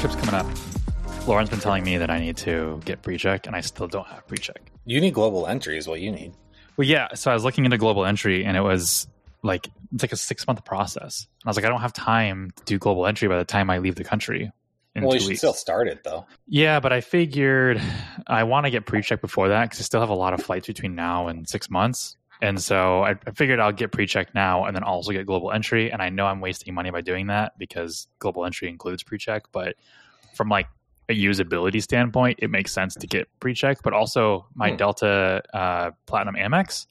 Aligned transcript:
A 0.00 0.02
lot 0.02 0.14
of 0.14 0.18
trips 0.18 0.30
coming 0.30 0.40
up. 0.40 1.28
Lauren's 1.28 1.50
been 1.50 1.60
telling 1.60 1.84
me 1.84 1.98
that 1.98 2.08
I 2.08 2.20
need 2.20 2.38
to 2.38 2.80
get 2.86 3.02
pre-check, 3.02 3.46
and 3.46 3.54
I 3.54 3.60
still 3.60 3.86
don't 3.86 4.06
have 4.06 4.26
pre-check. 4.26 4.72
You 4.86 4.98
need 4.98 5.12
global 5.12 5.46
entry, 5.46 5.76
is 5.76 5.86
what 5.86 6.00
you 6.00 6.10
need. 6.10 6.32
Well, 6.78 6.88
yeah. 6.88 7.08
So 7.12 7.30
I 7.30 7.34
was 7.34 7.44
looking 7.44 7.66
into 7.66 7.76
global 7.76 8.06
entry, 8.06 8.46
and 8.46 8.56
it 8.56 8.62
was 8.62 9.06
like 9.42 9.68
it's 9.92 10.02
like 10.02 10.12
a 10.12 10.16
six 10.16 10.46
month 10.46 10.64
process. 10.64 11.26
And 11.42 11.48
I 11.48 11.50
was 11.50 11.56
like, 11.56 11.66
I 11.66 11.68
don't 11.68 11.82
have 11.82 11.92
time 11.92 12.50
to 12.56 12.64
do 12.64 12.78
global 12.78 13.06
entry 13.06 13.28
by 13.28 13.36
the 13.36 13.44
time 13.44 13.68
I 13.68 13.76
leave 13.76 13.94
the 13.94 14.04
country. 14.04 14.50
in 14.94 15.04
Well, 15.04 15.12
you 15.12 15.20
should 15.20 15.28
weeks. 15.28 15.40
still 15.40 15.52
start 15.52 15.86
it 15.86 16.02
though. 16.02 16.24
Yeah, 16.48 16.80
but 16.80 16.94
I 16.94 17.02
figured 17.02 17.82
I 18.26 18.44
want 18.44 18.64
to 18.64 18.70
get 18.70 18.86
pre-check 18.86 19.20
before 19.20 19.48
that 19.48 19.64
because 19.64 19.80
I 19.80 19.82
still 19.82 20.00
have 20.00 20.08
a 20.08 20.14
lot 20.14 20.32
of 20.32 20.42
flights 20.42 20.66
between 20.66 20.94
now 20.94 21.28
and 21.28 21.46
six 21.46 21.68
months. 21.68 22.16
And 22.42 22.60
so 22.60 23.02
I, 23.02 23.16
I 23.26 23.30
figured 23.32 23.60
I'll 23.60 23.72
get 23.72 23.92
pre-check 23.92 24.34
now 24.34 24.64
and 24.64 24.74
then 24.74 24.82
also 24.82 25.12
get 25.12 25.26
global 25.26 25.52
entry. 25.52 25.92
And 25.92 26.00
I 26.00 26.08
know 26.08 26.26
I'm 26.26 26.40
wasting 26.40 26.74
money 26.74 26.90
by 26.90 27.00
doing 27.00 27.26
that 27.26 27.58
because 27.58 28.08
global 28.18 28.46
entry 28.46 28.68
includes 28.68 29.02
pre-check. 29.02 29.44
But 29.52 29.76
from 30.34 30.48
like 30.48 30.66
a 31.08 31.12
usability 31.12 31.82
standpoint, 31.82 32.38
it 32.42 32.50
makes 32.50 32.72
sense 32.72 32.94
to 32.94 33.06
get 33.06 33.28
pre-check. 33.40 33.78
But 33.82 33.92
also 33.92 34.46
my 34.54 34.70
Hmm. 34.70 34.76
Delta 34.76 35.42
uh, 35.52 35.90
Platinum 36.06 36.36
Amex, 36.36 36.86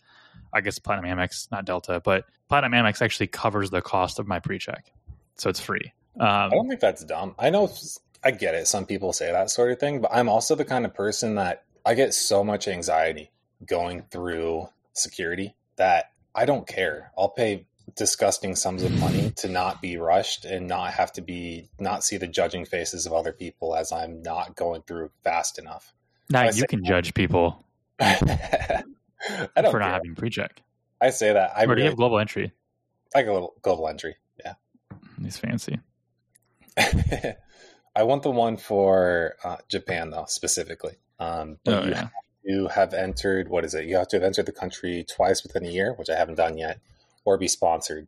I 0.53 0.61
guess 0.61 0.77
Platinum 0.79 1.17
Amex, 1.17 1.49
not 1.51 1.65
Delta, 1.65 2.01
but 2.03 2.25
Platinum 2.49 2.73
Amex 2.73 3.01
actually 3.01 3.27
covers 3.27 3.69
the 3.69 3.81
cost 3.81 4.19
of 4.19 4.27
my 4.27 4.39
pre-check, 4.39 4.91
so 5.35 5.49
it's 5.49 5.59
free. 5.59 5.93
Um, 6.19 6.27
I 6.27 6.49
don't 6.49 6.67
think 6.67 6.81
that's 6.81 7.05
dumb. 7.05 7.35
I 7.37 7.51
know 7.51 7.71
I 8.23 8.31
get 8.31 8.55
it. 8.55 8.67
Some 8.67 8.85
people 8.87 9.13
say 9.13 9.31
that 9.31 9.51
sort 9.51 9.71
of 9.71 9.79
thing, 9.79 10.01
but 10.01 10.09
I'm 10.11 10.27
also 10.27 10.55
the 10.55 10.65
kind 10.65 10.83
of 10.85 10.93
person 10.93 11.35
that 11.35 11.63
I 11.85 11.93
get 11.93 12.13
so 12.13 12.43
much 12.43 12.67
anxiety 12.67 13.29
going 13.65 14.01
through 14.09 14.67
security 14.93 15.55
that 15.77 16.11
I 16.35 16.45
don't 16.45 16.67
care. 16.67 17.11
I'll 17.17 17.29
pay 17.29 17.65
disgusting 17.95 18.55
sums 18.55 18.83
of 18.83 18.91
money 18.99 19.31
to 19.37 19.49
not 19.49 19.81
be 19.81 19.97
rushed 19.97 20.45
and 20.45 20.67
not 20.67 20.93
have 20.93 21.11
to 21.13 21.21
be 21.21 21.69
not 21.79 22.03
see 22.03 22.17
the 22.17 22.27
judging 22.27 22.65
faces 22.65 23.05
of 23.05 23.13
other 23.13 23.31
people 23.33 23.75
as 23.75 23.91
I'm 23.91 24.21
not 24.21 24.55
going 24.55 24.83
through 24.83 25.09
fast 25.23 25.57
enough. 25.57 25.93
now 26.29 26.41
I 26.41 26.51
you 26.51 26.65
can 26.67 26.85
judge 26.85 27.13
people 27.13 27.65
I 27.99 28.83
don't 29.55 29.71
for 29.71 29.79
not 29.79 29.85
care. 29.85 29.93
having 29.93 30.15
pre-check. 30.15 30.61
I 31.01 31.09
say 31.09 31.33
that. 31.33 31.51
I 31.55 31.65
or 31.65 31.75
do 31.75 31.81
you 31.81 31.87
have 31.87 31.97
global 31.97 32.19
entry? 32.19 32.51
a 33.15 33.19
little 33.19 33.55
global 33.61 33.87
entry. 33.87 34.15
Yeah. 34.43 34.53
He's 35.21 35.37
fancy. 35.37 35.79
I 36.77 38.03
want 38.03 38.23
the 38.23 38.31
one 38.31 38.57
for 38.57 39.35
uh, 39.43 39.57
Japan 39.67 40.11
though, 40.11 40.25
specifically. 40.27 40.93
Um, 41.19 41.57
Oh, 41.67 41.83
yeah. 41.85 42.09
You 42.43 42.67
have 42.67 42.93
entered 42.93 43.49
what 43.49 43.65
is 43.65 43.73
it? 43.73 43.85
You 43.85 43.97
have 43.97 44.07
to 44.09 44.17
have 44.17 44.23
entered 44.23 44.45
the 44.45 44.51
country 44.51 45.05
twice 45.07 45.43
within 45.43 45.65
a 45.65 45.69
year, 45.69 45.93
which 45.93 46.09
I 46.09 46.15
haven't 46.17 46.35
done 46.35 46.57
yet, 46.57 46.79
or 47.25 47.37
be 47.37 47.47
sponsored 47.47 48.07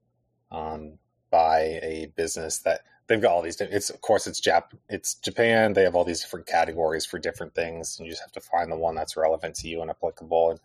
um, 0.51 0.93
by 1.29 1.59
a 1.81 2.11
business 2.15 2.59
that 2.59 2.81
they've 3.07 3.21
got 3.21 3.31
all 3.31 3.41
these. 3.41 3.59
It's 3.59 3.89
of 3.89 4.01
course 4.01 4.27
it's 4.27 4.39
Jap, 4.39 4.71
it's 4.89 5.15
Japan. 5.15 5.73
They 5.73 5.83
have 5.83 5.95
all 5.95 6.05
these 6.05 6.21
different 6.21 6.47
categories 6.47 7.05
for 7.05 7.19
different 7.19 7.53
things, 7.53 7.97
and 7.97 8.05
you 8.05 8.11
just 8.11 8.21
have 8.21 8.31
to 8.33 8.41
find 8.41 8.71
the 8.71 8.77
one 8.77 8.95
that's 8.95 9.17
relevant 9.17 9.55
to 9.55 9.67
you 9.67 9.81
and 9.81 9.89
applicable. 9.89 10.51
And 10.51 10.59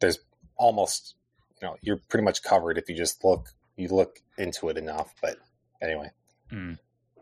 there's 0.00 0.18
almost, 0.56 1.14
you 1.60 1.68
know, 1.68 1.76
you're 1.80 2.00
pretty 2.08 2.24
much 2.24 2.42
covered 2.42 2.78
if 2.78 2.88
you 2.88 2.96
just 2.96 3.24
look 3.24 3.50
you 3.76 3.88
look 3.88 4.20
into 4.38 4.68
it 4.68 4.78
enough. 4.78 5.14
But 5.20 5.36
anyway. 5.82 6.10
Mm. 6.52 6.78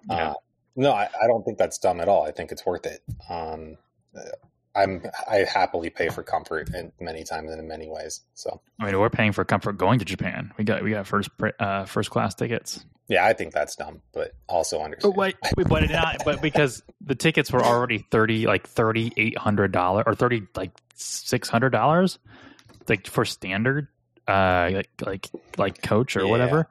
Uh, 0.09 0.35
no, 0.77 0.93
I, 0.93 1.09
I 1.23 1.27
don't 1.27 1.45
think 1.45 1.59
that's 1.59 1.79
dumb 1.79 2.01
at 2.01 2.09
all. 2.09 2.25
I 2.25 2.31
think 2.31 2.53
it's 2.53 2.65
worth 2.65 2.87
it. 2.87 3.03
Um, 3.29 3.77
uh, 4.17 4.31
I'm 4.79 5.03
I 5.29 5.39
happily 5.39 5.91
pay 5.91 6.09
for 6.09 6.23
comfort 6.23 6.71
in 6.75 6.93
many 7.01 7.25
times 7.25 7.51
and 7.51 7.61
in 7.61 7.67
many 7.69 7.89
ways. 7.89 8.21
So 8.35 8.61
I 8.81 8.87
mean, 8.87 8.99
we're 8.99 9.11
paying 9.11 9.33
for 9.33 9.45
comfort 9.45 9.73
going 9.79 9.99
to 9.99 10.05
Japan. 10.05 10.53
We 10.57 10.65
got 10.65 10.83
we 10.83 10.91
got 10.91 11.07
first 11.07 11.31
uh, 11.59 11.85
first 11.85 12.11
class 12.11 12.35
tickets. 12.35 12.85
yeah, 13.09 13.25
I 13.27 13.33
think 13.33 13.53
that's 13.53 13.75
dumb, 13.77 14.03
but 14.13 14.33
also 14.49 14.81
understand. 14.81 15.15
But 15.15 15.19
wait, 15.57 15.69
but 15.69 15.83
it 15.83 15.91
not, 15.91 16.25
but 16.25 16.41
because 16.41 16.83
the 17.01 17.15
tickets 17.15 17.51
were 17.53 17.65
already 17.65 17.99
thirty 18.11 18.47
like 18.47 18.67
thirty 18.69 19.13
eight 19.17 19.37
hundred 19.37 19.73
dollars 19.73 20.05
or 20.07 20.15
thirty 20.15 20.43
like 20.55 20.71
six 20.95 21.49
hundred 21.49 21.71
dollars, 21.71 22.19
like 22.89 23.07
for 23.07 23.25
standard, 23.25 23.89
uh, 24.27 24.71
like 24.73 24.89
like 25.05 25.29
like 25.57 25.83
coach 25.83 26.17
or 26.17 26.21
Yeah. 26.25 26.31
whatever, 26.31 26.69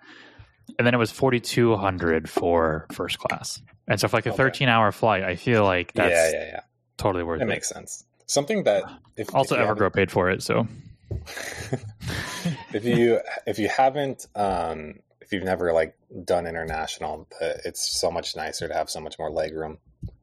and 0.78 0.86
then 0.88 0.94
it 0.94 0.98
was 0.98 1.12
forty 1.12 1.40
two 1.40 1.76
hundred 1.76 2.30
for 2.30 2.88
first 2.92 3.20
class. 3.20 3.62
And 3.88 4.00
so 4.00 4.08
for 4.08 4.18
like 4.18 4.26
a 4.26 4.30
Okay. 4.30 4.38
thirteen 4.38 4.70
hour 4.70 4.92
flight, 4.92 5.24
I 5.24 5.36
feel 5.36 5.64
like 5.64 5.94
that's 5.94 6.34
yeah, 6.34 6.40
yeah, 6.40 6.46
yeah. 6.46 6.60
Totally 6.98 7.24
worth 7.24 7.42
It 7.42 7.44
it. 7.44 7.48
makes 7.48 7.70
sense. 7.70 8.04
Something 8.26 8.64
that 8.66 8.84
if 9.16 9.34
also, 9.34 9.56
if 9.56 9.62
Evergrow 9.62 9.94
paid 9.94 10.12
for 10.12 10.30
it, 10.30 10.44
so. 10.44 10.68
If 12.74 12.86
you 12.86 13.20
if 13.46 13.60
you 13.60 13.68
haven't 13.70 14.28
um 14.36 14.96
if 15.22 15.32
you've 15.34 15.44
never 15.44 15.74
like 15.74 15.98
done 16.24 16.46
international 16.48 17.28
uh, 17.42 17.54
it's 17.66 18.00
so 18.00 18.10
much 18.12 18.36
nicer 18.36 18.68
to 18.68 18.74
have 18.74 18.90
so 18.90 19.00
much 19.02 19.18
more 19.20 19.30
leg 19.30 19.54
room 19.54 19.78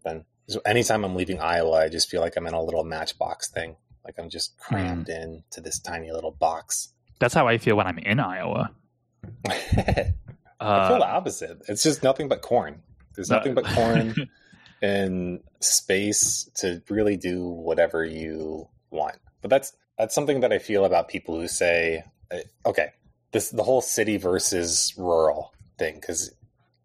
than 0.04 0.24
so 0.48 0.60
anytime 0.64 1.04
i'm 1.04 1.14
leaving 1.16 1.40
iowa 1.40 1.80
i 1.84 1.88
just 1.88 2.08
feel 2.10 2.20
like 2.20 2.34
i'm 2.36 2.46
in 2.46 2.54
a 2.54 2.62
little 2.62 2.84
matchbox 2.84 3.48
thing. 3.50 3.76
Like 4.04 4.14
i'm 4.18 4.28
just 4.30 4.56
crammed 4.58 5.08
in 5.08 5.42
to 5.50 5.60
this 5.60 5.78
tiny 5.78 6.10
little 6.12 6.30
box. 6.32 6.90
That's 7.18 7.32
how 7.34 7.46
I 7.48 7.56
feel 7.58 7.76
when 7.76 7.86
I'm 7.86 7.98
in 7.98 8.20
Iowa. 8.20 8.70
i 9.46 9.52
feel 9.54 10.12
Uh, 10.60 10.98
the 10.98 11.06
opposite. 11.06 11.62
It's 11.68 11.82
just 11.82 12.02
nothing 12.02 12.28
but 12.28 12.42
corn. 12.42 12.82
There's 13.14 13.30
nothing 13.30 13.54
but 13.54 13.64
corn 13.64 14.14
and 14.84 15.40
space 15.60 16.50
to 16.56 16.82
really 16.90 17.16
do 17.16 17.48
whatever 17.48 18.04
you 18.04 18.68
want. 18.90 19.16
But 19.40 19.48
that's 19.48 19.72
that's 19.96 20.14
something 20.14 20.40
that 20.40 20.52
I 20.52 20.58
feel 20.58 20.84
about 20.84 21.08
people 21.08 21.40
who 21.40 21.48
say, 21.48 22.02
uh, 22.30 22.40
okay, 22.66 22.88
this 23.32 23.48
the 23.50 23.62
whole 23.62 23.80
city 23.80 24.18
versus 24.18 24.92
rural 24.98 25.54
thing 25.78 25.94
because 25.94 26.34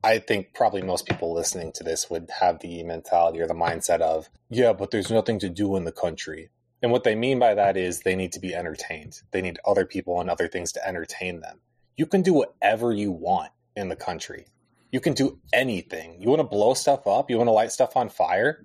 I 0.01 0.19
think 0.19 0.53
probably 0.53 0.81
most 0.81 1.07
people 1.07 1.33
listening 1.33 1.73
to 1.73 1.83
this 1.83 2.09
would 2.09 2.29
have 2.39 2.59
the 2.59 2.83
mentality 2.83 3.41
or 3.41 3.47
the 3.47 3.53
mindset 3.53 3.99
of, 3.99 4.29
yeah, 4.49 4.71
but 4.71 4.91
there's 4.91 5.11
nothing 5.11 5.39
to 5.39 5.49
do 5.49 5.75
in 5.75 5.83
the 5.83 5.91
country. 5.91 6.49
And 6.81 6.93
what 6.93 7.03
they 7.03 7.15
mean 7.15 7.37
by 7.37 7.53
that 7.55 7.75
is 7.75 7.99
they 7.99 8.15
need 8.15 8.31
to 8.31 8.39
be 8.39 8.55
entertained. 8.55 9.21
They 9.31 9.41
need 9.41 9.59
other 9.67 9.85
people 9.85 10.21
and 10.21 10.29
other 10.29 10.47
things 10.47 10.71
to 10.71 10.87
entertain 10.87 11.41
them. 11.41 11.59
You 11.97 12.05
can 12.05 12.21
do 12.21 12.33
whatever 12.33 12.93
you 12.93 13.11
want 13.11 13.51
in 13.75 13.89
the 13.89 13.97
country. 13.97 14.45
You 14.91 14.99
can 14.99 15.13
do 15.13 15.39
anything. 15.53 16.19
You 16.19 16.29
want 16.29 16.39
to 16.39 16.43
blow 16.47 16.73
stuff 16.73 17.05
up, 17.07 17.29
you 17.29 17.37
want 17.37 17.47
to 17.47 17.51
light 17.51 17.71
stuff 17.71 17.95
on 17.95 18.09
fire, 18.09 18.63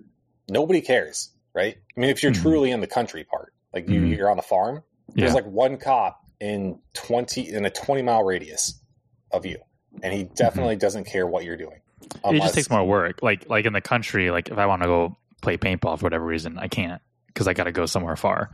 nobody 0.49 0.81
cares, 0.81 1.31
right? 1.53 1.77
I 1.95 1.99
mean, 1.99 2.09
if 2.09 2.23
you're 2.23 2.31
Mhm. 2.31 2.41
truly 2.41 2.71
in 2.71 2.81
the 2.81 2.87
country 2.87 3.23
part, 3.23 3.53
like 3.73 3.87
you, 3.89 4.01
Mhm. 4.01 4.17
you're 4.17 4.29
on 4.31 4.37
the 4.37 4.43
farm, 4.43 4.83
there's 5.13 5.29
yeah. 5.31 5.35
like 5.35 5.45
one 5.45 5.77
cop 5.77 6.19
in 6.39 6.79
20 6.93 7.49
in 7.53 7.65
a 7.65 7.69
20 7.69 8.01
mile 8.01 8.23
radius 8.23 8.81
of 9.31 9.45
you, 9.45 9.59
and 10.03 10.13
he 10.13 10.23
definitely 10.23 10.75
doesn't 10.75 11.03
care 11.05 11.27
what 11.27 11.43
you're 11.45 11.57
doing. 11.57 11.79
it 12.25 12.41
just 12.41 12.53
takes 12.55 12.69
more 12.69 12.83
work. 12.83 13.21
Like 13.23 13.49
like 13.49 13.65
in 13.65 13.73
the 13.73 13.81
country, 13.81 14.29
like 14.31 14.49
if 14.49 14.57
I 14.57 14.65
want 14.65 14.81
to 14.83 14.87
go 14.87 15.15
play 15.41 15.57
paintball 15.57 15.97
for 15.99 16.05
whatever 16.05 16.25
reason, 16.25 16.57
I 16.57 16.67
can't 16.67 17.01
because 17.27 17.47
I 17.47 17.53
got 17.53 17.63
to 17.65 17.71
go 17.71 17.85
somewhere 17.85 18.15
far. 18.15 18.51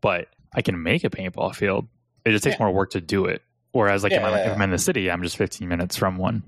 But 0.00 0.28
I 0.54 0.62
can 0.62 0.82
make 0.82 1.04
a 1.04 1.10
paintball 1.10 1.54
field. 1.54 1.86
It 2.24 2.30
just 2.32 2.44
takes 2.44 2.56
Yeah. 2.58 2.64
more 2.64 2.72
work 2.74 2.90
to 2.90 3.00
do 3.00 3.26
it. 3.26 3.40
Whereas 3.72 4.02
like 4.02 4.12
if, 4.12 4.22
I'm, 4.22 4.32
yeah, 4.32 4.46
if 4.50 4.56
I'm 4.56 4.62
in 4.62 4.70
the 4.70 4.78
city, 4.78 5.10
I'm 5.10 5.22
just 5.22 5.36
15 5.36 5.68
minutes 5.68 5.96
from 5.96 6.16
one. 6.18 6.42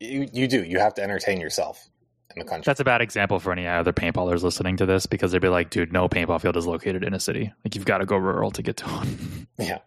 You, 0.00 0.28
you 0.32 0.48
do. 0.48 0.62
You 0.64 0.78
have 0.78 0.94
to 0.94 1.02
entertain 1.02 1.40
yourself 1.40 1.88
in 2.34 2.40
the 2.40 2.48
country. 2.48 2.64
That's 2.66 2.80
a 2.80 2.84
bad 2.84 3.00
example 3.00 3.38
for 3.40 3.52
any 3.52 3.66
other 3.66 3.92
paintballers 3.92 4.42
listening 4.42 4.76
to 4.78 4.86
this 4.86 5.06
because 5.06 5.32
they'd 5.32 5.40
be 5.42 5.48
like, 5.48 5.70
"Dude, 5.70 5.92
no 5.92 6.08
paintball 6.08 6.40
field 6.40 6.56
is 6.56 6.66
located 6.66 7.02
in 7.04 7.14
a 7.14 7.20
city. 7.20 7.52
Like 7.64 7.74
you've 7.74 7.84
got 7.84 7.98
to 7.98 8.06
go 8.06 8.16
rural 8.16 8.50
to 8.52 8.62
get 8.62 8.76
to 8.78 8.86
one." 8.86 9.46
yeah, 9.58 9.78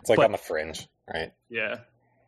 it's 0.00 0.08
like 0.08 0.16
But- 0.16 0.26
on 0.26 0.32
the 0.32 0.38
fringe, 0.38 0.88
right? 1.12 1.32
Yeah. 1.50 1.76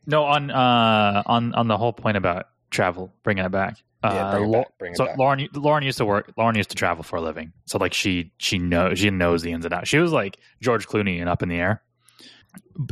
No, 0.07 0.25
on 0.25 0.51
uh 0.51 1.23
on 1.27 1.55
on 1.55 1.69
the 1.69 1.77
whole 1.77 1.93
point 1.93 2.17
about 2.17 2.47
travel, 2.71 3.13
bringing 3.23 3.45
it 3.45 3.51
back. 3.53 3.77
Uh, 4.03 4.13
Yeah, 4.15 4.31
bring 4.33 4.49
it 4.49 4.53
back, 4.53 4.79
bring 4.79 4.93
it 4.93 4.97
so 4.97 5.07
back. 5.07 5.19
Lauren, 5.19 5.49
Lauren 5.55 5.85
used 5.85 5.99
to 5.99 6.07
work. 6.07 6.33
Lauren 6.39 6.57
used 6.57 6.71
to 6.71 6.77
travel 6.77 7.03
for 7.05 7.17
a 7.17 7.21
living. 7.21 7.53
So 7.67 7.77
like 7.79 7.93
she 7.93 8.33
she 8.39 8.59
knows 8.59 8.99
she 8.99 9.11
knows 9.11 9.43
the 9.43 9.53
ins 9.53 9.65
and 9.67 9.75
outs. 9.75 9.89
She 9.89 9.99
was 9.99 10.11
like 10.11 10.39
George 10.63 10.89
Clooney 10.89 11.21
and 11.21 11.29
Up 11.29 11.43
in 11.43 11.51
the 11.51 11.57
Air. 11.57 11.83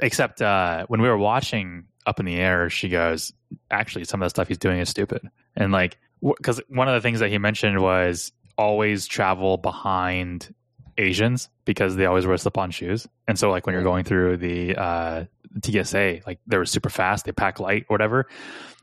Except 0.02 0.42
uh, 0.42 0.86
when 0.88 1.00
we 1.00 1.08
were 1.08 1.18
watching 1.18 1.84
Up 2.06 2.20
in 2.20 2.26
the 2.26 2.36
Air, 2.36 2.70
she 2.70 2.88
goes, 2.88 3.32
"Actually, 3.70 4.04
some 4.04 4.22
of 4.22 4.26
the 4.26 4.30
stuff 4.30 4.48
he's 4.48 4.58
doing 4.58 4.78
is 4.80 4.88
stupid." 4.88 5.22
And 5.56 5.72
like, 5.72 5.98
because 6.22 6.60
one 6.68 6.88
of 6.88 6.94
the 6.94 7.00
things 7.00 7.20
that 7.20 7.30
he 7.30 7.38
mentioned 7.38 7.80
was 7.80 8.32
always 8.56 9.06
travel 9.06 9.56
behind 9.56 10.54
Asians 10.98 11.48
because 11.64 11.96
they 11.96 12.06
always 12.06 12.26
wear 12.26 12.36
slip-on 12.36 12.70
shoes. 12.70 13.06
And 13.26 13.38
so 13.38 13.50
like 13.50 13.66
when 13.66 13.72
you're 13.74 13.84
going 13.84 14.04
through 14.04 14.38
the 14.38 14.76
uh, 14.76 15.24
TSA, 15.64 16.20
like 16.26 16.40
they 16.46 16.58
were 16.58 16.66
super 16.66 16.90
fast, 16.90 17.24
they 17.24 17.32
pack 17.32 17.60
light, 17.60 17.84
or 17.88 17.94
whatever. 17.94 18.26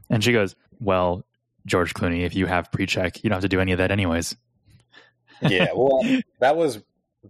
And 0.09 0.23
she 0.23 0.31
goes, 0.31 0.55
"Well, 0.79 1.25
George 1.65 1.93
Clooney, 1.93 2.25
if 2.25 2.35
you 2.35 2.45
have 2.45 2.71
pre-check, 2.71 3.23
you 3.23 3.29
don't 3.29 3.37
have 3.37 3.43
to 3.43 3.49
do 3.49 3.59
any 3.59 3.71
of 3.71 3.77
that 3.79 3.91
anyways." 3.91 4.35
yeah 5.41 5.67
well 5.75 6.01
that 6.39 6.55
was 6.55 6.81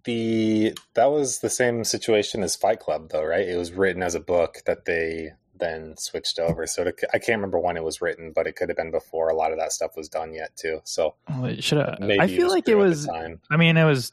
the 0.04 0.78
that 0.94 1.12
was 1.12 1.40
the 1.40 1.50
same 1.50 1.84
situation 1.84 2.44
as 2.44 2.56
fight 2.56 2.80
club 2.80 3.10
though 3.10 3.24
right 3.24 3.48
it 3.48 3.56
was 3.58 3.72
written 3.72 4.04
as 4.04 4.16
a 4.16 4.20
book 4.20 4.58
that 4.66 4.86
they 4.86 5.32
then 5.58 5.96
switched 5.98 6.38
over 6.38 6.68
so 6.68 6.84
to, 6.84 6.94
i 7.14 7.18
can't 7.18 7.38
remember 7.38 7.58
when 7.60 7.78
it 7.78 7.84
was 7.84 8.02
written 8.02 8.32
but 8.36 8.46
it 8.46 8.56
could 8.56 8.68
have 8.68 8.76
been 8.78 8.92
before 8.92 9.30
a 9.30 9.36
lot 9.36 9.52
of 9.54 9.58
that 9.58 9.72
stuff 9.72 9.96
was 9.96 10.10
done 10.10 10.34
yet 10.34 10.56
too 10.58 10.82
so 10.84 11.16
Well, 11.30 11.46
it 11.46 11.64
should 11.64 11.78
have. 11.78 11.98
I 12.20 12.28
feel 12.28 12.50
like 12.50 12.68
it 12.68 12.74
true 12.74 12.84
at 12.84 12.84
the 12.84 12.90
was. 12.90 13.40
I 13.50 13.56
mean, 13.58 13.78
it 13.78 13.86
was 13.86 14.12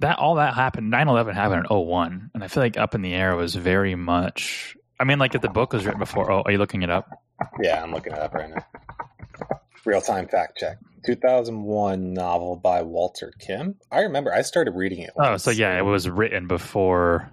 that 0.00 0.18
all 0.18 0.36
that 0.36 0.54
happened. 0.54 0.92
9-11 0.92 1.34
happened 1.34 1.66
in 1.70 1.76
01. 1.76 2.30
and 2.34 2.44
I 2.44 2.48
feel 2.48 2.62
like 2.62 2.76
Up 2.76 2.94
in 2.94 3.02
the 3.02 3.12
Air 3.14 3.34
was 3.36 3.54
very 3.54 3.94
much. 3.94 4.76
I 5.00 5.04
mean, 5.04 5.18
like 5.18 5.34
if 5.34 5.40
the 5.42 5.48
book 5.48 5.72
was 5.72 5.84
written 5.84 5.98
before. 6.00 6.30
Oh, 6.30 6.42
are 6.44 6.52
you 6.52 6.58
looking 6.58 6.82
it 6.82 6.90
up? 6.90 7.08
yeah 7.60 7.82
i'm 7.82 7.92
looking 7.92 8.12
it 8.12 8.18
up 8.20 8.32
right 8.32 8.50
now 8.50 8.64
Real 9.84 10.00
time 10.00 10.28
fact 10.28 10.56
check. 10.58 10.78
2001 11.04 12.12
novel 12.12 12.56
by 12.56 12.82
Walter 12.82 13.32
Kim. 13.38 13.76
I 13.90 14.00
remember 14.00 14.32
I 14.32 14.42
started 14.42 14.72
reading 14.74 15.00
it. 15.00 15.10
Oh, 15.16 15.36
so 15.36 15.50
yeah, 15.50 15.78
it 15.78 15.82
was 15.82 16.08
written 16.08 16.46
before. 16.46 17.30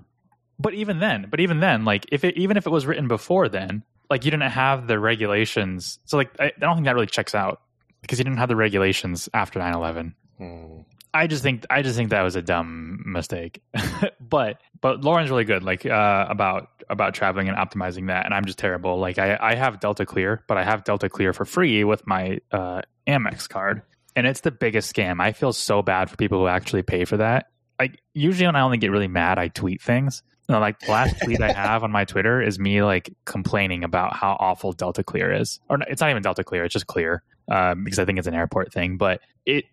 But 0.60 0.74
even 0.74 1.00
then, 1.00 1.28
but 1.30 1.40
even 1.40 1.60
then, 1.60 1.86
like 1.86 2.06
if 2.12 2.24
it 2.24 2.38
even 2.38 2.58
if 2.58 2.68
it 2.68 2.70
was 2.70 2.86
written 2.86 3.08
before 3.08 3.50
then, 3.50 3.84
like 4.10 4.26
you 4.26 4.32
didn't 4.32 4.52
have 4.52 4.88
the 4.88 5.00
regulations. 5.00 6.00
So 6.06 6.18
like 6.18 6.32
I, 6.40 6.46
I 6.46 6.52
don't 6.60 6.76
think 6.76 6.86
that 6.86 6.94
really 6.96 7.08
checks 7.08 7.34
out 7.34 7.62
because 8.02 8.20
you 8.20 8.24
didn't 8.24 8.38
have 8.38 8.50
the 8.50 8.56
regulations 8.56 9.30
after 9.34 9.60
9/11. 9.60 10.14
Hmm. 10.38 10.82
I 11.14 11.28
just 11.28 11.44
think 11.44 11.66
I 11.70 11.82
just 11.82 11.98
think 11.98 12.12
that 12.12 12.22
was 12.22 12.36
a 12.36 12.42
dumb 12.42 13.04
mistake. 13.06 13.62
but 14.20 14.62
but 14.80 15.04
Lauren's 15.04 15.30
really 15.30 15.44
good, 15.44 15.64
like 15.64 15.86
uh, 15.86 16.26
about 16.30 16.70
about 16.90 17.14
traveling 17.14 17.50
and 17.50 17.58
optimizing 17.58 18.08
that, 18.08 18.26
and 18.26 18.34
I'm 18.34 18.46
just 18.46 18.58
terrible. 18.58 18.98
Like 19.00 19.18
I, 19.18 19.38
I 19.40 19.56
have 19.56 19.80
Delta 19.80 20.06
Clear, 20.06 20.44
but 20.48 20.58
I 20.58 20.64
have 20.64 20.84
Delta 20.84 21.10
Clear 21.10 21.34
for 21.34 21.46
free 21.46 21.84
with 21.84 22.06
my 22.08 22.40
uh, 22.52 22.82
Amex 23.08 23.48
card, 23.48 23.82
and 24.16 24.28
it's 24.28 24.42
the 24.42 24.52
biggest 24.52 24.94
scam. 24.94 25.22
I 25.22 25.32
feel 25.32 25.54
so 25.54 25.82
bad 25.82 26.10
for 26.10 26.16
people 26.18 26.40
who 26.40 26.48
actually 26.48 26.84
pay 26.84 27.06
for 27.06 27.18
that. 27.18 27.48
Like 27.80 28.02
usually 28.14 28.46
when 28.46 28.56
I 28.56 28.62
only 28.62 28.78
get 28.78 28.92
really 28.92 29.08
mad, 29.08 29.40
I 29.40 29.48
tweet 29.48 29.82
things. 29.82 30.24
You 30.48 30.54
know, 30.54 30.60
like 30.60 30.80
the 30.80 30.92
last 30.92 31.16
tweet 31.24 31.42
I 31.42 31.52
have 31.52 31.84
on 31.84 31.92
my 31.92 32.06
Twitter 32.06 32.42
is 32.42 32.60
me 32.60 32.84
like 32.84 33.14
complaining 33.26 33.84
about 33.84 34.16
how 34.16 34.38
awful 34.40 34.72
Delta 34.74 35.04
Clear 35.04 35.34
is, 35.34 35.60
or 35.70 35.78
no, 35.78 35.86
it's 35.88 36.02
not 36.02 36.10
even 36.10 36.22
Delta 36.22 36.44
Clear, 36.44 36.66
it's 36.66 36.74
just 36.74 36.88
Clear 36.88 37.24
um, 37.50 37.84
because 37.84 38.00
I 38.00 38.06
think 38.06 38.20
it's 38.20 38.28
an 38.28 38.36
airport 38.36 38.72
thing. 38.74 38.98
But 38.98 39.22
it 39.46 39.66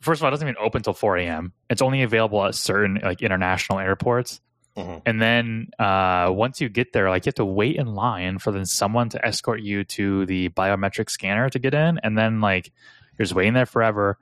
first 0.00 0.20
of 0.20 0.24
all, 0.24 0.28
it 0.28 0.32
doesn't 0.32 0.46
even 0.46 0.60
open 0.60 0.82
till 0.82 0.94
4 0.94 1.18
a.m. 1.18 1.52
It's 1.68 1.82
only 1.82 2.02
available 2.02 2.44
at 2.44 2.54
certain 2.54 3.00
like 3.02 3.22
international 3.22 3.78
airports. 3.78 4.40
Mhm. 4.76 5.02
And 5.06 5.22
then 5.22 5.68
uh, 5.78 6.30
once 6.30 6.60
you 6.60 6.68
get 6.68 6.92
there, 6.92 7.08
like 7.08 7.24
you 7.24 7.30
have 7.30 7.36
to 7.36 7.44
wait 7.44 7.76
in 7.76 7.94
line 7.94 8.38
for 8.38 8.52
then 8.52 8.66
someone 8.66 9.08
to 9.10 9.24
escort 9.24 9.62
you 9.62 9.84
to 9.84 10.26
the 10.26 10.50
biometric 10.50 11.08
scanner 11.10 11.48
to 11.48 11.58
get 11.58 11.74
in, 11.74 11.98
and 12.02 12.16
then 12.16 12.40
like 12.40 12.72
you're 13.18 13.24
just 13.24 13.34
waiting 13.34 13.54
there 13.54 13.66
forever. 13.66 14.18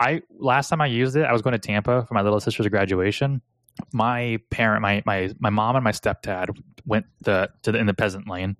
I 0.00 0.22
last 0.38 0.68
time 0.68 0.80
I 0.80 0.86
used 0.86 1.14
it, 1.14 1.24
I 1.24 1.32
was 1.32 1.42
going 1.42 1.52
to 1.52 1.58
Tampa 1.58 2.04
for 2.06 2.14
my 2.14 2.22
little 2.22 2.40
sister's 2.40 2.66
graduation. 2.66 3.40
My 3.92 4.38
parent, 4.50 4.82
my 4.82 5.02
my 5.06 5.30
my 5.38 5.50
mom 5.50 5.76
and 5.76 5.84
my 5.84 5.92
stepdad 5.92 6.50
went 6.84 7.06
the 7.20 7.50
to 7.62 7.72
the 7.72 7.78
in 7.78 7.86
the 7.86 7.94
peasant 7.94 8.28
lane, 8.28 8.56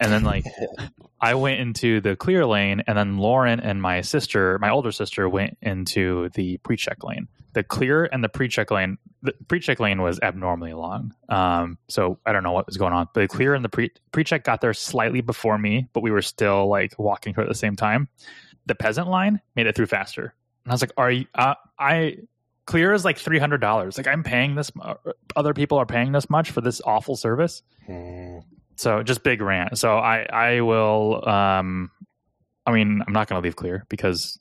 and 0.00 0.12
then 0.12 0.24
like 0.24 0.44
I 1.20 1.34
went 1.34 1.60
into 1.60 2.00
the 2.00 2.16
clear 2.16 2.46
lane, 2.46 2.82
and 2.86 2.96
then 2.96 3.18
Lauren 3.18 3.60
and 3.60 3.82
my 3.82 4.00
sister, 4.02 4.58
my 4.60 4.70
older 4.70 4.92
sister, 4.92 5.28
went 5.28 5.58
into 5.60 6.28
the 6.30 6.58
pre-check 6.58 7.02
lane. 7.02 7.28
The 7.54 7.64
clear 7.64 8.04
and 8.04 8.22
the 8.22 8.28
pre-check 8.28 8.70
lane, 8.70 8.98
the 9.22 9.32
pre-check 9.48 9.80
lane 9.80 10.00
was 10.00 10.20
abnormally 10.20 10.74
long. 10.74 11.12
Um, 11.28 11.78
so 11.88 12.20
I 12.24 12.32
don't 12.32 12.44
know 12.44 12.52
what 12.52 12.66
was 12.66 12.76
going 12.76 12.92
on. 12.92 13.08
But 13.12 13.22
the 13.22 13.28
clear 13.28 13.54
and 13.54 13.64
the 13.64 13.68
pre 13.68 13.90
pre-check 14.12 14.44
got 14.44 14.60
there 14.60 14.74
slightly 14.74 15.22
before 15.22 15.58
me, 15.58 15.88
but 15.92 16.02
we 16.02 16.10
were 16.12 16.22
still 16.22 16.68
like 16.68 16.96
walking 16.98 17.34
through 17.34 17.44
at 17.44 17.48
the 17.48 17.54
same 17.54 17.74
time. 17.74 18.08
The 18.66 18.74
peasant 18.76 19.08
line 19.08 19.40
made 19.56 19.66
it 19.66 19.74
through 19.74 19.86
faster, 19.86 20.34
and 20.64 20.70
I 20.70 20.74
was 20.74 20.82
like, 20.82 20.92
"Are 20.96 21.10
you?" 21.10 21.24
Uh, 21.34 21.54
I 21.78 22.18
clear 22.66 22.92
is 22.92 23.04
like 23.04 23.18
three 23.18 23.38
hundred 23.38 23.62
dollars. 23.62 23.96
Like 23.96 24.06
I'm 24.06 24.22
paying 24.22 24.54
this. 24.54 24.70
Other 25.34 25.54
people 25.54 25.78
are 25.78 25.86
paying 25.86 26.12
this 26.12 26.28
much 26.30 26.50
for 26.50 26.60
this 26.60 26.80
awful 26.84 27.16
service 27.16 27.62
Hmm. 27.86 28.40
So 28.78 29.02
just 29.02 29.22
big 29.22 29.40
rant 29.42 29.76
so 29.78 29.98
i 29.98 30.22
i 30.32 30.60
will 30.60 31.28
um 31.28 31.90
i 32.64 32.70
mean 32.72 33.02
i'm 33.06 33.12
not 33.12 33.28
going 33.28 33.42
to 33.42 33.44
leave 33.44 33.56
clear 33.56 33.84
because 33.88 34.38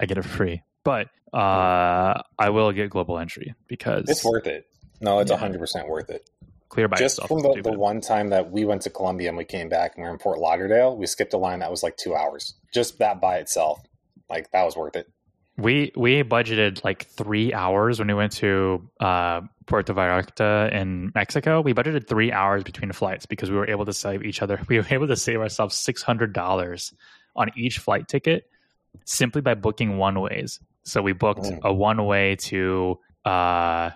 i 0.00 0.06
get 0.06 0.18
it 0.18 0.22
for 0.22 0.28
free 0.28 0.62
but 0.84 1.08
uh 1.32 2.20
i 2.38 2.50
will 2.50 2.70
get 2.72 2.90
global 2.90 3.18
entry 3.18 3.54
because 3.66 4.04
It's 4.08 4.24
worth 4.24 4.46
it. 4.46 4.66
No, 5.00 5.18
it's 5.20 5.30
Yeah. 5.30 5.38
100% 5.38 5.88
worth 5.88 6.10
it. 6.10 6.28
clear 6.68 6.88
by 6.88 6.96
Just 6.98 7.18
itself 7.18 7.28
from 7.28 7.40
the, 7.54 7.62
the 7.62 7.72
one 7.78 8.00
time 8.00 8.28
that 8.30 8.50
we 8.50 8.64
went 8.64 8.82
to 8.82 8.90
Colombia 8.90 9.28
and 9.28 9.36
we 9.38 9.44
came 9.44 9.68
back 9.68 9.94
and 9.96 10.02
we 10.04 10.08
were 10.08 10.12
in 10.14 10.18
Fort 10.20 10.38
Lauderdale, 10.38 10.96
we 10.96 11.06
skipped 11.06 11.32
a 11.34 11.38
line 11.38 11.58
that 11.60 11.70
was 11.70 11.82
like 11.82 11.96
two 11.96 12.14
hours. 12.14 12.54
Just 12.72 12.98
that 12.98 13.20
by 13.20 13.36
itself. 13.38 13.80
Like, 14.30 14.50
that 14.52 14.62
was 14.64 14.76
worth 14.76 14.96
it. 14.96 15.08
we 15.58 15.92
we 15.96 16.22
budgeted 16.22 16.82
like 16.84 17.06
three 17.06 17.52
hours 17.52 17.98
when 17.98 18.08
we 18.08 18.14
went 18.14 18.32
to 18.32 18.88
uh 19.00 19.40
puerto 19.66 19.94
vallarta 19.94 20.70
in 20.72 21.10
mexico 21.14 21.60
we 21.60 21.72
budgeted 21.74 22.06
three 22.06 22.30
hours 22.32 22.62
between 22.62 22.92
flights 22.92 23.26
because 23.26 23.50
we 23.50 23.56
were 23.56 23.68
able 23.68 23.84
to 23.84 23.92
save 23.92 24.22
each 24.24 24.42
other. 24.42 24.60
We 24.68 24.78
were 24.78 24.86
able 24.90 25.06
to 25.08 25.16
save 25.16 25.40
ourselves 25.40 25.74
$600 25.76 26.92
on 27.36 27.50
each 27.56 27.78
flight 27.78 28.08
ticket 28.08 28.44
simply 29.04 29.40
by 29.42 29.54
booking 29.54 29.98
one 29.98 30.20
ways. 30.20 30.60
So 30.84 31.02
we 31.02 31.12
booked 31.12 31.42
Mm. 31.42 31.60
a 31.62 31.72
one 31.72 32.04
way 32.06 32.36
to 32.36 32.98
uh 33.24 33.90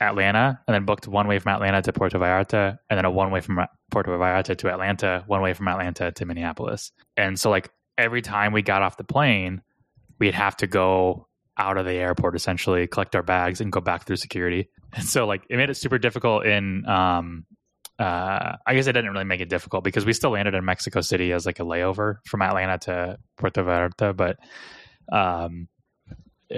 atlanta 0.00 0.60
and 0.66 0.74
then 0.74 0.84
booked 0.84 1.08
one 1.08 1.26
way 1.26 1.38
from 1.38 1.52
atlanta 1.54 1.80
to 1.82 1.92
puerto 1.92 2.18
vallarta 2.18 2.78
and 2.90 2.98
then 2.98 3.04
a 3.04 3.10
one 3.10 3.30
way 3.30 3.40
from 3.40 3.60
puerto 3.90 4.10
vallarta 4.10 4.56
to 4.56 4.68
atlanta 4.70 5.24
one 5.26 5.40
way 5.40 5.54
from 5.54 5.68
atlanta 5.68 6.12
to 6.12 6.24
minneapolis. 6.26 6.92
And 7.16 7.38
so 7.40 7.50
like 7.50 7.70
every 7.96 8.22
time 8.22 8.52
we 8.52 8.62
got 8.62 8.82
off 8.82 8.96
the 8.96 9.04
plane 9.04 9.62
we'd 10.18 10.34
have 10.34 10.56
to 10.58 10.66
go 10.66 11.27
out 11.58 11.76
of 11.76 11.84
the 11.84 11.94
airport 11.94 12.36
essentially 12.36 12.86
collect 12.86 13.14
our 13.14 13.22
bags 13.22 13.60
and 13.60 13.72
go 13.72 13.80
back 13.80 14.06
through 14.06 14.16
security 14.16 14.68
and 14.94 15.04
so 15.04 15.26
like 15.26 15.42
it 15.50 15.56
made 15.56 15.70
it 15.70 15.74
super 15.74 15.98
difficult 15.98 16.46
in 16.46 16.86
um 16.86 17.44
uh 17.98 18.56
i 18.66 18.74
guess 18.74 18.86
it 18.86 18.92
didn't 18.92 19.10
really 19.10 19.24
make 19.24 19.40
it 19.40 19.48
difficult 19.48 19.82
because 19.82 20.06
we 20.06 20.12
still 20.12 20.30
landed 20.30 20.54
in 20.54 20.64
mexico 20.64 21.00
city 21.00 21.32
as 21.32 21.44
like 21.44 21.58
a 21.58 21.64
layover 21.64 22.16
from 22.26 22.42
atlanta 22.42 22.78
to 22.78 23.18
puerto 23.36 23.62
vallarta 23.64 24.16
but 24.16 24.38
um 25.12 25.68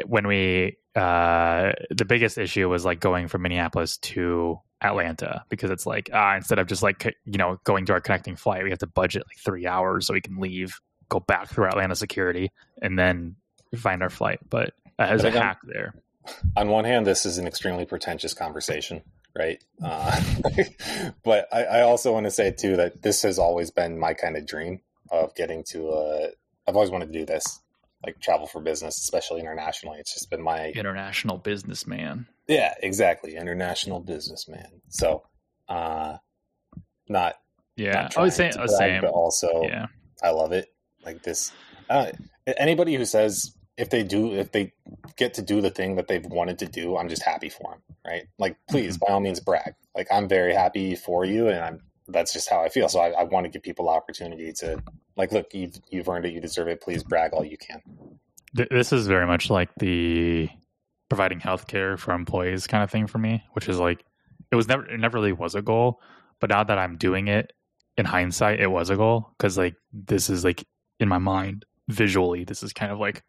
when 0.07 0.27
we 0.27 0.77
uh 0.97 1.73
the 1.91 2.05
biggest 2.05 2.37
issue 2.37 2.69
was 2.69 2.85
like 2.85 3.01
going 3.01 3.27
from 3.27 3.43
minneapolis 3.43 3.97
to 3.99 4.59
atlanta 4.83 5.45
because 5.49 5.71
it's 5.71 5.87
like 5.87 6.11
ah 6.13 6.37
instead 6.37 6.59
of 6.59 6.67
just 6.67 6.83
like 6.83 7.05
you 7.25 7.39
know 7.39 7.59
going 7.65 7.87
to 7.87 7.93
our 7.93 8.01
connecting 8.01 8.37
flight 8.37 8.65
we 8.65 8.71
have 8.71 8.79
to 8.79 8.87
budget 8.87 9.23
like 9.29 9.39
three 9.39 9.67
hours 9.67 10.07
so 10.07 10.13
we 10.13 10.21
can 10.21 10.37
leave 10.39 10.79
go 11.09 11.21
back 11.21 11.49
through 11.49 11.67
atlanta 11.67 11.95
security 11.95 12.51
and 12.83 12.99
then 12.99 13.37
find 13.77 14.03
our 14.03 14.11
flight. 14.11 14.41
But 14.49 14.75
uh, 15.01 15.19
a 15.29 15.31
hack 15.31 15.59
there. 15.65 15.95
on 16.57 16.69
one 16.69 16.85
hand, 16.85 17.07
this 17.07 17.25
is 17.27 17.39
an 17.39 17.47
extremely 17.47 17.85
pretentious 17.87 18.35
conversation, 18.35 19.03
right? 19.37 19.63
Uh, 19.83 20.21
but 21.25 21.49
I, 21.53 21.65
I 21.65 21.81
also 21.83 22.13
want 22.13 22.25
to 22.25 22.31
say 22.31 22.51
too 22.53 22.77
that 22.77 23.03
this 23.03 23.23
has 23.23 23.39
always 23.39 23.71
been 23.71 23.99
my 23.99 24.15
kind 24.15 24.37
of 24.37 24.47
dream 24.47 24.81
of 25.11 25.35
getting 25.35 25.65
to. 25.71 25.89
Uh, 25.91 26.27
I've 26.69 26.77
always 26.77 26.91
wanted 26.91 27.13
to 27.13 27.19
do 27.19 27.25
this, 27.27 27.61
like 28.05 28.21
travel 28.21 28.47
for 28.47 28.61
business, 28.61 28.99
especially 28.99 29.41
internationally. 29.41 29.99
It's 29.99 30.13
just 30.15 30.31
been 30.31 30.43
my 30.43 30.69
International 30.71 31.39
businessman. 31.39 32.27
yeah, 32.47 32.75
exactly, 32.83 33.37
international 33.37 34.01
businessman. 34.01 34.83
So, 34.89 35.25
uh, 35.69 36.19
not 37.09 37.37
Yeah, 37.77 37.93
not 38.03 38.19
I 38.19 38.23
was 38.23 38.35
saying 38.37 38.53
brag, 38.55 38.69
same. 38.71 39.01
but 39.01 39.11
also 39.11 39.63
Yeah, 39.65 39.87
I 40.23 40.31
love 40.31 40.53
it. 40.53 40.69
Like 41.05 41.23
this, 41.23 41.51
uh, 41.89 42.11
anybody 42.47 42.95
who 42.95 43.05
says 43.05 43.57
if 43.77 43.89
they 43.91 44.03
do, 44.05 44.35
if 44.35 44.53
they 44.53 44.73
get 45.17 45.35
to 45.35 45.43
do 45.43 45.61
the 45.61 45.71
thing 45.71 45.97
that 45.97 46.09
they've 46.09 46.25
wanted 46.25 46.59
to 46.61 46.67
do, 46.67 46.97
I'm 46.97 47.09
just 47.09 47.23
happy 47.23 47.49
for 47.49 47.73
them, 47.73 47.81
right? 48.07 48.25
Like, 48.39 48.57
please, 48.69 48.97
Mm-hmm. 48.97 49.07
by 49.07 49.15
all 49.15 49.21
means, 49.21 49.41
brag. 49.41 49.75
Like, 49.95 50.09
I'm 50.11 50.29
very 50.29 50.55
happy 50.55 50.97
for 50.97 51.25
you, 51.25 51.49
and 51.49 51.61
I'm. 51.65 51.81
That's 52.09 52.33
just 52.33 52.51
how 52.51 52.61
I 52.63 52.69
feel. 52.69 52.89
So 52.89 52.99
I, 52.99 53.11
I 53.11 53.23
want 53.23 53.45
to 53.45 53.51
give 53.51 53.63
people 53.63 53.89
opportunity 53.89 54.53
to, 54.55 54.83
like, 55.17 55.31
look, 55.31 55.55
you've 55.55 55.77
you've 55.91 56.09
earned 56.09 56.25
it, 56.27 56.33
you 56.33 56.41
deserve 56.41 56.67
it. 56.69 56.81
Please 56.81 57.05
brag 57.05 57.33
all 57.33 57.45
you 57.45 57.57
can. 57.57 57.81
This 58.53 58.93
is 58.93 59.07
very 59.07 59.27
much 59.27 59.49
like 59.49 59.69
the 59.79 60.49
providing 61.09 61.39
healthcare 61.41 61.97
for 61.99 62.13
employees 62.13 62.67
kind 62.67 62.83
of 62.83 62.91
thing 62.91 63.07
for 63.07 63.19
me, 63.19 63.45
which 63.53 63.69
is 63.69 63.79
like 63.79 64.05
it 64.51 64.57
was 64.57 64.67
never 64.67 64.85
it 64.87 64.99
never 64.99 65.19
really 65.19 65.33
was 65.33 65.55
a 65.55 65.63
goal, 65.63 66.01
but 66.41 66.51
now 66.51 66.65
that 66.65 66.79
I'm 66.79 66.97
doing 66.97 67.29
it 67.29 67.53
in 67.97 68.07
hindsight, 68.07 68.59
it 68.61 68.67
was 68.69 68.91
a 68.91 68.97
goal 68.97 69.31
because 69.39 69.57
like 69.57 69.77
this 69.93 70.31
is 70.31 70.45
like 70.45 70.65
in 70.99 71.09
my 71.09 71.19
mind 71.19 71.65
visually, 71.91 72.45
this 72.45 72.63
is 72.63 72.73
kind 72.73 72.93
of 72.93 72.99
like 72.99 73.23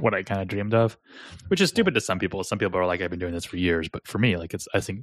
what 0.00 0.14
I 0.14 0.22
kind 0.22 0.40
of 0.40 0.48
dreamed 0.48 0.74
of, 0.74 0.96
which 1.48 1.60
is 1.60 1.68
stupid 1.70 1.94
to 1.94 2.00
some 2.00 2.18
people. 2.18 2.42
Some 2.44 2.58
people 2.58 2.78
are 2.78 2.86
like, 2.86 3.00
I've 3.00 3.10
been 3.10 3.18
doing 3.18 3.32
this 3.34 3.44
for 3.44 3.56
years, 3.56 3.88
but 3.88 4.06
for 4.06 4.18
me, 4.18 4.36
like 4.36 4.54
it's 4.54 4.66
I 4.74 4.80
think 4.80 5.02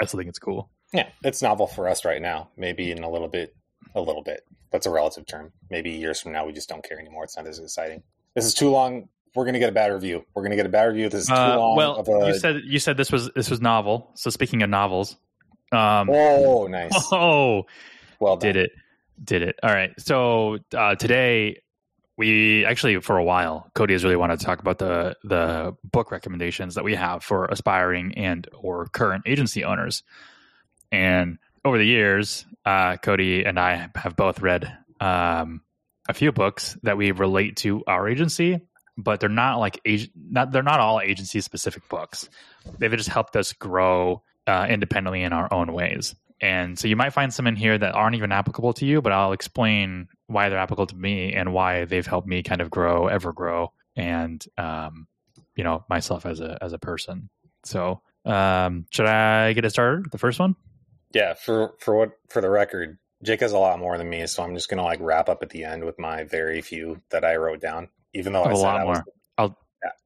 I 0.00 0.04
still 0.06 0.18
think 0.18 0.28
it's 0.28 0.38
cool. 0.38 0.70
Yeah, 0.92 1.08
it's 1.24 1.42
novel 1.42 1.66
for 1.66 1.88
us 1.88 2.04
right 2.04 2.20
now. 2.22 2.50
Maybe 2.56 2.90
in 2.90 3.02
a 3.02 3.10
little 3.10 3.28
bit, 3.28 3.54
a 3.94 4.00
little 4.00 4.22
bit. 4.22 4.40
That's 4.72 4.86
a 4.86 4.90
relative 4.90 5.26
term. 5.26 5.52
Maybe 5.70 5.90
years 5.90 6.20
from 6.20 6.32
now, 6.32 6.44
we 6.46 6.52
just 6.52 6.68
don't 6.68 6.82
care 6.86 6.98
anymore. 6.98 7.24
It's 7.24 7.36
not 7.36 7.46
as 7.46 7.58
exciting. 7.58 8.02
This 8.34 8.44
is 8.44 8.54
too 8.54 8.70
long. 8.70 9.08
We're 9.34 9.44
gonna 9.44 9.58
get 9.58 9.68
a 9.68 9.72
bad 9.72 9.92
review. 9.92 10.24
We're 10.34 10.42
gonna 10.42 10.56
get 10.56 10.66
a 10.66 10.70
bad 10.70 10.84
review. 10.84 11.08
This 11.08 11.22
is 11.22 11.28
too 11.28 11.34
Uh, 11.34 11.56
long. 11.58 11.76
well, 11.76 11.96
of 11.96 12.08
a, 12.08 12.26
you 12.28 12.38
said 12.38 12.60
you 12.64 12.78
said 12.78 12.96
this 12.96 13.12
was 13.12 13.30
this 13.34 13.50
was 13.50 13.60
novel. 13.60 14.10
So 14.14 14.30
speaking 14.30 14.62
of 14.62 14.70
novels, 14.70 15.16
um, 15.72 16.08
oh, 16.10 16.66
nice. 16.68 16.92
oh, 17.12 17.64
Well 18.20 18.36
done. 18.36 18.52
did 18.52 18.56
it, 18.64 18.70
did 19.22 19.42
it. 19.42 19.56
All 19.62 19.70
right. 19.74 19.90
So 19.98 20.58
uh, 20.74 20.94
today 20.94 21.60
we 22.16 22.64
actually 22.64 23.00
for 23.00 23.18
a 23.18 23.24
while, 23.24 23.70
Cody 23.74 23.92
has 23.92 24.04
really 24.04 24.16
wanted 24.16 24.40
to 24.40 24.46
talk 24.46 24.60
about 24.60 24.78
the 24.78 25.16
the 25.22 25.76
book 25.84 26.10
recommendations 26.10 26.74
that 26.76 26.84
we 26.84 26.94
have 26.94 27.22
for 27.22 27.46
aspiring 27.46 28.14
and 28.16 28.48
or 28.54 28.86
current 28.86 29.24
agency 29.26 29.64
owners. 29.64 30.02
And 30.90 31.38
over 31.64 31.78
the 31.78 31.86
years, 31.86 32.46
uh, 32.64 32.96
Cody 32.96 33.44
and 33.44 33.58
I 33.58 33.90
have 33.94 34.16
both 34.16 34.40
read 34.40 34.72
um, 35.00 35.62
a 36.08 36.14
few 36.14 36.32
books 36.32 36.78
that 36.84 36.96
we 36.96 37.10
relate 37.10 37.56
to 37.58 37.82
our 37.86 38.08
agency, 38.08 38.60
but 38.96 39.20
they're 39.20 39.28
not 39.28 39.58
like 39.58 39.80
not 40.14 40.52
they're 40.52 40.62
not 40.62 40.80
all 40.80 41.00
agency 41.00 41.40
specific 41.40 41.88
books. 41.88 42.28
They've 42.78 42.90
just 42.90 43.10
helped 43.10 43.36
us 43.36 43.52
grow 43.52 44.22
uh, 44.46 44.66
independently 44.70 45.22
in 45.22 45.32
our 45.32 45.52
own 45.52 45.72
ways. 45.72 46.14
And 46.40 46.78
so 46.78 46.86
you 46.88 46.96
might 46.96 47.10
find 47.10 47.32
some 47.32 47.46
in 47.46 47.56
here 47.56 47.78
that 47.78 47.94
aren't 47.94 48.14
even 48.16 48.30
applicable 48.30 48.74
to 48.74 48.84
you, 48.86 49.00
but 49.00 49.12
I'll 49.12 49.32
explain 49.32 50.08
why 50.26 50.48
they're 50.48 50.58
applicable 50.58 50.86
to 50.88 50.96
me 50.96 51.32
and 51.32 51.52
why 51.54 51.84
they've 51.86 52.06
helped 52.06 52.28
me 52.28 52.42
kind 52.42 52.60
of 52.60 52.70
grow, 52.70 53.06
ever 53.06 53.32
grow, 53.32 53.72
and 53.96 54.44
um, 54.58 55.06
you 55.54 55.64
know 55.64 55.84
myself 55.88 56.26
as 56.26 56.40
a 56.40 56.58
as 56.60 56.72
a 56.74 56.78
person. 56.78 57.30
So 57.64 58.02
um, 58.26 58.86
should 58.90 59.06
I 59.06 59.52
get 59.54 59.64
it 59.64 59.70
started? 59.70 60.10
The 60.12 60.18
first 60.18 60.38
one? 60.38 60.56
Yeah. 61.14 61.32
For 61.34 61.72
for 61.80 61.94
what 61.96 62.10
for 62.28 62.42
the 62.42 62.50
record, 62.50 62.98
Jake 63.24 63.40
has 63.40 63.52
a 63.52 63.58
lot 63.58 63.78
more 63.78 63.96
than 63.96 64.10
me, 64.10 64.26
so 64.26 64.42
I'm 64.42 64.54
just 64.54 64.68
gonna 64.68 64.82
like 64.84 64.98
wrap 65.00 65.28
up 65.30 65.42
at 65.42 65.48
the 65.50 65.64
end 65.64 65.84
with 65.84 65.98
my 65.98 66.24
very 66.24 66.60
few 66.60 67.00
that 67.10 67.24
I 67.24 67.36
wrote 67.36 67.60
down. 67.62 67.88
Even 68.12 68.32
though 68.34 68.42
I 68.42 68.48
I 68.50 68.52
a 68.52 68.56
said 68.56 68.62
lot 68.62 68.80
I 68.80 68.84
was, 68.84 68.98
more. 68.98 69.04
I'll- 69.38 69.58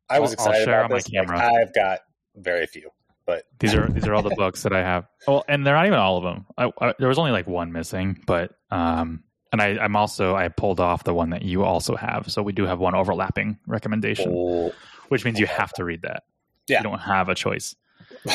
I 0.09 0.19
was 0.21 0.35
I'll- 0.35 0.47
I'll 0.47 0.51
excited 0.53 0.65
share 0.65 0.75
about 0.81 0.85
on 0.85 0.91
my 0.91 0.97
this. 0.97 1.07
like, 1.13 1.27
camera. 1.27 1.55
I've 1.61 1.75
got 1.75 2.01
very 2.37 2.67
few, 2.67 2.91
but 3.31 3.45
These 3.61 3.75
are 3.75 3.87
these 3.89 4.07
are 4.09 4.15
all 4.15 4.23
the 4.23 4.35
books 4.35 4.65
that 4.65 4.73
I 4.73 4.81
have. 4.81 5.07
Well, 5.29 5.45
and 5.47 5.65
they're 5.65 5.75
not 5.75 5.87
even 5.87 5.99
all 5.99 6.17
of 6.17 6.25
them. 6.25 6.47
I, 6.59 6.73
I, 6.81 6.95
there 6.99 7.09
was 7.09 7.19
only 7.19 7.31
like 7.31 7.47
one 7.47 7.73
missing, 7.73 8.21
but 8.27 8.53
um, 8.71 9.23
and 9.53 9.63
I, 9.63 9.77
I'm 9.79 9.95
also 9.95 10.35
I 10.35 10.49
pulled 10.49 10.81
off 10.81 11.05
the 11.05 11.15
one 11.15 11.31
that 11.31 11.43
you 11.43 11.63
also 11.63 11.95
have, 11.95 12.31
so 12.33 12.43
we 12.43 12.53
do 12.53 12.65
have 12.67 12.81
one 12.81 12.95
overlapping 12.95 13.59
recommendation, 13.67 14.33
oh, 14.35 14.73
which 15.09 15.25
means 15.25 15.39
you 15.39 15.47
have 15.47 15.73
to 15.75 15.85
read 15.85 16.03
that. 16.03 16.25
Yeah. 16.67 16.79
you 16.79 16.85
don't 16.85 16.99
have 16.99 17.29
a 17.29 17.35
choice. 17.35 17.77
all 18.29 18.33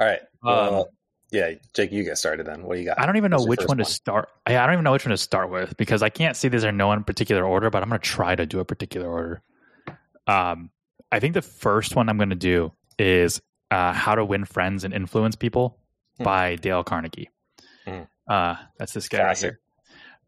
right. 0.00 0.20
Well, 0.42 0.80
Um, 0.80 0.84
yeah, 1.30 1.52
Jake, 1.74 1.90
you 1.92 2.04
get 2.04 2.18
started 2.18 2.46
then. 2.46 2.64
What 2.64 2.74
do 2.74 2.80
you 2.80 2.86
got? 2.86 3.00
I 3.00 3.06
don't 3.06 3.16
even 3.16 3.30
know 3.30 3.44
which 3.44 3.60
first 3.60 3.68
one 3.68 3.78
to 3.78 3.84
start. 3.84 4.28
I, 4.46 4.56
I 4.56 4.66
don't 4.66 4.74
even 4.74 4.84
know 4.84 4.92
which 4.92 5.06
one 5.06 5.10
to 5.10 5.16
start 5.16 5.50
with 5.50 5.76
because 5.76 6.02
I 6.02 6.10
can't 6.10 6.36
see 6.36 6.48
these 6.48 6.64
are 6.64 6.72
no 6.72 6.92
in 6.92 7.04
particular 7.04 7.44
order, 7.44 7.70
but 7.70 7.82
I'm 7.82 7.88
going 7.88 8.00
to 8.00 8.06
try 8.06 8.34
to 8.34 8.44
do 8.46 8.60
a 8.60 8.64
particular 8.64 9.08
order. 9.08 9.42
Um, 10.26 10.70
I 11.10 11.20
think 11.20 11.34
the 11.34 11.42
first 11.42 11.96
one 11.96 12.08
I'm 12.08 12.18
going 12.18 12.30
to 12.30 12.36
do 12.36 12.72
is 12.98 13.40
uh, 13.74 13.92
"How 13.92 14.14
to 14.14 14.24
Win 14.24 14.44
Friends 14.44 14.84
and 14.84 14.94
Influence 14.94 15.36
People" 15.36 15.78
Hmm. 16.18 16.24
by 16.24 16.56
Dale 16.56 16.84
Carnegie. 16.84 17.30
Hmm. 17.86 18.02
Uh, 18.28 18.56
that's 18.78 18.92
this 18.92 19.08
guy 19.08 19.24
right 19.24 19.38
here. 19.38 19.60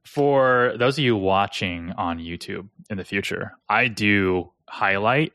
For 0.04 0.74
those 0.78 0.98
of 0.98 1.04
you 1.04 1.16
watching 1.16 1.92
on 1.96 2.18
YouTube 2.18 2.68
in 2.90 2.96
the 2.96 3.04
future, 3.04 3.52
I 3.68 3.88
do 3.88 4.52
highlight 4.68 5.32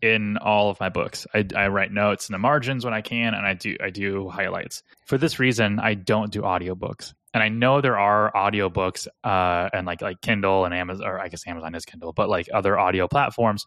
in 0.00 0.36
all 0.38 0.70
of 0.70 0.80
my 0.80 0.88
books. 0.88 1.26
I, 1.34 1.46
I 1.54 1.68
write 1.68 1.92
notes 1.92 2.28
in 2.28 2.32
the 2.32 2.38
margins 2.38 2.84
when 2.84 2.94
I 2.94 3.00
can, 3.00 3.34
and 3.34 3.46
I 3.46 3.54
do 3.54 3.76
I 3.82 3.90
do 3.90 4.28
highlights. 4.28 4.82
For 5.06 5.18
this 5.18 5.38
reason, 5.38 5.78
I 5.80 5.94
don't 5.94 6.32
do 6.32 6.42
audiobooks. 6.42 7.14
And 7.34 7.42
I 7.42 7.48
know 7.48 7.80
there 7.80 7.98
are 7.98 8.32
audiobooks 8.32 9.06
uh, 9.22 9.68
and 9.72 9.86
like 9.86 10.00
like 10.00 10.20
Kindle 10.20 10.64
and 10.64 10.74
Amazon, 10.74 11.06
or 11.06 11.20
I 11.20 11.28
guess 11.28 11.46
Amazon 11.46 11.74
is 11.74 11.84
Kindle, 11.84 12.12
but 12.12 12.28
like 12.28 12.48
other 12.52 12.78
audio 12.78 13.06
platforms 13.06 13.66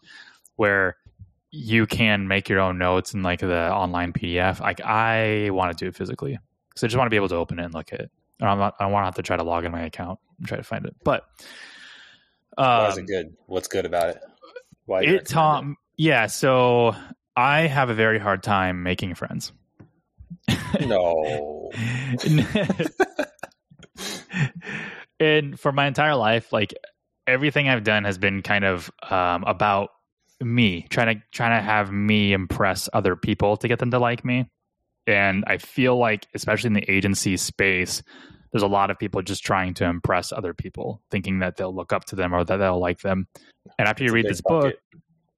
where 0.56 0.96
you 1.52 1.86
can 1.86 2.26
make 2.26 2.48
your 2.48 2.60
own 2.60 2.78
notes 2.78 3.12
in 3.12 3.22
like 3.22 3.40
the 3.40 3.70
online 3.70 4.12
PDF. 4.14 4.58
Like 4.58 4.80
I 4.80 5.50
want 5.50 5.76
to 5.76 5.84
do 5.84 5.88
it 5.88 5.94
physically 5.94 6.38
because 6.70 6.82
I 6.82 6.86
just 6.86 6.96
want 6.96 7.06
to 7.06 7.10
be 7.10 7.16
able 7.16 7.28
to 7.28 7.36
open 7.36 7.58
it 7.58 7.64
and 7.64 7.74
look 7.74 7.92
at 7.92 8.00
it. 8.00 8.10
And 8.40 8.48
I'm 8.48 8.58
not, 8.58 8.74
I 8.80 8.84
don't 8.84 8.92
want 8.92 9.02
to 9.02 9.06
have 9.06 9.14
to 9.16 9.22
try 9.22 9.36
to 9.36 9.44
log 9.44 9.66
in 9.66 9.70
my 9.70 9.82
account 9.82 10.18
and 10.38 10.48
try 10.48 10.56
to 10.56 10.62
find 10.62 10.86
it. 10.86 10.96
But 11.04 11.24
Why 12.54 12.88
is 12.88 12.94
um, 12.96 13.04
it 13.04 13.06
good? 13.06 13.36
What's 13.46 13.68
good 13.68 13.84
about 13.84 14.08
it? 14.08 14.22
Why 14.86 15.04
do 15.04 15.10
you 15.10 15.16
it 15.16 15.26
Tom, 15.26 15.76
yeah. 15.98 16.26
So 16.26 16.96
I 17.36 17.66
have 17.66 17.90
a 17.90 17.94
very 17.94 18.18
hard 18.18 18.42
time 18.42 18.82
making 18.82 19.14
friends. 19.14 19.52
No. 20.80 21.70
and 25.20 25.60
for 25.60 25.70
my 25.70 25.86
entire 25.86 26.16
life, 26.16 26.50
like 26.50 26.72
everything 27.26 27.68
I've 27.68 27.84
done 27.84 28.04
has 28.04 28.16
been 28.16 28.40
kind 28.40 28.64
of 28.64 28.90
um, 29.10 29.44
about 29.44 29.90
me, 30.44 30.86
trying 30.90 31.16
to 31.16 31.22
trying 31.32 31.58
to 31.58 31.62
have 31.62 31.90
me 31.92 32.32
impress 32.32 32.88
other 32.92 33.16
people 33.16 33.56
to 33.58 33.68
get 33.68 33.78
them 33.78 33.90
to 33.90 33.98
like 33.98 34.24
me. 34.24 34.48
And 35.06 35.44
I 35.46 35.58
feel 35.58 35.98
like, 35.98 36.26
especially 36.34 36.68
in 36.68 36.74
the 36.74 36.90
agency 36.90 37.36
space, 37.36 38.02
there's 38.52 38.62
a 38.62 38.68
lot 38.68 38.90
of 38.90 38.98
people 38.98 39.20
just 39.22 39.44
trying 39.44 39.74
to 39.74 39.84
impress 39.84 40.30
other 40.32 40.54
people, 40.54 41.02
thinking 41.10 41.40
that 41.40 41.56
they'll 41.56 41.74
look 41.74 41.92
up 41.92 42.04
to 42.06 42.16
them 42.16 42.32
or 42.32 42.44
that 42.44 42.56
they'll 42.58 42.78
like 42.80 43.00
them. 43.00 43.26
And 43.78 43.88
after 43.88 44.04
you 44.04 44.08
It's 44.08 44.12
a 44.12 44.14
read 44.14 44.26
this 44.28 44.40
book. 44.42 44.74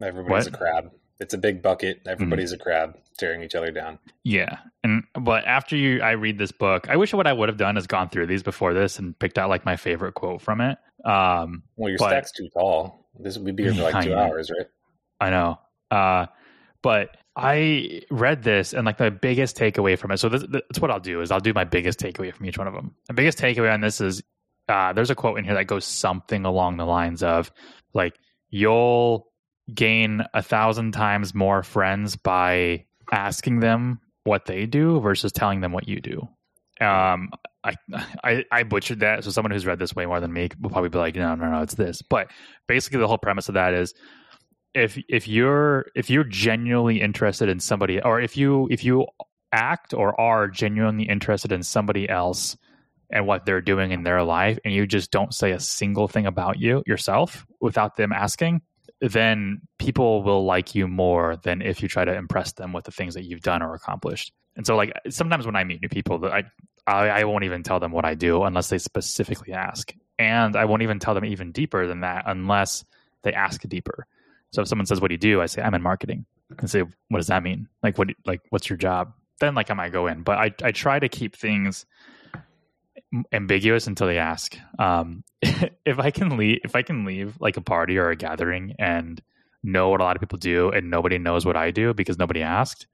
Everybody's 0.03 0.47
What? 0.47 0.55
a 0.55 0.59
crab. 0.59 0.91
It's 1.21 1.33
a 1.33 1.39
big 1.39 1.63
bucket. 1.63 2.01
Everybody's 2.07 2.53
a 2.53 2.59
crab 2.59 2.97
tearing 3.19 3.43
each 3.43 3.55
other 3.55 3.71
down. 3.71 3.99
Yeah, 4.25 4.59
and 4.83 5.05
but 5.19 5.47
after 5.47 5.77
you, 5.77 6.03
I 6.03 6.11
read 6.13 6.37
this 6.39 6.51
book. 6.51 6.89
I 6.91 6.97
wish 6.97 7.15
what 7.15 7.27
I 7.29 7.33
would 7.33 7.49
have 7.49 7.57
done 7.57 7.77
is 7.77 7.87
gone 7.87 8.09
through 8.11 8.27
these 8.27 8.43
before 8.43 8.75
this 8.75 8.99
and 8.99 9.17
picked 9.19 9.39
out 9.39 9.49
like 9.49 9.65
my 9.65 9.77
favorite 9.77 10.15
quote 10.15 10.43
from 10.43 10.61
it. 10.61 10.77
Um, 11.05 11.63
Well, 11.77 11.89
your 11.91 11.99
But- 11.99 12.09
stack's 12.11 12.33
too 12.33 12.49
tall. 12.53 13.07
This 13.19 13.39
we'd 13.39 13.55
be 13.55 13.63
here 13.73 13.75
for 13.75 13.83
like 13.83 14.05
two 14.05 14.15
hours, 14.15 14.51
right? 14.51 14.67
I 15.21 15.31
know, 15.31 15.59
uh, 15.91 16.27
but 16.83 17.17
I 17.37 18.03
read 18.11 18.43
this 18.43 18.73
and 18.73 18.85
like 18.87 18.99
the 18.99 19.11
biggest 19.11 19.57
takeaway 19.57 19.99
from 19.99 20.13
it. 20.13 20.19
So 20.19 20.29
this, 20.29 20.45
that's 20.51 20.81
what 20.81 20.91
I'll 20.91 21.01
do 21.01 21.21
is 21.21 21.31
I'll 21.31 21.41
do 21.41 21.53
my 21.53 21.65
biggest 21.65 21.99
takeaway 21.99 22.33
from 22.33 22.47
each 22.47 22.59
one 22.59 22.69
of 22.69 22.75
them. 22.75 22.95
The 23.09 23.15
biggest 23.15 23.39
takeaway 23.39 23.73
on 23.73 23.81
this 23.81 24.01
is 24.01 24.23
uh, 24.69 24.93
there's 24.93 25.11
a 25.11 25.15
quote 25.15 25.39
in 25.39 25.45
here 25.45 25.55
that 25.55 25.67
goes 25.67 25.85
something 25.85 26.45
along 26.45 26.77
the 26.77 26.87
lines 26.87 27.23
of 27.23 27.51
like 27.93 28.15
you'll 28.51 29.27
gain 29.73 30.23
a 30.33 30.43
thousand 30.43 30.93
times 30.93 31.35
more 31.35 31.63
friends 31.63 32.17
by 32.17 32.85
asking 33.11 33.61
them 33.61 34.01
what 34.25 34.47
they 34.47 34.67
do 34.67 35.01
versus 35.01 35.33
telling 35.33 35.61
them 35.61 35.73
what 35.73 35.89
you 35.89 36.01
do. 36.01 36.29
Um, 36.81 37.31
I, 37.63 37.77
I 38.23 38.45
I 38.51 38.63
butchered 38.63 39.01
that. 39.01 39.25
So 39.25 39.31
someone 39.31 39.53
who's 39.53 39.67
read 39.67 39.79
this 39.79 39.95
way 39.95 40.07
more 40.07 40.21
than 40.21 40.33
me 40.33 40.51
will 40.61 40.71
probably 40.71 40.91
be 40.91 40.99
like, 40.99 41.15
no, 41.15 41.35
no, 41.35 41.51
no, 41.51 41.63
it's 41.63 41.75
this. 41.75 42.03
But 42.03 42.31
basically, 42.67 43.01
the 43.01 43.09
whole 43.09 43.19
premise 43.19 43.49
of 43.49 43.55
that 43.55 43.75
is 43.75 43.95
if 44.75 44.99
if 45.09 45.29
you're 45.29 45.87
if 45.95 46.11
you're 46.11 46.25
genuinely 46.25 47.01
interested 47.01 47.49
in 47.49 47.61
somebody, 47.61 48.03
or 48.03 48.21
if 48.21 48.37
you 48.37 48.69
if 48.71 48.85
you 48.85 49.07
act 49.53 49.95
or 49.95 50.19
are 50.21 50.49
genuinely 50.49 51.05
interested 51.05 51.53
in 51.53 51.63
somebody 51.63 52.09
else 52.09 52.57
and 53.11 53.27
what 53.27 53.47
they're 53.47 53.61
doing 53.61 53.93
in 53.93 54.03
their 54.03 54.23
life, 54.25 54.59
and 54.65 54.75
you 54.75 54.87
just 54.87 55.11
don't 55.11 55.33
say 55.33 55.53
a 55.53 55.61
single 55.61 56.09
thing 56.09 56.27
about 56.27 56.59
you 56.59 56.83
yourself 56.87 57.47
without 57.61 57.97
them 57.97 58.13
asking, 58.13 58.61
then 59.01 59.61
people 59.79 60.23
will 60.23 60.45
like 60.45 60.75
you 60.75 60.89
more 60.89 61.37
than 61.37 61.63
if 61.63 61.81
you 61.81 61.89
try 61.89 62.05
to 62.05 62.15
impress 62.15 62.53
them 62.53 62.73
with 62.73 62.85
the 62.85 62.91
things 62.91 63.15
that 63.15 63.25
you've 63.25 63.43
done 63.43 63.63
or 63.63 63.75
accomplished. 63.75 64.33
And 64.57 64.67
so, 64.67 64.77
like 64.77 64.93
sometimes 65.09 65.47
when 65.47 65.57
I 65.57 65.65
meet 65.65 65.83
new 65.83 65.89
people, 65.89 66.19
that 66.21 66.33
I, 66.33 66.45
I 66.87 67.09
I 67.21 67.25
won't 67.25 67.45
even 67.45 67.63
tell 67.63 67.79
them 67.79 67.93
what 67.93 68.05
I 68.05 68.15
do 68.15 68.43
unless 68.43 68.71
they 68.71 68.79
specifically 68.79 69.53
ask, 69.53 69.95
and 70.19 70.57
I 70.57 70.65
won't 70.65 70.83
even 70.83 70.99
tell 70.99 71.15
them 71.15 71.25
even 71.25 71.53
deeper 71.53 71.87
than 71.87 72.01
that 72.01 72.25
unless 72.27 72.85
they 73.23 73.33
ask 73.33 73.63
deeper. 73.69 74.07
So 74.55 74.63
if 74.63 74.69
someone 74.69 74.87
says, 74.87 75.01
"What 75.01 75.09
do 75.09 75.15
you 75.15 75.19
do?" 75.19 75.43
I 75.43 75.47
say, 75.47 75.63
"I'm 75.63 75.75
in 75.75 75.83
marketing," 75.83 76.27
and 76.59 76.71
say, 76.71 76.83
"What 77.09 77.19
does 77.19 77.27
that 77.27 77.43
mean? 77.43 77.69
Like 77.83 77.99
what? 77.99 78.09
Like 78.25 78.41
what's 78.51 78.71
your 78.71 78.77
job?" 78.77 79.13
Then 79.41 79.57
like 79.57 79.69
I 79.69 79.75
might 79.75 79.91
go 79.91 80.07
in, 80.07 80.23
but 80.23 80.39
I 80.39 80.55
I 80.63 80.71
try 80.71 81.01
to 81.01 81.09
keep 81.09 81.35
things 81.35 81.87
ambiguous 83.33 83.89
until 83.89 84.07
they 84.07 84.19
ask. 84.19 84.57
Um, 84.79 85.25
if 85.43 85.99
I 85.99 86.13
can 86.13 86.37
leave, 86.37 86.61
if 86.63 86.77
I 86.77 86.83
can 86.83 87.05
leave 87.05 87.35
like 87.41 87.57
a 87.57 87.61
party 87.61 87.99
or 87.99 88.11
a 88.11 88.17
gathering 88.17 88.77
and 88.79 89.21
know 89.65 89.89
what 89.89 90.01
a 90.01 90.05
lot 90.05 90.17
of 90.17 90.21
people 90.21 90.39
do 90.39 90.71
and 90.71 90.89
nobody 90.89 91.19
knows 91.19 91.45
what 91.45 91.57
I 91.57 91.73
do 91.73 91.93
because 91.93 92.17
nobody 92.17 92.43
asked, 92.43 92.87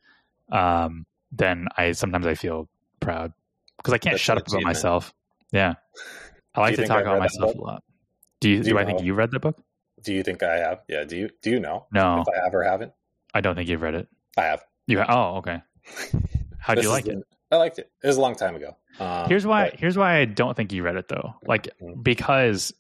um, 0.53 1.05
then 1.31 1.69
I 1.77 1.93
sometimes 1.93 2.27
I 2.27 2.37
feel 2.37 2.71
proud 3.01 3.35
because 3.77 3.93
I 3.93 3.99
can't 3.99 4.15
That's 4.15 4.23
shut 4.23 4.39
up 4.39 4.49
about 4.49 4.63
myself. 4.63 5.13
Yeah, 5.53 5.75
I 6.55 6.61
like 6.61 6.77
to 6.77 6.87
talk 6.87 7.03
about 7.03 7.19
myself 7.19 7.55
a 7.55 7.61
lot. 7.61 7.85
Do 8.41 8.49
you? 8.49 8.57
Do 8.59 8.63
Do, 8.65 8.71
you 8.71 8.79
I 8.79 8.85
think 8.87 9.03
you 9.03 9.13
read 9.13 9.31
the 9.31 9.41
book? 9.41 9.63
Do 10.03 10.13
you 10.13 10.23
think 10.23 10.43
I 10.43 10.59
have? 10.59 10.83
Yeah. 10.89 11.05
Do 11.05 11.17
you? 11.17 11.31
Do 11.43 11.51
you 11.51 11.61
know 11.61 11.87
No, 11.93 12.23
if 12.23 12.27
I 12.29 12.45
have 12.45 12.55
or 12.55 12.63
haven't? 12.63 12.93
I 13.35 13.41
don't 13.41 13.55
think 13.55 13.69
you've 13.69 13.83
read 13.83 13.95
it. 13.95 14.09
I 14.37 14.43
have. 14.45 14.65
You? 14.87 15.01
Ha- 15.01 15.07
oh, 15.09 15.37
okay. 15.39 15.63
How 16.59 16.75
do 16.75 16.83
you 16.83 16.89
like 16.89 17.05
the- 17.05 17.19
it? 17.19 17.25
I 17.53 17.57
liked 17.57 17.79
it. 17.79 17.91
It 18.03 18.07
was 18.07 18.17
a 18.17 18.21
long 18.21 18.35
time 18.37 18.55
ago. 18.57 18.77
Um, 18.99 19.29
Here's 19.29 19.47
why. 19.47 19.71
but- 19.71 19.81
Here's 19.81 19.97
why 19.99 20.19
I 20.19 20.25
don't 20.25 20.57
think 20.57 20.73
you 20.73 20.83
read 20.83 20.97
it 20.97 21.09
though. 21.09 21.35
Like 21.47 21.69
Mhm. 21.81 22.03
because 22.03 22.73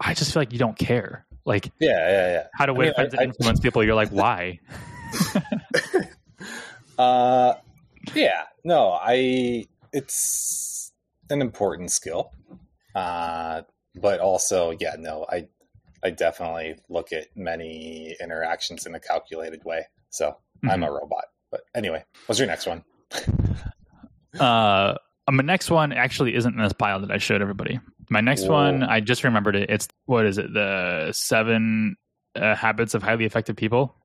I 0.00 0.14
just 0.14 0.32
feel 0.32 0.40
like 0.42 0.52
you 0.52 0.58
don't 0.58 0.78
care. 0.78 1.26
Like 1.44 1.70
yeah, 1.78 1.90
yeah, 1.90 2.30
yeah. 2.32 2.46
how 2.54 2.66
to 2.66 2.72
I 2.72 2.76
win 2.76 2.86
mean, 2.88 2.94
friends 2.94 3.14
I- 3.14 3.22
and 3.22 3.26
influence 3.34 3.60
people. 3.60 3.82
You're 3.84 3.94
like, 3.94 4.10
why? 4.10 4.60
Uh, 6.98 7.54
yeah. 8.14 8.42
No, 8.64 8.90
I. 9.00 9.66
It's 9.92 10.92
an 11.30 11.40
important 11.40 11.90
skill. 11.92 12.32
Uh, 12.94 13.62
but 13.94 14.18
also, 14.20 14.72
yeah, 14.72 14.96
no, 14.98 15.24
I, 15.30 15.46
I 16.04 16.10
definitely 16.10 16.76
look 16.88 17.12
at 17.12 17.26
many 17.36 18.16
interactions 18.20 18.86
in 18.86 18.94
a 18.94 19.00
calculated 19.00 19.64
way. 19.64 19.86
So 20.10 20.36
I'm 20.64 20.80
Mm-hmm. 20.80 20.82
a 20.84 20.92
robot. 20.92 21.24
But 21.50 21.62
anyway, 21.74 22.04
what's 22.26 22.38
your 22.38 22.48
next 22.48 22.66
one? 22.66 22.84
Uh, 24.38 24.94
my 25.30 25.42
next 25.42 25.70
one 25.70 25.92
actually 25.92 26.34
isn't 26.34 26.54
in 26.54 26.62
this 26.62 26.72
pile 26.72 27.00
that 27.00 27.10
I 27.10 27.18
showed 27.18 27.42
everybody. 27.42 27.80
My 28.10 28.20
next 28.20 28.42
Whoa. 28.42 28.52
one, 28.52 28.82
I 28.82 29.00
just 29.00 29.24
remembered 29.24 29.56
it. 29.56 29.68
It's 29.70 29.88
what 30.06 30.26
is 30.26 30.38
it? 30.38 30.52
The 30.52 31.10
seven 31.12 31.96
uh, 32.36 32.54
habits 32.54 32.94
of 32.94 33.02
highly 33.02 33.24
effective 33.24 33.56
people. 33.56 33.96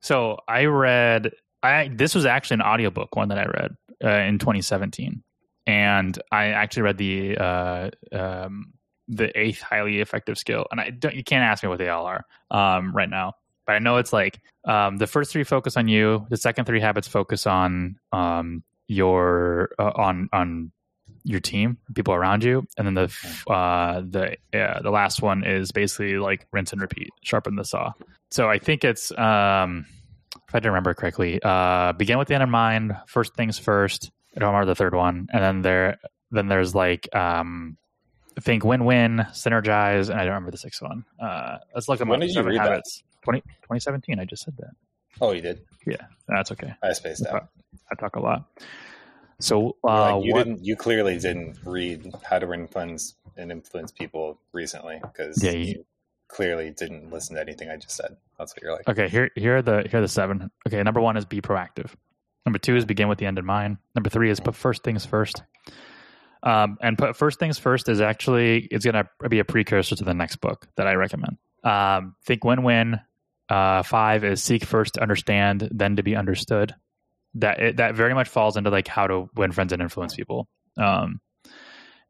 So 0.00 0.38
I 0.48 0.64
read. 0.66 1.32
I 1.62 1.88
this 1.92 2.14
was 2.14 2.26
actually 2.26 2.56
an 2.56 2.62
audiobook 2.62 3.16
one 3.16 3.28
that 3.28 3.38
I 3.38 3.46
read 3.46 3.76
uh, 4.04 4.22
in 4.24 4.38
2017, 4.38 5.22
and 5.66 6.18
I 6.30 6.46
actually 6.46 6.82
read 6.82 6.98
the 6.98 7.36
uh, 7.38 7.90
um, 8.12 8.72
the 9.08 9.36
eighth 9.38 9.60
highly 9.60 10.00
effective 10.00 10.38
skill. 10.38 10.66
And 10.70 10.80
I 10.80 10.90
don't. 10.90 11.14
You 11.14 11.24
can't 11.24 11.44
ask 11.44 11.62
me 11.62 11.68
what 11.68 11.78
they 11.78 11.88
all 11.88 12.06
are 12.06 12.24
um, 12.50 12.94
right 12.94 13.08
now, 13.08 13.34
but 13.66 13.74
I 13.74 13.78
know 13.78 13.96
it's 13.96 14.12
like 14.12 14.40
um, 14.64 14.96
the 14.96 15.06
first 15.06 15.32
three 15.32 15.44
focus 15.44 15.76
on 15.76 15.88
you. 15.88 16.26
The 16.30 16.36
second 16.36 16.64
three 16.64 16.80
habits 16.80 17.08
focus 17.08 17.46
on 17.46 17.96
um, 18.12 18.62
your 18.88 19.70
uh, 19.78 19.92
on 19.94 20.28
on 20.32 20.72
your 21.24 21.40
team, 21.40 21.78
people 21.94 22.14
around 22.14 22.44
you, 22.44 22.66
and 22.78 22.86
then 22.86 22.94
the 22.94 23.52
uh, 23.52 24.00
the 24.00 24.36
uh, 24.58 24.80
the 24.82 24.90
last 24.90 25.22
one 25.22 25.44
is 25.44 25.72
basically 25.72 26.18
like 26.18 26.46
rinse 26.52 26.72
and 26.72 26.80
repeat, 26.80 27.10
sharpen 27.22 27.56
the 27.56 27.64
saw. 27.64 27.92
So 28.30 28.48
I 28.48 28.58
think 28.58 28.84
it's 28.84 29.10
um, 29.18 29.86
if 30.48 30.54
I 30.54 30.58
didn't 30.58 30.72
remember 30.72 30.94
correctly, 30.94 31.40
uh, 31.42 31.92
begin 31.94 32.18
with 32.18 32.28
the 32.28 32.34
end 32.34 32.44
in 32.44 32.50
mind. 32.50 32.96
First 33.06 33.34
things 33.34 33.58
first. 33.58 34.10
I 34.36 34.40
don't 34.40 34.52
remember 34.52 34.66
the 34.66 34.76
third 34.76 34.94
one, 34.94 35.28
and 35.32 35.42
then 35.42 35.62
there 35.62 35.98
then 36.30 36.48
there's 36.48 36.74
like 36.74 37.14
um, 37.14 37.76
think 38.40 38.64
win-win, 38.64 39.26
synergize, 39.32 40.10
and 40.10 40.18
I 40.20 40.24
don't 40.24 40.34
remember 40.34 40.50
the 40.50 40.58
sixth 40.58 40.82
one. 40.82 41.04
Uh, 41.20 41.58
let's 41.74 41.88
look 41.88 42.00
at 42.00 42.06
When 42.06 42.20
my 42.20 42.26
did 42.26 42.34
you 42.34 42.42
read 42.42 42.58
that? 42.58 42.68
habits. 42.68 43.02
20, 43.22 43.40
2017. 43.40 44.18
I 44.18 44.24
just 44.24 44.44
said 44.44 44.54
that. 44.58 44.70
Oh, 45.20 45.32
you 45.32 45.40
did. 45.40 45.60
Yeah, 45.86 45.96
that's 46.28 46.52
okay. 46.52 46.74
I 46.82 46.92
spaced 46.92 47.26
out. 47.26 47.48
I 47.90 47.94
talk 47.94 48.16
a 48.16 48.20
lot. 48.20 48.44
So 49.40 49.76
uh, 49.84 50.16
like, 50.16 50.24
you 50.24 50.32
what- 50.32 50.44
didn't. 50.44 50.64
You 50.64 50.76
clearly 50.76 51.18
didn't 51.18 51.58
read 51.64 52.12
How 52.22 52.38
to 52.38 52.52
Influence 52.52 53.14
and 53.36 53.50
Influence 53.52 53.92
People 53.92 54.38
recently 54.52 54.98
because 55.02 55.42
Yeah, 55.42 55.52
you- 55.52 55.64
you 55.66 55.84
clearly 56.28 56.70
didn't 56.70 57.10
listen 57.10 57.36
to 57.36 57.40
anything 57.42 57.70
I 57.70 57.76
just 57.76 57.96
said. 57.96 58.16
That's 58.38 58.54
what 58.54 58.62
you're 58.62 58.72
like. 58.72 58.88
Okay, 58.88 59.08
here 59.08 59.30
here 59.36 59.58
are 59.58 59.62
the 59.62 59.86
here 59.88 59.98
are 59.98 60.02
the 60.02 60.08
seven. 60.08 60.50
Okay, 60.66 60.82
number 60.82 61.00
one 61.00 61.16
is 61.16 61.24
be 61.24 61.40
proactive. 61.40 61.92
Number 62.44 62.58
two 62.58 62.76
is 62.76 62.84
begin 62.84 63.08
with 63.08 63.18
the 63.18 63.26
end 63.26 63.38
in 63.38 63.44
mind. 63.44 63.78
Number 63.94 64.08
three 64.10 64.30
is 64.30 64.40
put 64.40 64.54
first 64.54 64.82
things 64.84 65.04
first. 65.06 65.42
Um, 66.46 66.78
and 66.80 66.96
put 66.96 67.16
first 67.16 67.40
things 67.40 67.58
first 67.58 67.88
is 67.88 68.00
actually 68.00 68.68
it's 68.70 68.84
going 68.84 68.94
to 68.94 69.28
be 69.28 69.40
a 69.40 69.44
precursor 69.44 69.96
to 69.96 70.04
the 70.04 70.14
next 70.14 70.36
book 70.36 70.68
that 70.76 70.86
I 70.86 70.94
recommend. 70.94 71.38
Um, 71.64 72.14
think 72.24 72.44
win 72.44 72.62
win. 72.62 73.00
Uh, 73.48 73.82
five 73.82 74.22
is 74.22 74.44
seek 74.44 74.64
first 74.64 74.94
to 74.94 75.02
understand, 75.02 75.68
then 75.72 75.96
to 75.96 76.04
be 76.04 76.14
understood. 76.14 76.72
That 77.34 77.60
it, 77.60 77.76
that 77.78 77.96
very 77.96 78.14
much 78.14 78.28
falls 78.28 78.56
into 78.56 78.70
like 78.70 78.86
how 78.86 79.08
to 79.08 79.28
win 79.34 79.50
friends 79.50 79.72
and 79.72 79.82
influence 79.82 80.14
people. 80.14 80.46
Um, 80.76 81.20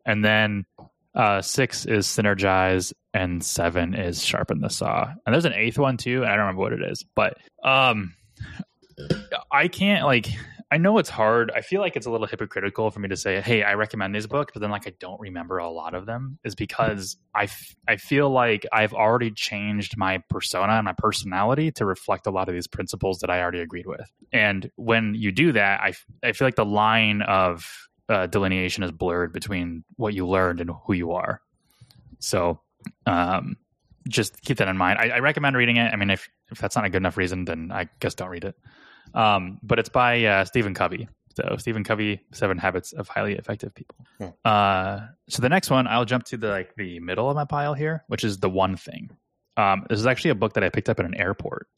and 0.04 0.22
then 0.22 0.66
uh, 1.14 1.40
six 1.40 1.86
is 1.86 2.06
synergize, 2.06 2.92
and 3.14 3.42
seven 3.42 3.94
is 3.94 4.22
sharpen 4.22 4.60
the 4.60 4.68
saw. 4.68 5.06
And 5.24 5.34
there's 5.34 5.46
an 5.46 5.54
eighth 5.54 5.78
one 5.78 5.96
too, 5.96 6.22
and 6.22 6.30
I 6.30 6.36
don't 6.36 6.40
remember 6.40 6.60
what 6.60 6.74
it 6.74 6.82
is, 6.82 7.06
but 7.14 7.38
um, 7.64 8.14
I 9.50 9.68
can't 9.68 10.04
like. 10.04 10.28
I 10.68 10.78
know 10.78 10.98
it's 10.98 11.08
hard. 11.08 11.52
I 11.54 11.60
feel 11.60 11.80
like 11.80 11.94
it's 11.94 12.06
a 12.06 12.10
little 12.10 12.26
hypocritical 12.26 12.90
for 12.90 12.98
me 12.98 13.08
to 13.08 13.16
say, 13.16 13.40
"Hey, 13.40 13.62
I 13.62 13.74
recommend 13.74 14.14
these 14.14 14.26
books," 14.26 14.52
but 14.52 14.60
then 14.60 14.70
like 14.70 14.86
I 14.88 14.94
don't 14.98 15.20
remember 15.20 15.58
a 15.58 15.70
lot 15.70 15.94
of 15.94 16.06
them. 16.06 16.38
Is 16.42 16.56
because 16.56 17.16
I 17.34 17.44
f- 17.44 17.76
I 17.86 17.96
feel 17.96 18.30
like 18.30 18.66
I've 18.72 18.92
already 18.92 19.30
changed 19.30 19.96
my 19.96 20.22
persona 20.28 20.72
and 20.72 20.84
my 20.84 20.94
personality 20.98 21.70
to 21.72 21.84
reflect 21.84 22.26
a 22.26 22.30
lot 22.32 22.48
of 22.48 22.54
these 22.54 22.66
principles 22.66 23.20
that 23.20 23.30
I 23.30 23.40
already 23.40 23.60
agreed 23.60 23.86
with. 23.86 24.10
And 24.32 24.68
when 24.74 25.14
you 25.14 25.30
do 25.30 25.52
that, 25.52 25.80
I 25.80 25.88
f- 25.90 26.04
I 26.24 26.32
feel 26.32 26.48
like 26.48 26.56
the 26.56 26.64
line 26.64 27.22
of 27.22 27.88
uh, 28.08 28.26
delineation 28.26 28.82
is 28.82 28.90
blurred 28.90 29.32
between 29.32 29.84
what 29.96 30.14
you 30.14 30.26
learned 30.26 30.60
and 30.60 30.70
who 30.86 30.94
you 30.94 31.12
are. 31.12 31.40
So, 32.18 32.60
um, 33.06 33.56
just 34.08 34.40
keep 34.42 34.58
that 34.58 34.68
in 34.68 34.76
mind. 34.76 34.98
I, 34.98 35.10
I 35.10 35.18
recommend 35.20 35.56
reading 35.56 35.76
it. 35.76 35.92
I 35.92 35.96
mean, 35.96 36.10
if 36.10 36.28
if 36.50 36.58
that's 36.58 36.74
not 36.74 36.84
a 36.84 36.90
good 36.90 36.98
enough 36.98 37.16
reason, 37.16 37.44
then 37.44 37.70
I 37.72 37.88
guess 38.00 38.14
don't 38.14 38.30
read 38.30 38.44
it. 38.44 38.56
Um, 39.14 39.58
but 39.62 39.78
it's 39.78 39.88
by 39.88 40.24
uh, 40.24 40.44
Stephen 40.44 40.74
Covey. 40.74 41.08
So 41.36 41.56
Stephen 41.58 41.84
Covey, 41.84 42.20
Seven 42.32 42.56
Habits 42.56 42.92
of 42.92 43.08
Highly 43.08 43.34
Effective 43.34 43.74
People. 43.74 44.06
Hmm. 44.18 44.26
Uh, 44.44 45.00
so 45.28 45.42
the 45.42 45.50
next 45.50 45.70
one, 45.70 45.86
I'll 45.86 46.06
jump 46.06 46.24
to 46.24 46.36
the 46.36 46.48
like 46.48 46.74
the 46.76 46.98
middle 47.00 47.28
of 47.28 47.36
my 47.36 47.44
pile 47.44 47.74
here, 47.74 48.04
which 48.08 48.24
is 48.24 48.38
the 48.38 48.48
one 48.48 48.76
thing. 48.76 49.10
Um, 49.56 49.84
this 49.88 49.98
is 49.98 50.06
actually 50.06 50.30
a 50.30 50.34
book 50.34 50.54
that 50.54 50.64
I 50.64 50.70
picked 50.70 50.88
up 50.88 50.98
at 50.98 51.04
an 51.04 51.14
airport. 51.14 51.68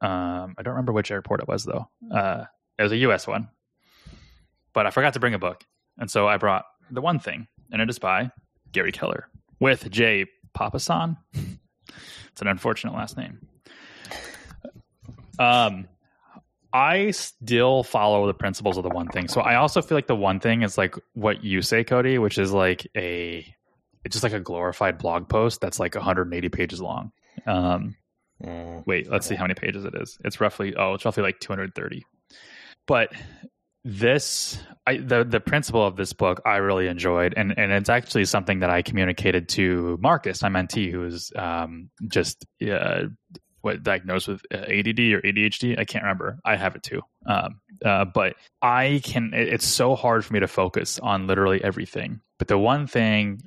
Um, 0.00 0.54
I 0.58 0.62
don't 0.62 0.72
remember 0.72 0.92
which 0.92 1.10
airport 1.10 1.40
it 1.40 1.48
was 1.48 1.64
though. 1.64 1.88
Uh, 2.10 2.44
it 2.78 2.82
was 2.82 2.92
a 2.92 2.96
U.S. 2.98 3.26
one, 3.26 3.48
but 4.72 4.86
I 4.86 4.90
forgot 4.90 5.12
to 5.14 5.20
bring 5.20 5.34
a 5.34 5.38
book, 5.38 5.62
and 5.98 6.10
so 6.10 6.26
I 6.26 6.38
brought 6.38 6.64
the 6.90 7.02
one 7.02 7.18
thing, 7.18 7.46
and 7.70 7.82
it 7.82 7.90
is 7.90 7.98
by 7.98 8.30
Gary 8.72 8.92
Keller 8.92 9.28
with 9.60 9.90
Jay 9.90 10.26
Papasan. 10.56 11.18
it's 11.34 12.40
an 12.40 12.48
unfortunate 12.48 12.94
last 12.94 13.16
name. 13.16 13.46
Um, 15.38 15.88
I 16.72 17.10
still 17.10 17.82
follow 17.82 18.26
the 18.26 18.34
principles 18.34 18.76
of 18.76 18.82
the 18.82 18.90
one 18.90 19.08
thing. 19.08 19.28
So 19.28 19.40
I 19.40 19.56
also 19.56 19.82
feel 19.82 19.96
like 19.96 20.06
the 20.06 20.16
one 20.16 20.40
thing 20.40 20.62
is 20.62 20.78
like 20.78 20.94
what 21.14 21.44
you 21.44 21.62
say, 21.62 21.84
Cody, 21.84 22.18
which 22.18 22.38
is 22.38 22.52
like 22.52 22.86
a 22.96 23.46
it's 24.04 24.14
just 24.14 24.22
like 24.22 24.32
a 24.32 24.40
glorified 24.40 24.98
blog 24.98 25.28
post 25.28 25.60
that's 25.60 25.78
like 25.78 25.94
180 25.94 26.48
pages 26.48 26.80
long. 26.80 27.12
Um, 27.46 27.94
Mm, 28.44 28.84
wait, 28.86 29.10
let's 29.10 29.26
see 29.26 29.34
how 29.34 29.44
many 29.44 29.54
pages 29.54 29.84
it 29.84 29.94
is. 29.94 30.18
It's 30.24 30.40
roughly 30.40 30.74
oh, 30.76 30.94
it's 30.94 31.04
roughly 31.04 31.22
like 31.22 31.38
230. 31.40 32.04
But 32.86 33.12
this 33.84 34.60
I 34.86 34.96
the 34.96 35.24
the 35.24 35.40
principle 35.40 35.84
of 35.84 35.96
this 35.96 36.12
book 36.12 36.40
I 36.44 36.56
really 36.56 36.86
enjoyed 36.86 37.34
and 37.36 37.56
and 37.56 37.72
it's 37.72 37.88
actually 37.88 38.24
something 38.26 38.60
that 38.60 38.70
I 38.70 38.82
communicated 38.82 39.48
to 39.50 39.98
Marcus, 40.00 40.42
my 40.42 40.48
mentee 40.48 40.90
who 40.90 41.04
is 41.04 41.32
um 41.36 41.90
just 42.08 42.44
uh 42.68 43.04
what 43.62 43.82
diagnosed 43.82 44.28
with 44.28 44.42
uh, 44.52 44.58
ADD 44.58 44.98
or 44.98 45.22
ADHD. 45.22 45.78
I 45.78 45.84
can't 45.84 46.04
remember. 46.04 46.38
I 46.44 46.56
have 46.56 46.76
it 46.76 46.82
too. 46.82 47.00
Um, 47.26 47.60
uh, 47.84 48.04
but 48.04 48.34
I 48.60 49.00
can. 49.02 49.32
It, 49.32 49.48
it's 49.48 49.66
so 49.66 49.94
hard 49.94 50.24
for 50.24 50.34
me 50.34 50.40
to 50.40 50.48
focus 50.48 50.98
on 50.98 51.26
literally 51.26 51.62
everything. 51.64 52.20
But 52.38 52.48
the 52.48 52.58
one 52.58 52.86
thing, 52.86 53.40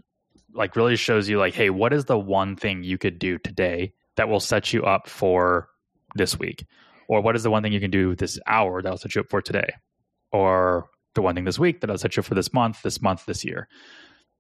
like, 0.53 0.75
really 0.75 0.95
shows 0.95 1.29
you, 1.29 1.37
like, 1.37 1.53
hey, 1.53 1.69
what 1.69 1.93
is 1.93 2.05
the 2.05 2.17
one 2.17 2.55
thing 2.55 2.83
you 2.83 2.97
could 2.97 3.19
do 3.19 3.37
today 3.37 3.93
that 4.15 4.29
will 4.29 4.39
set 4.39 4.73
you 4.73 4.83
up 4.83 5.07
for 5.07 5.67
this 6.15 6.39
week, 6.39 6.65
or 7.09 7.21
what 7.21 7.35
is 7.35 7.43
the 7.43 7.51
one 7.51 7.61
thing 7.61 7.73
you 7.73 7.81
can 7.81 7.91
do 7.91 8.15
this 8.15 8.39
hour 8.47 8.81
that 8.81 8.89
will 8.89 8.97
set 8.97 9.15
you 9.15 9.21
up 9.21 9.29
for 9.29 9.41
today, 9.41 9.69
or 10.31 10.87
the 11.13 11.21
one 11.21 11.35
thing 11.35 11.43
this 11.43 11.59
week 11.59 11.81
that 11.81 11.89
will 11.89 11.97
set 11.97 12.15
you 12.15 12.21
up 12.21 12.25
for 12.25 12.35
this 12.35 12.53
month, 12.53 12.81
this 12.81 13.01
month, 13.01 13.25
this 13.25 13.43
year, 13.43 13.67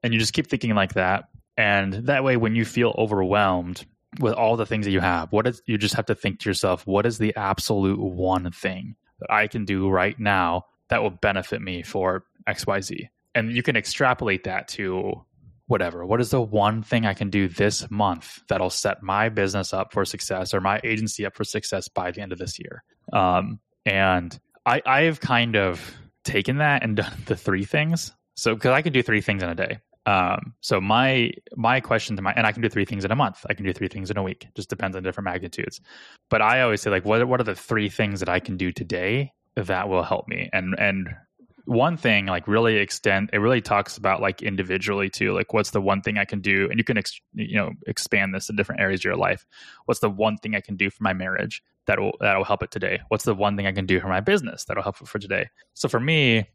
and 0.03 0.13
you 0.13 0.19
just 0.19 0.33
keep 0.33 0.47
thinking 0.47 0.73
like 0.73 0.93
that. 0.93 1.25
And 1.57 1.93
that 2.07 2.23
way, 2.23 2.37
when 2.37 2.55
you 2.55 2.63
feel 2.63 2.95
overwhelmed 2.97 3.85
with 4.19 4.33
all 4.33 4.55
the 4.55 4.65
things 4.65 4.85
that 4.85 4.91
you 4.91 4.99
have 4.99 5.31
what 5.31 5.47
is 5.47 5.61
you 5.65 5.77
just 5.77 5.95
have 5.95 6.05
to 6.05 6.15
think 6.15 6.39
to 6.39 6.49
yourself 6.49 6.85
what 6.85 7.05
is 7.05 7.17
the 7.17 7.35
absolute 7.35 7.99
one 7.99 8.51
thing 8.51 8.95
that 9.19 9.31
i 9.31 9.47
can 9.47 9.65
do 9.65 9.89
right 9.89 10.19
now 10.19 10.63
that 10.89 11.01
will 11.01 11.09
benefit 11.09 11.61
me 11.61 11.83
for 11.83 12.25
xyz 12.47 13.07
and 13.33 13.51
you 13.51 13.61
can 13.61 13.75
extrapolate 13.75 14.45
that 14.45 14.67
to 14.69 15.25
whatever. 15.67 16.05
What 16.05 16.21
is 16.21 16.29
the 16.29 16.41
one 16.41 16.83
thing 16.83 17.05
i 17.05 17.13
can 17.13 17.29
do 17.29 17.47
this 17.47 17.89
month 17.89 18.41
that'll 18.47 18.69
set 18.69 19.03
my 19.03 19.29
business 19.29 19.73
up 19.73 19.91
for 19.93 20.05
success 20.05 20.53
or 20.53 20.61
my 20.61 20.79
agency 20.83 21.25
up 21.25 21.35
for 21.35 21.43
success 21.43 21.87
by 21.87 22.11
the 22.11 22.21
end 22.21 22.31
of 22.31 22.39
this 22.39 22.59
year? 22.59 22.83
Um, 23.13 23.59
and 23.85 24.39
i 24.65 24.81
i've 24.85 25.19
kind 25.19 25.55
of 25.55 25.95
taken 26.23 26.57
that 26.57 26.83
and 26.83 26.95
done 26.97 27.13
the 27.25 27.35
three 27.35 27.65
things. 27.65 28.13
So 28.35 28.53
because 28.53 28.71
i 28.71 28.81
can 28.81 28.93
do 28.93 29.03
three 29.03 29.21
things 29.21 29.43
in 29.43 29.49
a 29.49 29.55
day 29.55 29.79
um, 30.05 30.53
so 30.61 30.79
my 30.79 31.31
my 31.55 31.79
question 31.79 32.15
to 32.15 32.21
my 32.21 32.33
and 32.33 32.45
I 32.45 32.51
can 32.51 32.61
do 32.61 32.69
three 32.69 32.85
things 32.85 33.05
in 33.05 33.11
a 33.11 33.15
month. 33.15 33.45
I 33.49 33.53
can 33.53 33.65
do 33.65 33.73
three 33.73 33.87
things 33.87 34.11
in 34.11 34.17
a 34.17 34.23
week. 34.23 34.47
Just 34.55 34.69
depends 34.69 34.95
on 34.95 35.03
different 35.03 35.25
magnitudes. 35.25 35.81
But 36.29 36.41
I 36.41 36.61
always 36.61 36.81
say 36.81 36.91
like, 36.91 37.05
what 37.05 37.27
what 37.27 37.39
are 37.39 37.45
the 37.45 37.55
three 37.55 37.89
things 37.89 38.19
that 38.19 38.29
I 38.29 38.39
can 38.39 38.57
do 38.57 38.71
today 38.71 39.33
that 39.55 39.89
will 39.89 40.03
help 40.03 40.27
me? 40.27 40.49
And 40.53 40.75
and 40.77 41.09
one 41.65 41.97
thing 41.97 42.27
like 42.27 42.47
really 42.47 42.77
extend 42.77 43.29
it 43.33 43.39
really 43.39 43.59
talks 43.59 43.97
about 43.97 44.21
like 44.21 44.43
individually 44.43 45.09
too 45.09 45.33
like 45.33 45.51
what's 45.51 45.71
the 45.71 45.81
one 45.81 45.99
thing 45.99 46.15
i 46.17 46.23
can 46.23 46.39
do 46.39 46.67
and 46.69 46.77
you 46.77 46.83
can 46.83 46.95
ex, 46.95 47.19
you 47.33 47.57
know 47.57 47.71
expand 47.87 48.35
this 48.35 48.45
to 48.45 48.53
different 48.53 48.79
areas 48.79 49.01
of 49.01 49.05
your 49.05 49.15
life 49.15 49.47
what's 49.85 49.99
the 49.99 50.09
one 50.09 50.37
thing 50.37 50.55
i 50.55 50.61
can 50.61 50.75
do 50.75 50.91
for 50.91 51.01
my 51.01 51.11
marriage 51.11 51.63
that 51.87 51.99
will 51.99 52.15
that 52.19 52.37
will 52.37 52.43
help 52.43 52.61
it 52.61 52.69
today 52.69 52.99
what's 53.07 53.25
the 53.25 53.33
one 53.33 53.57
thing 53.57 53.65
i 53.65 53.71
can 53.71 53.87
do 53.87 53.99
for 53.99 54.07
my 54.09 54.19
business 54.19 54.63
that'll 54.65 54.83
help 54.83 55.01
it 55.01 55.07
for 55.07 55.17
today 55.17 55.49
so 55.73 55.89
for 55.89 55.99
me 55.99 56.47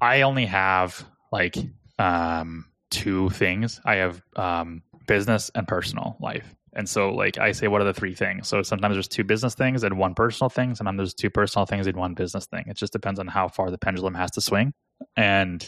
i 0.00 0.22
only 0.22 0.46
have 0.46 1.04
like 1.30 1.56
um 1.98 2.64
two 2.90 3.30
things. 3.30 3.80
I 3.84 3.96
have 3.96 4.22
um, 4.36 4.82
business 5.06 5.50
and 5.54 5.66
personal 5.66 6.16
life. 6.20 6.54
And 6.72 6.86
so, 6.86 7.10
like, 7.10 7.38
I 7.38 7.52
say, 7.52 7.68
what 7.68 7.80
are 7.80 7.84
the 7.84 7.94
three 7.94 8.14
things? 8.14 8.48
So 8.48 8.62
sometimes 8.62 8.94
there's 8.94 9.08
two 9.08 9.24
business 9.24 9.54
things 9.54 9.82
and 9.82 9.98
one 9.98 10.14
personal 10.14 10.50
thing. 10.50 10.74
Sometimes 10.74 10.98
there's 10.98 11.14
two 11.14 11.30
personal 11.30 11.64
things 11.64 11.86
and 11.86 11.96
one 11.96 12.12
business 12.12 12.44
thing. 12.46 12.64
It 12.66 12.76
just 12.76 12.92
depends 12.92 13.18
on 13.18 13.26
how 13.26 13.48
far 13.48 13.70
the 13.70 13.78
pendulum 13.78 14.14
has 14.14 14.30
to 14.32 14.42
swing. 14.42 14.74
And 15.16 15.66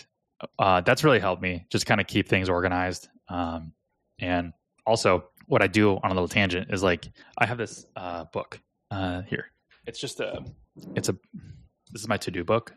uh, 0.59 0.83
that's 0.83 1.05
really 1.05 1.19
helped 1.19 1.41
me 1.41 1.65
just 1.71 1.87
kind 1.87 2.01
of 2.01 2.07
keep 2.07 2.29
things 2.29 2.51
organized. 2.51 3.09
Um, 3.29 3.73
and 4.19 4.53
also, 4.87 5.31
what 5.47 5.63
I 5.63 5.67
do 5.67 5.93
on 5.93 6.11
a 6.11 6.15
little 6.15 6.29
tangent 6.29 6.69
is 6.71 6.83
like, 6.83 7.09
I 7.39 7.47
have 7.47 7.57
this 7.57 7.87
uh, 7.97 8.25
book 8.25 8.61
uh, 8.91 9.23
here. 9.23 9.47
It's 9.87 9.99
just 9.99 10.21
a, 10.21 10.45
it's 10.95 11.09
a, 11.09 11.17
this 11.91 12.03
is 12.03 12.09
my 12.09 12.19
to 12.19 12.31
do 12.31 12.45
book. 12.45 12.75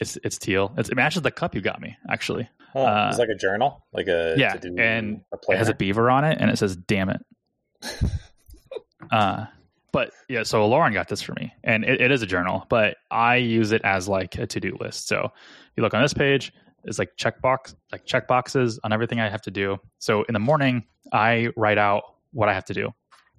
It's 0.00 0.18
it's 0.24 0.38
teal. 0.38 0.72
It's, 0.76 0.88
it 0.88 0.94
matches 0.96 1.22
the 1.22 1.30
cup 1.30 1.54
you 1.54 1.60
got 1.60 1.80
me 1.80 1.96
actually. 2.08 2.48
Oh, 2.74 2.84
Uh, 2.84 3.08
it's 3.10 3.18
like 3.18 3.28
a 3.28 3.34
journal, 3.34 3.84
like 3.92 4.06
a 4.08 4.34
yeah, 4.36 4.54
to-do, 4.54 4.76
and 4.78 5.22
a 5.32 5.52
It 5.52 5.58
has 5.58 5.68
a 5.68 5.74
beaver 5.74 6.10
on 6.10 6.24
it, 6.24 6.38
and 6.40 6.50
it 6.50 6.56
says 6.56 6.76
"damn 6.76 7.10
it." 7.10 7.20
uh, 9.10 9.46
but 9.92 10.12
yeah, 10.28 10.44
so 10.44 10.66
Lauren 10.66 10.92
got 10.92 11.08
this 11.08 11.20
for 11.20 11.32
me, 11.34 11.52
and 11.64 11.84
it, 11.84 12.00
it 12.00 12.10
is 12.10 12.22
a 12.22 12.26
journal, 12.26 12.66
but 12.68 12.96
I 13.10 13.36
use 13.36 13.72
it 13.72 13.82
as 13.84 14.08
like 14.08 14.36
a 14.36 14.46
to 14.46 14.60
do 14.60 14.76
list. 14.80 15.08
So 15.08 15.32
you 15.76 15.82
look 15.82 15.94
on 15.94 16.02
this 16.02 16.14
page, 16.14 16.52
it's 16.84 16.98
like 16.98 17.16
checkbox, 17.16 17.74
like 17.90 18.04
check 18.04 18.28
boxes 18.28 18.78
on 18.84 18.92
everything 18.92 19.20
I 19.20 19.28
have 19.28 19.42
to 19.42 19.50
do. 19.50 19.78
So 19.98 20.22
in 20.24 20.32
the 20.32 20.38
morning, 20.40 20.84
I 21.12 21.48
write 21.56 21.78
out 21.78 22.04
what 22.32 22.48
I 22.48 22.54
have 22.54 22.64
to 22.66 22.74
do, 22.74 22.90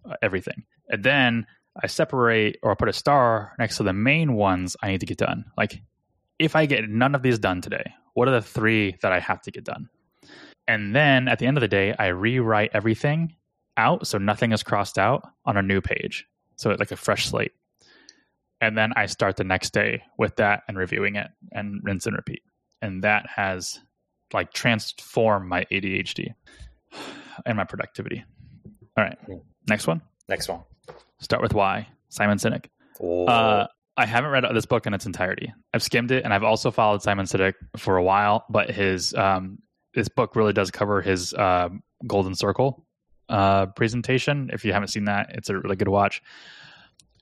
uh, 0.10 0.15
everything, 0.21 0.63
and 0.89 1.04
then 1.04 1.45
I 1.82 1.88
separate 1.88 2.58
or 2.63 2.71
I 2.71 2.76
put 2.76 2.89
a 2.89 2.93
star 2.93 3.54
next 3.58 3.78
to 3.78 3.84
the 3.84 3.93
main 3.93 4.34
ones 4.34 4.76
I 4.84 4.91
need 4.91 5.00
to 5.00 5.06
get 5.06 5.17
done. 5.17 5.45
Like 5.58 5.82
if 6.41 6.56
I 6.56 6.65
get 6.65 6.89
none 6.89 7.15
of 7.15 7.21
these 7.21 7.39
done 7.39 7.62
today, 7.62 7.93
what 8.13 8.27
are 8.27 8.32
the 8.32 8.41
three 8.41 8.97
that 9.01 9.12
I 9.12 9.19
have 9.19 9.41
to 9.43 9.51
get 9.51 9.63
done? 9.63 9.89
And 10.67 10.95
then 10.95 11.27
at 11.27 11.39
the 11.39 11.45
end 11.45 11.58
of 11.58 11.62
the 11.62 11.67
day, 11.67 11.95
I 11.97 12.08
rewrite 12.08 12.71
everything 12.73 13.36
out 13.77 14.08
so 14.08 14.17
nothing 14.17 14.51
is 14.51 14.63
crossed 14.63 14.97
out 14.97 15.23
on 15.45 15.56
a 15.58 15.62
new 15.62 15.82
page. 15.82 16.25
So 16.56 16.71
like 16.71 16.91
a 16.91 16.95
fresh 16.95 17.27
slate. 17.27 17.51
And 18.60 18.77
then 18.77 18.91
I 18.95 19.06
start 19.06 19.38
the 19.38 19.43
next 19.43 19.73
day 19.73 20.04
with 20.17 20.36
that 20.36 20.63
and 20.67 20.77
reviewing 20.77 21.15
it 21.15 21.27
and 21.51 21.80
rinse 21.84 22.06
and 22.06 22.15
repeat. 22.15 22.41
And 22.82 23.04
that 23.04 23.25
has 23.36 23.80
like 24.34 24.54
transformed 24.54 25.47
my 25.47 25.65
ADHD 25.71 26.34
and 27.45 27.58
my 27.58 27.63
productivity. 27.63 28.23
All 28.97 29.04
right. 29.04 29.17
Next 29.67 29.88
one. 29.88 30.01
Next 30.27 30.49
one. 30.49 30.62
Start 31.19 31.41
with 31.41 31.54
why. 31.54 31.88
Simon 32.10 32.38
Sinek. 32.38 32.65
Oh, 33.01 33.25
Uh, 33.25 33.67
I 33.97 34.06
haven't 34.06 34.32
read 34.32 34.45
this 34.54 34.65
book 34.65 34.88
in 34.88 34.93
its 34.93 35.06
entirety. 35.06 35.54
I've 35.73 35.84
skimmed 35.84 36.12
it, 36.12 36.23
and 36.23 36.34
I've 36.34 36.43
also 36.43 36.71
followed 36.71 37.01
Simon 37.01 37.25
Sinek 37.25 37.54
for 37.77 37.97
a 37.97 38.04
while. 38.04 38.45
But 38.49 38.71
his 38.71 39.13
um, 39.13 39.60
this 39.93 40.08
book 40.08 40.36
really 40.36 40.54
does 40.54 40.71
cover 40.71 41.01
his 41.01 41.34
uh, 41.34 41.69
Golden 42.08 42.36
Circle 42.36 42.86
uh, 43.30 43.67
presentation. 43.67 44.49
If 44.54 44.65
you 44.65 44.73
haven't 44.73 44.89
seen 44.89 45.06
that, 45.06 45.32
it's 45.32 45.49
a 45.49 45.58
really 45.58 45.75
good 45.75 45.89
watch. 45.89 46.21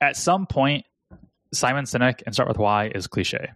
At 0.01 0.15
some 0.15 0.45
point, 0.45 0.86
Simon 1.53 1.86
Sinek 1.86 2.21
and 2.25 2.34
Start 2.34 2.47
with 2.47 2.58
Why 2.58 2.91
is 2.93 3.08
cliche. 3.08 3.51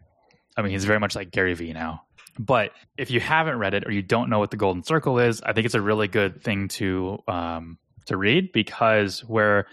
I 0.58 0.62
mean, 0.62 0.72
he's 0.72 0.86
very 0.86 1.00
much 1.00 1.16
like 1.16 1.32
Gary 1.32 1.54
Vee 1.54 1.74
now. 1.74 2.04
But 2.40 2.72
if 2.98 3.12
you 3.12 3.20
haven't 3.20 3.60
read 3.60 3.74
it 3.74 3.86
or 3.88 3.92
you 3.92 4.02
don't 4.02 4.30
know 4.30 4.40
what 4.40 4.52
the 4.52 4.58
Golden 4.58 4.84
Circle 4.84 5.20
is, 5.20 5.42
I 5.42 5.54
think 5.54 5.66
it's 5.66 5.76
a 5.76 5.82
really 5.82 6.08
good 6.08 6.42
thing 6.42 6.68
to 6.70 7.20
um, 7.28 7.78
to 8.08 8.18
read 8.18 8.52
because 8.52 9.24
where 9.24 9.68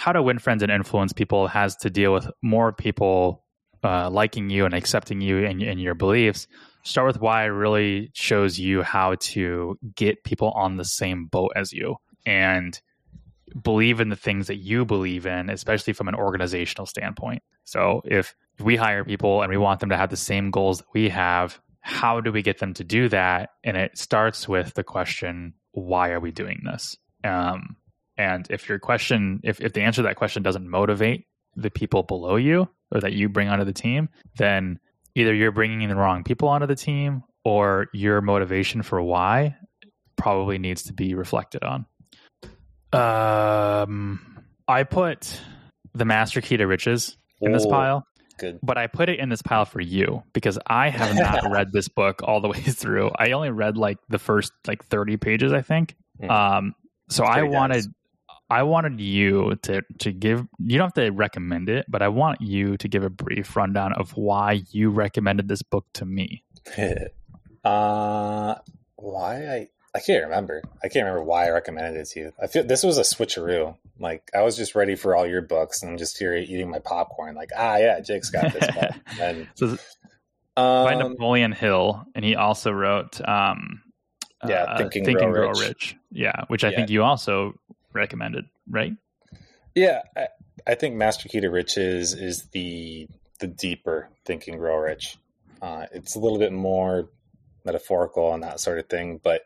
how 0.00 0.12
to 0.12 0.22
win 0.22 0.38
friends 0.38 0.62
and 0.62 0.72
influence 0.72 1.12
people 1.12 1.46
has 1.46 1.76
to 1.76 1.90
deal 1.90 2.10
with 2.10 2.26
more 2.40 2.72
people 2.72 3.44
uh, 3.84 4.08
liking 4.08 4.48
you 4.48 4.64
and 4.64 4.72
accepting 4.72 5.20
you 5.20 5.44
and, 5.44 5.60
and 5.60 5.78
your 5.78 5.94
beliefs. 5.94 6.46
Start 6.84 7.06
with 7.06 7.20
why 7.20 7.44
really 7.44 8.10
shows 8.14 8.58
you 8.58 8.82
how 8.82 9.16
to 9.16 9.78
get 9.94 10.24
people 10.24 10.52
on 10.52 10.78
the 10.78 10.86
same 10.86 11.26
boat 11.26 11.52
as 11.54 11.70
you 11.70 11.96
and 12.24 12.80
believe 13.62 14.00
in 14.00 14.08
the 14.08 14.16
things 14.16 14.46
that 14.46 14.56
you 14.56 14.86
believe 14.86 15.26
in, 15.26 15.50
especially 15.50 15.92
from 15.92 16.08
an 16.08 16.14
organizational 16.14 16.86
standpoint. 16.86 17.42
So 17.64 18.00
if 18.06 18.34
we 18.58 18.76
hire 18.76 19.04
people 19.04 19.42
and 19.42 19.50
we 19.50 19.58
want 19.58 19.80
them 19.80 19.90
to 19.90 19.98
have 19.98 20.08
the 20.08 20.16
same 20.16 20.50
goals 20.50 20.78
that 20.78 20.86
we 20.94 21.10
have, 21.10 21.60
how 21.82 22.22
do 22.22 22.32
we 22.32 22.40
get 22.40 22.58
them 22.58 22.72
to 22.72 22.84
do 22.84 23.10
that? 23.10 23.50
And 23.62 23.76
it 23.76 23.98
starts 23.98 24.48
with 24.48 24.72
the 24.72 24.82
question, 24.82 25.52
why 25.72 26.12
are 26.12 26.20
we 26.20 26.30
doing 26.30 26.62
this? 26.64 26.96
Um, 27.22 27.76
and 28.20 28.46
if 28.50 28.68
your 28.68 28.78
question, 28.78 29.40
if, 29.44 29.62
if 29.62 29.72
the 29.72 29.80
answer 29.80 30.02
to 30.02 30.08
that 30.08 30.16
question 30.16 30.42
doesn't 30.42 30.68
motivate 30.68 31.24
the 31.56 31.70
people 31.70 32.02
below 32.02 32.36
you 32.36 32.68
or 32.92 33.00
that 33.00 33.14
you 33.14 33.30
bring 33.30 33.48
onto 33.48 33.64
the 33.64 33.72
team, 33.72 34.10
then 34.36 34.78
either 35.14 35.32
you're 35.32 35.52
bringing 35.52 35.88
the 35.88 35.96
wrong 35.96 36.22
people 36.22 36.46
onto 36.48 36.66
the 36.66 36.76
team 36.76 37.22
or 37.44 37.86
your 37.94 38.20
motivation 38.20 38.82
for 38.82 39.00
why 39.00 39.56
probably 40.16 40.58
needs 40.58 40.82
to 40.82 40.92
be 40.92 41.14
reflected 41.14 41.62
on. 41.64 41.86
Um, 42.92 44.44
I 44.68 44.82
put 44.82 45.40
the 45.94 46.04
master 46.04 46.42
key 46.42 46.58
to 46.58 46.66
riches 46.66 47.16
in 47.40 47.52
this 47.52 47.64
pile, 47.64 48.04
good. 48.36 48.58
but 48.62 48.76
I 48.76 48.86
put 48.86 49.08
it 49.08 49.18
in 49.18 49.30
this 49.30 49.40
pile 49.40 49.64
for 49.64 49.80
you 49.80 50.24
because 50.34 50.58
I 50.66 50.90
have 50.90 51.16
not 51.16 51.44
read 51.50 51.72
this 51.72 51.88
book 51.88 52.20
all 52.22 52.42
the 52.42 52.48
way 52.48 52.60
through. 52.60 53.12
I 53.18 53.30
only 53.30 53.50
read 53.50 53.78
like 53.78 53.96
the 54.10 54.18
first 54.18 54.52
like 54.66 54.84
30 54.84 55.16
pages, 55.16 55.54
I 55.54 55.62
think. 55.62 55.96
Mm. 56.22 56.30
Um, 56.30 56.74
so 57.10 57.24
I 57.24 57.42
wanted 57.42 57.82
dense. 57.82 57.88
I 58.50 58.64
wanted 58.64 59.00
you 59.00 59.54
to 59.62 59.82
to 60.00 60.12
give 60.12 60.46
you 60.58 60.78
don't 60.78 60.86
have 60.86 60.94
to 60.94 61.10
recommend 61.10 61.68
it, 61.68 61.86
but 61.88 62.02
I 62.02 62.08
want 62.08 62.40
you 62.40 62.76
to 62.78 62.88
give 62.88 63.04
a 63.04 63.10
brief 63.10 63.54
rundown 63.56 63.92
of 63.92 64.10
why 64.16 64.62
you 64.70 64.90
recommended 64.90 65.48
this 65.48 65.62
book 65.62 65.86
to 65.94 66.04
me. 66.04 66.42
uh, 67.64 68.54
why 68.96 69.46
I 69.46 69.68
I 69.94 70.00
can't 70.00 70.24
remember. 70.24 70.62
I 70.82 70.88
can't 70.88 71.04
remember 71.04 71.24
why 71.24 71.46
I 71.46 71.50
recommended 71.50 72.00
it 72.00 72.08
to 72.10 72.20
you. 72.20 72.32
I 72.42 72.46
feel 72.48 72.64
this 72.64 72.82
was 72.82 72.98
a 72.98 73.02
switcheroo. 73.02 73.76
Like 73.98 74.30
I 74.34 74.42
was 74.42 74.56
just 74.56 74.74
ready 74.74 74.96
for 74.96 75.14
all 75.14 75.26
your 75.26 75.42
books, 75.42 75.82
and 75.82 75.92
I'm 75.92 75.98
just 75.98 76.18
here 76.18 76.34
eating 76.34 76.70
my 76.70 76.78
popcorn. 76.80 77.34
Like 77.34 77.50
ah, 77.56 77.76
yeah, 77.76 78.00
Jake's 78.00 78.30
got 78.30 78.52
this 78.52 78.68
book. 78.74 78.90
And 79.20 79.46
So 79.56 79.76
by 80.56 80.94
um, 80.94 81.12
Napoleon 81.12 81.52
Hill, 81.52 82.04
and 82.14 82.24
he 82.24 82.34
also 82.34 82.72
wrote 82.72 83.20
um, 83.26 83.82
Yeah, 84.46 84.64
uh, 84.64 84.78
Think 84.78 84.94
and 84.96 85.04
Think 85.04 85.18
Grow 85.18 85.26
and 85.28 85.34
Grow 85.34 85.48
Rich. 85.50 85.68
Rich. 85.68 85.96
Yeah, 86.10 86.44
which 86.48 86.64
I 86.64 86.70
Yeah. 86.70 86.76
think 86.76 86.90
you 86.90 87.02
also 87.02 87.54
recommended, 87.92 88.46
right? 88.68 88.92
yeah, 89.74 90.02
I, 90.16 90.28
I 90.66 90.74
think 90.74 90.96
Master 90.96 91.28
Key 91.28 91.40
to 91.40 91.48
Riches 91.48 92.14
is 92.14 92.44
the 92.52 93.08
the 93.38 93.46
deeper 93.46 94.08
Think 94.24 94.48
and 94.48 94.58
Grow 94.58 94.76
Rich. 94.76 95.16
Uh, 95.62 95.86
it's 95.92 96.14
a 96.14 96.18
little 96.18 96.38
bit 96.38 96.52
more 96.52 97.08
metaphorical 97.64 98.34
and 98.34 98.42
that 98.42 98.60
sort 98.60 98.78
of 98.78 98.88
thing, 98.88 99.20
but 99.22 99.42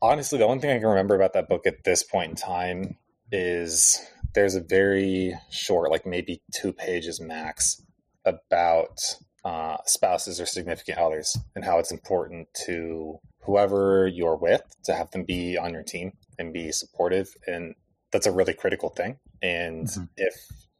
honestly, 0.00 0.38
the 0.38 0.46
only 0.46 0.60
thing 0.60 0.70
I 0.70 0.78
can 0.78 0.88
remember 0.88 1.14
about 1.14 1.34
that 1.34 1.48
book 1.48 1.66
at 1.66 1.84
this 1.84 2.02
point 2.02 2.30
in 2.30 2.36
time 2.36 2.96
is 3.30 4.00
there's 4.34 4.54
a 4.54 4.60
very 4.60 5.34
short, 5.50 5.90
like 5.90 6.06
maybe 6.06 6.42
two 6.54 6.72
pages 6.72 7.20
max, 7.20 7.82
about 8.24 8.98
uh, 9.44 9.76
spouses 9.86 10.40
or 10.40 10.46
significant 10.46 10.98
others 10.98 11.36
and 11.54 11.64
how 11.64 11.78
it's 11.78 11.92
important 11.92 12.48
to 12.66 13.18
whoever 13.42 14.06
you're 14.06 14.36
with 14.36 14.62
to 14.84 14.94
have 14.94 15.10
them 15.10 15.24
be 15.24 15.58
on 15.58 15.72
your 15.72 15.82
team 15.82 16.12
and 16.38 16.52
be 16.52 16.72
supportive. 16.72 17.34
And 17.46 17.74
that's 18.12 18.26
a 18.26 18.32
really 18.32 18.54
critical 18.54 18.88
thing. 18.90 19.18
And 19.42 19.86
Mhm. 19.86 20.08
if 20.16 20.34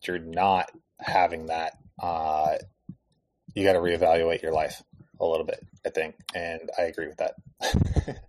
you're 0.07 0.19
not 0.19 0.71
having 1.01 1.47
that, 1.47 1.75
uh, 2.01 2.57
you 3.55 3.65
got 3.65 3.75
to 3.75 3.81
reevaluate 3.81 4.43
your 4.43 4.53
life 4.53 4.83
a 5.21 5.25
little 5.27 5.45
bit, 5.47 5.65
I 5.85 5.91
think. 5.91 6.17
And 6.35 6.71
I 6.79 6.83
agree 6.83 7.07
with 7.07 7.19
that. 7.19 7.35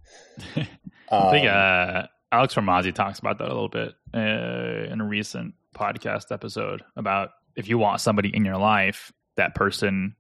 I 1.12 1.32
think 1.32 1.48
Um, 1.48 1.54
uh, 1.54 2.08
Alex 2.32 2.56
Hormozi 2.56 2.94
talks 2.94 3.20
about 3.20 3.38
that 3.38 3.46
a 3.46 3.54
little 3.54 3.70
bit 3.70 3.94
uh, 4.14 4.92
in 4.92 5.02
a 5.02 5.06
recent 5.06 5.54
podcast 5.76 6.32
episode 6.32 6.84
about 6.96 7.32
if 7.56 7.68
you 7.68 7.78
want 7.78 8.02
somebody 8.02 8.36
in 8.36 8.46
your 8.46 8.58
life, 8.58 9.12
that 9.36 9.54
person 9.56 10.16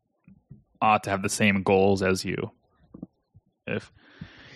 ought 0.81 1.03
to 1.03 1.09
have 1.09 1.21
the 1.21 1.29
same 1.29 1.63
goals 1.63 2.03
as 2.03 2.23
you. 2.25 2.51
If 3.65 3.91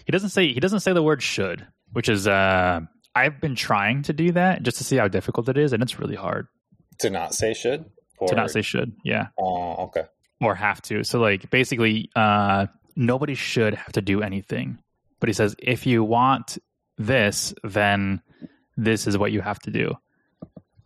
he 0.05 0.11
doesn't 0.11 0.29
say 0.29 0.51
he 0.53 0.59
doesn't 0.59 0.81
say 0.81 0.93
the 0.93 1.01
word 1.03 1.21
should, 1.23 1.65
which 1.97 2.09
is 2.09 2.27
uh, 2.27 2.79
I've 3.15 3.41
been 3.41 3.55
trying 3.55 4.03
to 4.03 4.13
do 4.13 4.31
that 4.33 4.61
just 4.61 4.77
to 4.77 4.83
see 4.83 4.97
how 4.97 5.07
difficult 5.07 5.49
it 5.49 5.57
is, 5.57 5.73
and 5.73 5.81
it's 5.81 5.97
really 5.97 6.15
hard 6.15 6.45
to 6.99 7.09
not 7.09 7.33
say 7.33 7.55
should 7.55 7.85
or 8.19 8.27
to 8.27 8.35
not 8.35 8.51
say 8.51 8.61
should. 8.61 8.93
Yeah, 9.03 9.29
Oh, 9.39 9.85
okay. 9.85 10.03
or 10.39 10.53
have 10.53 10.79
to. 10.83 11.03
So 11.03 11.19
like 11.19 11.49
basically, 11.49 12.11
uh, 12.15 12.67
nobody 12.95 13.33
should 13.33 13.73
have 13.73 13.93
to 13.93 14.01
do 14.03 14.21
anything. 14.21 14.77
But 15.19 15.29
he 15.29 15.33
says 15.33 15.55
if 15.57 15.87
you 15.87 16.03
want 16.03 16.59
this, 16.99 17.55
then 17.63 18.21
this 18.77 19.07
is 19.07 19.17
what 19.17 19.31
you 19.31 19.41
have 19.41 19.57
to 19.61 19.71
do. 19.71 19.95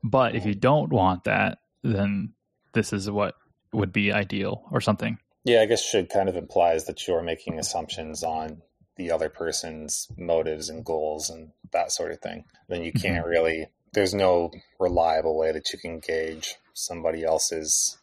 But 0.02 0.36
if 0.36 0.46
you 0.46 0.56
don't 0.56 0.94
want 0.94 1.26
that, 1.26 1.58
then 1.84 2.32
this 2.72 2.94
is 2.94 3.12
what 3.12 3.36
would 3.74 3.92
be 3.92 4.14
ideal 4.14 4.64
or 4.72 4.80
something. 4.80 5.18
Yeah, 5.44 5.60
I 5.60 5.66
guess 5.66 5.84
should 5.84 6.10
kind 6.10 6.30
of 6.30 6.38
implies 6.38 6.86
that 6.86 7.06
you're 7.06 7.22
making 7.22 7.60
assumptions 7.60 8.24
on 8.24 8.62
the 9.02 9.12
other 9.12 9.30
person's 9.30 10.08
motives 10.16 10.70
and 10.70 10.86
goals 10.86 11.30
and 11.30 11.52
that 11.72 11.92
sort 11.92 12.12
of 12.12 12.20
thing. 12.20 12.46
Then 12.70 12.84
you 12.84 12.94
mm-hmm. 12.94 13.08
can't 13.08 13.26
really, 13.26 13.68
there's 13.94 14.14
no 14.14 14.52
reliable 14.80 15.36
way 15.38 15.52
that 15.52 15.74
you 15.74 15.80
can 15.80 16.00
gauge 16.00 16.56
somebody 16.74 17.24
else's 17.24 17.98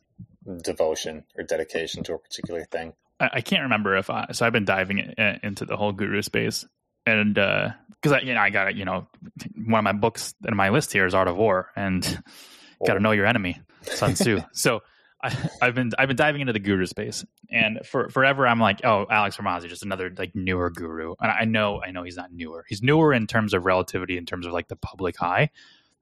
devotion 0.63 1.25
or 1.37 1.45
dedication 1.45 2.03
to 2.05 2.15
a 2.15 2.19
particular 2.19 2.65
thing. 2.65 2.95
I, 3.21 3.31
I 3.35 3.41
can't 3.43 3.63
remember 3.63 3.97
if 3.97 4.11
I 4.11 4.27
so 4.33 4.45
I've 4.45 4.53
been 4.53 4.65
diving 4.65 4.99
in, 4.99 5.41
into 5.43 5.65
the 5.65 5.77
whole 5.77 5.93
guru 5.93 6.23
space, 6.23 6.67
and 7.07 7.39
uh, 7.39 7.71
because 7.91 8.13
I 8.13 8.21
you 8.21 8.35
know 8.35 8.41
I 8.41 8.51
got 8.51 8.69
it, 8.69 8.77
you 8.77 8.85
know 8.85 9.07
one 9.55 9.79
of 9.79 9.85
my 9.85 9.93
books 9.93 10.35
in 10.47 10.57
my 10.57 10.71
list 10.71 10.93
here 10.93 11.07
is 11.07 11.15
Art 11.15 11.29
of 11.29 11.37
War, 11.37 11.71
and 11.77 12.03
got 12.87 12.95
to 12.95 13.01
know 13.01 13.13
your 13.13 13.27
enemy, 13.27 13.61
Sun 13.83 14.15
Tzu. 14.15 14.41
so 14.53 14.83
I, 15.23 15.51
I've 15.63 15.75
been 15.75 15.91
I've 15.99 16.09
been 16.09 16.17
diving 16.17 16.41
into 16.41 16.53
the 16.53 16.59
guru 16.59 16.87
space, 16.87 17.25
and 17.51 17.81
for 17.85 18.09
forever 18.09 18.47
I'm 18.47 18.61
like, 18.61 18.85
oh, 18.85 19.07
Alex 19.11 19.37
Hormozi, 19.37 19.69
just 19.69 19.83
another 19.83 20.13
like 20.17 20.35
newer 20.35 20.71
guru, 20.71 21.15
and 21.21 21.31
I 21.31 21.45
know 21.45 21.83
I 21.83 21.91
know 21.91 22.03
he's 22.03 22.17
not 22.17 22.33
newer. 22.33 22.65
He's 22.69 22.83
newer 22.83 23.13
in 23.13 23.27
terms 23.27 23.55
of 23.55 23.65
relativity, 23.65 24.17
in 24.17 24.27
terms 24.27 24.47
of 24.47 24.53
like 24.53 24.69
the 24.69 24.77
public 24.77 25.23
eye, 25.23 25.51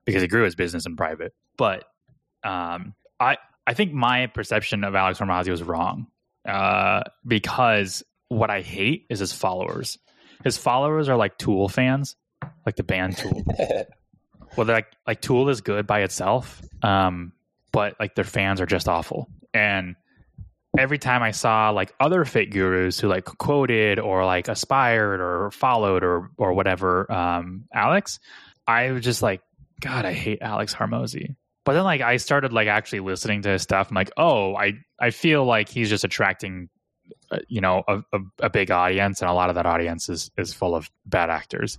because 0.04 0.22
he 0.22 0.28
grew 0.28 0.44
his 0.44 0.54
business 0.54 0.86
in 0.86 0.96
private. 0.96 1.34
But 1.56 1.84
um, 2.44 2.94
I 3.18 3.38
I 3.66 3.74
think 3.74 3.92
my 3.92 4.26
perception 4.26 4.84
of 4.84 4.94
Alex 4.94 5.18
Hormozi 5.18 5.50
was 5.50 5.62
wrong 5.62 6.06
uh, 6.46 7.02
because 7.26 8.02
what 8.28 8.50
I 8.50 8.60
hate 8.62 9.06
is 9.10 9.18
his 9.18 9.32
followers. 9.32 9.98
His 10.44 10.56
followers 10.56 11.08
are 11.08 11.16
like 11.16 11.38
Tool 11.38 11.68
fans, 11.68 12.16
like 12.64 12.76
the 12.76 12.82
band 12.82 13.16
Tool. 13.16 13.42
well, 14.56 14.66
like 14.66 14.86
like 15.06 15.20
Tool 15.20 15.48
is 15.48 15.60
good 15.60 15.86
by 15.86 16.02
itself, 16.02 16.62
um, 16.82 17.32
but 17.76 17.94
like 18.00 18.14
their 18.14 18.24
fans 18.24 18.62
are 18.62 18.66
just 18.66 18.88
awful. 18.88 19.28
And 19.52 19.96
every 20.78 20.96
time 20.96 21.22
I 21.22 21.32
saw 21.32 21.68
like 21.68 21.94
other 22.00 22.24
fake 22.24 22.50
gurus 22.50 22.98
who 22.98 23.06
like 23.06 23.26
quoted 23.26 23.98
or 23.98 24.24
like 24.24 24.48
aspired 24.48 25.20
or 25.20 25.50
followed 25.50 26.02
or 26.02 26.30
or 26.38 26.54
whatever, 26.54 27.12
um, 27.12 27.66
Alex, 27.74 28.18
I 28.66 28.92
was 28.92 29.04
just 29.04 29.20
like, 29.20 29.42
God, 29.78 30.06
I 30.06 30.14
hate 30.14 30.38
Alex 30.40 30.74
Hormozi. 30.74 31.36
But 31.66 31.74
then 31.74 31.84
like 31.84 32.00
I 32.00 32.16
started 32.16 32.54
like 32.54 32.66
actually 32.66 33.00
listening 33.00 33.42
to 33.42 33.50
his 33.50 33.60
stuff. 33.60 33.90
I'm 33.90 33.94
like, 33.94 34.10
oh, 34.16 34.56
I 34.56 34.72
I 34.98 35.10
feel 35.10 35.44
like 35.44 35.68
he's 35.68 35.90
just 35.90 36.02
attracting, 36.02 36.70
uh, 37.30 37.40
you 37.46 37.60
know, 37.60 37.84
a, 37.86 37.98
a, 38.14 38.18
a 38.44 38.48
big 38.48 38.70
audience, 38.70 39.20
and 39.20 39.28
a 39.28 39.34
lot 39.34 39.50
of 39.50 39.56
that 39.56 39.66
audience 39.66 40.08
is 40.08 40.30
is 40.38 40.54
full 40.54 40.74
of 40.74 40.90
bad 41.04 41.28
actors. 41.28 41.78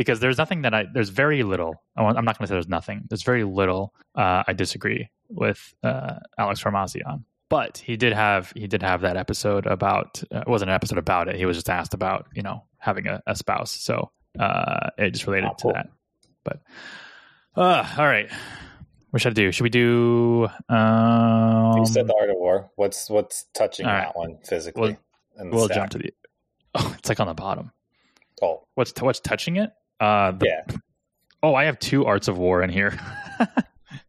Because 0.00 0.18
there's 0.18 0.38
nothing 0.38 0.62
that 0.62 0.72
I 0.72 0.86
there's 0.94 1.10
very 1.10 1.42
little. 1.42 1.74
I'm 1.94 2.24
not 2.24 2.38
going 2.38 2.44
to 2.44 2.46
say 2.46 2.54
there's 2.54 2.68
nothing. 2.68 3.02
There's 3.10 3.22
very 3.22 3.44
little 3.44 3.92
uh, 4.14 4.44
I 4.48 4.54
disagree 4.54 5.10
with 5.28 5.74
uh, 5.82 6.14
Alex 6.38 6.62
Hormozi 6.64 7.02
on. 7.06 7.26
But 7.50 7.76
he 7.76 7.98
did 7.98 8.14
have 8.14 8.50
he 8.56 8.66
did 8.66 8.82
have 8.82 9.02
that 9.02 9.18
episode 9.18 9.66
about 9.66 10.22
uh, 10.34 10.38
it 10.38 10.48
wasn't 10.48 10.70
an 10.70 10.74
episode 10.74 10.96
about 10.96 11.28
it. 11.28 11.36
He 11.36 11.44
was 11.44 11.58
just 11.58 11.68
asked 11.68 11.92
about 11.92 12.28
you 12.34 12.40
know 12.42 12.64
having 12.78 13.08
a, 13.08 13.20
a 13.26 13.36
spouse. 13.36 13.72
So 13.72 14.10
uh, 14.38 14.88
it 14.96 15.10
just 15.10 15.26
related 15.26 15.48
Oh, 15.50 15.56
cool. 15.60 15.72
to 15.72 15.74
that. 15.74 15.90
But 16.44 16.60
uh, 17.54 17.86
all 17.98 18.06
right, 18.06 18.30
what 19.10 19.20
should 19.20 19.32
I 19.32 19.34
do? 19.34 19.52
Should 19.52 19.64
we 19.64 19.68
do? 19.68 20.48
Um, 20.70 21.76
you 21.76 21.84
said 21.84 22.06
the 22.06 22.14
art 22.18 22.30
of 22.30 22.36
war. 22.36 22.70
What's 22.76 23.10
what's 23.10 23.44
touching 23.52 23.84
right. 23.84 24.00
that 24.06 24.16
one 24.16 24.38
physically? 24.44 24.96
the 25.36 25.50
we'll 25.50 25.68
jump 25.68 25.90
to 25.90 25.98
the. 25.98 26.10
Oh, 26.74 26.94
it's 26.98 27.08
like 27.10 27.20
on 27.20 27.26
the 27.26 27.34
bottom. 27.34 27.72
Oh, 28.40 28.62
What's 28.76 28.92
what's 29.02 29.20
touching 29.20 29.56
it? 29.56 29.70
Uh, 30.00 30.32
the, 30.32 30.46
yeah. 30.46 30.76
Oh, 31.42 31.54
I 31.54 31.64
have 31.64 31.78
two 31.78 32.06
arts 32.06 32.28
of 32.28 32.38
war 32.38 32.62
in 32.62 32.70
here. 32.70 32.98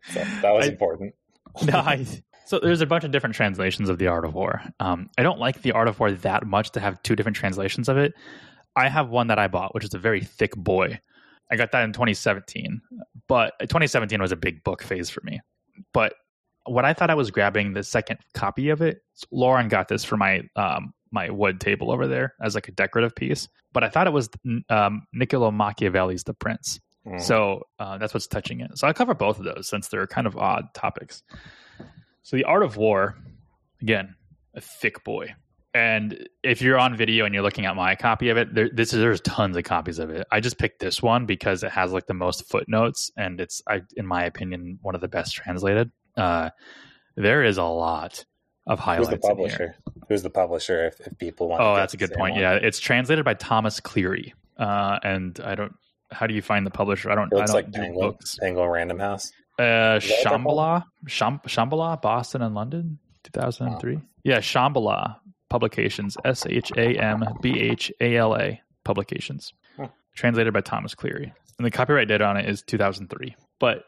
So 0.09 0.19
that 0.41 0.53
was 0.53 0.65
I- 0.65 0.69
important. 0.69 1.15
no, 1.65 1.77
I, 1.77 2.05
so 2.45 2.59
there's 2.59 2.81
a 2.81 2.85
bunch 2.85 3.03
of 3.03 3.11
different 3.11 3.35
translations 3.35 3.89
of 3.89 3.97
the 3.97 4.07
Art 4.07 4.25
of 4.25 4.33
War. 4.33 4.61
Um, 4.79 5.09
I 5.17 5.23
don't 5.23 5.39
like 5.39 5.61
the 5.61 5.71
Art 5.73 5.87
of 5.87 5.99
War 5.99 6.11
that 6.11 6.45
much 6.45 6.71
to 6.71 6.79
have 6.79 7.01
two 7.03 7.15
different 7.15 7.35
translations 7.35 7.89
of 7.89 7.97
it. 7.97 8.13
I 8.75 8.87
have 8.87 9.09
one 9.09 9.27
that 9.27 9.39
I 9.39 9.47
bought, 9.47 9.73
which 9.73 9.83
is 9.83 9.93
a 9.93 9.99
very 9.99 10.21
thick 10.21 10.55
boy. 10.55 10.99
I 11.51 11.57
got 11.57 11.71
that 11.73 11.83
in 11.83 11.91
2017, 11.91 12.81
but 13.27 13.53
2017 13.59 14.21
was 14.21 14.31
a 14.31 14.37
big 14.37 14.63
book 14.63 14.81
phase 14.81 15.09
for 15.09 15.21
me. 15.23 15.41
But 15.93 16.13
what 16.65 16.85
I 16.85 16.93
thought 16.93 17.09
I 17.09 17.15
was 17.15 17.31
grabbing 17.31 17.73
the 17.73 17.83
second 17.83 18.19
copy 18.33 18.69
of 18.69 18.81
it, 18.81 19.01
Lauren 19.31 19.67
got 19.67 19.89
this 19.89 20.05
for 20.05 20.15
my 20.15 20.43
um, 20.55 20.93
my 21.11 21.29
wood 21.29 21.59
table 21.59 21.91
over 21.91 22.07
there 22.07 22.33
as 22.41 22.55
like 22.55 22.67
a 22.67 22.71
decorative 22.71 23.15
piece. 23.15 23.47
But 23.73 23.83
I 23.83 23.89
thought 23.89 24.07
it 24.07 24.13
was 24.13 24.29
um, 24.69 25.07
Niccolo 25.13 25.51
Machiavelli's 25.51 26.23
The 26.23 26.33
Prince. 26.33 26.79
Mhm. 27.05 27.21
So 27.21 27.63
uh, 27.79 27.97
that's 27.97 28.13
what's 28.13 28.27
touching 28.27 28.59
it. 28.61 28.77
So 28.77 28.87
I'll 28.87 28.93
cover 28.93 29.13
both 29.13 29.39
of 29.39 29.45
those 29.45 29.67
since 29.67 29.87
they're 29.87 30.07
kind 30.07 30.27
of 30.27 30.37
odd 30.37 30.73
topics. 30.73 31.23
So 32.23 32.37
the 32.37 32.43
art 32.43 32.63
of 32.63 32.77
war, 32.77 33.17
again, 33.81 34.15
a 34.53 34.61
thick 34.61 35.03
boy. 35.03 35.33
And 35.73 36.27
if 36.43 36.61
you're 36.61 36.77
on 36.77 36.95
video 36.97 37.23
and 37.25 37.33
you're 37.33 37.43
looking 37.43 37.65
at 37.65 37.75
my 37.75 37.95
copy 37.95 38.29
of 38.29 38.37
it, 38.37 38.53
there, 38.53 38.69
this 38.71 38.93
is, 38.93 38.99
there's 38.99 39.21
tons 39.21 39.55
of 39.55 39.63
copies 39.63 39.99
of 39.99 40.09
it. 40.09 40.27
I 40.29 40.41
just 40.41 40.57
picked 40.57 40.79
this 40.79 41.01
one 41.01 41.25
because 41.25 41.63
it 41.63 41.71
has 41.71 41.93
like 41.93 42.07
the 42.07 42.13
most 42.13 42.49
footnotes, 42.49 43.09
and 43.17 43.39
it's, 43.39 43.61
I, 43.67 43.81
in 43.95 44.05
my 44.05 44.25
opinion, 44.25 44.79
one 44.81 44.95
of 44.95 45.01
the 45.01 45.07
best 45.07 45.33
translated. 45.33 45.89
Uh, 46.17 46.49
there 47.15 47.43
is 47.43 47.57
a 47.57 47.63
lot 47.63 48.25
of 48.67 48.79
Who's 48.79 48.85
highlights. 48.85 49.09
the 49.09 49.13
in 49.13 49.19
here. 49.21 49.29
publisher? 49.35 49.75
Who's 50.09 50.23
the 50.23 50.29
publisher? 50.29 50.85
If, 50.87 50.99
if 51.01 51.17
people 51.17 51.49
want. 51.49 51.61
Oh, 51.61 51.75
that's 51.75 51.93
a 51.93 51.97
good 51.97 52.11
point. 52.13 52.35
same 52.35 52.41
Yeah, 52.43 52.53
it's 52.53 52.79
translated 52.79 53.25
by 53.25 53.33
Thomas 53.33 53.79
Cleary, 53.79 54.33
uh, 54.57 54.99
and 55.03 55.39
I 55.43 55.55
don't. 55.55 55.73
How 56.11 56.27
do 56.27 56.33
you 56.33 56.41
find 56.41 56.65
the 56.65 56.71
publisher? 56.71 57.09
I 57.11 57.15
don't. 57.15 57.31
It 57.31 57.37
I 57.39 57.45
don't 57.45 57.53
like 57.55 57.71
do 57.71 57.79
Penguin, 57.79 58.09
books. 58.11 58.37
Penguin 58.39 58.67
Random 58.69 58.99
House. 58.99 59.31
Uh, 59.59 59.99
Is 60.01 60.07
that 60.09 60.09
what 60.09 60.23
they're 60.23 60.31
Shambhala, 60.39 60.83
Sham- 61.07 61.41
Shambhala, 61.45 62.01
Boston 62.01 62.41
and 62.41 62.53
London, 62.55 62.99
two 63.23 63.31
thousand 63.39 63.67
and 63.67 63.79
three. 63.79 63.99
Yeah, 64.23 64.39
Shambhala 64.39 65.17
Publications, 65.49 66.17
S 66.25 66.45
H 66.45 66.71
A 66.77 66.95
M 66.97 67.23
B 67.41 67.59
H 67.59 67.91
A 68.01 68.15
L 68.17 68.35
A 68.35 68.61
Publications, 68.83 69.53
Huh. 69.77 69.87
translated 70.15 70.53
by 70.53 70.61
Thomas 70.61 70.95
Cleary, 70.95 71.33
and 71.57 71.65
the 71.65 71.71
copyright 71.71 72.07
date 72.07 72.21
on 72.21 72.37
it 72.37 72.47
is 72.49 72.61
two 72.61 72.77
thousand 72.77 73.09
three. 73.09 73.35
But 73.59 73.85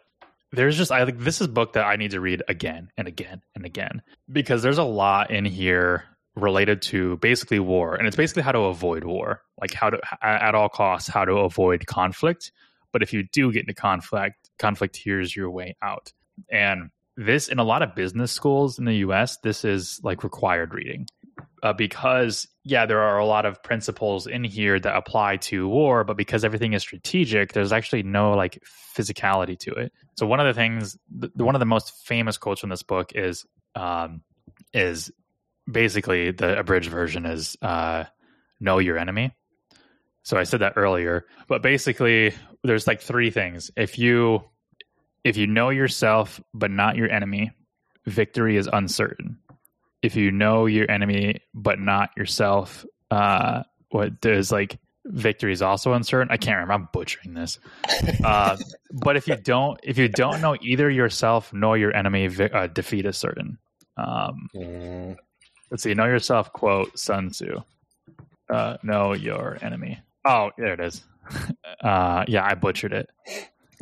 there's 0.54 0.78
just 0.78 0.92
I 0.92 1.04
think 1.06 1.20
this 1.20 1.42
is 1.42 1.48
book 1.48 1.74
that 1.74 1.86
I 1.86 1.96
need 1.96 2.12
to 2.12 2.22
read 2.22 2.44
again 2.48 2.90
and 2.96 3.08
again 3.08 3.42
and 3.56 3.66
again 3.66 4.02
because 4.32 4.62
there's 4.62 4.78
a 4.78 4.84
lot 4.84 5.32
in 5.32 5.46
here 5.46 6.06
related 6.36 6.82
to 6.82 7.18
basically 7.18 7.60
war, 7.60 7.96
and 7.96 8.08
it's 8.08 8.16
basically 8.16 8.44
how 8.44 8.52
to 8.52 8.60
avoid 8.60 9.04
war, 9.04 9.42
like 9.60 9.74
how 9.74 9.90
to 9.90 10.00
at 10.22 10.56
all 10.56 10.70
costs 10.70 11.10
how 11.10 11.26
to 11.26 11.34
avoid 11.34 11.86
conflict. 11.88 12.52
But 12.92 13.02
if 13.02 13.12
you 13.12 13.24
do 13.24 13.52
get 13.52 13.62
into 13.62 13.74
conflict, 13.74 14.52
conflict 14.60 15.00
here's 15.04 15.36
your 15.36 15.50
way 15.50 15.76
out. 15.82 16.14
And 16.52 16.92
this 17.18 17.48
in 17.48 17.60
a 17.60 17.64
lot 17.64 17.82
of 17.82 17.96
business 17.96 18.32
schools 18.32 18.78
in 18.78 18.86
the 18.86 18.96
US, 18.96 19.38
this 19.38 19.66
is 19.66 20.00
like 20.04 20.24
required 20.24 20.74
reading. 20.74 21.08
Uh, 21.64 21.74
because 21.74 22.48
yeah, 22.64 22.86
there 22.86 23.02
are 23.02 23.18
a 23.18 23.26
lot 23.26 23.46
of 23.46 23.62
principles 23.62 24.26
in 24.26 24.44
here 24.44 24.80
that 24.80 24.96
apply 24.96 25.38
to 25.38 25.68
war, 25.68 26.04
but 26.04 26.16
because 26.16 26.46
everything 26.46 26.74
is 26.74 26.82
strategic, 26.82 27.54
there's 27.54 27.74
actually 27.74 28.04
no 28.04 28.34
like 28.34 28.64
physicality 28.96 29.58
to 29.60 29.74
it. 29.74 29.92
So 30.16 30.26
one 30.26 30.40
of 30.40 30.46
the 30.46 30.54
things, 30.54 30.98
the, 31.10 31.30
one 31.44 31.56
of 31.56 31.60
the 31.60 31.66
most 31.66 32.06
famous 32.06 32.38
quotes 32.38 32.62
from 32.62 32.70
this 32.70 32.84
book 32.84 33.12
is, 33.16 33.46
um, 33.76 34.22
is 34.74 35.12
basically 35.70 36.32
the 36.32 36.58
abridged 36.58 36.90
version 36.90 37.26
is 37.26 37.58
uh, 37.62 38.06
know 38.60 38.80
your 38.80 38.98
enemy. 38.98 39.36
So 40.24 40.38
I 40.38 40.44
said 40.44 40.62
that 40.62 40.74
earlier, 40.78 41.26
but 41.48 41.62
basically 41.62 42.34
there's 42.64 42.88
like 42.88 43.02
three 43.02 43.30
things. 43.30 43.72
If 43.76 44.00
you 44.00 44.44
if 45.24 45.38
you 45.38 45.48
know 45.48 45.70
yourself 45.70 46.42
but 46.54 46.72
not 46.72 46.96
your 46.96 47.10
enemy, 47.10 47.52
victory 48.06 48.58
is 48.58 48.70
uncertain. 48.72 49.40
If 50.04 50.16
you 50.16 50.30
know 50.32 50.68
your 50.68 50.90
enemy 50.92 51.40
but 51.56 51.80
not 51.80 52.12
yourself, 52.16 52.86
uh 53.10 53.64
what 53.90 54.22
does 54.22 54.52
like 54.52 54.78
victory 55.06 55.52
is 55.52 55.62
also 55.62 55.94
uncertain. 55.94 56.30
I 56.32 56.38
can't 56.38 56.56
remember. 56.56 56.74
I'm 56.74 56.90
butchering 56.94 57.34
this. 57.34 57.60
Uh, 58.24 58.58
but 58.92 59.18
if 59.18 59.28
you 59.28 59.36
don't 59.36 59.80
if 59.84 59.98
you 59.98 60.08
don't 60.08 60.40
know 60.42 60.56
either 60.62 60.90
yourself 60.90 61.52
nor 61.54 61.78
your 61.78 61.94
enemy, 61.96 62.30
uh, 62.54 62.68
defeat 62.68 63.06
is 63.06 63.18
certain. 63.18 63.58
Um, 63.98 64.50
Mm, 64.56 65.18
let's 65.70 65.84
see. 65.84 65.94
Know 65.94 66.06
yourself. 66.06 66.52
Quote 66.54 66.98
Sun 66.98 67.32
Tzu. 67.32 67.62
Uh, 68.50 68.78
know 68.84 69.14
your 69.14 69.58
enemy. 69.62 70.00
Oh, 70.26 70.52
there 70.58 70.74
it 70.74 70.80
is. 70.80 71.04
Uh, 71.82 72.24
yeah, 72.30 72.46
I 72.46 72.56
butchered 72.56 72.94
it. 72.94 73.10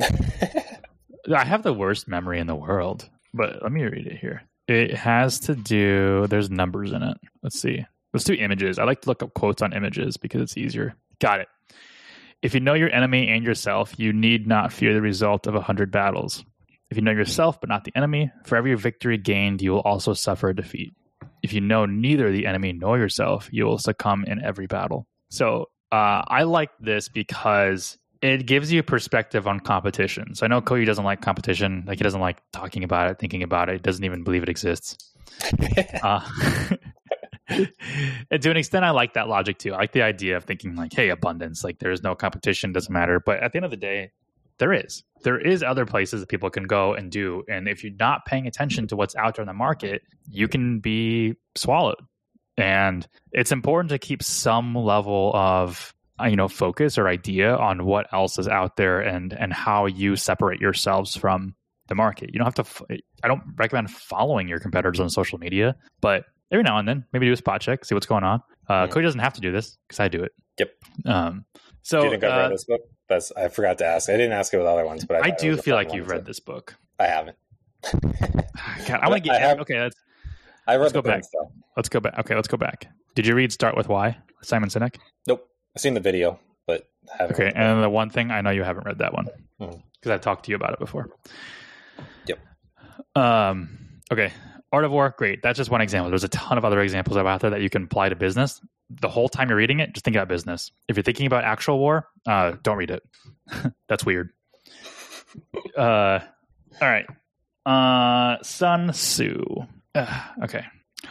I 1.32 1.44
have 1.44 1.62
the 1.62 1.72
worst 1.72 2.08
memory 2.08 2.40
in 2.40 2.48
the 2.48 2.54
world, 2.56 3.08
but 3.32 3.62
let 3.62 3.70
me 3.70 3.84
read 3.84 4.06
it 4.08 4.18
here. 4.18 4.42
It 4.72 4.94
has 4.94 5.38
to 5.40 5.54
do. 5.54 6.26
There's 6.28 6.50
numbers 6.50 6.92
in 6.92 7.02
it. 7.02 7.18
Let's 7.42 7.60
see. 7.60 7.84
Let's 8.14 8.24
do 8.24 8.32
images. 8.32 8.78
I 8.78 8.84
like 8.84 9.02
to 9.02 9.08
look 9.08 9.22
up 9.22 9.34
quotes 9.34 9.60
on 9.60 9.74
images 9.74 10.16
because 10.16 10.40
it's 10.40 10.56
easier. 10.56 10.94
Got 11.18 11.40
it. 11.40 11.48
If 12.40 12.54
you 12.54 12.60
know 12.60 12.74
your 12.74 12.90
enemy 12.90 13.28
and 13.28 13.44
yourself, 13.44 13.98
you 13.98 14.12
need 14.12 14.46
not 14.46 14.72
fear 14.72 14.94
the 14.94 15.02
result 15.02 15.46
of 15.46 15.54
a 15.54 15.60
hundred 15.60 15.90
battles. 15.90 16.42
If 16.90 16.96
you 16.96 17.02
know 17.02 17.12
yourself 17.12 17.60
but 17.60 17.68
not 17.68 17.84
the 17.84 17.92
enemy, 17.94 18.32
for 18.44 18.56
every 18.56 18.74
victory 18.74 19.18
gained, 19.18 19.60
you 19.60 19.72
will 19.72 19.80
also 19.80 20.14
suffer 20.14 20.48
a 20.48 20.56
defeat. 20.56 20.94
If 21.42 21.52
you 21.52 21.60
know 21.60 21.84
neither 21.84 22.32
the 22.32 22.46
enemy 22.46 22.72
nor 22.72 22.98
yourself, 22.98 23.48
you 23.52 23.66
will 23.66 23.78
succumb 23.78 24.24
in 24.24 24.42
every 24.42 24.66
battle. 24.66 25.06
So 25.30 25.68
uh, 25.90 26.22
I 26.26 26.44
like 26.44 26.70
this 26.80 27.08
because 27.08 27.98
it 28.22 28.46
gives 28.46 28.72
you 28.72 28.80
a 28.80 28.84
perspective 28.84 29.48
on 29.48 29.60
competition. 29.60 30.34
So 30.34 30.46
I 30.46 30.48
know 30.48 30.60
Cody 30.60 30.84
doesn't 30.84 31.04
like 31.04 31.20
competition, 31.20 31.84
like 31.86 31.98
he 31.98 32.04
doesn't 32.04 32.20
like 32.20 32.38
talking 32.52 32.84
about 32.84 33.10
it, 33.10 33.18
thinking 33.18 33.42
about 33.42 33.68
it, 33.68 33.82
doesn't 33.82 34.04
even 34.04 34.22
believe 34.22 34.42
it 34.42 34.48
exists. 34.48 35.10
Uh, 36.02 36.20
and 37.48 38.42
to 38.42 38.50
an 38.50 38.56
extent, 38.56 38.84
I 38.84 38.90
like 38.90 39.14
that 39.14 39.28
logic 39.28 39.58
too. 39.58 39.72
I 39.74 39.78
like 39.78 39.92
the 39.92 40.02
idea 40.02 40.36
of 40.36 40.44
thinking 40.44 40.74
like, 40.74 40.92
hey, 40.92 41.10
abundance, 41.10 41.64
like 41.64 41.78
there 41.78 41.90
is 41.90 42.02
no 42.02 42.14
competition, 42.14 42.72
doesn't 42.72 42.92
matter. 42.92 43.20
But 43.20 43.42
at 43.42 43.52
the 43.52 43.58
end 43.58 43.64
of 43.64 43.70
the 43.70 43.76
day, 43.76 44.12
there 44.58 44.72
is. 44.72 45.02
There 45.22 45.38
is 45.38 45.62
other 45.62 45.86
places 45.86 46.20
that 46.20 46.28
people 46.28 46.50
can 46.50 46.64
go 46.64 46.94
and 46.94 47.10
do. 47.10 47.44
And 47.48 47.68
if 47.68 47.82
you're 47.82 47.92
not 47.98 48.26
paying 48.26 48.46
attention 48.46 48.86
to 48.88 48.96
what's 48.96 49.16
out 49.16 49.36
there 49.36 49.42
in 49.42 49.46
the 49.46 49.52
market, 49.52 50.02
you 50.28 50.48
can 50.48 50.80
be 50.80 51.34
swallowed. 51.56 52.00
And 52.56 53.06
it's 53.32 53.52
important 53.52 53.90
to 53.90 53.98
keep 53.98 54.22
some 54.22 54.74
level 54.74 55.32
of 55.34 55.94
you 56.26 56.36
know 56.36 56.48
focus 56.48 56.98
or 56.98 57.08
idea 57.08 57.56
on 57.56 57.84
what 57.84 58.12
else 58.12 58.38
is 58.38 58.48
out 58.48 58.76
there 58.76 59.00
and 59.00 59.32
and 59.32 59.52
how 59.52 59.86
you 59.86 60.16
separate 60.16 60.60
yourselves 60.60 61.16
from 61.16 61.54
the 61.88 61.94
market. 61.94 62.30
You 62.32 62.38
don't 62.38 62.56
have 62.56 62.66
to. 62.66 62.86
i 63.22 63.28
don't 63.28 63.42
recommend 63.56 63.90
following 63.90 64.48
your 64.48 64.60
competitors 64.60 65.00
on 65.00 65.10
social 65.10 65.38
media, 65.38 65.76
but 66.00 66.24
every 66.50 66.62
now 66.62 66.78
and 66.78 66.86
then, 66.86 67.04
maybe 67.12 67.26
do 67.26 67.32
a 67.32 67.36
spot 67.36 67.60
check, 67.60 67.84
see 67.84 67.94
what's 67.94 68.06
going 68.06 68.24
on. 68.24 68.42
Uh. 68.68 68.86
Cody 68.86 69.04
doesn't 69.04 69.20
have 69.20 69.34
to 69.34 69.40
do 69.40 69.52
this 69.52 69.78
because 69.88 70.00
I 70.00 70.08
do 70.08 70.22
it. 70.22 70.32
Yep. 70.58 70.70
Um, 71.06 71.44
so 71.82 72.00
do 72.00 72.04
you 72.04 72.10
think 72.12 72.24
I've 72.24 72.32
uh, 72.32 72.42
read 72.42 72.52
this 72.52 72.64
book? 72.64 72.80
That's 73.08 73.32
I 73.32 73.48
forgot 73.48 73.78
to 73.78 73.86
ask. 73.86 74.08
I 74.08 74.12
didn't 74.12 74.32
ask 74.32 74.54
it 74.54 74.58
with 74.58 74.66
other 74.66 74.84
ones, 74.84 75.04
but 75.04 75.24
I, 75.24 75.28
I 75.28 75.30
do 75.30 75.56
feel 75.56 75.74
like 75.74 75.92
you've 75.92 76.06
to- 76.06 76.12
read 76.12 76.24
this 76.26 76.40
book. 76.40 76.76
I 76.98 77.06
haven't. 77.06 77.36
God, 77.92 79.00
I 79.02 79.08
want 79.08 79.24
to 79.24 79.28
get 79.30 79.40
have- 79.40 79.60
okay. 79.60 79.80
Let's 79.80 79.96
I 80.66 80.74
read 80.76 80.82
Let's 80.82 80.92
the 80.92 81.02
go 81.02 81.10
back. 81.10 81.22
Though. 81.32 81.52
let's 81.76 81.88
go 81.88 82.00
back. 82.00 82.18
Okay, 82.20 82.34
let's 82.36 82.48
go 82.48 82.56
back. 82.56 82.86
Did 83.16 83.26
you 83.26 83.34
read 83.34 83.52
Start 83.52 83.76
with 83.76 83.88
Why? 83.88 84.16
Simon 84.42 84.68
Sinek. 84.68 84.96
Nope. 85.26 85.48
I've 85.74 85.82
seen 85.82 85.94
the 85.94 86.00
video, 86.00 86.38
but 86.66 86.88
haven't. 87.08 87.34
Okay, 87.34 87.44
read 87.44 87.54
the 87.54 87.58
book. 87.58 87.62
and 87.66 87.82
the 87.82 87.90
one 87.90 88.10
thing 88.10 88.30
I 88.30 88.40
know 88.40 88.50
you 88.50 88.62
haven't 88.62 88.84
read 88.86 88.98
that 88.98 89.12
one 89.12 89.28
because 89.58 90.10
I've 90.10 90.20
talked 90.20 90.44
to 90.46 90.50
you 90.50 90.56
about 90.56 90.72
it 90.74 90.78
before. 90.78 91.08
Yep. 92.26 92.38
Um. 93.16 93.78
Okay. 94.12 94.32
Art 94.72 94.84
of 94.84 94.90
War, 94.90 95.14
great. 95.18 95.42
That's 95.42 95.58
just 95.58 95.70
one 95.70 95.82
example. 95.82 96.08
There's 96.08 96.24
a 96.24 96.28
ton 96.28 96.56
of 96.56 96.64
other 96.64 96.80
examples 96.80 97.18
out 97.18 97.40
there 97.42 97.50
that 97.50 97.60
you 97.60 97.68
can 97.68 97.84
apply 97.84 98.08
to 98.08 98.16
business. 98.16 98.58
The 98.88 99.08
whole 99.08 99.28
time 99.28 99.50
you're 99.50 99.58
reading 99.58 99.80
it, 99.80 99.92
just 99.92 100.02
think 100.02 100.16
about 100.16 100.28
business. 100.28 100.70
If 100.88 100.96
you're 100.96 101.02
thinking 101.02 101.26
about 101.26 101.44
actual 101.44 101.78
war, 101.78 102.08
uh, 102.26 102.52
don't 102.62 102.78
read 102.78 102.90
it. 102.90 103.02
That's 103.88 104.06
weird. 104.06 104.30
Uh, 105.76 106.20
all 106.80 106.88
right. 106.88 107.06
Uh, 107.66 108.42
Sun 108.42 108.92
Tzu. 108.92 109.44
Ugh, 109.94 110.22
okay. 110.44 110.64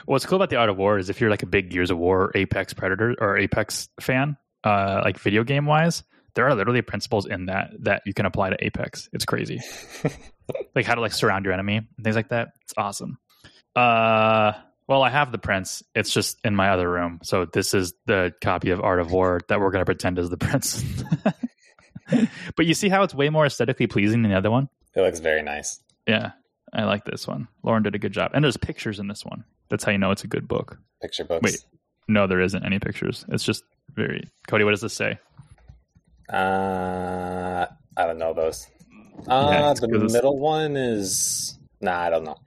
What's 0.06 0.26
cool 0.26 0.38
about 0.38 0.50
the 0.50 0.56
Art 0.56 0.70
of 0.70 0.78
War 0.78 0.98
is 0.98 1.10
if 1.10 1.22
you're 1.22 1.30
like 1.30 1.44
a 1.44 1.48
big 1.48 1.70
Gears 1.70 1.92
of 1.92 1.98
War, 1.98 2.32
Apex 2.34 2.74
Predator, 2.74 3.16
or 3.20 3.38
Apex 3.38 3.90
fan, 4.00 4.38
uh, 4.64 5.02
like 5.04 5.20
video 5.20 5.44
game 5.44 5.66
wise, 5.66 6.04
there 6.36 6.48
are 6.48 6.56
literally 6.56 6.82
principles 6.82 7.26
in 7.26 7.48
that 7.48 7.72
that 7.82 8.04
you 8.06 8.14
can 8.14 8.26
apply 8.26 8.52
to 8.52 8.64
Apex. 8.64 9.10
It's 9.14 9.26
crazy. 9.26 9.60
like 10.76 10.86
how 10.86 10.96
to 10.96 11.02
like 11.02 11.14
surround 11.14 11.46
your 11.46 11.54
enemy 11.54 11.78
and 11.78 12.04
things 12.04 12.16
like 12.16 12.30
that. 12.30 12.50
It's 12.64 12.74
awesome. 12.78 13.18
Uh, 13.76 14.54
well, 14.88 15.04
I 15.04 15.10
have 15.10 15.32
the 15.32 15.38
prince. 15.38 15.84
It's 15.96 16.14
just 16.14 16.38
in 16.44 16.56
my 16.56 16.70
other 16.70 16.90
room. 16.90 17.20
So 17.24 17.46
this 17.46 17.74
is 17.74 17.94
the 18.06 18.34
copy 18.42 18.72
of 18.72 18.82
Art 18.82 19.00
of 19.00 19.12
War 19.12 19.40
that 19.48 19.60
we're 19.60 19.72
going 19.72 19.82
to 19.82 19.86
pretend 19.86 20.20
is 20.20 20.30
the 20.30 20.38
prince. 20.38 20.84
but 22.56 22.66
you 22.66 22.74
see 22.74 22.90
how 22.90 23.04
it's 23.04 23.14
way 23.14 23.30
more 23.30 23.46
aesthetically 23.46 23.88
pleasing 23.88 24.22
than 24.22 24.32
the 24.32 24.38
other 24.38 24.52
one? 24.52 24.70
It 24.96 25.02
looks 25.02 25.20
very 25.20 25.42
nice. 25.44 25.80
Yeah, 26.08 26.32
I 26.74 26.84
like 26.84 27.06
this 27.06 27.28
one. 27.28 27.48
Lauren 27.64 27.84
did 27.84 27.96
a 27.96 28.00
good 28.00 28.12
job. 28.12 28.32
And 28.34 28.44
there's 28.44 28.58
pictures 28.58 29.00
in 29.00 29.08
this 29.08 29.24
one. 29.24 29.46
That's 29.70 29.84
how 29.84 29.92
you 29.92 29.98
know 29.98 30.12
it's 30.12 30.26
a 30.26 30.28
good 30.28 30.48
book. 30.48 30.78
Picture 31.02 31.24
books. 31.24 31.44
Wait. 31.44 31.66
No, 32.08 32.28
there 32.28 32.42
isn't 32.42 32.66
any 32.66 32.80
pictures. 32.80 33.24
It's 33.30 33.44
just 33.44 33.64
very. 33.96 34.30
Cody, 34.48 34.64
what 34.64 34.72
does 34.72 34.82
this 34.82 34.94
say? 34.94 35.18
Uh, 36.32 37.66
I 37.98 38.06
don't 38.06 38.18
know 38.18 38.34
those. 38.34 38.68
Uh, 39.28 39.74
the 39.74 39.88
middle 40.12 40.40
one 40.40 40.78
is. 40.78 41.58
Nah, 41.82 42.00
I 42.00 42.10
don't 42.10 42.24
know. 42.24 42.38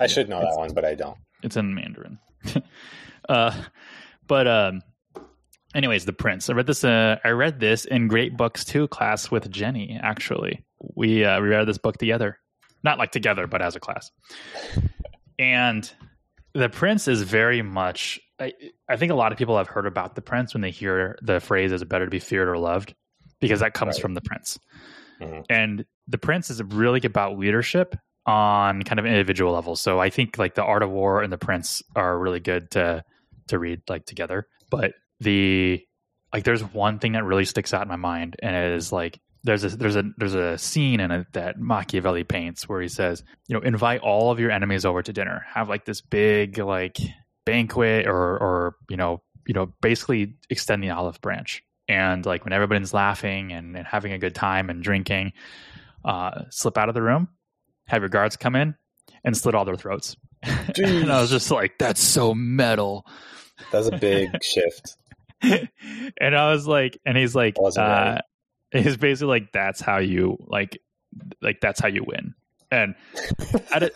I 0.00 0.06
should 0.06 0.28
know 0.28 0.40
that 0.40 0.56
one, 0.56 0.72
but 0.74 0.84
I 0.84 0.94
don't. 0.94 1.16
It's 1.42 1.56
in 1.56 1.74
Mandarin. 1.74 2.18
uh, 3.28 3.62
but 4.26 4.46
um, 4.46 4.82
anyways, 5.74 6.04
the 6.04 6.12
Prince. 6.12 6.48
I 6.50 6.54
read 6.54 6.66
this. 6.66 6.84
Uh, 6.84 7.18
I 7.24 7.30
read 7.30 7.60
this 7.60 7.84
in 7.84 8.08
Great 8.08 8.36
Books 8.36 8.64
Two 8.64 8.88
class 8.88 9.30
with 9.30 9.50
Jenny. 9.50 9.98
Actually, 10.02 10.64
we 10.94 11.24
uh, 11.24 11.40
we 11.40 11.48
read 11.48 11.66
this 11.66 11.78
book 11.78 11.98
together, 11.98 12.38
not 12.82 12.98
like 12.98 13.12
together, 13.12 13.46
but 13.46 13.62
as 13.62 13.76
a 13.76 13.80
class. 13.80 14.10
And 15.38 15.90
the 16.54 16.68
Prince 16.68 17.08
is 17.08 17.22
very 17.22 17.62
much. 17.62 18.20
I, 18.42 18.52
I 18.88 18.96
think 18.96 19.12
a 19.12 19.14
lot 19.14 19.32
of 19.32 19.38
people 19.38 19.56
have 19.56 19.68
heard 19.68 19.86
about 19.86 20.14
the 20.14 20.22
Prince 20.22 20.54
when 20.54 20.60
they 20.60 20.70
hear 20.70 21.18
the 21.22 21.40
phrase 21.40 21.72
"is 21.72 21.82
it 21.82 21.88
better 21.88 22.04
to 22.04 22.10
be 22.10 22.18
feared 22.18 22.48
or 22.48 22.58
loved," 22.58 22.94
because 23.40 23.60
that 23.60 23.74
comes 23.74 23.96
right. 23.96 24.02
from 24.02 24.14
the 24.14 24.20
Prince. 24.20 24.58
Mm-hmm. 25.20 25.40
And 25.48 25.84
the 26.08 26.18
Prince 26.18 26.50
is 26.50 26.62
really 26.62 27.00
about 27.04 27.38
leadership 27.38 27.94
on 28.26 28.82
kind 28.82 28.98
of 28.98 29.06
individual 29.06 29.52
levels. 29.52 29.80
So 29.80 30.00
I 30.00 30.10
think 30.10 30.38
like 30.38 30.54
the 30.54 30.64
Art 30.64 30.82
of 30.82 30.90
War 30.90 31.22
and 31.22 31.32
the 31.32 31.38
Prince 31.38 31.82
are 31.96 32.18
really 32.18 32.40
good 32.40 32.70
to 32.72 33.04
to 33.48 33.58
read 33.58 33.82
like 33.88 34.06
together. 34.06 34.46
But 34.70 34.94
the 35.20 35.84
like 36.32 36.44
there's 36.44 36.62
one 36.62 36.98
thing 36.98 37.12
that 37.12 37.24
really 37.24 37.44
sticks 37.44 37.74
out 37.74 37.82
in 37.82 37.88
my 37.88 37.96
mind 37.96 38.36
and 38.42 38.56
it 38.56 38.72
is 38.72 38.92
like 38.92 39.20
there's 39.44 39.64
a 39.64 39.70
there's 39.70 39.96
a 39.96 40.04
there's 40.16 40.34
a 40.34 40.56
scene 40.56 41.00
in 41.00 41.10
it 41.10 41.26
that 41.32 41.58
Machiavelli 41.58 42.24
paints 42.24 42.68
where 42.68 42.80
he 42.80 42.88
says, 42.88 43.24
you 43.48 43.54
know, 43.54 43.60
invite 43.60 44.00
all 44.00 44.30
of 44.30 44.38
your 44.38 44.50
enemies 44.50 44.84
over 44.84 45.02
to 45.02 45.12
dinner. 45.12 45.44
Have 45.52 45.68
like 45.68 45.84
this 45.84 46.00
big 46.00 46.58
like 46.58 46.98
banquet 47.44 48.06
or 48.06 48.38
or 48.38 48.76
you 48.88 48.96
know, 48.96 49.22
you 49.46 49.54
know, 49.54 49.72
basically 49.80 50.34
extend 50.50 50.82
the 50.82 50.90
olive 50.90 51.20
branch. 51.20 51.62
And 51.88 52.24
like 52.24 52.44
when 52.44 52.52
everybody's 52.52 52.94
laughing 52.94 53.52
and, 53.52 53.76
and 53.76 53.86
having 53.86 54.12
a 54.12 54.18
good 54.18 54.34
time 54.34 54.70
and 54.70 54.82
drinking, 54.82 55.32
uh, 56.04 56.44
slip 56.50 56.78
out 56.78 56.88
of 56.88 56.94
the 56.94 57.02
room, 57.02 57.28
have 57.86 58.02
your 58.02 58.08
guards 58.08 58.36
come 58.36 58.54
in 58.56 58.74
and 59.24 59.36
slit 59.36 59.54
all 59.54 59.64
their 59.64 59.76
throats. 59.76 60.16
and 60.42 61.10
I 61.10 61.20
was 61.20 61.30
just 61.30 61.50
like, 61.50 61.78
that's 61.78 62.00
so 62.00 62.34
metal. 62.34 63.06
That's 63.70 63.88
a 63.88 63.96
big 63.96 64.30
shift. 64.42 64.96
and 65.42 66.36
I 66.36 66.52
was 66.52 66.66
like, 66.66 66.98
and 67.04 67.16
he's 67.16 67.34
like, 67.34 67.56
uh, 67.76 68.18
he's 68.70 68.96
basically 68.96 69.28
like, 69.28 69.52
that's 69.52 69.80
how 69.80 69.98
you 69.98 70.38
like, 70.40 70.80
like 71.40 71.60
that's 71.60 71.80
how 71.80 71.88
you 71.88 72.04
win. 72.06 72.34
And 72.70 72.94
it, 73.74 73.94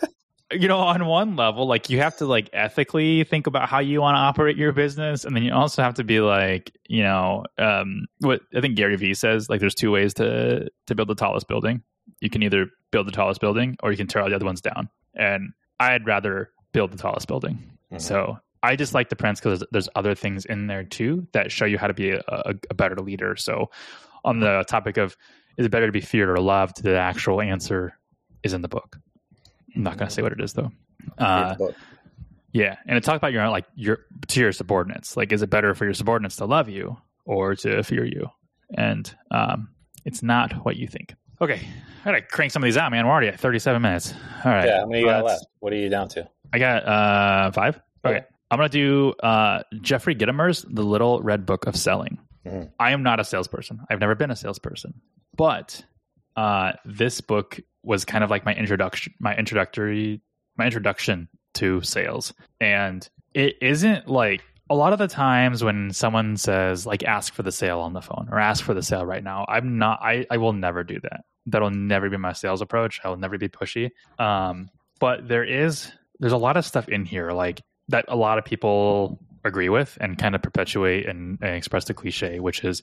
you 0.51 0.67
know, 0.67 0.79
on 0.79 1.05
one 1.05 1.35
level, 1.35 1.67
like 1.67 1.89
you 1.89 1.99
have 1.99 2.17
to 2.17 2.25
like 2.25 2.49
ethically 2.53 3.23
think 3.25 3.47
about 3.47 3.67
how 3.69 3.79
you 3.79 4.01
want 4.01 4.15
to 4.15 4.19
operate 4.19 4.57
your 4.57 4.71
business, 4.71 5.25
and 5.25 5.35
then 5.35 5.43
you 5.43 5.53
also 5.53 5.81
have 5.81 5.95
to 5.95 6.03
be 6.03 6.19
like, 6.19 6.71
you 6.87 7.03
know, 7.03 7.45
um, 7.57 8.07
what 8.19 8.41
I 8.55 8.61
think 8.61 8.75
Gary 8.75 8.95
Vee 8.95 9.13
says, 9.13 9.49
like, 9.49 9.59
there's 9.59 9.75
two 9.75 9.91
ways 9.91 10.13
to 10.15 10.69
to 10.87 10.95
build 10.95 11.09
the 11.09 11.15
tallest 11.15 11.47
building 11.47 11.83
you 12.19 12.29
can 12.29 12.43
either 12.43 12.67
build 12.91 13.07
the 13.07 13.11
tallest 13.11 13.41
building 13.41 13.77
or 13.83 13.91
you 13.91 13.97
can 13.97 14.07
tear 14.07 14.21
all 14.21 14.29
the 14.29 14.35
other 14.35 14.45
ones 14.45 14.61
down. 14.61 14.89
And 15.15 15.53
I'd 15.79 16.05
rather 16.05 16.51
build 16.73 16.91
the 16.91 16.97
tallest 16.97 17.27
building. 17.27 17.55
Mm-hmm. 17.91 17.99
So 17.99 18.39
I 18.63 18.75
just 18.75 18.93
like 18.93 19.09
the 19.09 19.15
Prince 19.15 19.39
because 19.39 19.63
there's 19.71 19.89
other 19.95 20.15
things 20.15 20.45
in 20.45 20.67
there 20.67 20.83
too 20.83 21.27
that 21.33 21.51
show 21.51 21.65
you 21.65 21.77
how 21.77 21.87
to 21.87 21.93
be 21.93 22.11
a, 22.11 22.21
a, 22.27 22.53
a, 22.69 22.73
better 22.73 22.95
leader. 22.95 23.35
So 23.35 23.69
on 24.25 24.39
the 24.39 24.65
topic 24.67 24.97
of 24.97 25.15
is 25.57 25.65
it 25.65 25.69
better 25.69 25.85
to 25.85 25.91
be 25.91 26.01
feared 26.01 26.29
or 26.29 26.39
loved, 26.39 26.83
the 26.83 26.97
actual 26.97 27.41
answer 27.41 27.97
is 28.43 28.53
in 28.53 28.61
the 28.61 28.67
book. 28.67 28.97
I'm 29.77 29.83
not 29.83 29.97
going 29.97 30.09
to 30.09 30.13
say 30.13 30.23
what 30.23 30.31
it 30.31 30.41
is 30.41 30.53
though. 30.53 30.71
Uh, 31.17 31.55
yeah, 32.51 32.77
and 32.87 32.97
it 32.97 33.03
talks 33.03 33.17
about 33.17 33.31
your 33.31 33.47
like 33.49 33.65
your 33.75 33.99
to 34.29 34.39
your 34.39 34.51
subordinates. 34.51 35.15
Like, 35.15 35.31
is 35.31 35.41
it 35.41 35.49
better 35.49 35.75
for 35.75 35.85
your 35.85 35.93
subordinates 35.93 36.37
to 36.37 36.45
love 36.45 36.67
you 36.67 36.97
or 37.25 37.55
to 37.55 37.83
fear 37.83 38.03
you? 38.03 38.27
And 38.75 39.13
um, 39.29 39.69
it's 40.03 40.23
not 40.23 40.65
what 40.65 40.75
you 40.75 40.87
think. 40.87 41.13
Okay, 41.39 41.61
I 42.01 42.05
gotta 42.05 42.21
crank 42.23 42.51
some 42.51 42.63
of 42.63 42.65
these 42.65 42.77
out, 42.77 42.91
man. 42.91 43.05
We're 43.05 43.11
already 43.11 43.27
at 43.27 43.39
37 43.39 43.81
minutes. 43.81 44.13
All 44.43 44.51
right. 44.51 44.65
Yeah, 44.65 44.79
how 44.79 44.87
many 44.87 45.01
you 45.01 45.05
got 45.05 45.23
left? 45.23 45.45
What 45.59 45.71
are 45.71 45.77
you 45.77 45.89
down 45.89 46.07
to? 46.09 46.27
I 46.51 46.57
got 46.57 46.85
uh 46.87 47.51
five. 47.51 47.79
Okay. 48.03 48.17
okay. 48.17 48.25
I'm 48.49 48.57
gonna 48.57 48.69
do 48.69 49.13
uh 49.21 49.61
Jeffrey 49.81 50.15
Gitomer's 50.15 50.65
The 50.67 50.83
Little 50.83 51.21
Red 51.21 51.45
Book 51.45 51.67
of 51.67 51.75
Selling. 51.75 52.17
Mm-hmm. 52.45 52.69
I 52.79 52.91
am 52.91 53.03
not 53.03 53.19
a 53.19 53.23
salesperson. 53.23 53.81
I've 53.89 53.99
never 53.99 54.15
been 54.15 54.31
a 54.31 54.35
salesperson, 54.35 54.95
but 55.35 55.83
uh, 56.37 56.73
this 56.85 57.19
book 57.19 57.59
was 57.83 58.05
kind 58.05 58.23
of 58.23 58.29
like 58.29 58.45
my 58.45 58.55
introduction, 58.55 59.13
my 59.19 59.35
introductory, 59.35 60.21
my 60.57 60.65
introduction 60.65 61.27
to 61.55 61.81
sales, 61.81 62.33
and 62.61 63.09
it 63.33 63.55
isn't 63.61 64.07
like 64.07 64.43
a 64.69 64.75
lot 64.75 64.93
of 64.93 64.99
the 64.99 65.07
times 65.07 65.63
when 65.63 65.91
someone 65.91 66.37
says 66.37 66.85
like 66.85 67.03
ask 67.03 67.33
for 67.33 67.43
the 67.43 67.51
sale 67.51 67.79
on 67.79 67.93
the 67.93 68.01
phone 68.01 68.27
or 68.31 68.39
ask 68.39 68.63
for 68.63 68.73
the 68.73 68.83
sale 68.83 69.05
right 69.05 69.23
now 69.23 69.45
i'm 69.47 69.77
not 69.77 69.97
i, 70.01 70.25
I 70.29 70.37
will 70.37 70.53
never 70.53 70.83
do 70.83 70.99
that. 71.01 71.21
That'll 71.45 71.69
never 71.69 72.09
be 72.09 72.17
my 72.17 72.33
sales 72.33 72.61
approach. 72.61 72.99
I 73.05 73.07
will 73.07 73.15
never 73.15 73.37
be 73.37 73.47
pushy. 73.47 73.91
Um, 74.19 74.69
but 74.99 75.27
there 75.27 75.45
is 75.45 75.89
there's 76.19 76.33
a 76.33 76.37
lot 76.37 76.57
of 76.57 76.65
stuff 76.65 76.89
in 76.89 77.05
here 77.05 77.31
like 77.31 77.61
that 77.87 78.05
a 78.09 78.15
lot 78.15 78.37
of 78.37 78.43
people 78.43 79.19
agree 79.45 79.69
with 79.69 79.97
and 80.01 80.17
kind 80.17 80.35
of 80.35 80.41
perpetuate 80.41 81.05
and, 81.07 81.37
and 81.41 81.55
express 81.55 81.85
the 81.85 81.93
cliche 81.93 82.39
which 82.39 82.63
is 82.63 82.81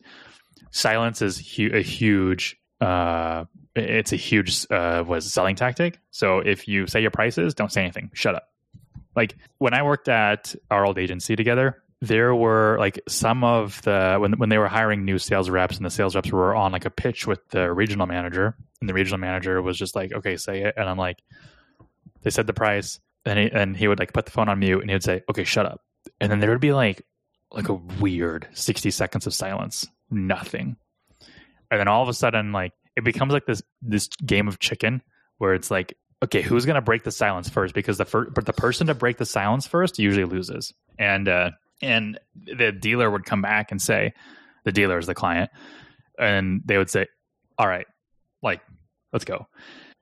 silence 0.71 1.21
is 1.21 1.57
hu- 1.57 1.75
a 1.75 1.83
huge 1.83 2.57
uh, 2.85 3.45
it's 3.75 4.13
a 4.13 4.17
huge 4.17 4.67
uh, 4.71 5.03
was 5.07 5.33
selling 5.33 5.57
tactic. 5.57 5.99
So 6.11 6.39
if 6.39 6.69
you 6.69 6.87
say 6.87 7.01
your 7.01 7.11
prices 7.11 7.55
don't 7.55 7.73
say 7.73 7.83
anything. 7.83 8.11
Shut 8.15 8.35
up. 8.35 8.49
Like 9.17 9.37
when 9.59 9.75
I 9.75 9.83
worked 9.83 10.09
at 10.09 10.55
our 10.71 10.85
old 10.85 10.99
agency 10.99 11.37
together, 11.37 11.83
there 12.01 12.35
were 12.35 12.77
like 12.79 13.01
some 13.09 13.43
of 13.45 13.81
the 13.83 14.17
when 14.21 14.33
when 14.35 14.49
they 14.49 14.59
were 14.59 14.69
hiring 14.69 15.05
new 15.05 15.19
sales 15.19 15.49
reps 15.49 15.77
and 15.77 15.87
the 15.87 15.91
sales 15.91 16.15
reps 16.15 16.31
were 16.31 16.55
on 16.55 16.73
like 16.73 16.85
a 16.85 16.91
pitch 16.91 17.27
with 17.27 17.41
the 17.51 17.73
regional 17.73 18.07
manager 18.07 18.57
and 18.81 18.89
the 18.89 18.95
regional 18.95 19.19
manager 19.19 19.63
was 19.63 19.79
just 19.79 19.95
like 19.97 20.13
okay 20.13 20.37
say 20.37 20.63
it. 20.63 20.75
And 20.77 20.89
i'm 20.89 20.99
like 20.99 21.23
they 22.23 22.31
said 22.31 22.47
the 22.47 22.53
price 22.53 23.01
and 23.25 23.39
he, 23.39 23.51
and 23.51 23.77
he 23.77 23.89
would 23.89 23.99
like 23.99 24.13
put 24.13 24.27
the 24.27 24.33
phone 24.33 24.49
on 24.49 24.59
mute 24.59 24.81
and 24.81 24.91
he 24.91 24.95
would 24.95 25.03
say 25.03 25.23
okay 25.31 25.45
shut 25.45 25.67
up. 25.67 25.81
And 26.21 26.31
then 26.31 26.41
there 26.41 26.51
would 26.51 26.61
be 26.61 26.73
like 26.73 27.07
like 27.51 27.69
a 27.69 27.75
weird 27.75 28.49
60 28.53 28.91
seconds 28.91 29.27
of 29.27 29.33
silence. 29.33 29.87
Nothing 30.11 30.77
and 31.75 31.81
then 31.81 31.89
all 31.89 32.03
of 32.03 32.09
a 32.09 32.15
sudden 32.15 32.53
like 32.53 32.73
it 32.97 33.05
becomes 33.05 33.33
like 33.33 33.47
this 33.47 33.63
this 33.83 34.09
game 34.25 34.49
of 34.49 34.59
chicken 34.59 35.03
where 35.39 35.55
it's 35.55 35.71
like 35.71 35.97
okay, 36.25 36.43
who's 36.43 36.65
going 36.65 36.75
to 36.75 36.83
break 36.83 37.05
the 37.05 37.11
silence 37.11 37.49
first? 37.49 37.75
Because 37.75 37.99
the 37.99 38.05
first, 38.05 38.33
but 38.35 38.47
the 38.47 38.53
person 38.53 38.87
to 38.87 38.95
break 38.95 39.19
the 39.19 39.27
silence 39.27 39.67
first 39.67 39.99
usually 39.99 40.25
loses. 40.25 40.73
And 40.99 41.29
uh, 41.29 41.51
and 41.83 42.19
the 42.35 42.73
dealer 42.73 43.11
would 43.11 43.25
come 43.25 43.43
back 43.43 43.71
and 43.71 43.81
say, 43.81 44.15
the 44.65 44.73
dealer 44.73 44.99
is 44.99 45.07
the 45.07 45.15
client, 45.15 45.51
and 46.19 46.63
they 46.65 46.79
would 46.79 46.91
say, 46.91 47.07
all 47.59 47.69
right, 47.69 47.87
like 48.43 48.61
let's 49.13 49.25
go. 49.25 49.47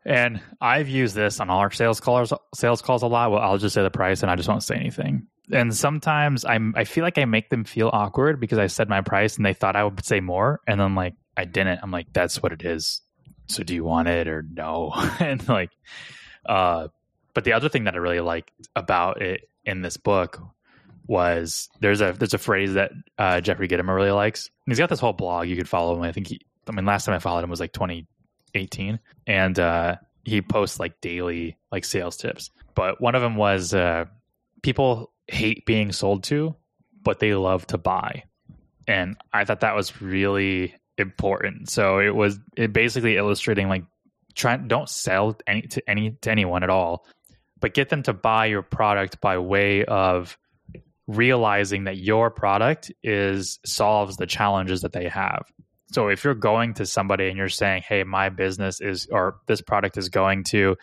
And 0.05 0.41
I've 0.61 0.89
used 0.89 1.15
this 1.15 1.41
on 1.41 1.51
all 1.51 1.59
our 1.59 1.71
sales 1.71 2.01
calls 2.01 2.33
sales 2.55 2.83
calls 2.83 3.03
a 3.03 3.07
lot. 3.07 3.31
Well, 3.31 3.41
I'll 3.41 3.59
just 3.59 3.75
say 3.75 3.83
the 3.83 3.91
price 3.91 4.23
and 4.23 4.31
I 4.31 4.37
just 4.37 4.49
won't 4.49 4.63
say 4.63 4.77
anything. 4.77 5.27
And 5.53 5.75
sometimes 5.75 6.45
I'm 6.45 6.75
I 6.77 6.85
feel 6.85 7.05
like 7.05 7.19
I 7.19 7.25
make 7.25 7.51
them 7.51 7.65
feel 7.65 7.91
awkward 7.93 8.41
because 8.41 8.59
I 8.59 8.67
said 8.67 8.89
my 8.89 9.01
price 9.03 9.37
and 9.37 9.45
they 9.45 9.55
thought 9.55 9.77
I 9.77 9.85
would 9.85 10.05
say 10.05 10.21
more 10.21 10.61
and 10.67 10.81
then 10.81 10.95
like 10.95 11.15
I 11.37 11.45
didn't. 11.45 11.81
I'm 11.83 11.91
like, 11.91 12.13
that's 12.13 12.43
what 12.43 12.53
it 12.53 12.63
is 12.63 13.03
so 13.53 13.63
do 13.63 13.75
you 13.75 13.85
want 13.85 14.09
it 14.09 14.29
or 14.29 14.43
no? 14.43 14.93
and 15.21 15.47
like, 15.49 15.71
uh, 16.47 16.89
but 17.35 17.45
the 17.45 17.53
other 17.53 17.69
thing 17.69 17.85
that 17.85 17.95
I 17.95 17.99
really 17.99 18.21
liked 18.21 18.51
about 18.75 19.23
it 19.23 19.49
in 19.65 19.83
this 19.83 19.97
book 19.97 20.41
was 21.07 21.69
there's 21.81 22.01
a 22.01 22.13
there's 22.13 22.35
a 22.35 22.39
phrase 22.39 22.75
that 22.75 22.93
uh, 23.19 23.41
Jeffrey 23.41 23.69
Gitomer 23.69 23.95
really 23.95 24.11
likes. 24.11 24.51
He's 24.67 24.79
got 24.79 24.89
this 24.89 25.01
whole 25.01 25.13
blog 25.13 25.49
you 25.49 25.57
could 25.57 25.69
follow 25.69 25.97
him. 25.97 26.03
I 26.03 26.13
think 26.13 26.29
he, 26.29 26.41
I 26.69 26.73
mean, 26.73 26.85
last 26.85 27.05
time 27.05 27.15
I 27.15 27.19
followed 27.19 27.45
him 27.45 27.51
was 27.51 27.61
like 27.61 27.73
2018, 27.73 29.01
and 29.27 29.59
uh, 29.59 29.97
he 30.25 30.43
posts 30.43 30.79
like 30.79 31.01
daily 31.01 31.57
like 31.71 31.85
sales 31.85 32.17
tips. 32.17 32.51
But 32.75 33.01
one 33.01 33.15
of 33.15 33.23
them 33.23 33.37
was 33.37 33.75
uh, 33.75 34.07
people 34.63 35.12
hate 35.33 35.67
being 35.67 35.93
sold 35.93 36.25
to, 36.25 36.55
but 37.03 37.19
they 37.19 37.35
love 37.35 37.67
to 37.69 37.79
buy, 37.79 38.25
and 38.87 39.17
I 39.33 39.45
thought 39.45 39.61
that 39.61 39.75
was 39.75 40.01
really 40.01 40.75
important. 40.99 41.71
So 41.71 41.99
it 41.99 42.15
was 42.15 42.39
it 42.57 42.73
basically 42.73 43.17
illustrating 43.17 43.69
like 43.69 43.85
try 44.35 44.57
don't 44.57 44.89
sell 44.89 45.37
any 45.47 45.63
to 45.63 45.83
any 45.89 46.11
to 46.23 46.31
anyone 46.31 46.63
at 46.63 46.71
all, 46.71 47.07
but 47.61 47.75
get 47.75 47.89
them 47.89 48.03
to 48.05 48.13
buy 48.13 48.47
your 48.47 48.63
product 48.63 49.21
by 49.21 49.39
way 49.39 49.85
of 49.85 50.37
realizing 51.07 51.85
that 51.85 51.97
your 51.97 52.31
product 52.31 52.93
is 53.03 53.59
solves 53.65 54.17
the 54.17 54.27
challenges 54.27 54.83
that 54.83 54.93
they 54.93 55.09
have. 55.09 55.45
So 55.93 56.09
if 56.09 56.25
you're 56.25 56.35
going 56.35 56.75
to 56.75 56.87
somebody 56.87 57.29
and 57.29 57.37
you're 57.37 57.49
saying, 57.49 57.83
"Hey, 57.87 58.05
my 58.05 58.29
business 58.29 58.81
is 58.81 59.09
or 59.11 59.37
this 59.47 59.61
product 59.61 59.97
is 59.97 60.09
going 60.09 60.45
to 60.45 60.77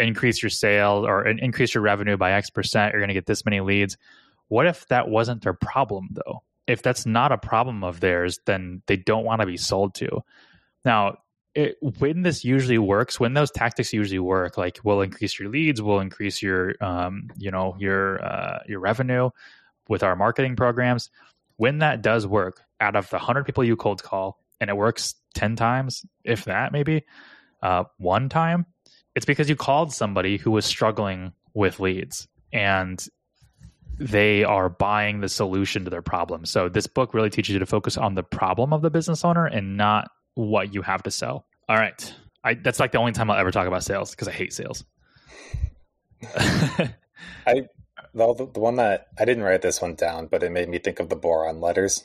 increase 0.00 0.42
your 0.42 0.50
sales 0.50 1.06
or 1.06 1.26
increase 1.26 1.74
your 1.74 1.82
revenue 1.82 2.16
by 2.16 2.32
X 2.32 2.50
percent, 2.50 2.92
you're 2.92 3.00
going 3.00 3.08
to 3.08 3.14
get 3.14 3.26
this 3.26 3.44
many 3.44 3.60
leads." 3.60 3.96
What 4.48 4.66
if 4.66 4.86
that 4.88 5.08
wasn't 5.08 5.42
their 5.42 5.54
problem 5.54 6.08
though? 6.12 6.42
If 6.66 6.82
that's 6.82 7.06
not 7.06 7.32
a 7.32 7.38
problem 7.38 7.84
of 7.84 8.00
theirs, 8.00 8.40
then 8.46 8.82
they 8.86 8.96
don't 8.96 9.24
want 9.24 9.40
to 9.40 9.46
be 9.46 9.56
sold 9.56 9.94
to. 9.96 10.22
Now, 10.84 11.18
it, 11.54 11.76
when 11.80 12.22
this 12.22 12.44
usually 12.44 12.78
works, 12.78 13.18
when 13.18 13.34
those 13.34 13.50
tactics 13.50 13.92
usually 13.92 14.18
work, 14.18 14.56
like 14.56 14.78
we'll 14.84 15.00
increase 15.00 15.38
your 15.38 15.48
leads, 15.48 15.82
we'll 15.82 16.00
increase 16.00 16.42
your, 16.42 16.74
um, 16.80 17.28
you 17.36 17.50
know, 17.50 17.76
your 17.78 18.24
uh, 18.24 18.60
your 18.66 18.80
revenue 18.80 19.30
with 19.88 20.02
our 20.02 20.16
marketing 20.16 20.56
programs. 20.56 21.10
When 21.56 21.78
that 21.78 22.02
does 22.02 22.26
work, 22.26 22.62
out 22.80 22.96
of 22.96 23.10
the 23.10 23.18
hundred 23.18 23.44
people 23.44 23.64
you 23.64 23.76
cold 23.76 24.02
call, 24.02 24.38
and 24.60 24.70
it 24.70 24.76
works 24.76 25.14
ten 25.34 25.56
times, 25.56 26.04
if 26.24 26.44
that, 26.44 26.72
maybe 26.72 27.04
uh, 27.62 27.84
one 27.98 28.28
time, 28.28 28.66
it's 29.14 29.26
because 29.26 29.48
you 29.48 29.56
called 29.56 29.92
somebody 29.92 30.36
who 30.36 30.50
was 30.50 30.64
struggling 30.64 31.32
with 31.54 31.80
leads, 31.80 32.28
and 32.52 33.06
they 33.98 34.44
are 34.44 34.68
buying 34.68 35.20
the 35.20 35.28
solution 35.28 35.84
to 35.84 35.90
their 35.90 36.02
problem. 36.02 36.46
So 36.46 36.68
this 36.68 36.86
book 36.86 37.12
really 37.12 37.30
teaches 37.30 37.52
you 37.52 37.58
to 37.58 37.66
focus 37.66 37.98
on 37.98 38.14
the 38.14 38.22
problem 38.22 38.72
of 38.72 38.82
the 38.82 38.90
business 38.90 39.24
owner 39.24 39.46
and 39.46 39.76
not 39.76 40.10
what 40.34 40.72
you 40.72 40.80
have 40.82 41.02
to 41.02 41.10
sell. 41.10 41.44
All 41.68 41.76
right. 41.76 42.14
I, 42.42 42.54
that's 42.54 42.80
like 42.80 42.92
the 42.92 42.98
only 42.98 43.12
time 43.12 43.30
I'll 43.30 43.36
ever 43.36 43.50
talk 43.50 43.66
about 43.66 43.84
sales 43.84 44.12
because 44.12 44.26
I 44.26 44.32
hate 44.32 44.54
sales. 44.54 44.84
I 46.34 47.68
the, 48.14 48.50
the 48.52 48.60
one 48.60 48.76
that 48.76 49.08
I 49.18 49.24
didn't 49.24 49.44
write 49.44 49.62
this 49.62 49.80
one 49.80 49.94
down, 49.94 50.26
but 50.26 50.42
it 50.42 50.50
made 50.50 50.68
me 50.68 50.78
think 50.78 51.00
of 51.00 51.08
the 51.08 51.16
boron 51.16 51.60
letters 51.60 52.04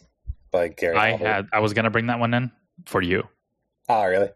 by 0.51 0.67
Gary. 0.67 0.97
I 0.97 1.15
had 1.15 1.47
I 1.53 1.59
was 1.59 1.73
gonna 1.73 1.89
bring 1.89 2.07
that 2.07 2.19
one 2.19 2.33
in 2.33 2.51
for 2.85 3.01
you. 3.01 3.23
Oh, 3.87 4.05
really? 4.05 4.29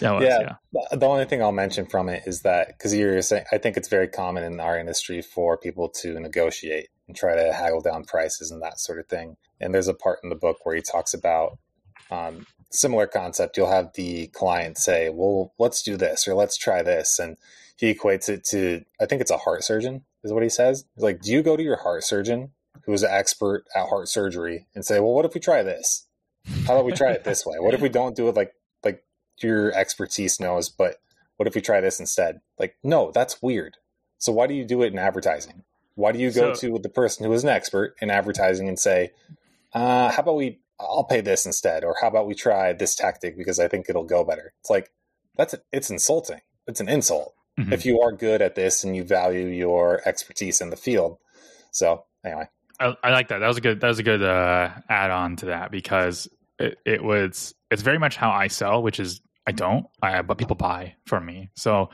Yeah, 0.00 0.12
was, 0.12 0.24
yeah. 0.24 0.56
yeah. 0.72 0.96
The 0.96 1.06
only 1.06 1.24
thing 1.24 1.42
I'll 1.42 1.52
mention 1.52 1.86
from 1.86 2.08
it 2.08 2.22
is 2.26 2.42
that 2.42 2.68
because 2.68 2.94
you're 2.94 3.22
saying, 3.22 3.44
I 3.52 3.58
think 3.58 3.76
it's 3.76 3.88
very 3.88 4.08
common 4.08 4.44
in 4.44 4.60
our 4.60 4.78
industry 4.78 5.22
for 5.22 5.56
people 5.56 5.88
to 6.00 6.18
negotiate 6.20 6.88
and 7.06 7.16
try 7.16 7.34
to 7.34 7.52
haggle 7.52 7.80
down 7.80 8.04
prices 8.04 8.50
and 8.50 8.62
that 8.62 8.78
sort 8.78 8.98
of 8.98 9.06
thing. 9.06 9.36
And 9.60 9.74
there's 9.74 9.88
a 9.88 9.94
part 9.94 10.20
in 10.22 10.28
the 10.28 10.36
book 10.36 10.58
where 10.64 10.76
he 10.76 10.82
talks 10.82 11.14
about 11.14 11.58
um, 12.10 12.46
similar 12.70 13.06
concept. 13.06 13.56
You'll 13.56 13.70
have 13.70 13.92
the 13.94 14.28
client 14.28 14.78
say, 14.78 15.08
"Well, 15.10 15.52
let's 15.58 15.82
do 15.82 15.96
this," 15.96 16.28
or 16.28 16.34
"Let's 16.34 16.56
try 16.56 16.82
this," 16.82 17.18
and 17.18 17.36
he 17.76 17.92
equates 17.92 18.28
it 18.28 18.44
to, 18.46 18.84
I 19.00 19.06
think 19.06 19.20
it's 19.20 19.30
a 19.30 19.36
heart 19.38 19.64
surgeon, 19.64 20.04
is 20.24 20.32
what 20.32 20.42
he 20.42 20.48
says. 20.48 20.84
He's 20.94 21.04
like, 21.04 21.20
"Do 21.20 21.32
you 21.32 21.42
go 21.42 21.56
to 21.56 21.62
your 21.62 21.76
heart 21.76 22.04
surgeon, 22.04 22.52
who 22.82 22.92
is 22.92 23.02
an 23.02 23.10
expert 23.12 23.64
at 23.74 23.88
heart 23.88 24.08
surgery, 24.08 24.66
and 24.74 24.84
say, 24.84 25.00
"Well, 25.00 25.12
what 25.12 25.24
if 25.24 25.34
we 25.34 25.40
try 25.40 25.62
this? 25.62 26.06
How 26.66 26.74
about 26.74 26.86
we 26.86 26.92
try 26.92 27.12
it 27.12 27.24
this 27.24 27.44
way? 27.44 27.56
What 27.58 27.74
if 27.74 27.80
we 27.80 27.88
don't 27.88 28.16
do 28.16 28.28
it 28.28 28.36
like 28.36 28.52
your 29.42 29.72
expertise 29.72 30.40
knows, 30.40 30.68
but 30.68 30.96
what 31.36 31.46
if 31.46 31.54
we 31.54 31.60
try 31.60 31.80
this 31.80 32.00
instead?" 32.00 32.40
Like, 32.58 32.76
no, 32.82 33.10
that's 33.10 33.42
weird. 33.42 33.76
So 34.18 34.32
why 34.32 34.46
do 34.46 34.54
you 34.54 34.64
do 34.64 34.82
it 34.82 34.92
in 34.92 34.98
advertising? 34.98 35.64
Why 35.94 36.12
do 36.12 36.18
you 36.18 36.30
go 36.30 36.54
so, 36.54 36.60
to 36.68 36.78
the 36.78 36.88
person 36.88 37.24
who 37.24 37.32
is 37.32 37.42
an 37.42 37.50
expert 37.50 37.96
in 38.00 38.10
advertising 38.10 38.68
and 38.68 38.78
say, 38.78 39.12
uh, 39.72 40.10
"How 40.10 40.22
about 40.22 40.36
we 40.36 40.60
I'll 40.80 41.04
pay 41.04 41.20
this 41.20 41.44
instead, 41.44 41.84
or 41.84 41.96
how 42.00 42.08
about 42.08 42.26
we 42.26 42.34
try 42.34 42.72
this 42.72 42.94
tactic 42.94 43.36
because 43.36 43.58
I 43.58 43.68
think 43.68 43.88
it'll 43.88 44.04
go 44.04 44.24
better. 44.24 44.52
It's 44.60 44.70
like 44.70 44.90
that's 45.36 45.54
it's 45.72 45.90
insulting. 45.90 46.40
It's 46.66 46.80
an 46.80 46.88
insult 46.88 47.34
mm-hmm. 47.58 47.72
if 47.72 47.84
you 47.84 48.00
are 48.00 48.12
good 48.12 48.42
at 48.42 48.54
this 48.54 48.84
and 48.84 48.94
you 48.94 49.04
value 49.04 49.46
your 49.46 50.00
expertise 50.06 50.60
in 50.60 50.70
the 50.70 50.76
field. 50.76 51.18
So 51.72 52.04
anyway, 52.24 52.48
I, 52.78 52.94
I 53.02 53.10
like 53.10 53.28
that. 53.28 53.38
That 53.38 53.48
was 53.48 53.56
a 53.56 53.60
good. 53.60 53.80
That 53.80 53.88
was 53.88 53.98
a 53.98 54.02
good 54.02 54.22
uh, 54.22 54.70
add 54.88 55.10
on 55.10 55.36
to 55.36 55.46
that 55.46 55.70
because 55.70 56.28
it, 56.58 56.78
it 56.84 57.02
was. 57.02 57.54
It's 57.70 57.82
very 57.82 57.98
much 57.98 58.16
how 58.16 58.30
I 58.30 58.46
sell, 58.46 58.82
which 58.82 59.00
is 59.00 59.20
I 59.48 59.52
don't, 59.52 59.86
I, 60.02 60.20
but 60.20 60.36
people 60.36 60.56
buy 60.56 60.94
from 61.06 61.24
me. 61.24 61.48
So 61.54 61.88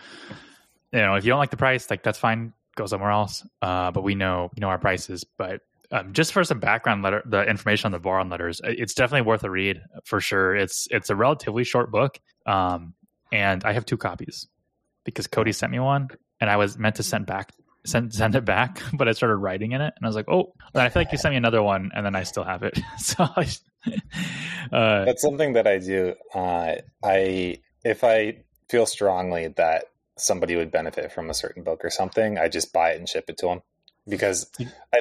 you 0.93 0.99
know, 0.99 1.15
if 1.15 1.25
you 1.25 1.31
don't 1.31 1.39
like 1.39 1.51
the 1.53 1.57
price, 1.57 1.89
like 1.89 2.03
that's 2.03 2.19
fine. 2.19 2.53
Go 2.75 2.87
somewhere 2.87 3.13
else. 3.13 3.47
Uh, 3.63 3.93
but 3.93 4.03
we 4.03 4.17
know 4.17 4.51
know 4.59 4.69
our 4.69 4.79
prices. 4.79 5.25
But 5.25 5.61
um, 5.93 6.15
just 6.15 6.33
for 6.33 6.43
some 6.43 6.59
background 6.59 7.05
letter, 7.05 7.23
the 7.25 7.43
information 7.45 7.87
on 7.87 7.93
the 7.93 8.01
Boron 8.01 8.29
letters, 8.29 8.61
it's 8.65 8.95
definitely 8.95 9.27
worth 9.29 9.45
a 9.45 9.51
read 9.51 9.81
for 10.05 10.21
sure. 10.21 10.57
It's 10.57 10.89
it's 10.91 11.11
a 11.11 11.15
relatively 11.15 11.63
short 11.63 11.93
book, 11.93 12.19
um, 12.45 12.95
and 13.31 13.63
I 13.63 13.73
have 13.73 13.87
two 13.87 13.97
copies 13.97 14.49
because 15.05 15.29
Cody 15.29 15.53
sent 15.53 15.71
me 15.71 15.79
one, 15.79 16.09
and 16.41 16.51
I 16.51 16.57
was 16.57 16.77
meant 16.77 16.97
to 16.97 17.05
send 17.05 17.27
back 17.27 17.53
send 17.87 18.13
send 18.13 18.35
it 18.35 18.45
back, 18.45 18.81
but 18.93 19.09
I 19.09 19.13
started 19.13 19.37
writing 19.37 19.73
in 19.73 19.81
it, 19.81 19.95
and 19.97 20.05
I 20.05 20.09
was 20.09 20.17
like, 20.17 20.29
oh, 20.29 20.53
and 20.75 20.83
I 20.83 20.89
feel 20.89 21.03
like 21.03 21.13
you 21.13 21.19
sent 21.19 21.35
me 21.35 21.37
another 21.37 21.63
one, 21.63 21.93
and 21.95 22.05
then 22.05 22.17
I 22.17 22.25
still 22.25 22.45
have 22.45 22.65
it. 22.65 22.79
so 22.99 23.25
I, 23.37 23.47
uh, 24.73 25.05
that's 25.05 25.23
something 25.23 25.55
that 25.55 25.67
I 25.67 25.79
do. 25.79 26.15
Uh, 26.35 26.77
I 27.03 27.59
if 27.85 28.05
I 28.05 28.39
feel 28.69 28.87
strongly 28.87 29.49
that 29.49 29.87
somebody 30.17 30.57
would 30.57 30.71
benefit 30.71 31.13
from 31.13 31.31
a 31.31 31.35
certain 31.35 31.63
book 31.63 31.85
or 31.85 31.91
something, 31.91 32.39
I 32.39 32.49
just 32.49 32.73
buy 32.73 32.91
it 32.91 32.99
and 32.99 33.09
ship 33.09 33.25
it 33.29 33.39
to 33.39 33.47
them 33.47 33.63
because 34.09 34.51
I 34.95 35.01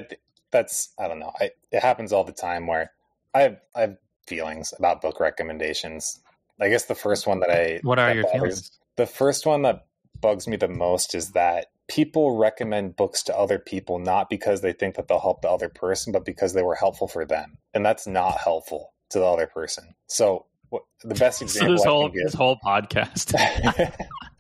that's 0.52 0.94
I 1.00 1.08
don't 1.08 1.20
know. 1.20 1.32
I, 1.40 1.52
it 1.72 1.82
happens 1.82 2.14
all 2.14 2.24
the 2.24 2.32
time 2.32 2.68
where 2.68 2.92
I 3.34 3.42
have 3.42 3.60
I 3.76 3.82
have 3.82 3.98
feelings 4.28 4.74
about 4.78 5.02
book 5.02 5.20
recommendations. 5.20 6.22
I 6.60 6.70
guess 6.70 6.86
the 6.86 6.96
first 6.96 7.28
one 7.28 7.40
that 7.40 7.50
I 7.50 7.80
what 7.84 8.00
are 8.00 8.14
your 8.14 8.24
bothers, 8.24 8.40
feelings? 8.40 8.80
The 8.96 9.08
first 9.08 9.46
one 9.46 9.64
that 9.64 9.86
bugs 10.20 10.48
me 10.48 10.56
the 10.56 10.68
most 10.68 11.16
is 11.16 11.32
that 11.32 11.68
people 11.88 12.38
recommend 12.38 12.96
books 12.96 13.24
to 13.24 13.38
other 13.38 13.60
people 13.60 14.00
not 14.00 14.30
because 14.30 14.62
they 14.62 14.74
think 14.74 14.96
that 14.96 15.08
they'll 15.08 15.20
help 15.20 15.42
the 15.42 15.50
other 15.50 15.70
person, 15.70 16.14
but 16.14 16.26
because 16.26 16.54
they 16.54 16.64
were 16.64 16.76
helpful 16.76 17.08
for 17.08 17.26
them, 17.26 17.58
and 17.74 17.86
that's 17.86 18.08
not 18.08 18.38
helpful 18.40 18.94
to 19.10 19.20
the 19.20 19.26
other 19.26 19.48
person. 19.48 19.96
So 20.08 20.46
what, 20.70 20.84
the 21.04 21.16
best 21.16 21.42
example. 21.42 21.78
So 21.78 21.84
this 21.84 21.86
whole 21.86 22.10
this 22.10 22.34
whole 22.34 22.58
podcast. 22.66 23.34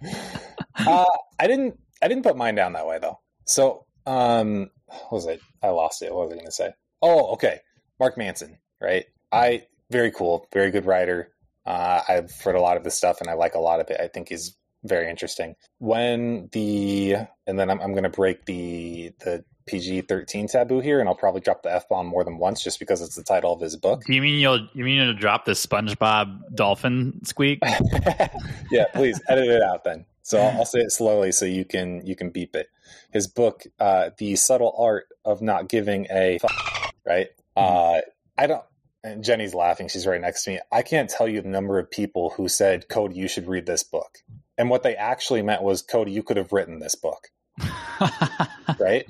uh, 0.75 1.05
I 1.39 1.47
didn't 1.47 1.79
I 2.01 2.07
didn't 2.07 2.23
put 2.23 2.37
mine 2.37 2.55
down 2.55 2.73
that 2.73 2.87
way 2.87 2.99
though. 2.99 3.19
So 3.45 3.85
um, 4.05 4.69
was 5.11 5.25
it? 5.25 5.41
I 5.61 5.69
lost 5.69 6.01
it. 6.01 6.13
What 6.13 6.25
was 6.25 6.31
I 6.31 6.35
going 6.35 6.45
to 6.45 6.51
say? 6.51 6.73
Oh, 7.01 7.33
okay. 7.33 7.59
Mark 7.99 8.17
Manson, 8.17 8.57
right? 8.81 9.05
I 9.31 9.63
very 9.89 10.11
cool, 10.11 10.47
very 10.53 10.71
good 10.71 10.85
writer. 10.85 11.31
Uh, 11.65 12.01
I've 12.07 12.31
read 12.45 12.55
a 12.55 12.61
lot 12.61 12.77
of 12.77 12.83
this 12.83 12.95
stuff 12.95 13.21
and 13.21 13.29
I 13.29 13.33
like 13.33 13.55
a 13.55 13.59
lot 13.59 13.79
of 13.79 13.89
it. 13.89 13.99
I 13.99 14.07
think 14.07 14.29
he's 14.29 14.55
very 14.84 15.09
interesting. 15.09 15.55
When 15.79 16.49
the 16.51 17.15
and 17.47 17.59
then 17.59 17.69
I'm, 17.69 17.79
I'm 17.81 17.91
going 17.91 18.03
to 18.03 18.09
break 18.09 18.45
the 18.45 19.11
the 19.19 19.43
PG 19.65 20.01
thirteen 20.01 20.47
taboo 20.47 20.79
here, 20.79 20.99
and 20.99 21.07
I'll 21.07 21.15
probably 21.15 21.41
drop 21.41 21.63
the 21.63 21.73
f 21.73 21.88
bomb 21.88 22.07
more 22.07 22.23
than 22.23 22.38
once 22.38 22.63
just 22.63 22.79
because 22.79 23.01
it's 23.01 23.15
the 23.15 23.23
title 23.23 23.53
of 23.53 23.61
his 23.61 23.75
book. 23.75 24.03
Do 24.05 24.13
you 24.13 24.21
mean 24.21 24.39
you'll 24.39 24.67
you 24.73 24.84
mean 24.84 25.01
you'll 25.01 25.13
drop 25.13 25.45
the 25.45 25.53
SpongeBob 25.53 26.55
dolphin 26.55 27.19
squeak? 27.23 27.59
yeah, 28.71 28.86
please 28.93 29.21
edit 29.29 29.47
it 29.47 29.61
out 29.61 29.84
then. 29.84 30.05
So 30.23 30.39
I'll, 30.39 30.59
I'll, 30.59 30.65
say 30.65 30.79
it 30.79 30.91
slowly 30.91 31.31
so 31.31 31.45
you 31.45 31.65
can 31.65 32.05
you 32.05 32.15
can 32.15 32.29
beep 32.29 32.55
it. 32.55 32.67
His 33.11 33.27
book, 33.27 33.63
uh, 33.79 34.11
"The 34.17 34.36
Subtle 34.36 34.73
Art 34.77 35.05
of 35.25 35.41
Not 35.41 35.67
Giving 35.67 36.07
a 36.09 36.39
F-, 36.41 36.91
right? 37.05 37.27
Mm-hmm. 37.57 37.97
Uh, 37.97 38.01
I 38.38 38.47
don't. 38.47 38.63
And 39.05 39.21
Jenny's 39.21 39.53
laughing. 39.53 39.89
She's 39.89 40.07
right 40.07 40.21
next 40.21 40.45
to 40.45 40.51
me. 40.51 40.59
I 40.71 40.81
can't 40.81 41.09
tell 41.09 41.27
you 41.27 41.41
the 41.41 41.49
number 41.49 41.77
of 41.77 41.91
people 41.91 42.31
who 42.31 42.47
said, 42.47 42.88
"Cody, 42.88 43.15
you 43.15 43.27
should 43.27 43.47
read 43.47 43.65
this 43.65 43.84
book," 43.84 44.19
and 44.57 44.69
what 44.69 44.83
they 44.83 44.95
actually 44.95 45.41
meant 45.41 45.61
was, 45.61 45.81
"Cody, 45.81 46.11
you 46.11 46.23
could 46.23 46.37
have 46.37 46.51
written 46.51 46.79
this 46.79 46.95
book." 46.95 47.29
right? 48.79 49.05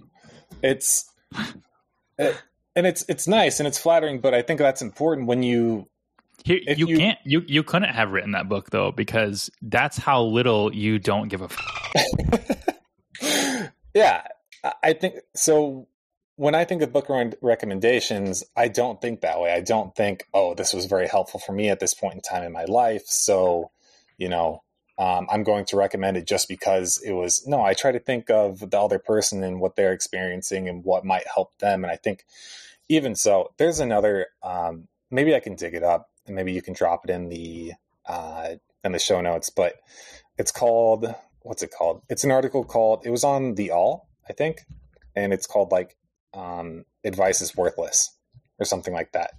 It's. 0.61 1.09
It, 2.17 2.35
and 2.75 2.87
it's 2.87 3.05
it's 3.07 3.27
nice 3.27 3.59
and 3.59 3.67
it's 3.67 3.77
flattering, 3.77 4.19
but 4.19 4.33
I 4.33 4.41
think 4.41 4.59
that's 4.59 4.81
important 4.81 5.27
when 5.27 5.43
you 5.43 5.87
you, 6.45 6.59
you, 6.67 6.87
you, 6.87 6.97
can't 6.97 7.19
you 7.23 7.43
you 7.47 7.63
couldn't 7.63 7.93
have 7.93 8.11
written 8.11 8.31
that 8.31 8.49
book 8.49 8.69
though 8.69 8.91
because 8.91 9.49
that's 9.61 9.97
how 9.97 10.23
little 10.23 10.73
you 10.73 10.99
don't 10.99 11.29
give 11.29 11.41
a. 11.41 11.45
F- 11.45 13.71
yeah, 13.93 14.23
I 14.81 14.93
think 14.93 15.15
so. 15.35 15.87
When 16.35 16.55
I 16.55 16.65
think 16.65 16.81
of 16.81 16.91
book 16.91 17.07
recommendations, 17.41 18.43
I 18.57 18.67
don't 18.67 18.99
think 18.99 19.21
that 19.21 19.39
way. 19.39 19.53
I 19.53 19.61
don't 19.61 19.95
think, 19.95 20.25
oh, 20.33 20.55
this 20.55 20.73
was 20.73 20.85
very 20.85 21.07
helpful 21.07 21.39
for 21.39 21.51
me 21.51 21.69
at 21.69 21.79
this 21.79 21.93
point 21.93 22.15
in 22.15 22.21
time 22.21 22.41
in 22.41 22.51
my 22.51 22.65
life. 22.65 23.03
So, 23.05 23.69
you 24.17 24.29
know, 24.29 24.62
um, 24.97 25.27
I'm 25.29 25.43
going 25.43 25.65
to 25.65 25.77
recommend 25.77 26.17
it 26.17 26.27
just 26.27 26.47
because 26.47 27.01
it 27.03 27.13
was. 27.13 27.45
No, 27.47 27.61
I 27.63 27.73
try 27.73 27.91
to 27.91 27.99
think 27.99 28.29
of 28.29 28.69
the 28.69 28.79
other 28.79 28.99
person 28.99 29.43
and 29.43 29.59
what 29.59 29.75
they're 29.75 29.93
experiencing 29.93 30.69
and 30.69 30.83
what 30.83 31.05
might 31.05 31.25
help 31.33 31.57
them. 31.57 31.83
And 31.83 31.91
I 31.91 31.95
think, 31.95 32.25
even 32.89 33.15
so, 33.15 33.53
there's 33.57 33.79
another. 33.79 34.27
Um, 34.43 34.87
maybe 35.09 35.35
I 35.35 35.39
can 35.39 35.55
dig 35.55 35.73
it 35.73 35.83
up 35.83 36.09
and 36.27 36.35
maybe 36.35 36.53
you 36.53 36.61
can 36.61 36.73
drop 36.73 37.05
it 37.05 37.11
in 37.11 37.29
the 37.29 37.73
uh, 38.05 38.55
in 38.83 38.91
the 38.91 38.99
show 38.99 39.21
notes. 39.21 39.49
But 39.49 39.75
it's 40.37 40.51
called 40.51 41.13
what's 41.43 41.63
it 41.63 41.71
called? 41.71 42.01
It's 42.09 42.23
an 42.23 42.31
article 42.31 42.63
called. 42.63 43.05
It 43.05 43.11
was 43.11 43.23
on 43.23 43.55
the 43.55 43.71
All, 43.71 44.07
I 44.27 44.33
think, 44.33 44.61
and 45.15 45.33
it's 45.33 45.47
called 45.47 45.71
like 45.71 45.95
um, 46.33 46.85
"Advice 47.03 47.41
is 47.41 47.55
Worthless" 47.55 48.11
or 48.59 48.65
something 48.65 48.93
like 48.93 49.11
that. 49.11 49.31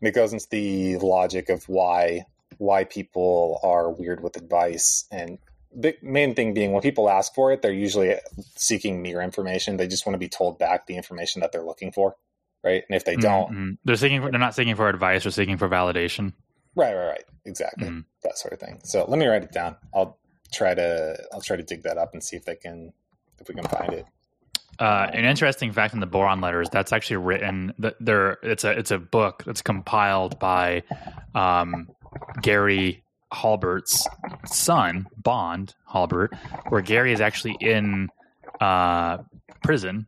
And 0.00 0.08
it 0.08 0.14
goes 0.14 0.32
into 0.32 0.48
the 0.50 0.98
logic 0.98 1.48
of 1.48 1.68
why 1.68 2.26
why 2.62 2.84
people 2.84 3.58
are 3.62 3.90
weird 3.90 4.22
with 4.22 4.36
advice 4.36 5.06
and 5.10 5.38
the 5.74 5.94
main 6.02 6.34
thing 6.34 6.52
being 6.52 6.72
when 6.72 6.82
people 6.82 7.08
ask 7.08 7.34
for 7.34 7.50
it 7.50 7.62
they're 7.62 7.72
usually 7.72 8.14
seeking 8.56 9.02
mere 9.02 9.20
information. 9.20 9.76
They 9.76 9.88
just 9.88 10.06
want 10.06 10.14
to 10.14 10.18
be 10.18 10.28
told 10.28 10.58
back 10.58 10.86
the 10.86 10.96
information 10.96 11.40
that 11.40 11.50
they're 11.50 11.64
looking 11.64 11.92
for 11.92 12.16
right? 12.64 12.84
And 12.88 12.96
if 12.96 13.04
they 13.04 13.16
don't 13.16 13.50
mm-hmm. 13.50 13.70
they're 13.84 13.96
seeking 13.96 14.22
for, 14.22 14.30
they're 14.30 14.40
not 14.40 14.54
seeking 14.54 14.76
for 14.76 14.88
advice 14.88 15.26
or 15.26 15.30
seeking 15.30 15.58
for 15.58 15.68
validation. 15.68 16.32
Right 16.74 16.94
right 16.94 17.06
right. 17.06 17.24
Exactly. 17.44 17.88
Mm-hmm. 17.88 18.00
that 18.22 18.38
sort 18.38 18.52
of 18.52 18.60
thing. 18.60 18.80
So 18.84 19.04
let 19.06 19.18
me 19.18 19.26
write 19.26 19.42
it 19.42 19.52
down. 19.52 19.76
I'll 19.94 20.18
try 20.52 20.74
to 20.74 21.16
i'll 21.32 21.40
try 21.40 21.56
to 21.56 21.62
dig 21.62 21.82
that 21.82 21.98
up 21.98 22.12
and 22.12 22.22
see 22.22 22.36
if 22.36 22.44
they 22.44 22.56
can 22.56 22.92
if 23.40 23.48
we 23.48 23.54
can 23.54 23.64
find 23.64 23.92
it. 23.94 24.06
Uh, 24.78 25.06
an 25.12 25.24
interesting 25.24 25.70
fact 25.70 25.92
in 25.94 26.00
the 26.00 26.06
boron 26.06 26.40
letters 26.40 26.68
that's 26.70 26.92
actually 26.92 27.16
written 27.16 27.72
that 27.78 27.94
there 28.00 28.38
it's 28.42 28.64
a 28.64 28.70
it's 28.70 28.90
a 28.90 28.98
book 28.98 29.42
that's 29.44 29.62
compiled 29.62 30.38
by 30.38 30.82
um, 31.34 31.88
Gary 32.40 33.02
Halbert's 33.32 34.06
son 34.46 35.06
Bond 35.16 35.74
Halbert, 35.86 36.34
where 36.68 36.82
Gary 36.82 37.12
is 37.12 37.20
actually 37.20 37.56
in 37.60 38.08
uh, 38.60 39.18
prison 39.62 40.06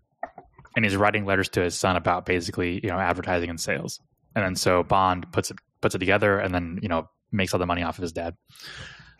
and 0.76 0.84
he's 0.84 0.96
writing 0.96 1.24
letters 1.24 1.48
to 1.50 1.60
his 1.62 1.74
son 1.74 1.96
about 1.96 2.26
basically 2.26 2.80
you 2.82 2.88
know 2.88 2.98
advertising 2.98 3.50
and 3.50 3.60
sales, 3.60 4.00
and 4.34 4.44
then 4.44 4.56
so 4.56 4.82
Bond 4.82 5.30
puts 5.32 5.50
it 5.50 5.58
puts 5.80 5.94
it 5.94 5.98
together 5.98 6.38
and 6.38 6.54
then 6.54 6.78
you 6.82 6.88
know 6.88 7.08
makes 7.32 7.52
all 7.52 7.60
the 7.60 7.66
money 7.66 7.82
off 7.82 7.98
of 7.98 8.02
his 8.02 8.12
dad. 8.12 8.36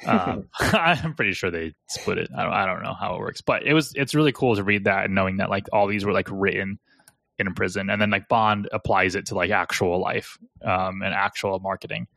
Um, 0.07 0.49
I'm 0.59 1.14
pretty 1.14 1.32
sure 1.32 1.51
they 1.51 1.72
split 1.89 2.18
it. 2.18 2.28
I 2.37 2.43
don't, 2.43 2.53
I 2.53 2.66
don't 2.66 2.82
know 2.82 2.95
how 2.95 3.14
it 3.14 3.20
works, 3.20 3.41
but 3.41 3.62
it 3.62 3.72
was 3.72 3.93
it's 3.95 4.14
really 4.14 4.32
cool 4.32 4.57
to 4.57 4.64
read 4.64 4.85
that 4.85 5.05
and 5.05 5.14
knowing 5.14 5.39
that 5.39 5.49
like 5.49 5.66
all 5.72 5.87
these 5.87 6.05
were 6.05 6.12
like 6.12 6.28
written 6.30 6.78
in 7.39 7.55
prison, 7.55 7.89
and 7.89 8.03
then 8.03 8.11
like 8.11 8.28
Bond 8.28 8.68
applies 8.72 9.14
it 9.14 9.26
to 9.26 9.35
like 9.35 9.51
actual 9.51 10.01
life 10.01 10.37
um, 10.62 11.01
and 11.01 11.14
actual 11.14 11.59
marketing. 11.61 12.09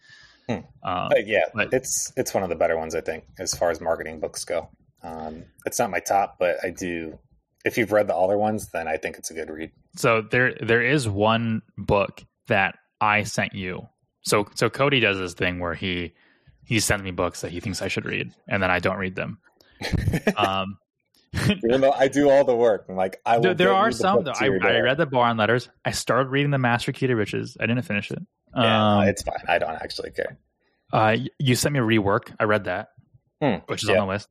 Hmm. 0.50 0.60
Um, 0.84 1.10
yeah, 1.26 1.44
but, 1.54 1.74
it's 1.74 2.14
it's 2.16 2.34
one 2.34 2.44
of 2.44 2.50
the 2.50 2.56
better 2.56 2.78
ones 2.78 2.96
I 2.96 3.02
think 3.02 3.26
as 3.40 3.54
far 3.54 3.70
as 3.70 3.82
marketing 3.82 4.20
books 4.20 4.46
go. 4.46 4.70
Um, 5.04 5.44
it's 5.66 5.78
not 5.78 5.92
my 5.92 6.00
top, 6.00 6.38
but 6.40 6.58
I 6.64 6.70
do. 6.70 7.20
If 7.66 7.78
you've 7.78 7.92
read 7.92 8.08
the 8.08 8.16
other 8.16 8.38
ones, 8.38 8.70
then 8.72 8.88
I 8.88 8.98
think 8.98 9.18
it's 9.18 9.30
a 9.30 9.34
good 9.34 9.50
read. 9.50 9.72
So 9.96 10.22
there 10.22 10.54
there 10.62 10.82
is 10.82 11.08
one 11.08 11.62
book 11.78 12.24
that 12.48 12.76
I 13.02 13.24
sent 13.24 13.54
you. 13.54 13.88
So 14.22 14.48
so 14.56 14.70
Cody 14.70 15.00
does 15.00 15.18
this 15.18 15.34
thing 15.34 15.60
where 15.60 15.74
he 15.74 16.14
he 16.66 16.80
sends 16.80 17.04
me 17.04 17.12
books 17.12 17.42
that 17.42 17.52
he 17.52 17.60
thinks 17.60 17.82
I 17.82 17.90
should 17.90 18.06
read, 18.06 18.32
and 18.48 18.64
then 18.64 18.72
I 18.72 18.80
don't 18.80 18.98
read 18.98 19.16
them. 19.16 19.40
um, 20.38 20.78
Even 21.64 21.82
though 21.82 21.92
I 21.92 22.08
do 22.08 22.30
all 22.30 22.44
the 22.44 22.56
work, 22.56 22.86
I'm 22.90 22.96
like, 22.96 23.22
I 23.26 23.40
there, 23.40 23.54
there 23.54 23.74
are 23.74 23.92
some. 23.92 24.24
Though. 24.24 24.34
I, 24.40 24.46
I, 24.46 24.80
read 24.80 24.98
the 24.98 25.06
Boron 25.06 25.38
letters. 25.38 25.70
I 25.86 25.92
started 25.92 26.30
reading 26.30 26.52
the 26.52 26.58
Master 26.58 26.92
Key 26.92 27.08
to 27.08 27.16
Riches. 27.16 27.58
I 27.60 27.66
didn't 27.66 27.84
finish 27.84 28.12
it. 28.12 28.20
Yeah, 28.56 28.98
um, 28.98 29.08
it's 29.08 29.22
fine. 29.24 29.44
I 29.48 29.60
don't 29.60 29.76
actually 29.76 30.12
care. 30.12 30.38
Uh, 30.92 31.18
you 31.38 31.56
sent 31.56 31.74
me 31.74 31.80
a 31.80 31.84
rework. 31.84 32.34
I 32.40 32.46
read 32.46 32.66
that, 32.66 32.92
hmm, 33.42 33.56
which 33.68 33.84
is 33.84 33.90
yeah. 33.90 34.00
on 34.00 34.08
the 34.08 34.14
list. 34.14 34.30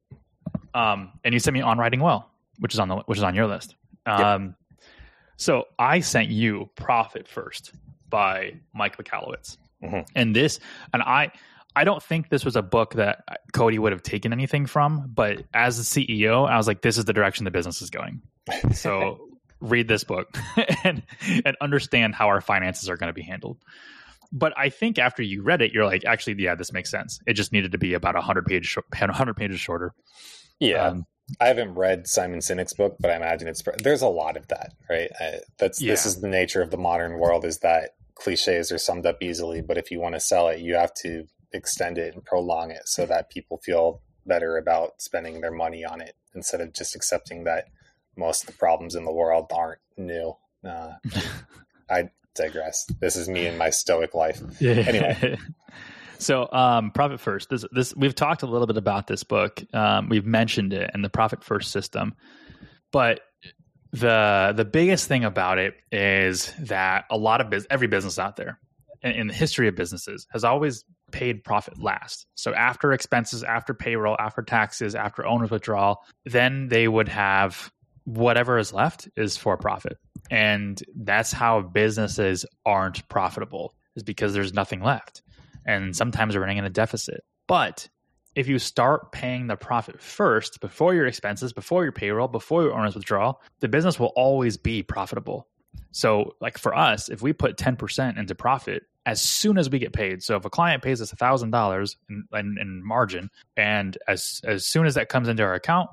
Um, 0.74 1.12
and 1.24 1.32
you 1.32 1.40
sent 1.40 1.54
me 1.54 1.60
on 1.60 1.78
writing 1.78 2.00
well, 2.00 2.30
which 2.58 2.74
is 2.74 2.80
on 2.80 2.88
the 2.88 2.96
which 3.06 3.18
is 3.18 3.24
on 3.24 3.34
your 3.34 3.46
list. 3.46 3.74
Um, 4.06 4.44
yep. 4.44 4.80
so 5.36 5.64
I 5.78 6.00
sent 6.00 6.28
you 6.28 6.70
Profit 6.76 7.28
First 7.28 7.72
by 8.08 8.54
Mike 8.74 8.96
Michalowicz, 8.96 9.56
mm-hmm. 9.82 10.00
and 10.14 10.34
this, 10.34 10.60
and 10.92 11.02
I 11.02 11.32
I 11.76 11.84
don't 11.84 12.02
think 12.02 12.30
this 12.30 12.44
was 12.44 12.56
a 12.56 12.62
book 12.62 12.94
that 12.94 13.22
Cody 13.52 13.78
would 13.78 13.92
have 13.92 14.02
taken 14.02 14.32
anything 14.32 14.64
from, 14.64 15.10
but 15.14 15.44
as 15.52 15.78
a 15.78 15.82
CEO, 15.82 16.48
I 16.48 16.56
was 16.56 16.66
like, 16.66 16.80
this 16.80 16.96
is 16.96 17.04
the 17.04 17.12
direction 17.12 17.44
the 17.44 17.50
business 17.50 17.82
is 17.82 17.90
going. 17.90 18.22
So 18.72 19.28
read 19.60 19.86
this 19.86 20.02
book 20.02 20.36
and 20.84 21.02
and 21.44 21.56
understand 21.60 22.14
how 22.14 22.28
our 22.28 22.40
finances 22.40 22.88
are 22.88 22.96
going 22.96 23.08
to 23.08 23.14
be 23.14 23.22
handled. 23.22 23.58
But 24.32 24.54
I 24.56 24.70
think 24.70 24.98
after 24.98 25.22
you 25.22 25.42
read 25.42 25.60
it, 25.60 25.72
you're 25.72 25.84
like, 25.84 26.04
actually, 26.04 26.42
yeah, 26.42 26.54
this 26.54 26.72
makes 26.72 26.90
sense. 26.90 27.20
It 27.26 27.34
just 27.34 27.52
needed 27.52 27.72
to 27.72 27.78
be 27.78 27.94
about 27.94 28.14
100 28.14 28.46
page 28.46 28.76
pages, 28.90 29.08
100 29.08 29.34
pages 29.36 29.60
shorter. 29.60 29.94
Yeah. 30.58 30.88
Um, 30.88 31.06
I 31.40 31.48
haven't 31.48 31.74
read 31.74 32.06
Simon 32.06 32.38
Sinek's 32.38 32.72
book, 32.72 32.96
but 32.98 33.10
I 33.10 33.16
imagine 33.16 33.48
it's 33.48 33.62
there's 33.82 34.02
a 34.02 34.08
lot 34.08 34.36
of 34.36 34.48
that, 34.48 34.72
right? 34.88 35.10
I, 35.20 35.40
that's 35.58 35.82
yeah. 35.82 35.92
this 35.92 36.06
is 36.06 36.20
the 36.20 36.28
nature 36.28 36.62
of 36.62 36.70
the 36.70 36.78
modern 36.78 37.18
world 37.18 37.44
is 37.44 37.58
that 37.58 37.90
cliches 38.14 38.72
are 38.72 38.78
summed 38.78 39.06
up 39.06 39.22
easily, 39.22 39.60
but 39.60 39.76
if 39.76 39.90
you 39.90 40.00
want 40.00 40.14
to 40.14 40.20
sell 40.20 40.48
it, 40.48 40.60
you 40.60 40.74
have 40.76 40.94
to 41.02 41.26
extend 41.52 41.98
it 41.98 42.14
and 42.14 42.24
prolong 42.24 42.70
it 42.70 42.82
so 42.84 43.06
that 43.06 43.30
people 43.30 43.58
feel 43.58 44.02
better 44.26 44.56
about 44.56 45.00
spending 45.00 45.40
their 45.40 45.52
money 45.52 45.84
on 45.84 46.00
it 46.00 46.16
instead 46.34 46.60
of 46.60 46.72
just 46.72 46.96
accepting 46.96 47.44
that 47.44 47.66
most 48.16 48.42
of 48.42 48.46
the 48.48 48.58
problems 48.58 48.94
in 48.94 49.04
the 49.04 49.12
world 49.12 49.46
aren't 49.54 49.80
new. 49.96 50.36
Uh, 50.66 50.92
I 51.90 52.10
digress. 52.34 52.86
This 53.00 53.16
is 53.16 53.28
me 53.28 53.46
and 53.46 53.58
my 53.58 53.70
stoic 53.70 54.14
life. 54.14 54.40
Yeah. 54.60 54.72
Anyway. 54.72 55.38
So, 56.18 56.50
um, 56.50 56.92
profit 56.92 57.20
first. 57.20 57.50
This, 57.50 57.66
this 57.72 57.94
we've 57.94 58.14
talked 58.14 58.42
a 58.42 58.46
little 58.46 58.66
bit 58.66 58.78
about 58.78 59.06
this 59.06 59.22
book. 59.22 59.62
Um, 59.74 60.08
we've 60.08 60.24
mentioned 60.24 60.72
it 60.72 60.90
and 60.94 61.04
the 61.04 61.10
profit 61.10 61.44
first 61.44 61.72
system, 61.72 62.14
but 62.90 63.20
the 63.92 64.52
the 64.56 64.64
biggest 64.64 65.08
thing 65.08 65.24
about 65.24 65.58
it 65.58 65.74
is 65.92 66.52
that 66.60 67.04
a 67.10 67.16
lot 67.16 67.40
of 67.40 67.50
business, 67.50 67.66
every 67.70 67.86
business 67.86 68.18
out 68.18 68.36
there, 68.36 68.58
in, 69.02 69.12
in 69.12 69.26
the 69.26 69.34
history 69.34 69.68
of 69.68 69.74
businesses, 69.74 70.26
has 70.32 70.44
always 70.44 70.84
paid 71.12 71.44
profit 71.44 71.80
last. 71.80 72.26
So 72.34 72.52
after 72.54 72.92
expenses, 72.92 73.42
after 73.42 73.74
payroll, 73.74 74.16
after 74.18 74.42
taxes, 74.42 74.94
after 74.94 75.26
owner's 75.26 75.50
withdrawal, 75.50 76.02
then 76.24 76.68
they 76.68 76.88
would 76.88 77.08
have 77.08 77.70
whatever 78.04 78.58
is 78.58 78.72
left 78.72 79.08
is 79.16 79.36
for 79.36 79.56
profit. 79.56 79.98
And 80.30 80.82
that's 80.94 81.32
how 81.32 81.60
businesses 81.60 82.46
aren't 82.64 83.08
profitable 83.08 83.74
is 83.96 84.02
because 84.02 84.32
there's 84.32 84.54
nothing 84.54 84.80
left. 84.80 85.22
And 85.64 85.96
sometimes 85.96 86.34
they're 86.34 86.40
running 86.40 86.58
in 86.58 86.64
a 86.64 86.70
deficit. 86.70 87.24
But 87.48 87.88
if 88.36 88.48
you 88.48 88.58
start 88.58 89.12
paying 89.12 89.46
the 89.46 89.56
profit 89.56 90.00
first 90.00 90.60
before 90.60 90.94
your 90.94 91.06
expenses, 91.06 91.52
before 91.52 91.82
your 91.82 91.92
payroll, 91.92 92.28
before 92.28 92.62
your 92.62 92.74
owner's 92.74 92.94
withdrawal, 92.94 93.40
the 93.60 93.68
business 93.68 93.98
will 93.98 94.12
always 94.14 94.56
be 94.56 94.82
profitable. 94.82 95.48
So, 95.90 96.34
like 96.40 96.58
for 96.58 96.76
us, 96.76 97.08
if 97.08 97.22
we 97.22 97.32
put 97.32 97.56
10% 97.56 98.18
into 98.18 98.34
profit, 98.34 98.84
as 99.06 99.22
soon 99.22 99.56
as 99.56 99.70
we 99.70 99.78
get 99.78 99.92
paid. 99.92 100.22
So 100.22 100.36
if 100.36 100.44
a 100.44 100.50
client 100.50 100.82
pays 100.82 101.00
us 101.00 101.12
thousand 101.12 101.52
dollars 101.52 101.96
in 102.10 102.82
margin, 102.84 103.30
and 103.56 103.96
as 104.06 104.40
as 104.44 104.66
soon 104.66 104.84
as 104.84 104.96
that 104.96 105.08
comes 105.08 105.28
into 105.28 105.44
our 105.44 105.54
account, 105.54 105.88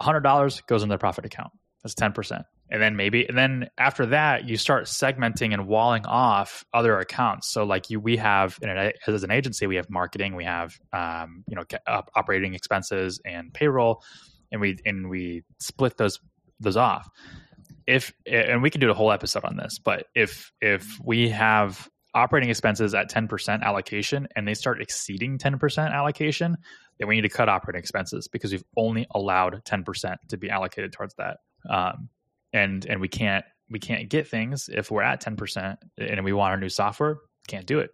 hundred 0.00 0.22
dollars 0.22 0.60
goes 0.62 0.82
in 0.82 0.88
their 0.88 0.98
profit 0.98 1.26
account. 1.26 1.52
That's 1.82 1.94
ten 1.94 2.12
percent. 2.12 2.42
And 2.70 2.80
then 2.80 2.96
maybe, 2.96 3.28
and 3.28 3.36
then 3.36 3.68
after 3.76 4.06
that, 4.06 4.48
you 4.48 4.56
start 4.56 4.86
segmenting 4.86 5.52
and 5.52 5.68
walling 5.68 6.06
off 6.06 6.64
other 6.72 6.98
accounts. 6.98 7.52
So, 7.52 7.64
like 7.64 7.90
you, 7.90 8.00
we 8.00 8.16
have 8.16 8.58
an, 8.62 8.92
as 9.06 9.22
an 9.22 9.30
agency, 9.30 9.66
we 9.66 9.76
have 9.76 9.90
marketing, 9.90 10.34
we 10.34 10.44
have 10.44 10.74
um, 10.94 11.44
you 11.46 11.54
know 11.54 11.64
operating 11.86 12.54
expenses 12.54 13.20
and 13.26 13.52
payroll, 13.52 14.02
and 14.50 14.62
we 14.62 14.78
and 14.86 15.10
we 15.10 15.44
split 15.60 15.98
those 15.98 16.18
those 16.58 16.78
off. 16.78 17.06
If 17.86 18.14
and 18.26 18.62
we 18.62 18.70
can 18.70 18.80
do 18.80 18.90
a 18.90 18.94
whole 18.94 19.12
episode 19.12 19.44
on 19.44 19.58
this, 19.58 19.78
but 19.78 20.06
if 20.14 20.50
if 20.62 20.98
we 21.04 21.28
have 21.28 21.86
operating 22.14 22.50
expenses 22.50 22.94
at 22.94 23.10
10% 23.10 23.62
allocation 23.62 24.28
and 24.36 24.46
they 24.46 24.54
start 24.54 24.80
exceeding 24.80 25.38
10% 25.38 25.92
allocation, 25.92 26.56
then 26.98 27.08
we 27.08 27.16
need 27.16 27.22
to 27.22 27.28
cut 27.28 27.48
operating 27.48 27.80
expenses 27.80 28.28
because 28.28 28.52
we've 28.52 28.64
only 28.76 29.06
allowed 29.14 29.64
10% 29.64 30.16
to 30.28 30.36
be 30.36 30.50
allocated 30.50 30.92
towards 30.92 31.14
that. 31.16 31.38
Um, 31.68 32.08
and 32.52 32.86
and 32.86 33.00
we 33.00 33.08
can't 33.08 33.44
we 33.68 33.78
can't 33.78 34.08
get 34.08 34.28
things 34.28 34.68
if 34.72 34.90
we're 34.90 35.02
at 35.02 35.22
10% 35.22 35.76
and 35.98 36.24
we 36.24 36.32
want 36.32 36.52
our 36.52 36.56
new 36.58 36.68
software, 36.68 37.18
can't 37.48 37.66
do 37.66 37.80
it. 37.80 37.90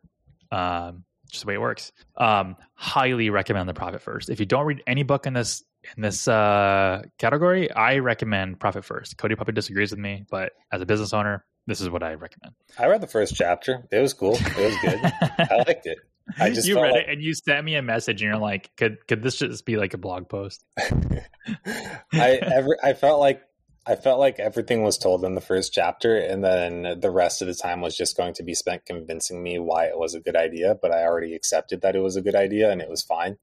Um, 0.53 1.05
just 1.31 1.45
the 1.45 1.49
way 1.49 1.55
it 1.55 1.61
works. 1.61 1.93
Um, 2.17 2.57
highly 2.75 3.31
recommend 3.31 3.69
the 3.69 3.75
profit 3.75 4.03
first. 4.03 4.31
If 4.31 4.41
you 4.41 4.47
don't 4.47 4.67
read 4.67 4.83
any 4.87 5.05
book 5.05 5.27
in 5.27 5.33
this 5.33 5.63
in 5.97 6.03
this 6.03 6.29
uh, 6.29 7.03
category, 7.19 7.71
I 7.71 7.99
recommend 7.99 8.61
profit 8.61 8.85
first. 8.85 9.17
Cody 9.17 9.35
probably 9.35 9.55
disagrees 9.55 9.93
with 9.93 10.01
me, 10.01 10.25
but 10.31 10.53
as 10.71 10.83
a 10.83 10.87
business 10.87 11.15
owner, 11.15 11.45
this 11.67 11.81
is 11.81 11.91
what 11.91 12.03
I 12.03 12.15
recommend. 12.15 12.55
I 12.79 12.87
read 12.87 13.01
the 13.01 13.07
first 13.07 13.35
chapter. 13.35 13.87
It 13.91 13.99
was 13.99 14.15
cool. 14.15 14.35
It 14.35 14.57
was 14.57 14.77
good. 14.83 15.01
I 15.39 15.65
liked 15.67 15.87
it. 15.87 15.99
I 16.39 16.51
just 16.51 16.67
you 16.67 16.81
read 16.81 16.93
like... 16.93 17.03
it 17.03 17.11
and 17.11 17.23
you 17.23 17.35
sent 17.35 17.65
me 17.65 17.75
a 17.75 17.83
message 17.83 18.23
and 18.23 18.31
you're 18.31 18.41
like, 18.41 18.71
could 18.77 19.07
could 19.07 19.23
this 19.23 19.37
just 19.37 19.65
be 19.65 19.77
like 19.77 19.95
a 19.95 19.99
blog 19.99 20.29
post? 20.29 20.65
I 22.13 22.39
ever 22.43 22.77
I 22.83 22.93
felt 22.93 23.21
like 23.21 23.43
I 23.87 23.97
felt 23.97 24.21
like 24.21 24.39
everything 24.39 24.83
was 24.83 24.99
told 24.99 25.25
in 25.25 25.35
the 25.35 25.41
first 25.41 25.73
chapter, 25.73 26.17
and 26.17 26.45
then 26.45 27.01
the 27.01 27.11
rest 27.11 27.41
of 27.41 27.49
the 27.49 27.55
time 27.55 27.81
was 27.81 27.97
just 27.97 28.17
going 28.17 28.35
to 28.35 28.43
be 28.43 28.55
spent 28.55 28.85
convincing 28.85 29.43
me 29.43 29.59
why 29.59 29.87
it 29.87 29.99
was 29.99 30.15
a 30.15 30.21
good 30.21 30.37
idea. 30.37 30.77
But 30.81 30.93
I 30.93 31.05
already 31.05 31.35
accepted 31.35 31.81
that 31.81 31.97
it 31.97 32.01
was 32.01 32.15
a 32.17 32.23
good 32.23 32.35
idea, 32.35 32.71
and 32.71 32.83
it 32.83 32.91
was 32.91 33.03
fine. 33.03 33.39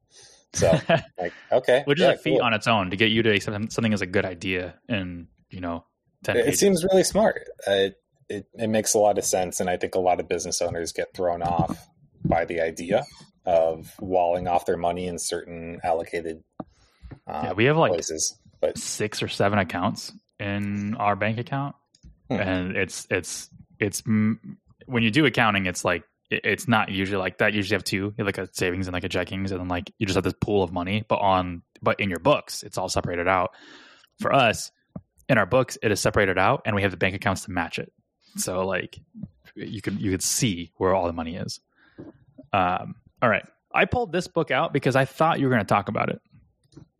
So, 0.54 0.80
like, 1.20 1.34
okay, 1.52 1.82
which 1.86 2.00
yeah, 2.00 2.12
is 2.12 2.20
a 2.20 2.22
feat 2.22 2.38
cool. 2.38 2.44
on 2.44 2.54
its 2.54 2.68
own 2.68 2.92
to 2.92 2.98
get 2.98 3.10
you 3.10 3.24
to 3.24 3.32
accept 3.32 3.72
something 3.72 3.94
as 3.94 4.02
a 4.02 4.06
good 4.06 4.26
idea, 4.26 4.76
and 4.88 5.28
you 5.50 5.60
know. 5.60 5.86
It, 6.28 6.36
it 6.36 6.58
seems 6.58 6.84
really 6.84 7.04
smart. 7.04 7.48
Uh, 7.66 7.90
it, 8.30 8.46
it 8.54 8.68
makes 8.68 8.94
a 8.94 9.00
lot 9.00 9.18
of 9.18 9.26
sense. 9.26 9.60
And 9.60 9.70
I 9.70 9.78
think 9.78 9.96
a 9.96 10.00
lot 10.00 10.20
of 10.20 10.28
business 10.28 10.62
owners 10.62 10.92
get 10.92 11.14
thrown 11.14 11.42
off 11.42 11.88
by 12.24 12.46
the 12.46 12.62
idea 12.62 13.06
of 13.46 13.94
walling 14.00 14.48
off 14.48 14.66
their 14.66 14.78
money 14.78 15.08
in 15.08 15.18
certain 15.18 15.80
allocated 15.84 16.44
um, 17.28 17.46
yeah, 17.46 17.54
we 17.54 17.66
have 17.66 17.78
like 17.78 17.92
places, 17.92 18.38
but 18.62 18.78
six 18.78 19.22
or 19.22 19.28
seven 19.28 19.60
accounts 19.60 20.14
in 20.40 20.96
our 20.96 21.16
bank 21.16 21.38
account, 21.38 21.76
hmm. 22.30 22.36
and 22.36 22.78
it's 22.78 23.06
it's 23.10 23.50
it's 23.80 24.02
when 24.06 25.04
you 25.04 25.12
do 25.12 25.26
accounting, 25.26 25.66
it's 25.66 25.84
like 25.84 26.04
it's 26.30 26.68
not 26.68 26.90
usually 26.90 27.18
like 27.18 27.40
that. 27.40 27.54
You 27.54 27.58
usually 27.58 27.76
have 27.76 27.84
two, 27.84 27.98
you 27.98 28.14
have 28.20 28.28
like 28.28 28.38
a 28.38 28.50
savings 28.54 28.88
and 28.88 28.94
like 28.94 29.04
a 29.04 29.10
checkings, 29.10 29.52
and 29.52 29.60
then 29.60 29.68
like 29.68 29.92
you 29.98 30.06
just 30.06 30.16
have 30.16 30.24
this 30.24 30.36
pool 30.40 30.64
of 30.64 30.72
money. 30.72 31.04
But 31.08 31.18
on 31.18 31.64
but 31.82 32.00
in 32.00 32.10
your 32.10 32.20
books, 32.20 32.64
it's 32.64 32.78
all 32.78 32.90
separated 32.90 33.28
out. 33.28 33.52
For 34.20 34.34
us, 34.34 34.72
in 35.30 35.38
our 35.38 35.46
books, 35.46 35.78
it 35.84 35.92
is 35.92 36.00
separated 36.00 36.38
out, 36.38 36.62
and 36.66 36.76
we 36.76 36.82
have 36.84 36.92
the 36.92 36.98
bank 36.98 37.14
accounts 37.14 37.44
to 37.44 37.52
match 37.52 37.78
it. 37.78 37.92
So 38.36 38.66
like 38.66 39.00
you 39.56 39.82
could 39.82 40.00
you 40.00 40.12
could 40.12 40.22
see 40.24 40.72
where 40.78 40.94
all 40.94 41.08
the 41.08 41.14
money 41.14 41.36
is. 41.36 41.60
Um, 42.54 42.96
all 43.22 43.30
right, 43.30 43.46
I 43.74 43.86
pulled 43.86 44.12
this 44.12 44.28
book 44.28 44.52
out 44.52 44.74
because 44.74 44.96
I 44.96 45.06
thought 45.06 45.40
you 45.40 45.46
were 45.48 45.52
going 45.54 45.66
to 45.66 45.74
talk 45.74 45.90
about 45.90 46.10
it. 46.10 46.22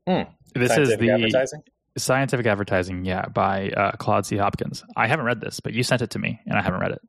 Hmm. 0.08 0.32
This 0.56 0.70
Scientific 0.70 0.94
is 0.94 1.00
the 1.00 1.12
advertising. 1.12 1.62
Scientific 1.98 2.46
Advertising, 2.46 3.06
yeah, 3.06 3.26
by 3.28 3.70
uh, 3.70 3.92
Claude 3.94 4.26
C. 4.26 4.38
Hopkins. 4.38 4.84
I 4.96 5.08
haven't 5.08 5.26
read 5.26 5.42
this, 5.42 5.60
but 5.60 5.74
you 5.74 5.82
sent 5.82 6.02
it 6.04 6.12
to 6.12 6.20
me, 6.20 6.40
and 6.46 6.58
I 6.58 6.62
haven't 6.62 6.80
read 6.80 6.92
it. 6.92 7.02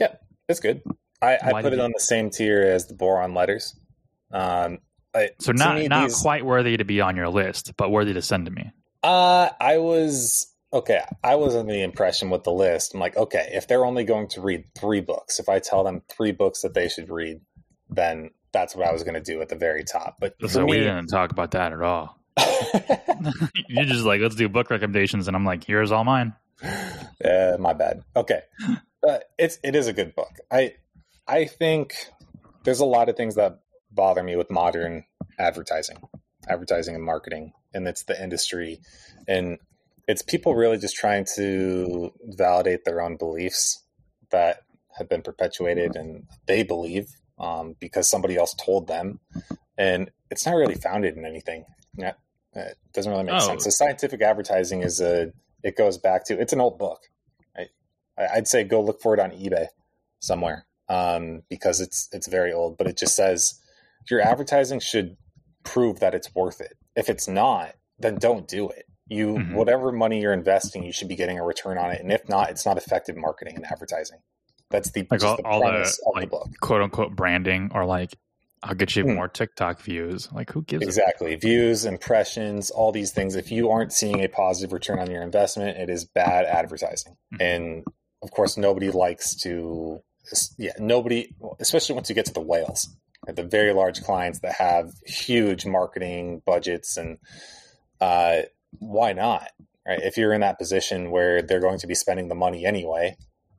Yeah, 0.00 0.14
it's 0.48 0.58
good. 0.58 0.82
I, 1.20 1.38
I 1.40 1.62
put 1.62 1.72
it 1.72 1.76
you- 1.76 1.82
on 1.82 1.92
the 1.94 2.00
same 2.00 2.28
tier 2.30 2.60
as 2.62 2.86
the 2.88 2.94
boron 2.94 3.34
letters. 3.34 3.78
Um, 4.32 4.78
I, 5.14 5.30
So 5.38 5.52
not 5.52 5.76
me, 5.76 5.86
not 5.86 6.08
these- 6.08 6.20
quite 6.20 6.44
worthy 6.44 6.76
to 6.76 6.84
be 6.84 7.00
on 7.00 7.14
your 7.16 7.28
list, 7.28 7.76
but 7.76 7.90
worthy 7.90 8.14
to 8.14 8.22
send 8.22 8.46
to 8.46 8.50
me. 8.50 8.72
Uh, 9.04 9.50
I 9.60 9.78
was 9.78 10.51
okay. 10.72 11.02
I 11.22 11.36
was 11.36 11.54
under 11.54 11.72
the 11.72 11.82
impression 11.82 12.30
with 12.30 12.44
the 12.44 12.52
list. 12.52 12.94
I'm 12.94 13.00
like, 13.00 13.16
okay, 13.16 13.50
if 13.52 13.68
they're 13.68 13.84
only 13.84 14.04
going 14.04 14.28
to 14.28 14.40
read 14.40 14.64
three 14.74 15.00
books, 15.00 15.38
if 15.38 15.48
I 15.48 15.58
tell 15.58 15.84
them 15.84 16.02
three 16.08 16.32
books 16.32 16.62
that 16.62 16.74
they 16.74 16.88
should 16.88 17.10
read, 17.10 17.40
then 17.90 18.30
that's 18.52 18.76
what 18.76 18.86
I 18.86 18.92
was 18.92 19.02
going 19.02 19.14
to 19.14 19.20
do 19.20 19.40
at 19.40 19.48
the 19.48 19.56
very 19.56 19.84
top. 19.84 20.16
But 20.20 20.34
So 20.48 20.64
we 20.64 20.78
didn't 20.78 21.08
talk 21.08 21.30
about 21.30 21.52
that 21.52 21.72
at 21.72 21.82
all. 21.82 22.18
You're 23.68 23.84
just 23.84 24.04
like, 24.04 24.20
let's 24.20 24.34
do 24.34 24.48
book 24.48 24.70
recommendations, 24.70 25.26
and 25.26 25.36
I'm 25.36 25.44
like, 25.44 25.64
here's 25.64 25.92
all 25.92 26.04
mine. 26.04 26.34
uh, 26.64 27.56
my 27.58 27.72
bad. 27.72 28.02
Okay, 28.14 28.40
uh, 29.06 29.18
it's 29.38 29.58
it 29.62 29.74
is 29.74 29.86
a 29.86 29.92
good 29.92 30.14
book. 30.14 30.38
I 30.50 30.74
I 31.26 31.46
think 31.46 31.94
there's 32.64 32.80
a 32.80 32.84
lot 32.84 33.08
of 33.08 33.16
things 33.16 33.34
that 33.34 33.60
bother 33.90 34.22
me 34.22 34.36
with 34.36 34.50
modern 34.50 35.04
advertising, 35.38 35.98
advertising 36.48 36.94
and 36.94 37.04
marketing, 37.04 37.52
and 37.74 37.86
it's 37.88 38.04
the 38.04 38.20
industry, 38.22 38.80
and 39.26 39.58
it's 40.08 40.22
people 40.22 40.54
really 40.54 40.78
just 40.78 40.96
trying 40.96 41.26
to 41.36 42.12
validate 42.24 42.84
their 42.84 43.00
own 43.00 43.16
beliefs 43.16 43.82
that 44.30 44.62
have 44.98 45.08
been 45.08 45.22
perpetuated 45.22 45.96
and 45.96 46.24
they 46.46 46.62
believe 46.62 47.08
um, 47.38 47.74
because 47.80 48.08
somebody 48.08 48.36
else 48.36 48.54
told 48.54 48.86
them, 48.88 49.20
and 49.78 50.10
it's 50.30 50.44
not 50.46 50.54
really 50.54 50.74
founded 50.74 51.16
in 51.16 51.24
anything. 51.24 51.64
Yeah, 51.96 52.12
it 52.54 52.76
doesn't 52.92 53.10
really 53.10 53.24
make 53.24 53.34
Oh. 53.34 53.46
sense. 53.46 53.64
So 53.64 53.70
scientific 53.70 54.20
advertising 54.22 54.82
is 54.82 55.00
a 55.00 55.32
it 55.62 55.76
goes 55.76 55.98
back 55.98 56.24
to 56.26 56.40
it's 56.40 56.52
an 56.52 56.60
old 56.60 56.78
book. 56.78 57.00
I, 58.18 58.26
I'd 58.34 58.48
say 58.48 58.62
go 58.64 58.80
look 58.82 59.00
for 59.00 59.14
it 59.14 59.20
on 59.20 59.30
eBay 59.30 59.68
somewhere 60.20 60.66
um, 60.88 61.42
because 61.48 61.80
it's 61.80 62.08
it's 62.12 62.26
very 62.28 62.52
old. 62.52 62.76
But 62.76 62.86
it 62.86 62.96
just 62.98 63.16
says 63.16 63.58
your 64.10 64.20
advertising 64.20 64.80
should 64.80 65.16
prove 65.64 66.00
that 66.00 66.14
it's 66.14 66.34
worth 66.34 66.60
it. 66.60 66.74
If 66.94 67.08
it's 67.08 67.26
not, 67.26 67.74
then 67.98 68.16
don't 68.16 68.46
do 68.46 68.68
it. 68.68 68.86
You 69.12 69.34
Mhm. 69.34 69.52
whatever 69.54 69.92
money 69.92 70.20
you're 70.20 70.32
investing, 70.32 70.82
you 70.82 70.92
should 70.92 71.08
be 71.08 71.16
getting 71.16 71.38
a 71.38 71.44
return 71.44 71.78
on 71.78 71.90
it. 71.92 72.00
And 72.00 72.10
if 72.12 72.28
not, 72.28 72.50
it's 72.50 72.64
not 72.66 72.76
effective 72.76 73.16
marketing 73.16 73.56
and 73.56 73.64
advertising. 73.66 74.18
That's 74.70 74.90
the, 74.90 75.06
Like 75.10 75.22
all, 75.22 75.36
the 75.36 75.42
all 75.44 75.60
the 75.60 76.00
like 76.14 76.22
the 76.22 76.26
book. 76.28 76.48
quote 76.60 76.80
unquote 76.82 77.14
branding, 77.14 77.70
or 77.74 77.84
like, 77.84 78.14
I'll 78.62 78.74
get 78.74 78.94
you 78.96 79.02
Hmm. 79.04 79.14
more 79.14 79.28
TikTok 79.28 79.80
views. 79.80 80.30
Like, 80.32 80.50
who 80.50 80.62
gives 80.62 80.84
Exactly. 80.84 81.34
Views, 81.34 81.84
impressions, 81.84 82.70
all 82.70 82.92
these 82.92 83.10
things. 83.12 83.34
If 83.34 83.50
you 83.52 83.70
aren't 83.70 83.92
seeing 83.92 84.20
a 84.20 84.28
positive 84.28 84.72
return 84.72 84.98
on 84.98 85.10
your 85.10 85.22
investment, 85.22 85.76
it 85.78 85.90
is 85.90 86.04
bad 86.04 86.44
advertising. 86.46 87.16
Mhm. 87.34 87.40
And 87.42 87.84
of 88.22 88.30
course, 88.30 88.56
nobody 88.56 88.90
likes 88.90 89.34
to, 89.42 90.00
yeah, 90.56 90.72
nobody, 90.78 91.34
especially 91.58 91.96
once 91.96 92.08
you 92.08 92.14
get 92.14 92.26
to 92.26 92.32
the 92.32 92.40
whales, 92.40 92.88
the 93.26 93.42
very 93.42 93.72
large 93.72 94.00
clients 94.02 94.38
that 94.40 94.52
have 94.54 94.92
huge 95.06 95.66
marketing 95.66 96.40
budgets. 96.46 96.96
And 96.96 97.18
uh, 98.00 98.42
why 98.78 99.12
not? 99.12 99.48
Right? 99.86 100.00
If 100.00 100.16
you're 100.16 100.32
in 100.32 100.40
that 100.42 100.58
position 100.58 101.10
where 101.10 101.42
they're 101.42 101.60
going 101.60 101.78
to 101.80 101.86
be 101.86 101.94
spending 101.94 102.28
the 102.28 102.34
money 102.34 102.64
anyway, 102.64 103.16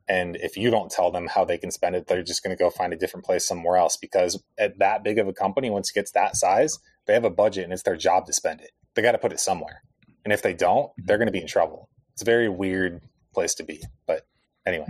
and 0.08 0.36
if 0.36 0.56
you 0.56 0.70
don't 0.70 0.90
tell 0.90 1.10
them 1.10 1.28
how 1.28 1.44
they 1.44 1.58
can 1.58 1.70
spend 1.70 1.96
it, 1.96 2.06
they're 2.06 2.22
just 2.22 2.42
going 2.42 2.56
to 2.56 2.62
go 2.62 2.70
find 2.70 2.92
a 2.92 2.96
different 2.96 3.24
place 3.24 3.46
somewhere 3.46 3.76
else. 3.76 3.96
Because 3.96 4.42
at 4.58 4.78
that 4.78 5.02
big 5.02 5.18
of 5.18 5.28
a 5.28 5.32
company, 5.32 5.70
once 5.70 5.90
it 5.90 5.94
gets 5.94 6.10
that 6.12 6.36
size, 6.36 6.78
they 7.06 7.14
have 7.14 7.24
a 7.24 7.30
budget 7.30 7.64
and 7.64 7.72
it's 7.72 7.82
their 7.82 7.96
job 7.96 8.26
to 8.26 8.32
spend 8.32 8.60
it. 8.60 8.70
They 8.94 9.02
got 9.02 9.12
to 9.12 9.18
put 9.18 9.32
it 9.32 9.40
somewhere. 9.40 9.82
And 10.24 10.32
if 10.32 10.42
they 10.42 10.54
don't, 10.54 10.90
they're 10.98 11.18
going 11.18 11.26
to 11.26 11.32
be 11.32 11.40
in 11.40 11.46
trouble. 11.46 11.88
It's 12.12 12.22
a 12.22 12.26
very 12.26 12.48
weird 12.48 13.00
place 13.32 13.54
to 13.56 13.62
be. 13.62 13.82
But 14.06 14.26
anyway, 14.64 14.86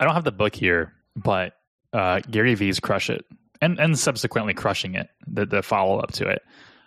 I 0.00 0.04
don't 0.04 0.14
have 0.14 0.24
the 0.24 0.32
book 0.32 0.54
here, 0.54 0.92
but 1.14 1.54
uh, 1.92 2.20
Gary 2.30 2.54
V's 2.54 2.80
Crush 2.80 3.10
It, 3.10 3.24
and 3.60 3.78
and 3.78 3.98
subsequently 3.98 4.54
Crushing 4.54 4.94
It, 4.94 5.08
the 5.26 5.46
the 5.46 5.62
follow 5.62 5.98
up 5.98 6.12
to 6.12 6.28
it. 6.28 6.42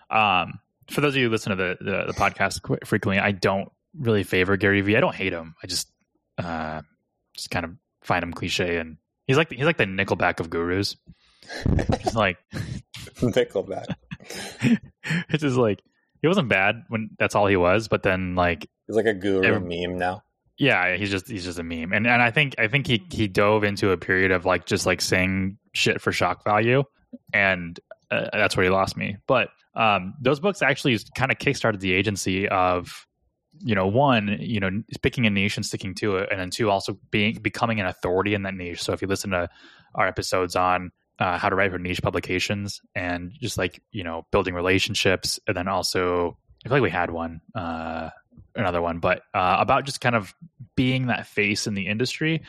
Um, 0.10 0.60
for 0.90 1.02
those 1.02 1.14
of 1.14 1.18
you 1.18 1.26
who 1.28 1.32
listen 1.32 1.52
to 1.52 1.56
the, 1.56 1.78
the 1.80 2.04
the 2.08 2.14
podcast 2.14 2.62
qu- 2.62 2.78
frequently, 2.86 3.20
I 3.20 3.32
don't 3.32 3.72
really 3.98 4.24
favor 4.24 4.58
Gary 4.58 4.82
V. 4.82 4.96
I 4.96 5.00
don't 5.00 5.16
hate 5.16 5.34
him. 5.34 5.56
I 5.64 5.68
just 5.68 5.92
uh, 6.38 6.82
just 7.36 7.50
kind 7.52 7.66
of 7.66 7.72
find 8.02 8.24
him 8.24 8.34
cliche, 8.34 8.78
and 8.78 8.98
he's 9.28 9.38
like 9.38 9.52
he's 9.52 9.66
like 9.66 9.78
the 9.78 9.86
Nickelback 9.86 10.40
of 10.40 10.50
gurus. 10.50 10.96
Just 12.04 12.16
like 12.16 12.38
Nickelback. 13.22 13.86
it's 15.30 15.42
just 15.42 15.58
like 15.58 15.82
he 16.22 16.28
wasn't 16.28 16.50
bad 16.50 16.84
when 16.90 17.10
that's 17.18 17.36
all 17.36 17.48
he 17.48 17.56
was, 17.56 17.88
but 17.88 18.04
then 18.04 18.36
like 18.36 18.70
He's 18.88 18.96
like 18.96 19.06
a 19.06 19.14
guru 19.14 19.44
Every- 19.44 19.88
meme 19.88 19.98
now. 19.98 20.24
Yeah, 20.58 20.98
he's 20.98 21.10
just 21.10 21.28
he's 21.30 21.46
just 21.46 21.58
a 21.58 21.64
meme, 21.64 21.94
and 21.94 22.06
and 22.06 22.22
I 22.22 22.32
think 22.32 22.56
I 22.60 22.68
think 22.68 22.86
he 22.86 23.02
he 23.10 23.28
dove 23.30 23.64
into 23.64 23.92
a 23.92 23.98
period 23.98 24.32
of 24.32 24.46
like 24.46 24.66
just 24.66 24.86
like 24.86 25.00
saying 25.00 25.58
shit 25.74 26.02
for 26.02 26.12
shock 26.12 26.44
value, 26.44 26.84
and 27.32 27.80
uh, 28.12 28.30
that's 28.34 28.58
where 28.58 28.64
he 28.64 28.70
lost 28.70 28.98
me. 28.98 29.18
But 29.28 29.50
um, 29.76 30.14
those 30.22 30.40
books 30.40 30.62
actually 30.62 30.98
kind 31.16 31.32
of 31.32 31.38
kickstarted 31.38 31.80
the 31.80 31.94
agency 31.94 32.48
of 32.48 33.06
you 33.62 33.76
know 33.76 33.88
one 33.88 34.38
you 34.40 34.60
know 34.60 34.70
picking 35.02 35.26
a 35.26 35.30
niche 35.30 35.58
and 35.58 35.66
sticking 35.66 35.96
to 35.96 36.18
it, 36.18 36.30
and 36.32 36.40
then 36.40 36.50
two 36.50 36.70
also 36.70 36.98
being 37.12 37.36
becoming 37.42 37.80
an 37.80 37.86
authority 37.86 38.34
in 38.34 38.44
that 38.44 38.54
niche. 38.54 38.82
So 38.82 38.94
if 38.94 39.02
you 39.02 39.08
listen 39.08 39.32
to 39.32 39.50
our 39.96 40.08
episodes 40.08 40.56
on 40.56 40.92
uh, 41.20 41.38
how 41.38 41.50
to 41.50 41.56
write 41.56 41.72
for 41.72 41.80
niche 41.80 42.02
publications 42.02 42.82
and 42.96 43.32
just 43.42 43.58
like 43.58 43.82
you 43.92 44.04
know 44.04 44.26
building 44.32 44.54
relationships, 44.54 45.40
and 45.48 45.56
then 45.56 45.68
also 45.68 46.38
I 46.66 46.70
feel 46.70 46.78
like 46.78 46.84
we 46.84 46.90
had 46.90 47.12
one. 47.12 47.42
Uh, 47.56 48.10
another 48.56 48.82
one, 48.82 49.00
but 49.00 49.24
uh, 49.34 49.58
about 49.60 49.86
just 49.86 50.02
kind 50.02 50.16
of 50.16 50.34
being 50.76 51.08
that 51.08 51.28
face 51.28 51.68
in 51.68 51.74
the 51.74 51.88
industry 51.88 52.42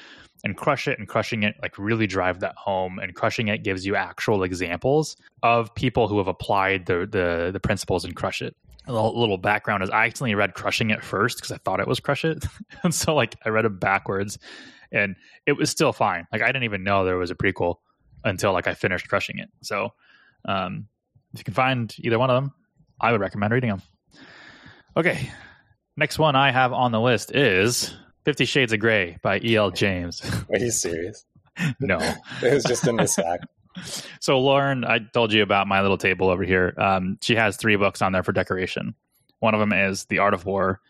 and 0.44 0.56
crush 0.56 0.88
it 0.88 0.98
and 0.98 1.06
crushing 1.08 1.42
it, 1.42 1.56
like 1.62 1.78
really 1.78 2.06
drive 2.06 2.40
that 2.40 2.54
home. 2.56 2.98
And 2.98 3.14
crushing 3.14 3.48
it 3.48 3.62
gives 3.62 3.84
you 3.84 3.96
actual 3.96 4.42
examples 4.42 5.16
of 5.42 5.74
people 5.74 6.08
who 6.08 6.18
have 6.18 6.28
applied 6.28 6.86
the 6.86 7.06
the, 7.10 7.50
the 7.52 7.60
principles 7.60 8.04
and 8.04 8.14
crush 8.14 8.42
it. 8.42 8.56
A 8.86 8.92
little, 8.92 9.36
background 9.36 9.82
is 9.82 9.90
I 9.90 10.06
accidentally 10.06 10.34
read 10.34 10.54
Crushing 10.54 10.90
It 10.90 11.04
first 11.04 11.36
because 11.36 11.52
I 11.52 11.58
thought 11.58 11.80
it 11.80 11.86
was 11.86 12.00
Crush 12.00 12.24
It, 12.24 12.44
and 12.82 12.94
so 12.94 13.14
like 13.14 13.36
I 13.44 13.50
read 13.50 13.66
it 13.66 13.78
backwards, 13.78 14.38
and 14.90 15.16
it 15.46 15.52
was 15.52 15.70
still 15.70 15.92
fine. 15.92 16.26
Like 16.32 16.42
I 16.42 16.46
didn't 16.46 16.64
even 16.64 16.82
know 16.82 17.04
there 17.04 17.16
was 17.16 17.30
a 17.30 17.34
prequel 17.34 17.76
until 18.24 18.52
like 18.52 18.66
I 18.66 18.74
finished 18.74 19.08
Crushing 19.08 19.38
It. 19.38 19.50
So 19.62 19.90
um, 20.46 20.88
if 21.34 21.40
you 21.40 21.44
can 21.44 21.54
find 21.54 21.94
either 21.98 22.18
one 22.18 22.30
of 22.30 22.42
them, 22.42 22.52
I 23.00 23.12
would 23.12 23.20
recommend 23.20 23.52
reading 23.52 23.70
them. 23.70 23.82
Okay, 24.96 25.30
Next 26.00 26.18
one 26.18 26.34
I 26.34 26.50
have 26.50 26.72
on 26.72 26.92
the 26.92 26.98
list 27.00 27.36
is 27.36 27.94
Fifty 28.24 28.46
Shades 28.46 28.72
of 28.72 28.80
Grey 28.80 29.18
by 29.20 29.38
E.L. 29.44 29.70
James. 29.70 30.22
Are 30.50 30.56
you 30.58 30.70
serious? 30.70 31.26
no. 31.80 31.98
It 32.42 32.54
was 32.54 32.64
just 32.64 32.86
in 32.88 32.96
the 32.96 33.06
sack. 33.06 33.40
So, 34.20 34.40
Lauren, 34.40 34.82
I 34.84 34.98
told 34.98 35.30
you 35.32 35.42
about 35.42 35.66
my 35.68 35.82
little 35.82 35.96
table 35.98 36.28
over 36.30 36.42
here. 36.42 36.74
Um, 36.78 37.18
she 37.20 37.36
has 37.36 37.56
three 37.58 37.76
books 37.76 38.00
on 38.02 38.12
there 38.12 38.22
for 38.22 38.32
decoration. 38.32 38.94
One 39.40 39.52
of 39.54 39.60
them 39.60 39.72
is 39.74 40.06
The 40.06 40.18
Art 40.18 40.32
of 40.34 40.44
War. 40.46 40.80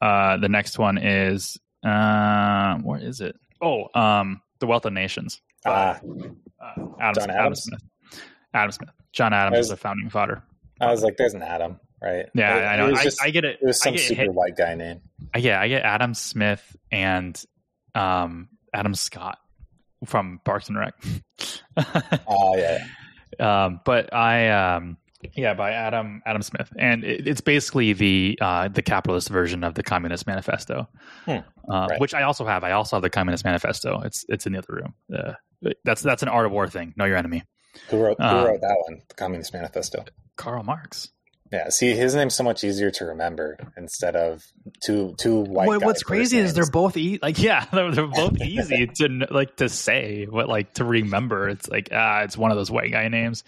Uh, 0.00 0.36
the 0.38 0.48
next 0.48 0.78
one 0.78 0.96
is, 0.96 1.58
uh, 1.84 2.78
where 2.78 3.00
is 3.00 3.20
it? 3.20 3.36
Oh, 3.60 3.88
um, 3.94 4.40
The 4.60 4.66
Wealth 4.66 4.86
of 4.86 4.92
Nations. 4.94 5.42
Ah, 5.66 6.00
Uh, 6.00 6.76
Adam, 7.00 7.14
John 7.14 7.30
Adam 7.30 7.30
Adams? 7.30 7.62
Smith. 7.64 7.82
Adam 8.54 8.72
Smith. 8.72 8.90
John 9.12 9.32
Adams 9.34 9.52
There's- 9.54 9.66
is 9.66 9.72
a 9.72 9.76
founding 9.76 10.08
father. 10.08 10.42
I 10.80 10.86
was 10.90 11.02
like, 11.02 11.16
there's 11.18 11.34
an 11.34 11.42
Adam, 11.42 11.78
right? 12.02 12.26
Yeah, 12.34 12.56
It- 12.56 12.64
I 12.66 12.76
know. 12.76 12.90
was 12.90 12.98
I, 13.00 13.02
just- 13.04 13.22
I 13.22 13.30
get 13.30 13.44
it. 13.44 13.58
it 13.62 13.66
was 13.66 13.80
some 13.80 13.96
super 13.96 14.22
hit- 14.22 14.34
white 14.34 14.56
guy 14.56 14.74
name. 14.74 15.00
Uh, 15.34 15.38
yeah, 15.38 15.60
I 15.60 15.68
get 15.68 15.82
Adam 15.82 16.14
Smith 16.14 16.76
and 16.90 17.42
um, 17.94 18.48
Adam 18.74 18.94
Scott 18.94 19.38
from 20.04 20.40
Parks 20.44 20.68
and 20.68 20.78
Rec. 20.78 20.94
Oh 22.26 22.56
yeah, 22.56 22.84
um, 23.40 23.80
but 23.84 24.12
I, 24.12 24.48
um, 24.50 24.98
yeah, 25.34 25.54
by 25.54 25.72
Adam 25.72 26.22
Adam 26.26 26.42
Smith, 26.42 26.70
and 26.78 27.02
it, 27.04 27.26
it's 27.26 27.40
basically 27.40 27.92
the 27.94 28.38
uh, 28.40 28.68
the 28.68 28.82
capitalist 28.82 29.28
version 29.30 29.64
of 29.64 29.74
the 29.74 29.82
Communist 29.82 30.26
Manifesto, 30.26 30.88
Hmm. 31.24 31.38
uh, 31.70 31.86
Right. 31.90 32.00
which 32.00 32.12
I 32.14 32.22
also 32.24 32.44
have. 32.44 32.62
I 32.64 32.72
also 32.72 32.96
have 32.96 33.02
the 33.02 33.10
Communist 33.10 33.44
Manifesto. 33.44 34.00
It's 34.02 34.24
it's 34.28 34.46
in 34.46 34.52
the 34.52 34.58
other 34.58 34.74
room. 34.74 34.94
Uh, 35.14 35.32
that's 35.84 36.02
that's 36.02 36.22
an 36.22 36.28
art 36.28 36.44
of 36.46 36.52
war 36.52 36.68
thing. 36.68 36.92
Know 36.96 37.04
your 37.06 37.16
enemy. 37.16 37.42
who 37.88 37.98
wrote 38.02 38.18
who 38.18 38.24
Uh, 38.24 38.44
wrote 38.44 38.60
that 38.60 38.76
one? 38.88 39.00
The 39.08 39.14
Communist 39.14 39.54
Manifesto. 39.54 40.04
Karl 40.36 40.62
Marx. 40.62 41.08
Yeah, 41.52 41.68
see, 41.68 41.94
his 41.94 42.14
name's 42.14 42.34
so 42.34 42.42
much 42.44 42.64
easier 42.64 42.90
to 42.92 43.04
remember 43.04 43.58
instead 43.76 44.16
of 44.16 44.42
two 44.80 45.14
two 45.18 45.40
white. 45.42 45.66
What, 45.66 45.84
what's 45.84 46.02
crazy 46.02 46.38
is 46.38 46.54
they're 46.54 46.64
both 46.70 46.96
e- 46.96 47.18
like 47.20 47.38
yeah 47.38 47.66
they're, 47.72 47.90
they're 47.92 48.06
both 48.06 48.40
easy 48.42 48.86
to 48.86 49.26
like 49.30 49.56
to 49.56 49.68
say 49.68 50.26
but 50.32 50.48
like 50.48 50.72
to 50.74 50.84
remember 50.84 51.50
it's 51.50 51.68
like 51.68 51.90
ah 51.92 52.20
it's 52.22 52.38
one 52.38 52.50
of 52.50 52.56
those 52.56 52.70
white 52.70 52.90
guy 52.90 53.08
names 53.08 53.44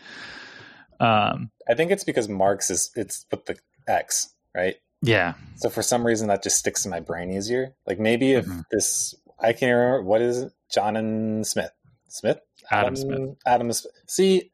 um 1.01 1.51
I 1.69 1.75
think 1.75 1.91
it's 1.91 2.05
because 2.05 2.29
Marx 2.29 2.71
is 2.71 2.91
it's 2.95 3.25
with 3.31 3.47
the 3.47 3.57
X, 3.89 4.35
right? 4.55 4.77
yeah 5.01 5.33
So 5.57 5.71
for 5.71 5.81
some 5.83 6.07
reason 6.07 6.29
that 6.29 6.43
just 6.43 6.59
sticks 6.59 6.85
in 6.85 6.91
my 6.91 7.01
brain 7.01 7.31
easier. 7.31 7.75
Like 7.87 7.99
maybe 7.99 8.33
if 8.35 8.45
Mhm. 8.47 8.65
this, 8.71 9.15
I 9.41 9.55
can 9.55 9.71
remember 9.71 10.03
what 10.03 10.21
is 10.21 10.41
it? 10.43 10.53
John 10.73 10.97
and 10.97 11.47
Smith, 11.47 11.73
Smith, 12.09 12.39
Adam 12.71 12.97
Smith. 12.97 13.37
Adam 13.47 13.73
Smith. 13.73 13.93
See, 14.07 14.51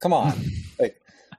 come 0.00 0.12
on, 0.14 0.32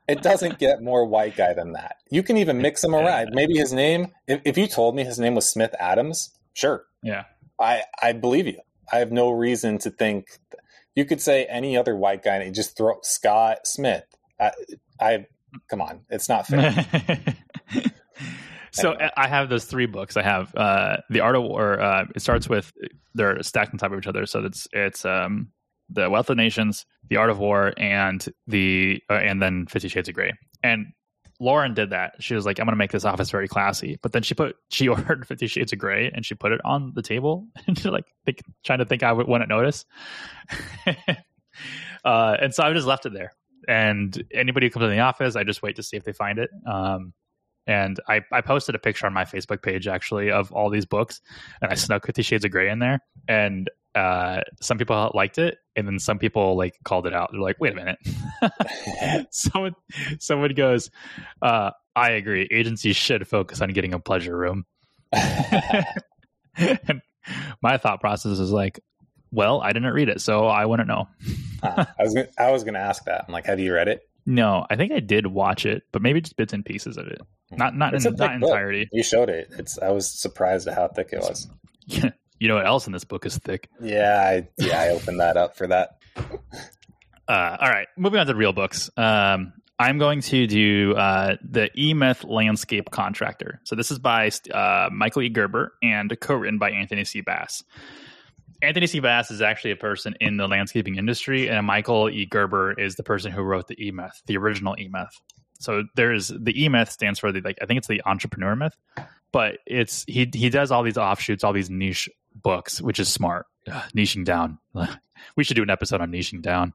it 0.07 0.21
doesn't 0.21 0.59
get 0.59 0.81
more 0.81 1.05
white 1.05 1.35
guy 1.35 1.53
than 1.53 1.73
that. 1.73 1.97
You 2.09 2.23
can 2.23 2.37
even 2.37 2.61
mix 2.61 2.83
him 2.83 2.95
around. 2.95 3.29
Maybe 3.33 3.57
his 3.57 3.73
name. 3.73 4.11
If, 4.27 4.41
if 4.45 4.57
you 4.57 4.67
told 4.67 4.95
me 4.95 5.03
his 5.03 5.19
name 5.19 5.35
was 5.35 5.49
Smith 5.49 5.73
Adams, 5.79 6.31
sure, 6.53 6.85
yeah 7.03 7.23
I 7.59 7.83
I 8.01 8.13
believe 8.13 8.47
you. 8.47 8.59
I 8.91 8.97
have 8.97 9.11
no 9.11 9.31
reason 9.31 9.77
to 9.79 9.89
think 9.89 10.27
you 10.95 11.05
could 11.05 11.21
say 11.21 11.45
any 11.45 11.77
other 11.77 11.95
white 11.95 12.23
guy 12.23 12.37
and 12.37 12.55
just 12.55 12.77
throw 12.77 12.95
Scott 13.01 13.59
Smith. 13.65 14.03
I, 14.39 14.51
I 14.99 15.25
come 15.69 15.81
on, 15.81 16.01
it's 16.09 16.29
not 16.29 16.47
fair. 16.47 16.71
so 18.71 18.91
Anyway. 18.91 19.11
I 19.17 19.27
have 19.27 19.49
those 19.49 19.65
three 19.65 19.85
books. 19.85 20.17
I 20.17 20.23
have 20.23 20.53
uh, 20.55 20.97
the 21.09 21.21
Art 21.21 21.35
of 21.35 21.43
War. 21.43 21.79
Uh, 21.79 22.05
it 22.15 22.21
starts 22.21 22.47
with 22.47 22.71
they're 23.13 23.41
stacked 23.43 23.71
on 23.73 23.77
top 23.77 23.91
of 23.91 23.97
each 23.97 24.07
other, 24.07 24.25
so 24.25 24.43
it's 24.43 24.67
it's 24.71 25.05
um, 25.05 25.49
the 25.89 26.09
Wealth 26.09 26.29
of 26.29 26.37
Nations, 26.37 26.85
the 27.09 27.17
Art 27.17 27.29
of 27.29 27.39
War, 27.39 27.73
and 27.77 28.25
the 28.47 29.01
uh, 29.09 29.13
and 29.15 29.41
then 29.41 29.65
Fifty 29.67 29.87
Shades 29.87 30.09
of 30.09 30.15
Grey. 30.15 30.33
And 30.63 30.87
Lauren 31.39 31.73
did 31.73 31.89
that. 31.89 32.13
She 32.19 32.33
was 32.33 32.45
like, 32.45 32.59
"I'm 32.59 32.65
going 32.65 32.73
to 32.73 32.77
make 32.77 32.91
this 32.91 33.05
office 33.05 33.29
very 33.29 33.47
classy," 33.47 33.97
but 34.01 34.11
then 34.13 34.23
she 34.23 34.33
put 34.33 34.55
she 34.69 34.87
ordered 34.89 35.27
Fifty 35.27 35.47
Shades 35.47 35.73
of 35.73 35.79
Grey 35.79 36.11
and 36.13 36.25
she 36.25 36.35
put 36.35 36.51
it 36.51 36.61
on 36.63 36.93
the 36.95 37.01
table 37.01 37.47
and 37.67 37.77
she 37.77 37.89
like 37.89 38.05
think, 38.25 38.41
trying 38.63 38.79
to 38.79 38.85
think 38.85 39.03
I 39.03 39.11
would- 39.11 39.27
wouldn't 39.27 39.49
notice. 39.49 39.85
uh, 42.05 42.37
and 42.39 42.53
so 42.53 42.63
I 42.63 42.73
just 42.73 42.87
left 42.87 43.05
it 43.05 43.13
there. 43.13 43.31
And 43.67 44.23
anybody 44.31 44.67
who 44.67 44.71
comes 44.71 44.85
in 44.85 44.91
the 44.91 44.99
office, 44.99 45.35
I 45.35 45.43
just 45.43 45.61
wait 45.63 45.77
to 45.77 45.83
see 45.83 45.97
if 45.97 46.03
they 46.03 46.13
find 46.13 46.37
it. 46.39 46.49
Um, 46.67 47.13
and 47.67 47.99
I, 48.07 48.21
I 48.31 48.41
posted 48.41 48.75
a 48.75 48.79
picture 48.79 49.05
on 49.05 49.13
my 49.13 49.25
Facebook 49.25 49.61
page 49.61 49.87
actually 49.87 50.31
of 50.31 50.51
all 50.51 50.69
these 50.69 50.85
books, 50.85 51.21
and 51.61 51.71
I 51.71 51.75
snuck 51.75 52.05
Fifty 52.05 52.21
Shades 52.21 52.45
of 52.45 52.51
Grey 52.51 52.69
in 52.69 52.79
there. 52.79 52.99
And 53.27 53.69
uh, 53.95 54.41
some 54.61 54.77
people 54.77 55.11
liked 55.13 55.37
it, 55.37 55.57
and 55.75 55.87
then 55.87 55.99
some 55.99 56.19
people 56.19 56.57
like 56.57 56.77
called 56.83 57.07
it 57.07 57.13
out. 57.13 57.29
They're 57.31 57.41
like, 57.41 57.59
"Wait 57.59 57.73
a 57.73 57.75
minute." 57.75 57.99
someone 59.31 59.75
someone 60.19 60.53
goes, 60.53 60.91
uh, 61.41 61.71
"I 61.95 62.11
agree. 62.11 62.47
Agencies 62.51 62.95
should 62.95 63.27
focus 63.27 63.61
on 63.61 63.69
getting 63.69 63.93
a 63.93 63.99
pleasure 63.99 64.37
room." 64.37 64.65
and 65.13 67.01
my 67.61 67.77
thought 67.77 68.01
process 68.01 68.39
is 68.39 68.51
like, 68.51 68.79
"Well, 69.31 69.61
I 69.61 69.71
didn't 69.71 69.93
read 69.93 70.09
it, 70.09 70.21
so 70.21 70.45
I 70.45 70.65
wouldn't 70.65 70.87
know." 70.87 71.07
Huh. 71.63 71.85
I 71.97 72.03
was 72.03 72.13
gonna, 72.13 72.27
I 72.37 72.51
was 72.51 72.63
going 72.63 72.73
to 72.75 72.79
ask 72.79 73.05
that. 73.05 73.25
I'm 73.27 73.33
like, 73.33 73.45
have 73.45 73.59
you 73.59 73.73
read 73.73 73.87
it? 73.87 74.07
No, 74.25 74.65
I 74.69 74.75
think 74.75 74.91
I 74.91 74.99
did 74.99 75.27
watch 75.27 75.65
it, 75.65 75.83
but 75.91 76.01
maybe 76.01 76.19
just 76.21 76.35
bits 76.35 76.53
and 76.53 76.65
pieces 76.65 76.97
of 76.97 77.07
it, 77.07 77.21
not 77.51 77.75
not 77.75 77.93
It's 77.93 78.05
in, 78.05 78.15
not 78.15 78.39
book. 78.39 78.49
entirety. 78.49 78.87
You 78.91 79.03
showed 79.03 79.29
it. 79.29 79.49
It's. 79.57 79.77
I 79.79 79.89
was 79.89 80.09
surprised 80.09 80.67
at 80.67 80.73
how 80.75 80.87
thick 80.87 81.09
it 81.11 81.19
was. 81.19 81.47
you 81.87 82.47
know 82.47 82.55
what 82.55 82.65
else 82.65 82.87
in 82.87 82.93
this 82.93 83.03
book 83.03 83.25
is 83.25 83.37
thick? 83.37 83.69
Yeah, 83.79 84.19
I, 84.19 84.47
yeah, 84.57 84.81
I 84.81 84.89
opened 84.89 85.19
that 85.19 85.37
up 85.37 85.55
for 85.55 85.67
that. 85.67 85.97
Uh, 87.27 87.57
all 87.59 87.69
right, 87.69 87.87
moving 87.97 88.19
on 88.19 88.27
to 88.27 88.35
real 88.35 88.53
books. 88.53 88.89
Um, 88.97 89.53
I'm 89.79 89.97
going 89.97 90.21
to 90.21 90.45
do 90.45 90.93
uh, 90.95 91.37
the 91.41 91.71
E 91.75 91.95
Myth 91.95 92.23
Landscape 92.23 92.91
Contractor. 92.91 93.61
So 93.63 93.75
this 93.75 93.89
is 93.89 93.97
by 93.97 94.29
uh, 94.53 94.89
Michael 94.91 95.23
E. 95.23 95.29
Gerber 95.29 95.73
and 95.81 96.15
co-written 96.19 96.59
by 96.59 96.69
Anthony 96.69 97.03
C. 97.03 97.21
Bass. 97.21 97.63
Anthony 98.61 98.87
C. 98.87 98.99
Bass 98.99 99.31
is 99.31 99.41
actually 99.41 99.71
a 99.71 99.75
person 99.75 100.15
in 100.19 100.37
the 100.37 100.47
landscaping 100.47 100.95
industry, 100.95 101.49
and 101.49 101.65
Michael 101.65 102.09
E. 102.09 102.25
Gerber 102.25 102.73
is 102.79 102.95
the 102.95 103.03
person 103.03 103.31
who 103.31 103.41
wrote 103.41 103.67
the 103.67 103.85
E 103.85 103.91
Myth, 103.91 104.21
the 104.25 104.37
original 104.37 104.75
E 104.79 104.87
Myth. 104.91 105.19
So 105.59 105.83
there's 105.95 106.29
the 106.29 106.63
E 106.63 106.69
Myth 106.69 106.91
stands 106.91 107.19
for 107.19 107.31
the 107.31 107.41
like 107.41 107.57
I 107.61 107.65
think 107.65 107.77
it's 107.77 107.87
the 107.87 108.01
entrepreneur 108.05 108.55
myth, 108.55 108.75
but 109.31 109.57
it's 109.65 110.03
he 110.07 110.29
he 110.33 110.49
does 110.49 110.71
all 110.71 110.83
these 110.83 110.97
offshoots, 110.97 111.43
all 111.43 111.53
these 111.53 111.69
niche 111.69 112.09
books, 112.33 112.81
which 112.81 112.99
is 112.99 113.07
smart. 113.07 113.45
Niching 113.95 114.25
down. 114.25 114.59
we 115.35 115.43
should 115.43 115.55
do 115.55 115.63
an 115.63 115.69
episode 115.69 116.01
on 116.01 116.11
niching 116.11 116.41
down. 116.41 116.73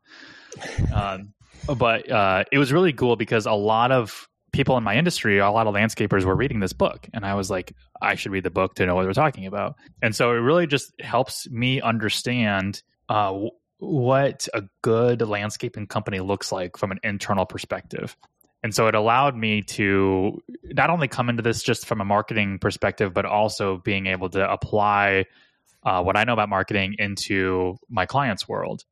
Um, 0.92 1.34
but 1.78 2.10
uh, 2.10 2.44
it 2.50 2.58
was 2.58 2.72
really 2.72 2.92
cool 2.92 3.16
because 3.16 3.46
a 3.46 3.52
lot 3.52 3.92
of 3.92 4.28
people 4.52 4.76
in 4.76 4.84
my 4.84 4.96
industry, 4.96 5.38
a 5.38 5.50
lot 5.50 5.66
of 5.66 5.74
landscapers 5.74 6.24
were 6.24 6.36
reading 6.36 6.60
this 6.60 6.72
book, 6.72 7.08
and 7.12 7.24
I 7.24 7.34
was 7.34 7.50
like, 7.50 7.74
I 8.00 8.14
should 8.14 8.32
read 8.32 8.44
the 8.44 8.50
book 8.50 8.74
to 8.74 8.86
know 8.86 8.94
what 8.94 9.04
they're 9.04 9.12
talking 9.12 9.46
about. 9.46 9.76
And 10.02 10.14
so 10.14 10.30
it 10.32 10.36
really 10.38 10.66
just 10.66 10.92
helps 11.00 11.48
me 11.50 11.80
understand 11.80 12.82
uh, 13.08 13.38
what 13.78 14.48
a 14.54 14.62
good 14.82 15.22
landscaping 15.22 15.86
company 15.86 16.20
looks 16.20 16.52
like 16.52 16.76
from 16.76 16.90
an 16.90 17.00
internal 17.02 17.46
perspective. 17.46 18.16
And 18.62 18.74
so 18.74 18.86
it 18.88 18.94
allowed 18.94 19.36
me 19.36 19.62
to 19.62 20.42
not 20.64 20.90
only 20.90 21.08
come 21.08 21.30
into 21.30 21.42
this 21.42 21.62
just 21.62 21.86
from 21.86 22.00
a 22.00 22.04
marketing 22.04 22.58
perspective, 22.58 23.14
but 23.14 23.24
also 23.24 23.78
being 23.78 24.06
able 24.06 24.28
to 24.30 24.50
apply 24.50 25.24
uh, 25.82 26.02
what 26.02 26.16
I 26.16 26.24
know 26.24 26.34
about 26.34 26.50
marketing 26.50 26.96
into 26.98 27.76
my 27.88 28.04
clients' 28.04 28.46
world 28.46 28.84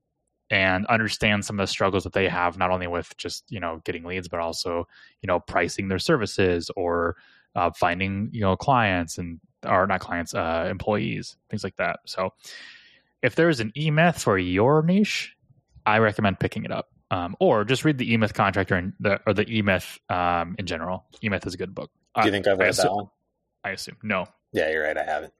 and 0.50 0.86
understand 0.86 1.44
some 1.44 1.58
of 1.58 1.62
the 1.62 1.70
struggles 1.70 2.04
that 2.04 2.12
they 2.12 2.28
have, 2.28 2.58
not 2.58 2.70
only 2.70 2.86
with 2.86 3.16
just 3.16 3.44
you 3.50 3.60
know 3.60 3.80
getting 3.84 4.04
leads, 4.04 4.28
but 4.28 4.40
also 4.40 4.86
you 5.22 5.26
know 5.26 5.40
pricing 5.40 5.88
their 5.88 5.98
services 5.98 6.70
or 6.76 7.16
uh, 7.54 7.70
finding 7.70 8.30
you 8.32 8.40
know 8.40 8.56
clients 8.56 9.18
and 9.18 9.40
or 9.66 9.86
not 9.86 10.00
clients, 10.00 10.34
uh, 10.34 10.66
employees, 10.70 11.36
things 11.50 11.64
like 11.64 11.76
that. 11.76 12.00
So 12.06 12.32
if 13.22 13.34
there's 13.34 13.60
an 13.60 13.72
E 13.76 13.90
Myth 13.90 14.22
for 14.22 14.38
your 14.38 14.82
niche, 14.82 15.34
I 15.84 15.98
recommend 15.98 16.40
picking 16.40 16.64
it 16.64 16.70
up. 16.70 16.88
Um, 17.10 17.36
or 17.40 17.64
just 17.64 17.86
read 17.86 17.96
the 17.96 18.12
E 18.12 18.18
Myth 18.18 18.34
Contractor 18.34 18.74
and 18.74 18.92
the 19.00 19.18
or 19.26 19.32
the 19.32 19.48
E 19.50 19.62
Myth 19.62 19.98
um, 20.10 20.56
in 20.58 20.66
general. 20.66 21.06
E 21.22 21.28
Myth 21.30 21.46
is 21.46 21.54
a 21.54 21.56
good 21.56 21.74
book. 21.74 21.90
Do 22.14 22.26
you 22.26 22.30
think 22.30 22.46
I've 22.46 22.58
read 22.58 22.70
assume- 22.70 22.84
that 22.84 22.94
one? 22.94 23.08
I 23.64 23.70
assume 23.70 23.96
no. 24.02 24.26
Yeah, 24.52 24.70
you're 24.70 24.84
right. 24.84 24.96
I 24.96 25.04
haven't. 25.04 25.32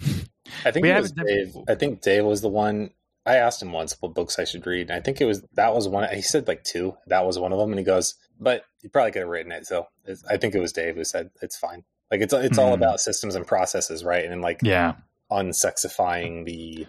I 0.64 0.70
think 0.70 0.84
Dave. 0.84 1.56
I 1.68 1.74
think 1.74 2.02
Dave 2.02 2.24
was 2.24 2.40
the 2.40 2.48
one. 2.48 2.90
I 3.26 3.36
asked 3.36 3.62
him 3.62 3.72
once 3.72 3.96
what 4.00 4.14
books 4.14 4.38
I 4.38 4.44
should 4.44 4.66
read, 4.66 4.90
and 4.90 4.92
I 4.92 5.00
think 5.00 5.20
it 5.20 5.24
was 5.24 5.42
that 5.54 5.74
was 5.74 5.88
one. 5.88 6.08
He 6.14 6.20
said 6.22 6.46
like 6.46 6.62
two. 6.64 6.94
That 7.06 7.24
was 7.24 7.38
one 7.38 7.52
of 7.52 7.58
them, 7.58 7.70
and 7.70 7.78
he 7.78 7.84
goes, 7.84 8.14
"But 8.38 8.64
you 8.82 8.90
probably 8.90 9.12
could 9.12 9.20
have 9.22 9.28
written 9.28 9.52
it." 9.52 9.66
So 9.66 9.86
it's, 10.04 10.22
I 10.26 10.36
think 10.36 10.54
it 10.54 10.60
was 10.60 10.72
Dave 10.72 10.96
who 10.96 11.04
said 11.04 11.30
it's 11.40 11.56
fine. 11.56 11.84
Like 12.10 12.20
it's 12.20 12.34
it's 12.34 12.58
all 12.58 12.68
Hmm. 12.76 12.82
about 12.82 13.00
systems 13.00 13.34
and 13.34 13.46
processes, 13.46 14.04
right? 14.04 14.24
And 14.26 14.42
like 14.42 14.60
Yeah, 14.62 14.94
unsexifying 15.30 16.44
the 16.44 16.86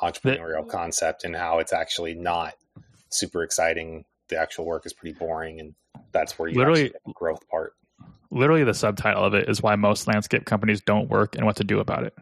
entrepreneurial 0.00 0.68
concept 0.68 1.24
and 1.24 1.34
how 1.36 1.58
it's 1.58 1.72
actually 1.72 2.14
not 2.14 2.54
super 3.10 3.42
exciting. 3.42 4.04
The 4.28 4.38
actual 4.38 4.64
work 4.64 4.86
is 4.86 4.92
pretty 4.92 5.16
boring, 5.18 5.60
and 5.60 5.74
that's 6.12 6.38
where 6.38 6.48
you 6.48 6.58
Literally- 6.58 6.88
get 6.90 7.02
the 7.04 7.12
growth 7.12 7.46
part. 7.48 7.74
literally 8.30 8.64
the 8.64 8.74
subtitle 8.74 9.24
of 9.24 9.34
it 9.34 9.48
is 9.48 9.62
why 9.62 9.76
most 9.76 10.06
landscape 10.08 10.44
companies 10.44 10.80
don't 10.80 11.08
work 11.08 11.36
and 11.36 11.46
what 11.46 11.56
to 11.56 11.64
do 11.64 11.78
about 11.78 12.02
it. 12.02 12.12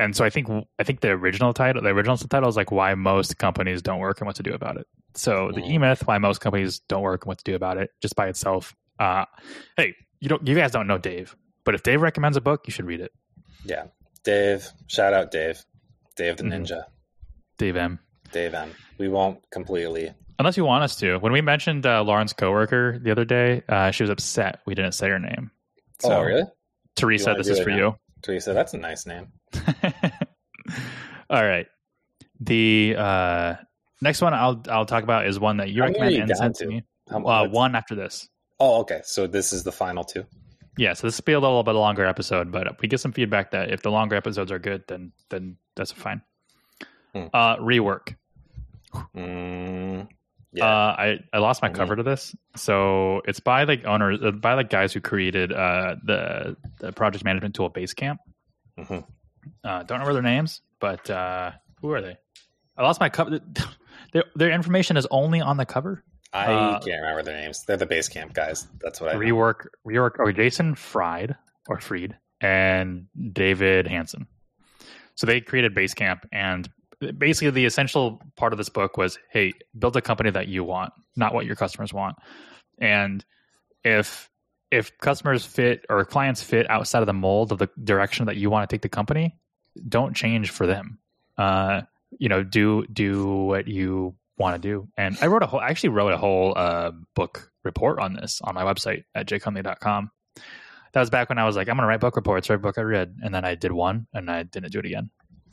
And 0.00 0.16
so 0.16 0.24
I 0.24 0.30
think 0.30 0.48
I 0.78 0.82
think 0.82 1.00
the 1.00 1.10
original 1.10 1.52
title, 1.52 1.82
the 1.82 1.90
original 1.90 2.16
subtitle 2.16 2.48
is 2.48 2.56
like 2.56 2.70
why 2.72 2.94
most 2.94 3.36
companies 3.38 3.82
don't 3.82 3.98
work 3.98 4.20
and 4.20 4.26
what 4.26 4.36
to 4.36 4.42
do 4.42 4.52
about 4.54 4.76
it. 4.78 4.86
So 5.14 5.50
the 5.54 5.60
Mhm. 5.60 5.70
E 5.70 5.78
Myth, 5.78 6.06
why 6.06 6.18
most 6.18 6.40
companies 6.40 6.78
don't 6.88 7.02
work 7.02 7.24
and 7.24 7.28
what 7.28 7.38
to 7.38 7.44
do 7.44 7.54
about 7.54 7.76
it, 7.76 7.90
just 8.00 8.16
by 8.16 8.28
itself. 8.28 8.74
Uh, 8.98 9.24
hey, 9.76 9.94
you 10.20 10.28
don't, 10.28 10.46
you 10.46 10.54
guys 10.54 10.70
don't 10.72 10.86
know 10.86 10.98
Dave, 10.98 11.36
but 11.64 11.74
if 11.74 11.82
Dave 11.82 12.00
recommends 12.00 12.36
a 12.36 12.40
book, 12.40 12.62
you 12.66 12.70
should 12.72 12.86
read 12.86 13.00
it. 13.00 13.12
Yeah, 13.64 13.84
Dave. 14.24 14.68
Shout 14.86 15.12
out 15.12 15.30
Dave. 15.30 15.64
Dave 16.16 16.36
the 16.38 16.44
Mhm. 16.44 16.66
Ninja. 16.66 16.84
Dave 17.58 17.76
M. 17.76 17.98
Dave 18.32 18.54
M. 18.54 18.70
We 18.98 19.08
won't 19.08 19.38
completely. 19.50 20.12
Unless 20.38 20.56
you 20.56 20.64
want 20.64 20.84
us 20.84 20.96
to. 20.96 21.18
When 21.18 21.32
we 21.32 21.40
mentioned 21.42 21.84
uh, 21.84 22.02
Lauren's 22.02 22.32
coworker 22.32 22.98
the 22.98 23.10
other 23.10 23.24
day, 23.26 23.62
uh, 23.68 23.90
she 23.90 24.02
was 24.02 24.10
upset 24.10 24.60
we 24.66 24.74
didn't 24.74 24.92
say 24.92 25.08
her 25.10 25.18
name. 25.18 25.50
So 26.00 26.12
oh, 26.12 26.22
really? 26.22 26.44
Teresa, 26.96 27.34
this 27.36 27.48
is 27.48 27.60
for 27.60 27.70
now? 27.70 27.76
you. 27.76 27.96
Teresa, 28.22 28.52
that's 28.52 28.74
a 28.74 28.78
nice 28.78 29.06
name. 29.06 29.28
All 31.30 31.44
right. 31.44 31.66
The 32.40 32.94
uh, 32.96 33.54
next 34.00 34.20
one 34.22 34.34
I'll 34.34 34.62
I'll 34.68 34.86
talk 34.86 35.02
about 35.04 35.26
is 35.26 35.38
one 35.38 35.58
that 35.58 35.70
you 35.70 35.82
many 35.82 35.98
recommend 35.98 36.30
and 36.30 36.36
sent 36.36 36.56
to? 36.56 36.66
me. 36.66 36.82
Uh, 37.10 37.46
one 37.48 37.74
after 37.74 37.94
this. 37.94 38.28
Oh, 38.58 38.80
okay. 38.80 39.00
So 39.04 39.26
this 39.26 39.52
is 39.52 39.62
the 39.62 39.72
final 39.72 40.04
two. 40.04 40.24
Yeah, 40.76 40.94
so 40.94 41.06
this 41.06 41.18
will 41.18 41.24
be 41.24 41.32
a 41.32 41.40
little 41.40 41.62
bit 41.62 41.72
longer 41.72 42.06
episode, 42.06 42.50
but 42.52 42.80
we 42.80 42.88
get 42.88 43.00
some 43.00 43.12
feedback 43.12 43.50
that 43.50 43.70
if 43.70 43.82
the 43.82 43.90
longer 43.90 44.16
episodes 44.16 44.50
are 44.52 44.58
good, 44.58 44.84
then 44.88 45.12
then 45.28 45.56
that's 45.76 45.92
fine. 45.92 46.22
Hmm. 47.14 47.26
Uh, 47.34 47.56
rework. 47.56 48.14
Mm, 49.16 50.08
yeah. 50.52 50.64
Uh, 50.64 50.94
I 50.98 51.18
I 51.32 51.38
lost 51.38 51.62
my 51.62 51.68
cover 51.68 51.96
to 51.96 52.02
this, 52.02 52.34
so 52.56 53.22
it's 53.26 53.40
by 53.40 53.64
like 53.64 53.84
owners, 53.84 54.18
uh, 54.22 54.30
by 54.32 54.54
like 54.54 54.70
guys 54.70 54.92
who 54.92 55.00
created 55.00 55.52
uh, 55.52 55.96
the 56.04 56.56
the 56.80 56.92
project 56.92 57.24
management 57.24 57.54
tool 57.54 57.70
Basecamp. 57.70 58.16
Mhm. 58.78 59.04
Uh, 59.64 59.82
don't 59.84 59.98
remember 60.00 60.12
their 60.14 60.22
names, 60.22 60.60
but 60.80 61.08
uh, 61.10 61.52
who 61.80 61.90
are 61.92 62.00
they? 62.00 62.16
I 62.76 62.82
lost 62.82 63.00
my 63.00 63.08
cover. 63.08 63.40
Their, 64.12 64.24
their 64.34 64.50
information 64.50 64.96
is 64.96 65.06
only 65.12 65.40
on 65.40 65.56
the 65.56 65.64
cover. 65.66 66.02
I 66.32 66.52
Uh, 66.52 66.80
can't 66.80 67.00
remember 67.00 67.22
their 67.22 67.36
names. 67.40 67.64
They're 67.64 67.76
the 67.76 67.86
Basecamp 67.86 68.32
guys. 68.32 68.66
That's 68.80 69.00
what 69.00 69.10
I 69.10 69.12
know. 69.12 69.20
rework 69.20 69.66
rework 69.86 70.18
or 70.18 70.32
Jason 70.32 70.74
Fried 70.74 71.36
or 71.68 71.78
Freed 71.78 72.16
and 72.40 73.06
David 73.32 73.86
Hansson. 73.86 74.26
So 75.14 75.26
they 75.28 75.40
created 75.40 75.76
Basecamp 75.76 76.22
and 76.32 76.68
basically 77.18 77.50
the 77.50 77.64
essential 77.64 78.20
part 78.36 78.52
of 78.52 78.58
this 78.58 78.68
book 78.68 78.96
was 78.96 79.18
hey, 79.30 79.54
build 79.78 79.96
a 79.96 80.02
company 80.02 80.30
that 80.30 80.48
you 80.48 80.64
want, 80.64 80.92
not 81.16 81.34
what 81.34 81.46
your 81.46 81.56
customers 81.56 81.92
want. 81.92 82.16
And 82.78 83.24
if 83.84 84.28
if 84.70 84.96
customers 84.98 85.44
fit 85.44 85.84
or 85.88 86.04
clients 86.04 86.42
fit 86.42 86.70
outside 86.70 87.00
of 87.00 87.06
the 87.06 87.12
mold 87.12 87.52
of 87.52 87.58
the 87.58 87.68
direction 87.82 88.26
that 88.26 88.36
you 88.36 88.50
want 88.50 88.68
to 88.68 88.72
take 88.72 88.82
the 88.82 88.88
company, 88.88 89.36
don't 89.88 90.14
change 90.14 90.50
for 90.50 90.66
them. 90.66 90.98
Uh, 91.36 91.82
you 92.18 92.28
know, 92.28 92.42
do 92.42 92.86
do 92.86 93.26
what 93.26 93.66
you 93.66 94.14
want 94.38 94.60
to 94.60 94.68
do. 94.68 94.88
And 94.96 95.16
I 95.20 95.26
wrote 95.26 95.42
a 95.42 95.46
whole, 95.46 95.60
I 95.60 95.68
actually 95.68 95.90
wrote 95.90 96.12
a 96.12 96.16
whole 96.16 96.54
uh, 96.56 96.92
book 97.14 97.50
report 97.64 97.98
on 97.98 98.14
this 98.14 98.40
on 98.42 98.54
my 98.54 98.64
website 98.64 99.04
at 99.14 99.26
jconley.com. 99.26 100.10
That 100.92 101.00
was 101.00 101.10
back 101.10 101.28
when 101.28 101.38
I 101.38 101.44
was 101.44 101.54
like, 101.54 101.68
I'm 101.68 101.76
going 101.76 101.84
to 101.84 101.88
write 101.88 102.00
book 102.00 102.16
reports 102.16 102.50
every 102.50 102.60
book 102.60 102.78
I 102.78 102.82
read. 102.82 103.16
And 103.22 103.32
then 103.32 103.44
I 103.44 103.54
did 103.54 103.70
one 103.70 104.08
and 104.12 104.28
I 104.28 104.42
didn't 104.42 104.72
do 104.72 104.80
it 104.80 104.86
again. 104.86 105.10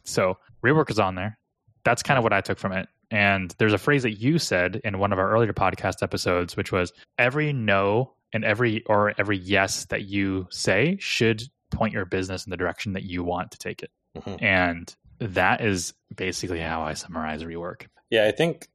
So 0.08 0.38
rework 0.64 0.90
is 0.90 1.00
on 1.00 1.16
there. 1.16 1.38
That's 1.84 2.04
kind 2.04 2.18
of 2.18 2.24
what 2.24 2.34
I 2.34 2.42
took 2.42 2.58
from 2.58 2.72
it. 2.72 2.88
And 3.12 3.54
there's 3.58 3.74
a 3.74 3.78
phrase 3.78 4.04
that 4.04 4.20
you 4.20 4.40
said 4.40 4.82
in 4.84 5.00
one 5.00 5.14
of 5.14 5.20
our 5.20 5.30
earlier 5.30 5.54
podcast 5.54 6.04
episodes, 6.04 6.58
which 6.58 6.72
was 6.72 6.92
every 7.18 7.54
no 7.54 8.14
and 8.34 8.44
every 8.44 8.84
or 8.86 9.14
every 9.18 9.38
yes 9.38 9.86
that 9.86 10.04
you 10.04 10.48
say 10.50 10.98
should 11.00 11.44
point 11.72 11.94
your 11.94 12.06
business 12.06 12.46
in 12.46 12.50
the 12.50 12.58
direction 12.58 12.94
that 12.94 13.04
you 13.04 13.24
want 13.24 13.52
to 13.52 13.58
take 13.58 13.82
it. 13.82 13.92
Mhm. 14.18 14.42
And 14.42 14.96
that 15.20 15.62
is 15.62 15.94
basically 16.14 16.60
how 16.60 16.82
I 16.82 16.94
summarize 16.94 17.44
rework. 17.44 17.88
Yeah, 18.10 18.26
I 18.26 18.32
think 18.32 18.68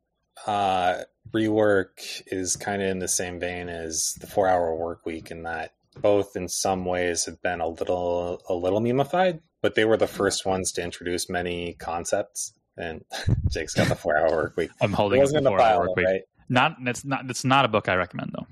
uh, 0.47 1.03
rework 1.31 2.23
is 2.27 2.57
kind 2.57 2.83
of 2.83 2.89
in 2.89 2.99
the 2.99 3.09
same 3.09 3.39
vein 3.39 3.69
as 3.69 4.15
the 4.21 4.27
four 4.27 4.49
hour 4.49 4.75
work 4.75 5.05
week 5.05 5.31
in 5.31 5.43
that 5.43 5.73
both 6.01 6.37
in 6.37 6.49
some 6.49 6.85
ways 6.85 7.27
have 7.27 7.43
been 7.43 7.61
a 7.61 7.69
little 7.69 8.43
a 8.49 8.55
little 8.55 8.81
memeified, 8.81 9.41
but 9.63 9.75
they 9.75 9.85
were 9.87 9.97
the 9.97 10.07
first 10.07 10.45
ones 10.45 10.73
to 10.73 10.83
introduce 10.83 11.31
many 11.31 11.75
concepts. 11.75 12.53
And 12.77 13.05
Jake's 13.51 13.75
got 13.75 13.89
the 13.89 13.95
four 13.95 14.17
hour 14.17 14.31
work 14.31 14.57
week. 14.57 14.71
I'm 14.81 14.93
It 14.93 14.97
holding 14.97 15.21
wasn't 15.21 15.39
up 15.39 15.41
in 15.41 15.45
the 15.45 15.51
four 15.51 15.61
hour 15.61 15.81
work 15.89 15.97
week. 15.97 16.07
right? 16.07 16.23
Not 16.49 16.77
it's 16.83 17.05
not 17.05 17.31
it's 17.31 17.45
not 17.45 17.65
a 17.65 17.69
book 17.69 17.89
I 17.89 17.95
recommend 17.95 18.33
though. 18.37 18.47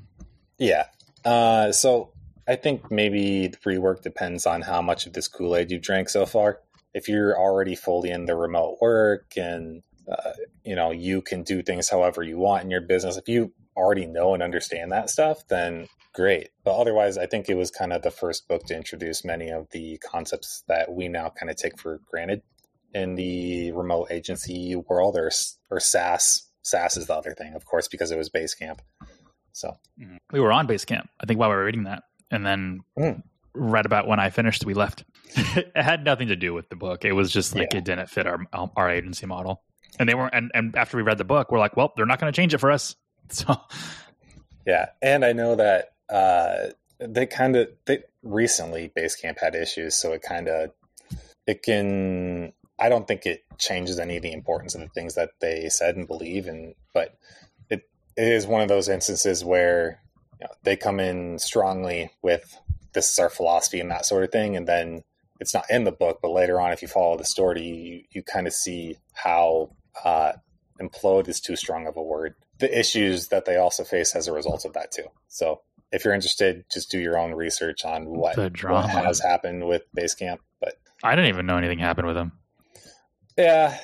Yeah. 0.59 0.87
Uh, 1.25 1.73
so 1.73 2.13
I 2.49 2.57
think 2.57 2.91
maybe 2.91 3.49
the 3.49 3.57
rework 3.59 4.03
depends 4.03 4.47
on 4.47 4.63
how 4.63 4.81
much 4.83 5.07
of 5.07 5.13
this 5.13 5.29
Kool 5.29 5.55
Aid 5.57 5.71
you've 5.71 5.83
drank 5.83 6.09
so 6.09 6.25
far. 6.27 6.61
If 6.95 7.09
you're 7.09 7.39
already 7.39 7.75
fully 7.77 8.11
in 8.11 8.25
the 8.27 8.35
remote 8.35 8.79
work 8.81 9.33
and 9.37 9.83
uh, 10.11 10.33
you 10.65 10.75
know 10.75 10.91
you 10.91 11.23
can 11.23 11.43
do 11.43 11.63
things 11.63 11.89
however 11.89 12.23
you 12.23 12.39
want 12.39 12.65
in 12.65 12.71
your 12.71 12.81
business, 12.81 13.17
if 13.17 13.29
you 13.29 13.53
already 13.77 14.07
know 14.07 14.35
and 14.35 14.43
understand 14.43 14.93
that 14.93 15.09
stuff, 15.11 15.47
then 15.49 15.87
great. 16.15 16.49
But 16.65 16.77
otherwise, 16.79 17.17
I 17.19 17.27
think 17.27 17.49
it 17.49 17.55
was 17.57 17.71
kind 17.71 17.93
of 17.93 18.03
the 18.03 18.11
first 18.11 18.49
book 18.49 18.65
to 18.67 18.77
introduce 18.77 19.25
many 19.25 19.51
of 19.51 19.69
the 19.71 19.99
concepts 19.99 20.63
that 20.69 20.93
we 20.93 21.09
now 21.09 21.31
kind 21.31 21.51
of 21.51 21.57
take 21.57 21.79
for 21.79 22.01
granted 22.11 22.43
in 22.93 23.15
the 23.15 23.73
remote 23.73 24.09
agency 24.11 24.75
world, 24.77 25.17
or 25.17 25.31
or 25.71 25.81
SaaS. 25.81 26.49
SaaS 26.63 26.97
is 26.97 27.07
the 27.07 27.15
other 27.15 27.35
thing, 27.35 27.55
of 27.55 27.65
course, 27.65 27.89
because 27.89 28.11
it 28.11 28.19
was 28.19 28.29
Basecamp. 28.31 28.81
So 29.53 29.77
We 30.33 30.41
were 30.41 30.53
on 30.53 30.67
Basecamp, 30.67 31.07
I 31.21 31.27
think, 31.27 31.39
while 31.41 31.51
we 31.51 31.57
were 31.57 31.65
reading 31.65 31.85
that, 31.85 32.03
and 32.31 32.45
then 32.47 32.81
Mm. 32.99 33.23
right 33.55 33.87
about 33.87 34.07
when 34.07 34.21
I 34.21 34.31
finished, 34.31 34.65
we 34.65 34.75
left. 34.75 35.05
it 35.35 35.71
had 35.77 36.05
nothing 36.05 36.29
to 36.29 36.37
do 36.37 36.53
with 36.53 36.69
the 36.69 36.77
book. 36.77 37.05
It 37.05 37.13
was 37.13 37.31
just 37.33 37.55
like 37.55 37.73
Yeah. 37.73 37.79
it 37.79 37.85
didn't 37.85 38.09
fit 38.11 38.27
our 38.27 38.39
our 38.77 38.91
agency 38.91 39.27
model, 39.27 39.63
and 39.99 40.09
they 40.09 40.15
weren't. 40.15 40.35
And, 40.35 40.51
and 40.55 40.77
after 40.77 40.97
we 40.97 41.03
read 41.03 41.19
the 41.19 41.25
book, 41.25 41.51
we're 41.51 41.59
like, 41.59 41.77
well, 41.77 41.93
they're 41.97 42.07
not 42.07 42.21
going 42.21 42.33
to 42.33 42.37
change 42.37 42.55
it 42.55 42.59
for 42.59 42.71
us. 42.71 42.97
So 43.31 43.55
Yeah, 44.67 44.87
and 45.01 45.25
I 45.25 45.33
know 45.33 45.55
that 45.57 45.91
uh, 46.11 46.69
they 46.99 47.27
kind 47.27 47.57
of 47.57 47.69
they 47.87 48.01
recently 48.23 48.93
Basecamp 48.97 49.39
had 49.41 49.55
issues, 49.55 49.95
so 49.95 50.13
it 50.13 50.23
kind 50.23 50.49
of 50.49 50.71
it 51.47 51.63
can. 51.63 52.53
I 52.79 52.89
don't 52.89 53.07
think 53.07 53.27
it 53.27 53.45
changes 53.59 53.99
any 53.99 54.17
of 54.17 54.23
the 54.23 54.33
importance 54.33 54.75
of 54.75 54.81
the 54.81 54.89
things 54.89 55.15
that 55.15 55.31
they 55.41 55.69
said 55.69 55.97
and 55.97 56.07
believe, 56.07 56.47
and 56.47 56.75
but 56.95 57.17
it 57.69 57.83
it 58.17 58.29
is 58.29 58.47
one 58.47 58.63
of 58.63 58.69
those 58.69 58.89
instances 58.89 59.45
where 59.45 60.01
you 60.41 60.47
know, 60.47 60.55
they 60.63 60.77
come 60.77 61.01
in 61.01 61.39
strongly 61.39 62.11
with 62.23 62.59
this 62.93 63.13
is 63.13 63.19
our 63.19 63.31
philosophy 63.31 63.81
and 63.81 63.91
that 63.91 64.07
sort 64.07 64.25
of 64.25 64.33
thing, 64.33 64.57
and 64.57 64.67
then 64.67 65.03
it's 65.41 65.55
not 65.55 65.65
in 65.71 65.85
the 65.85 65.93
book, 65.93 66.19
but 66.21 66.31
later 66.31 66.61
on, 66.61 66.73
if 66.73 66.83
you 66.83 66.89
follow 66.89 67.17
the 67.17 67.25
story, 67.25 67.63
you 67.63 68.03
you 68.11 68.23
kind 68.23 68.47
of 68.47 68.53
see 68.53 68.97
how 69.15 69.71
uh, 70.05 70.33
implode 70.81 71.29
is 71.29 71.41
too 71.41 71.57
strong 71.57 71.87
of 71.87 71.97
a 71.97 72.03
word. 72.03 72.35
The 72.59 72.79
issues 72.79 73.29
that 73.29 73.47
they 73.47 73.57
also 73.57 73.85
face 73.85 74.15
as 74.15 74.29
a 74.29 74.33
result 74.33 74.65
of 74.65 74.75
that 74.75 74.91
too. 74.93 75.07
So 75.29 75.63
if 75.93 76.05
you're 76.05 76.15
interested, 76.15 76.65
just 76.71 76.91
do 76.91 76.99
your 76.99 77.19
own 77.19 77.33
research 77.33 77.85
on 77.85 78.07
what, 78.07 78.37
what 78.37 78.91
has 78.91 79.21
happened 79.21 79.67
with 79.67 79.83
Basecamp. 79.97 80.39
But 80.61 80.75
I 81.03 81.15
didn't 81.17 81.29
even 81.29 81.47
know 81.47 81.57
anything 81.57 81.79
happened 81.79 82.07
with 82.07 82.17
them. 82.17 82.33
yeah, 83.37 83.77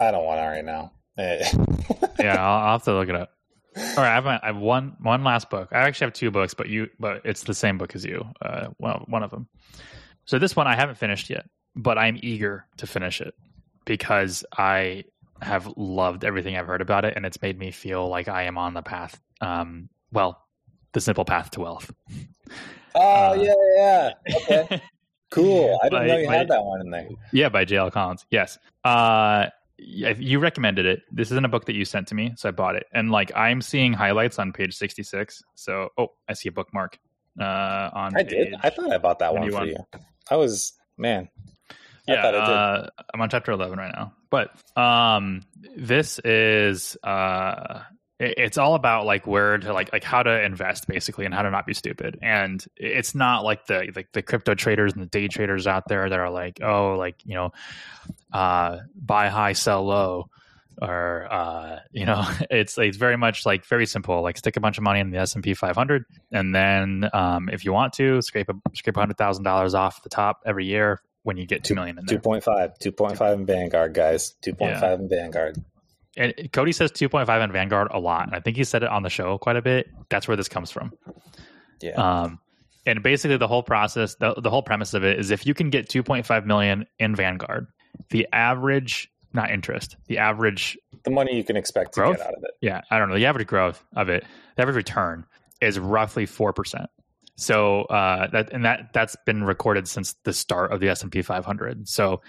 I 0.00 0.10
don't 0.10 0.24
want 0.24 0.38
to 0.40 0.44
right 0.46 0.64
now. 0.64 0.92
Yeah, 2.18 2.36
I'll, 2.42 2.64
I'll 2.66 2.72
have 2.72 2.84
to 2.84 2.94
look 2.94 3.08
it 3.08 3.14
up. 3.14 3.30
All 3.76 3.82
right, 3.96 4.10
I 4.10 4.14
have, 4.14 4.26
I 4.26 4.40
have 4.42 4.56
one 4.56 4.96
one 5.00 5.24
last 5.24 5.50
book. 5.50 5.70
I 5.72 5.78
actually 5.78 6.06
have 6.06 6.12
two 6.12 6.30
books, 6.30 6.54
but 6.54 6.68
you 6.68 6.88
but 7.00 7.22
it's 7.24 7.42
the 7.44 7.54
same 7.54 7.78
book 7.78 7.94
as 7.94 8.04
you. 8.04 8.24
Uh, 8.40 8.68
well, 8.78 9.04
one 9.08 9.22
of 9.22 9.30
them. 9.30 9.48
So 10.26 10.38
this 10.38 10.54
one 10.54 10.66
I 10.66 10.76
haven't 10.76 10.96
finished 10.98 11.30
yet, 11.30 11.46
but 11.74 11.98
I'm 11.98 12.18
eager 12.22 12.66
to 12.76 12.86
finish 12.86 13.20
it 13.20 13.34
because 13.86 14.44
I 14.56 15.04
have 15.40 15.72
loved 15.76 16.24
everything 16.24 16.56
I've 16.56 16.66
heard 16.66 16.82
about 16.82 17.04
it, 17.04 17.14
and 17.16 17.26
it's 17.26 17.40
made 17.42 17.58
me 17.58 17.70
feel 17.70 18.08
like 18.08 18.28
I 18.28 18.44
am 18.44 18.58
on 18.58 18.74
the 18.74 18.82
path. 18.82 19.18
Um, 19.40 19.88
well, 20.12 20.40
the 20.92 21.00
simple 21.00 21.24
path 21.24 21.50
to 21.52 21.60
wealth. 21.60 21.90
oh 22.94 23.00
Uh, 23.32 23.34
yeah, 23.34 24.12
yeah. 24.28 24.36
Okay, 24.66 24.82
cool. 25.30 25.78
I 25.82 25.88
didn't 25.88 26.02
My- 26.02 26.06
know 26.08 26.16
you 26.18 26.26
my- 26.28 26.36
had 26.36 26.48
that 26.48 26.62
one 26.64 26.80
in 26.80 26.90
there. 26.90 27.08
Yeah, 27.32 27.48
by 27.48 27.64
J.L. 27.64 27.90
Collins. 27.90 28.26
Yes. 28.30 28.58
Uh, 28.84 29.46
you 29.78 30.38
recommended 30.38 30.86
it. 30.86 31.02
This 31.10 31.30
isn't 31.32 31.44
a 31.44 31.48
book 31.48 31.64
that 31.66 31.74
you 31.74 31.84
sent 31.84 32.06
to 32.08 32.14
me, 32.14 32.34
so 32.36 32.48
I 32.48 32.52
bought 32.52 32.76
it. 32.76 32.86
And 32.92 33.10
like 33.10 33.32
I'm 33.34 33.60
seeing 33.60 33.92
highlights 33.92 34.38
on 34.38 34.52
page 34.52 34.74
66. 34.76 35.42
So, 35.56 35.88
oh, 35.98 36.08
I 36.28 36.34
see 36.34 36.48
a 36.48 36.52
bookmark. 36.52 36.98
Uh, 37.40 37.90
on 37.92 38.14
I 38.16 38.22
did. 38.22 38.54
I 38.62 38.70
thought 38.70 38.92
I 38.92 38.98
bought 38.98 39.18
that 39.20 39.34
one 39.34 39.50
for 39.50 39.64
you. 39.64 39.76
I 40.30 40.36
was 40.36 40.74
man. 40.98 41.28
I 42.08 42.12
yeah, 42.12 42.26
uh, 42.26 42.88
I'm 43.14 43.20
on 43.22 43.30
chapter 43.30 43.52
11 43.52 43.78
right 43.78 43.92
now. 43.94 44.12
But 44.30 44.50
um, 44.76 45.40
this 45.76 46.18
is 46.20 46.96
uh, 47.02 47.80
it's 48.22 48.56
all 48.56 48.74
about 48.74 49.04
like 49.04 49.26
where 49.26 49.58
to 49.58 49.72
like 49.72 49.92
like 49.92 50.04
how 50.04 50.22
to 50.22 50.44
invest 50.44 50.86
basically 50.86 51.24
and 51.24 51.34
how 51.34 51.42
to 51.42 51.50
not 51.50 51.66
be 51.66 51.74
stupid. 51.74 52.18
And 52.22 52.64
it's 52.76 53.14
not 53.14 53.44
like 53.44 53.66
the 53.66 53.92
like 53.94 54.12
the 54.12 54.22
crypto 54.22 54.54
traders 54.54 54.92
and 54.92 55.02
the 55.02 55.06
day 55.06 55.28
traders 55.28 55.66
out 55.66 55.88
there 55.88 56.08
that 56.08 56.18
are 56.18 56.30
like 56.30 56.60
oh 56.62 56.94
like 56.96 57.16
you 57.24 57.34
know 57.34 57.52
uh, 58.32 58.78
buy 58.94 59.28
high 59.28 59.54
sell 59.54 59.84
low 59.84 60.30
or 60.80 61.26
uh, 61.30 61.80
you 61.92 62.06
know 62.06 62.24
it's 62.50 62.78
it's 62.78 62.96
very 62.96 63.16
much 63.16 63.44
like 63.44 63.64
very 63.66 63.86
simple 63.86 64.22
like 64.22 64.38
stick 64.38 64.56
a 64.56 64.60
bunch 64.60 64.78
of 64.78 64.84
money 64.84 65.00
in 65.00 65.10
the 65.10 65.18
S&P 65.18 65.54
500 65.54 66.04
and 66.30 66.54
then 66.54 67.08
um, 67.12 67.48
if 67.48 67.64
you 67.64 67.72
want 67.72 67.92
to 67.94 68.22
scrape 68.22 68.48
a 68.48 68.54
scrape 68.74 68.94
$100,000 68.94 69.74
off 69.74 70.02
the 70.02 70.08
top 70.08 70.42
every 70.46 70.66
year 70.66 71.00
when 71.24 71.36
you 71.36 71.46
get 71.46 71.62
2 71.62 71.74
million 71.74 71.98
in 71.98 72.06
there. 72.06 72.18
2.5 72.18 72.78
2.5 72.78 73.34
in 73.34 73.46
vanguard 73.46 73.94
guys 73.94 74.34
2.5 74.42 75.00
in 75.00 75.08
vanguard 75.08 75.62
And 76.16 76.34
Cody 76.52 76.72
says 76.72 76.92
2.5 76.92 77.44
in 77.44 77.52
Vanguard 77.52 77.88
a 77.90 77.98
lot. 77.98 78.26
And 78.26 78.34
I 78.34 78.40
think 78.40 78.56
he 78.56 78.64
said 78.64 78.82
it 78.82 78.90
on 78.90 79.02
the 79.02 79.10
show 79.10 79.38
quite 79.38 79.56
a 79.56 79.62
bit. 79.62 79.88
That's 80.10 80.28
where 80.28 80.36
this 80.36 80.48
comes 80.48 80.70
from. 80.70 80.92
yeah 81.80 81.92
Um, 81.92 82.38
and 82.84 83.02
basically, 83.02 83.36
the 83.36 83.46
whole 83.46 83.62
process, 83.62 84.16
the, 84.16 84.34
the 84.34 84.50
whole 84.50 84.62
premise 84.62 84.92
of 84.92 85.04
it 85.04 85.18
is 85.18 85.30
if 85.30 85.46
you 85.46 85.54
can 85.54 85.70
get 85.70 85.88
2.5 85.88 86.46
million 86.46 86.84
in 86.98 87.14
Vanguard, 87.14 87.68
the 88.10 88.26
average, 88.32 89.08
not 89.32 89.50
interest, 89.52 89.96
the 90.06 90.18
average, 90.18 90.76
the 91.04 91.10
money 91.10 91.36
you 91.36 91.44
can 91.44 91.56
expect 91.56 91.94
to 91.94 92.00
Growth? 92.00 92.16
get 92.16 92.26
out 92.26 92.34
of 92.34 92.42
it 92.42 92.52
yeah, 92.62 92.80
I 92.90 92.98
don't 92.98 93.10
know, 93.10 93.16
the 93.16 93.26
average 93.26 93.48
growth 93.48 93.84
of 93.94 94.08
it, 94.08 94.24
the 94.56 94.62
average 94.62 94.76
return 94.76 95.26
is 95.60 95.78
roughly 95.78 96.26
4%. 96.26 96.86
So 97.36 97.82
uh, 97.82 98.28
that 98.28 98.52
and 98.52 98.64
that 98.64 98.92
that's 98.92 99.16
been 99.26 99.42
recorded 99.42 99.88
since 99.88 100.14
the 100.24 100.32
start 100.32 100.72
of 100.72 100.80
the 100.80 100.88
S 100.88 101.02
and 101.02 101.10
P 101.10 101.22
500. 101.22 101.88
So, 101.88 102.20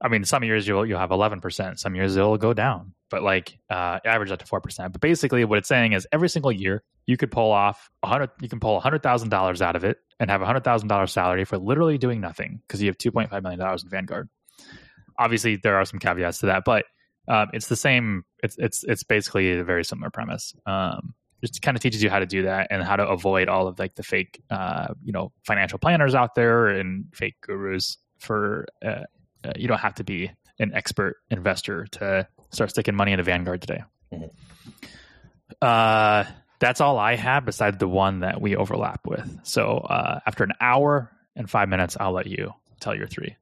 I 0.00 0.08
mean, 0.08 0.24
some 0.24 0.44
years 0.44 0.68
you'll 0.68 0.84
you'll 0.84 0.98
have 0.98 1.10
11 1.10 1.40
percent, 1.40 1.80
some 1.80 1.94
years 1.94 2.16
it'll 2.16 2.36
go 2.36 2.52
down, 2.52 2.92
but 3.10 3.22
like 3.22 3.58
uh, 3.70 3.98
average 4.04 4.30
out 4.30 4.40
to 4.40 4.46
four 4.46 4.60
percent. 4.60 4.92
But 4.92 5.00
basically, 5.00 5.44
what 5.44 5.58
it's 5.58 5.68
saying 5.68 5.92
is 5.92 6.06
every 6.12 6.28
single 6.28 6.52
year 6.52 6.82
you 7.06 7.16
could 7.16 7.30
pull 7.30 7.50
off 7.50 7.90
hundred, 8.04 8.30
you 8.40 8.48
can 8.48 8.60
pull 8.60 8.78
hundred 8.80 9.02
thousand 9.02 9.30
dollars 9.30 9.62
out 9.62 9.76
of 9.76 9.84
it 9.84 9.98
and 10.20 10.30
have 10.30 10.42
a 10.42 10.46
hundred 10.46 10.64
thousand 10.64 10.88
dollars 10.88 11.12
salary 11.12 11.44
for 11.44 11.56
literally 11.58 11.98
doing 11.98 12.20
nothing 12.20 12.60
because 12.66 12.82
you 12.82 12.88
have 12.88 12.98
2.5 12.98 13.42
million 13.42 13.58
dollars 13.58 13.82
in 13.82 13.88
Vanguard. 13.88 14.28
Obviously, 15.18 15.56
there 15.56 15.76
are 15.76 15.84
some 15.84 15.98
caveats 15.98 16.38
to 16.38 16.46
that, 16.46 16.64
but 16.64 16.84
um, 17.28 17.48
it's 17.52 17.68
the 17.68 17.76
same. 17.76 18.24
It's 18.42 18.56
it's 18.58 18.84
it's 18.84 19.02
basically 19.02 19.52
a 19.52 19.64
very 19.64 19.84
similar 19.84 20.10
premise. 20.10 20.54
Um, 20.66 21.14
just 21.42 21.62
kind 21.62 21.76
of 21.76 21.82
teaches 21.82 22.02
you 22.02 22.10
how 22.10 22.18
to 22.18 22.26
do 22.26 22.42
that 22.42 22.68
and 22.70 22.82
how 22.82 22.96
to 22.96 23.06
avoid 23.06 23.48
all 23.48 23.66
of 23.68 23.78
like 23.78 23.94
the 23.94 24.02
fake, 24.02 24.42
uh, 24.50 24.88
you 25.02 25.12
know, 25.12 25.32
financial 25.44 25.78
planners 25.78 26.14
out 26.14 26.34
there 26.34 26.68
and 26.68 27.06
fake 27.14 27.36
gurus. 27.40 27.98
For 28.18 28.66
uh, 28.82 29.02
uh, 29.46 29.52
you 29.56 29.68
don't 29.68 29.78
have 29.78 29.94
to 29.96 30.04
be 30.04 30.30
an 30.58 30.72
expert 30.74 31.16
investor 31.30 31.86
to 31.92 32.26
start 32.50 32.70
sticking 32.70 32.94
money 32.94 33.12
into 33.12 33.22
Vanguard 33.22 33.60
today. 33.60 33.82
Mhm. 34.12 34.30
Uh, 35.62 36.24
that's 36.58 36.80
all 36.80 36.98
I 36.98 37.16
have 37.16 37.44
besides 37.44 37.78
the 37.78 37.88
one 37.88 38.20
that 38.20 38.40
we 38.40 38.56
overlap 38.56 39.06
with. 39.06 39.40
So 39.44 39.78
uh, 39.78 40.20
after 40.26 40.44
an 40.44 40.52
hour 40.60 41.10
and 41.34 41.48
five 41.50 41.68
minutes, 41.68 41.96
I'll 42.00 42.12
let 42.12 42.26
you 42.26 42.52
tell 42.80 42.94
your 42.94 43.06
three. 43.06 43.36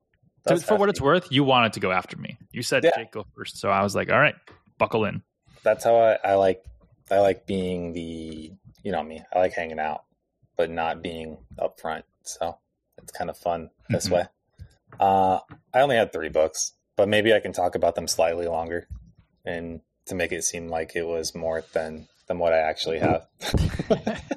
So 0.46 0.58
for 0.58 0.76
what 0.76 0.88
it's 0.90 1.00
worth, 1.00 1.28
you 1.32 1.42
wanted 1.44 1.72
to 1.74 1.80
go 1.80 1.90
after 1.90 2.16
me. 2.18 2.36
You 2.52 2.62
said 2.62 2.84
Yeah. 2.84 2.90
Jake 2.96 3.12
go 3.12 3.24
first, 3.34 3.56
so 3.58 3.70
I 3.70 3.82
was 3.82 3.94
like, 3.94 4.10
all 4.10 4.18
right, 4.18 4.34
buckle 4.78 5.06
in. 5.06 5.22
That's 5.62 5.84
how 5.84 5.96
I, 5.96 6.18
I 6.22 6.34
like. 6.34 6.62
I 7.10 7.18
like 7.20 7.46
being 7.46 7.92
the 7.94 8.52
you 8.82 8.92
know 8.92 9.02
me. 9.02 9.22
I 9.32 9.38
like 9.38 9.54
hanging 9.54 9.78
out, 9.78 10.04
but 10.56 10.70
not 10.70 11.02
being 11.02 11.38
up 11.58 11.80
front. 11.80 12.04
So 12.24 12.58
it's 12.98 13.12
kind 13.12 13.30
of 13.30 13.38
fun 13.38 13.70
this 13.88 14.08
Mhm. 14.08 14.12
way. 14.12 14.24
Uh, 14.98 15.40
I 15.72 15.80
only 15.80 15.96
had 15.96 16.12
three 16.12 16.28
books, 16.28 16.72
but 16.96 17.08
maybe 17.08 17.34
I 17.34 17.40
can 17.40 17.52
talk 17.52 17.74
about 17.74 17.94
them 17.94 18.08
slightly 18.08 18.46
longer, 18.46 18.88
and 19.44 19.80
to 20.06 20.14
make 20.14 20.32
it 20.32 20.44
seem 20.44 20.68
like 20.68 20.94
it 20.94 21.06
was 21.06 21.34
more 21.34 21.64
than 21.72 22.08
than 22.28 22.38
what 22.38 22.52
I 22.52 22.58
actually 22.58 23.00
have. 23.00 23.26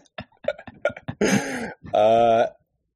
uh, 1.94 2.48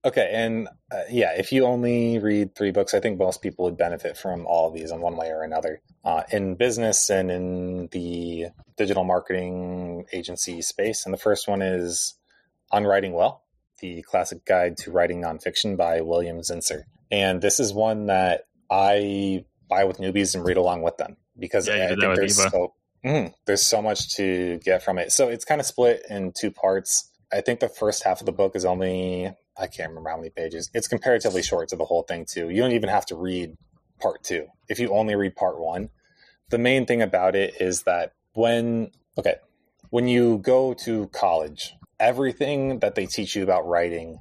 okay, 0.05 0.29
and 0.33 0.67
uh, 0.91 1.03
yeah, 1.09 1.33
if 1.37 1.51
you 1.51 1.65
only 1.65 2.19
read 2.19 2.55
three 2.55 2.71
books, 2.71 2.93
I 2.93 2.99
think 2.99 3.17
most 3.17 3.41
people 3.41 3.65
would 3.65 3.77
benefit 3.77 4.17
from 4.17 4.45
all 4.45 4.67
of 4.67 4.73
these 4.73 4.91
in 4.91 5.01
one 5.01 5.15
way 5.15 5.29
or 5.29 5.43
another. 5.43 5.81
Uh, 6.03 6.23
in 6.31 6.55
business 6.55 7.09
and 7.09 7.31
in 7.31 7.87
the 7.91 8.47
digital 8.77 9.03
marketing 9.03 10.05
agency 10.11 10.61
space, 10.61 11.05
and 11.05 11.13
the 11.13 11.17
first 11.17 11.47
one 11.47 11.61
is 11.61 12.15
On 12.71 12.85
Writing 12.85 13.13
Well, 13.13 13.43
the 13.79 14.01
classic 14.03 14.45
guide 14.45 14.77
to 14.77 14.91
writing 14.91 15.21
nonfiction 15.21 15.77
by 15.77 16.01
William 16.01 16.39
Zinsser. 16.39 16.83
And 17.11 17.41
this 17.41 17.59
is 17.59 17.73
one 17.73 18.07
that 18.07 18.45
I 18.69 19.45
buy 19.69 19.83
with 19.83 19.97
newbies 19.97 20.35
and 20.35 20.45
read 20.45 20.57
along 20.57 20.81
with 20.81 20.97
them 20.97 21.17
because 21.37 21.67
Yeah, 21.67 21.85
I 21.85 21.87
think 21.89 22.15
there's 22.15 22.39
Eva. 22.39 22.49
so 22.49 22.73
Mm, 23.03 23.33
there's 23.45 23.65
so 23.65 23.81
much 23.81 24.15
to 24.15 24.59
get 24.59 24.83
from 24.83 24.99
it. 24.99 25.11
So 25.11 25.27
it's 25.27 25.43
kind 25.43 25.59
of 25.59 25.65
split 25.65 26.03
in 26.09 26.33
two 26.33 26.51
parts. 26.51 27.09
I 27.33 27.41
think 27.41 27.59
the 27.59 27.69
first 27.69 28.03
half 28.03 28.19
of 28.19 28.25
the 28.25 28.31
book 28.31 28.55
is 28.55 28.65
only 28.65 29.33
I 29.57 29.67
can't 29.67 29.89
remember 29.89 30.09
how 30.09 30.17
many 30.17 30.29
pages. 30.29 30.69
It's 30.73 30.87
comparatively 30.87 31.41
short 31.41 31.69
to 31.69 31.75
the 31.75 31.85
whole 31.85 32.03
thing 32.03 32.25
too. 32.29 32.49
You 32.49 32.61
don't 32.61 32.71
even 32.71 32.89
have 32.89 33.05
to 33.07 33.15
read 33.15 33.55
part 33.99 34.23
2 34.23 34.45
if 34.69 34.79
you 34.79 34.89
only 34.89 35.15
read 35.15 35.35
part 35.35 35.59
1. 35.59 35.89
The 36.49 36.57
main 36.57 36.85
thing 36.85 37.01
about 37.01 37.35
it 37.35 37.59
is 37.59 37.83
that 37.83 38.13
when 38.33 38.91
okay, 39.17 39.35
when 39.89 40.07
you 40.07 40.37
go 40.37 40.73
to 40.85 41.07
college, 41.07 41.73
everything 41.99 42.79
that 42.79 42.95
they 42.95 43.05
teach 43.07 43.35
you 43.35 43.43
about 43.43 43.67
writing 43.67 44.19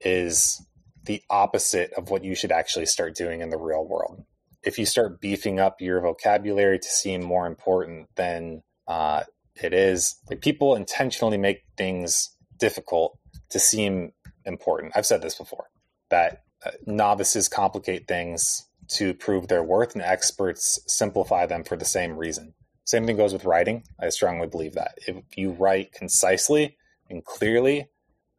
is 0.00 0.64
the 1.04 1.22
opposite 1.30 1.92
of 1.94 2.10
what 2.10 2.24
you 2.24 2.34
should 2.34 2.52
actually 2.52 2.86
start 2.86 3.14
doing 3.14 3.40
in 3.40 3.50
the 3.50 3.58
real 3.58 3.84
world 3.84 4.24
if 4.64 4.78
you 4.78 4.86
start 4.86 5.20
beefing 5.20 5.60
up 5.60 5.80
your 5.80 6.00
vocabulary 6.00 6.78
to 6.78 6.88
seem 6.88 7.22
more 7.22 7.46
important 7.46 8.08
than 8.16 8.62
uh, 8.88 9.22
it 9.62 9.72
is, 9.72 10.16
like 10.28 10.40
people 10.40 10.74
intentionally 10.74 11.36
make 11.36 11.64
things 11.76 12.34
difficult 12.58 13.18
to 13.50 13.58
seem 13.58 14.12
important. 14.44 14.92
I've 14.96 15.06
said 15.06 15.22
this 15.22 15.36
before 15.36 15.66
that 16.10 16.42
uh, 16.64 16.70
novices 16.86 17.48
complicate 17.48 18.08
things 18.08 18.68
to 18.88 19.14
prove 19.14 19.48
their 19.48 19.62
worth, 19.62 19.94
and 19.94 20.02
experts 20.02 20.78
simplify 20.86 21.46
them 21.46 21.64
for 21.64 21.76
the 21.76 21.84
same 21.84 22.16
reason. 22.16 22.54
Same 22.84 23.06
thing 23.06 23.16
goes 23.16 23.32
with 23.32 23.46
writing. 23.46 23.82
I 23.98 24.10
strongly 24.10 24.46
believe 24.46 24.74
that 24.74 24.98
if 25.06 25.16
you 25.36 25.52
write 25.52 25.92
concisely 25.92 26.76
and 27.08 27.24
clearly 27.24 27.88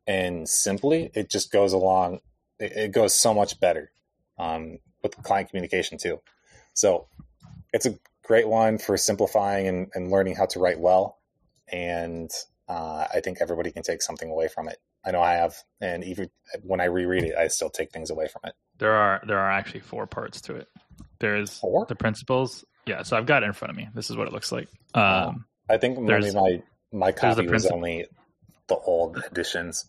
and 0.05 0.47
simply, 0.47 1.09
it 1.15 1.31
just 1.31 1.51
goes 1.51 1.73
along. 1.73 2.19
It, 2.59 2.71
it 2.71 2.91
goes 2.91 3.13
so 3.13 3.33
much 3.33 3.59
better. 3.59 3.91
Um, 4.37 4.79
with 5.05 5.23
client 5.23 5.49
communication 5.49 5.97
too. 5.97 6.19
So 6.73 7.07
it's 7.71 7.85
a 7.85 7.97
great 8.23 8.47
one 8.47 8.77
for 8.77 8.97
simplifying 8.97 9.67
and, 9.67 9.87
and 9.93 10.11
learning 10.11 10.35
how 10.35 10.47
to 10.47 10.59
write 10.59 10.79
well. 10.79 11.19
And 11.71 12.31
uh, 12.67 13.05
I 13.13 13.21
think 13.21 13.37
everybody 13.39 13.71
can 13.71 13.83
take 13.83 14.01
something 14.01 14.29
away 14.29 14.47
from 14.47 14.67
it. 14.67 14.77
I 15.05 15.11
know 15.11 15.21
I 15.21 15.33
have, 15.33 15.55
and 15.79 16.03
even 16.03 16.31
when 16.63 16.81
I 16.81 16.85
reread 16.85 17.23
it, 17.23 17.35
I 17.37 17.47
still 17.47 17.69
take 17.69 17.91
things 17.91 18.09
away 18.09 18.27
from 18.27 18.41
it. 18.45 18.55
There 18.79 18.93
are 18.93 19.21
there 19.27 19.37
are 19.37 19.51
actually 19.51 19.81
four 19.81 20.07
parts 20.07 20.41
to 20.41 20.55
it. 20.55 20.67
There's 21.19 21.59
Four? 21.59 21.85
the 21.87 21.95
principles. 21.95 22.65
Yeah, 22.87 23.03
so 23.03 23.15
I've 23.15 23.27
got 23.27 23.43
it 23.43 23.45
in 23.45 23.53
front 23.53 23.69
of 23.69 23.77
me. 23.77 23.87
This 23.93 24.09
is 24.09 24.17
what 24.17 24.27
it 24.27 24.33
looks 24.33 24.51
like. 24.51 24.67
Um, 24.95 25.45
I 25.69 25.77
think 25.77 25.99
maybe 25.99 26.33
my 26.33 26.63
my 26.91 27.11
the 27.11 27.17
copy 27.17 27.47
was 27.47 27.67
only 27.67 28.07
the 28.67 28.75
old 28.75 29.23
editions. 29.31 29.85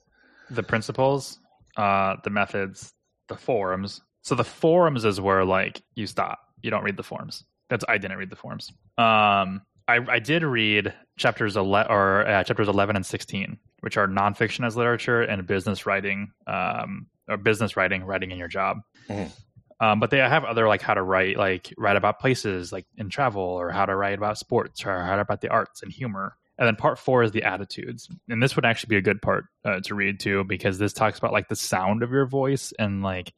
the 0.50 0.62
principles, 0.62 1.38
uh, 1.76 2.16
the 2.24 2.30
methods, 2.30 2.92
the 3.28 3.36
forums. 3.36 4.00
So 4.22 4.34
the 4.34 4.44
forums 4.44 5.04
is 5.04 5.20
where 5.20 5.44
like 5.44 5.82
you 5.94 6.06
stop. 6.06 6.40
You 6.62 6.70
don't 6.70 6.82
read 6.82 6.96
the 6.96 7.02
forms. 7.02 7.44
That's 7.68 7.84
I 7.88 7.98
didn't 7.98 8.18
read 8.18 8.30
the 8.30 8.36
forms. 8.36 8.72
Um, 8.98 9.62
I, 9.88 10.00
I 10.08 10.18
did 10.18 10.42
read 10.42 10.92
chapters 11.16 11.56
eleven 11.56 11.92
or 11.92 12.26
uh, 12.26 12.44
chapters 12.44 12.68
eleven 12.68 12.96
and 12.96 13.06
sixteen, 13.06 13.58
which 13.80 13.96
are 13.96 14.08
nonfiction 14.08 14.66
as 14.66 14.76
literature 14.76 15.22
and 15.22 15.46
business 15.46 15.86
writing, 15.86 16.32
um, 16.46 17.06
or 17.28 17.36
business 17.36 17.76
writing, 17.76 18.04
writing 18.04 18.30
in 18.32 18.38
your 18.38 18.48
job. 18.48 18.78
Mhm. 19.08 19.30
Um, 19.78 20.00
but 20.00 20.10
they 20.10 20.18
have 20.18 20.44
other 20.44 20.66
like 20.66 20.80
how 20.80 20.94
to 20.94 21.02
write, 21.02 21.36
like 21.36 21.72
write 21.76 21.96
about 21.96 22.18
places, 22.18 22.72
like 22.72 22.86
in 22.96 23.10
travel, 23.10 23.42
or 23.42 23.70
how 23.70 23.84
to 23.84 23.94
write 23.94 24.16
about 24.18 24.38
sports, 24.38 24.84
or 24.86 24.90
how 24.90 25.10
to 25.10 25.16
write 25.16 25.20
about 25.20 25.40
the 25.42 25.50
arts 25.50 25.82
and 25.82 25.92
humor. 25.92 26.36
And 26.58 26.66
then 26.66 26.76
part 26.76 26.98
four 26.98 27.22
is 27.22 27.32
the 27.32 27.42
attitudes, 27.42 28.08
and 28.28 28.42
this 28.42 28.56
would 28.56 28.64
actually 28.64 28.88
be 28.88 28.96
a 28.96 29.02
good 29.02 29.20
part 29.20 29.44
uh, 29.64 29.80
to 29.84 29.94
read 29.94 30.20
too, 30.20 30.44
because 30.44 30.78
this 30.78 30.92
talks 30.94 31.18
about 31.18 31.32
like 31.32 31.48
the 31.48 31.56
sound 31.56 32.02
of 32.02 32.10
your 32.10 32.26
voice 32.26 32.72
and 32.78 33.02
like, 33.02 33.32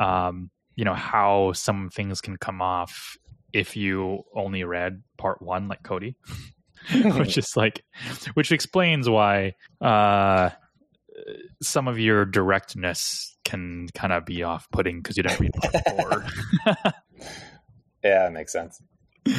um, 0.00 0.50
you 0.74 0.84
know, 0.84 0.94
how 0.94 1.52
some 1.52 1.90
things 1.90 2.20
can 2.20 2.36
come 2.36 2.60
off 2.60 3.16
if 3.52 3.76
you 3.76 4.22
only 4.34 4.64
read 4.64 5.02
part 5.16 5.40
one, 5.40 5.68
like 5.68 5.82
Cody, 5.82 6.16
which 7.04 7.38
is 7.38 7.56
like, 7.56 7.84
which 8.34 8.50
explains 8.50 9.08
why 9.08 9.52
uh, 9.80 10.50
some 11.62 11.86
of 11.86 11.98
your 11.98 12.24
directness 12.24 13.36
can 13.44 13.86
kind 13.94 14.12
of 14.12 14.26
be 14.26 14.42
off-putting 14.42 15.00
because 15.00 15.16
you 15.16 15.22
didn't 15.22 15.40
read 15.40 15.52
part 15.52 15.74
four. 15.88 16.26
Yeah, 18.06 18.24
that 18.24 18.32
makes 18.32 18.52
sense. 18.52 18.80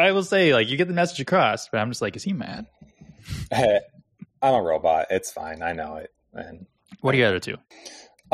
I 0.00 0.12
will 0.12 0.22
say, 0.22 0.52
like, 0.54 0.68
you 0.68 0.76
get 0.76 0.88
the 0.88 0.94
message 0.94 1.20
across, 1.20 1.68
but 1.68 1.78
I'm 1.78 1.90
just 1.90 2.02
like, 2.02 2.16
is 2.16 2.22
he 2.22 2.32
mad? 2.32 2.66
I'm 3.52 4.54
a 4.54 4.62
robot. 4.62 5.06
It's 5.10 5.30
fine. 5.30 5.62
I 5.62 5.72
know 5.72 5.96
it. 5.96 6.12
And 6.32 6.66
What 7.00 7.14
are 7.14 7.18
the 7.18 7.24
other 7.24 7.40
two? 7.40 7.56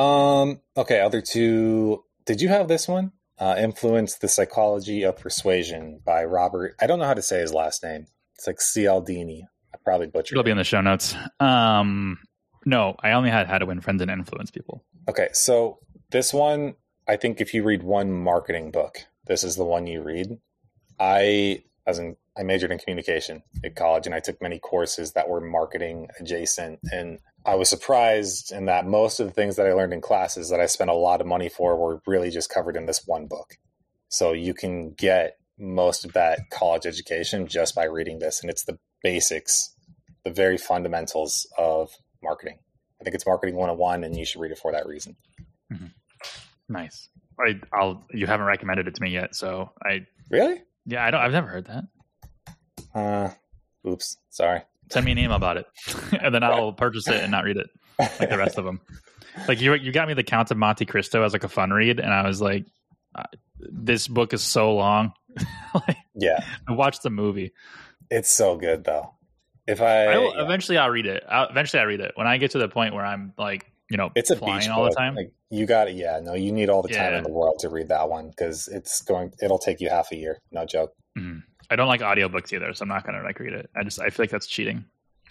Um. 0.01 0.61
Okay. 0.77 1.01
Other 1.01 1.21
two. 1.23 2.05
Did 2.27 2.41
you 2.41 2.49
have 2.49 2.69
this 2.69 2.87
one? 2.87 3.13
Uh, 3.39 3.55
Influence 3.59 4.17
the 4.17 4.29
Psychology 4.29 5.03
of 5.03 5.19
Persuasion 5.19 6.01
by 6.05 6.25
Robert. 6.25 6.75
I 6.81 6.87
don't 6.87 6.99
know 6.99 7.05
how 7.05 7.15
to 7.15 7.23
say 7.23 7.41
his 7.41 7.53
last 7.53 7.83
name. 7.83 8.07
It's 8.37 8.47
like 8.47 8.59
Cialdini. 8.59 9.47
I 9.75 9.79
probably 9.85 10.07
butchered 10.07 10.33
It'll 10.37 10.45
be 10.45 10.51
in 10.51 10.57
the 10.57 10.65
show 10.65 10.81
notes. 10.81 11.15
Um, 11.39 12.19
no, 12.65 12.97
I 13.01 13.13
only 13.13 13.31
had 13.31 13.47
how 13.47 13.59
to 13.59 13.67
win 13.67 13.81
friends 13.81 14.01
and 14.03 14.11
influence 14.11 14.51
people. 14.51 14.85
Okay. 15.09 15.29
So 15.33 15.79
this 16.11 16.33
one, 16.33 16.77
I 17.07 17.17
think 17.17 17.41
if 17.41 17.53
you 17.55 17.63
read 17.63 17.83
one 17.83 18.13
marketing 18.13 18.71
book, 18.71 18.99
this 19.27 19.45
is 19.45 19.57
the 19.57 19.65
one 19.65 19.87
you 19.87 20.03
read. 20.03 20.39
I, 20.99 21.63
as 21.87 21.99
in, 21.99 22.17
I 22.39 22.43
majored 22.43 22.71
in 22.71 22.79
communication 22.79 23.43
at 23.65 23.77
college, 23.77 24.07
and 24.07 24.15
I 24.15 24.21
took 24.21 24.43
many 24.43 24.59
courses 24.59 25.13
that 25.13 25.29
were 25.29 25.41
marketing 25.41 26.09
adjacent. 26.21 26.81
And 26.93 27.19
I 27.45 27.55
was 27.55 27.69
surprised 27.69 28.53
in 28.53 28.67
that 28.67 28.87
most 28.87 29.21
of 29.21 29.27
the 29.27 29.33
things 29.33 29.57
that 29.57 29.67
I 29.67 29.73
learned 29.73 29.93
in 29.93 30.01
classes 30.01 30.51
that 30.51 30.61
I 30.61 30.67
spent 30.67 30.91
a 30.91 30.95
lot 30.95 31.21
of 31.21 31.27
money 31.27 31.49
for 31.49 31.77
were 31.77 32.03
really 32.07 32.31
just 32.31 32.51
covered 32.51 32.77
in 32.77 32.87
this 32.87 33.07
one 33.07 33.27
book. 33.27 33.57
So 34.09 34.33
you 34.33 34.53
can 34.53 34.93
get 34.93 35.39
most 35.59 36.05
of 36.05 36.13
that 36.13 36.51
college 36.51 36.87
education 36.87 37.47
just 37.47 37.75
by 37.75 37.85
reading 37.85 38.19
this, 38.19 38.41
and 38.41 38.51
it's 38.51 38.65
the 38.65 38.79
basics, 39.03 39.75
the 40.25 40.31
very 40.31 40.59
fundamentals 40.59 41.47
of 41.57 41.91
marketing. 42.23 42.59
I 43.01 43.05
think 43.05 43.15
it's 43.15 43.27
marketing 43.27 43.57
101, 43.57 44.05
and 44.05 44.17
you 44.17 44.25
should 44.25 44.41
read 44.41 44.53
it 44.53 44.59
for 44.59 44.73
that 44.73 44.87
reason. 44.87 45.17
Mm-hmm. 45.73 45.87
Nice. 46.69 47.09
I, 47.39 47.61
I'll. 47.73 48.05
You 48.13 48.27
haven't 48.27 48.47
recommended 48.47 48.89
it 48.89 48.95
to 48.95 49.03
me 49.03 49.11
yet, 49.11 49.37
so 49.37 49.73
I. 49.83 50.07
Really? 50.31 50.63
Yeah, 50.87 51.05
I 51.05 51.11
don't. 51.11 51.21
I've 51.21 51.33
never 51.33 51.49
heard 51.49 51.67
that. 51.67 51.85
Uh, 52.95 53.31
oops. 53.89 54.17
Sorry. 54.31 54.63
Send 54.91 55.05
me 55.05 55.13
an 55.13 55.19
email 55.19 55.37
about 55.37 55.57
it, 55.57 55.67
and 56.21 56.35
then 56.35 56.43
I'll 56.45 56.73
purchase 56.73 57.09
it 57.09 57.23
and 57.23 57.31
not 57.33 57.45
read 57.45 57.57
it 57.57 57.69
like 57.99 58.31
the 58.31 58.39
rest 58.39 58.57
of 58.57 58.65
them. 58.65 58.81
Like 59.49 59.61
you, 59.61 59.75
you 59.75 59.91
got 59.93 60.07
me 60.09 60.15
the 60.15 60.23
Count 60.23 60.51
of 60.51 60.57
Monte 60.57 60.87
Cristo 60.87 61.23
as 61.25 61.33
like 61.33 61.45
a 61.45 61.49
fun 61.49 61.71
read, 61.71 61.99
and 61.99 62.13
I 62.13 62.27
was 62.27 62.41
like, 62.41 62.67
this 63.59 64.07
book 64.07 64.33
is 64.33 64.43
so 64.43 64.75
long. 64.75 65.13
like, 65.75 65.97
Yeah, 66.15 66.45
I 66.69 66.73
watched 66.73 67.03
the 67.03 67.11
movie. 67.11 67.53
it's 68.11 68.31
so 68.33 68.57
good 68.57 68.85
though. 68.85 69.13
If 69.67 69.83
I, 69.83 70.05
I 70.07 70.19
will, 70.19 70.35
yeah. 70.37 70.45
eventually 70.45 70.79
I'll 70.79 70.91
read 70.91 71.07
it. 71.07 71.25
I'll, 71.29 71.49
eventually 71.49 71.81
I 71.81 71.85
read 71.85 72.01
it 72.01 72.13
when 72.15 72.29
I 72.29 72.39
get 72.39 72.53
to 72.53 72.59
the 72.59 72.69
point 72.69 72.95
where 72.95 73.05
I'm 73.05 73.33
like, 73.37 73.71
you 73.91 73.97
know, 73.97 74.11
it's 74.15 74.31
a 74.31 74.37
beach 74.37 74.69
all 74.69 74.85
book. 74.85 74.91
the 74.91 74.97
time. 74.97 75.15
Like 75.15 75.33
you 75.51 75.67
got 75.67 75.89
it. 75.89 75.95
Yeah, 75.95 76.21
no, 76.23 76.35
you 76.35 76.53
need 76.53 76.69
all 76.69 76.83
the 76.83 76.89
time 76.89 77.15
in 77.15 77.25
the 77.25 77.31
world 77.31 77.59
to 77.61 77.69
read 77.69 77.89
that 77.89 78.09
one 78.09 78.31
because 78.31 78.69
it's 78.69 79.03
going. 79.03 79.33
It'll 79.43 79.59
take 79.59 79.81
you 79.81 79.89
half 79.89 80.13
a 80.13 80.17
year. 80.17 80.39
No 80.51 80.65
joke. 80.65 80.93
Mhm. 81.19 81.43
I 81.71 81.77
don't 81.77 81.89
like 81.89 82.01
audiobooks 82.01 82.53
either, 82.53 82.73
so 82.75 82.83
I'm 82.83 82.89
not 82.89 83.05
gonna 83.05 83.23
like 83.23 83.39
read 83.39 83.53
it. 83.53 83.71
I 83.77 83.83
just 83.83 84.01
I 84.01 84.11
feel 84.11 84.25
like 84.25 84.31
that's 84.31 84.47
cheating. 84.47 84.85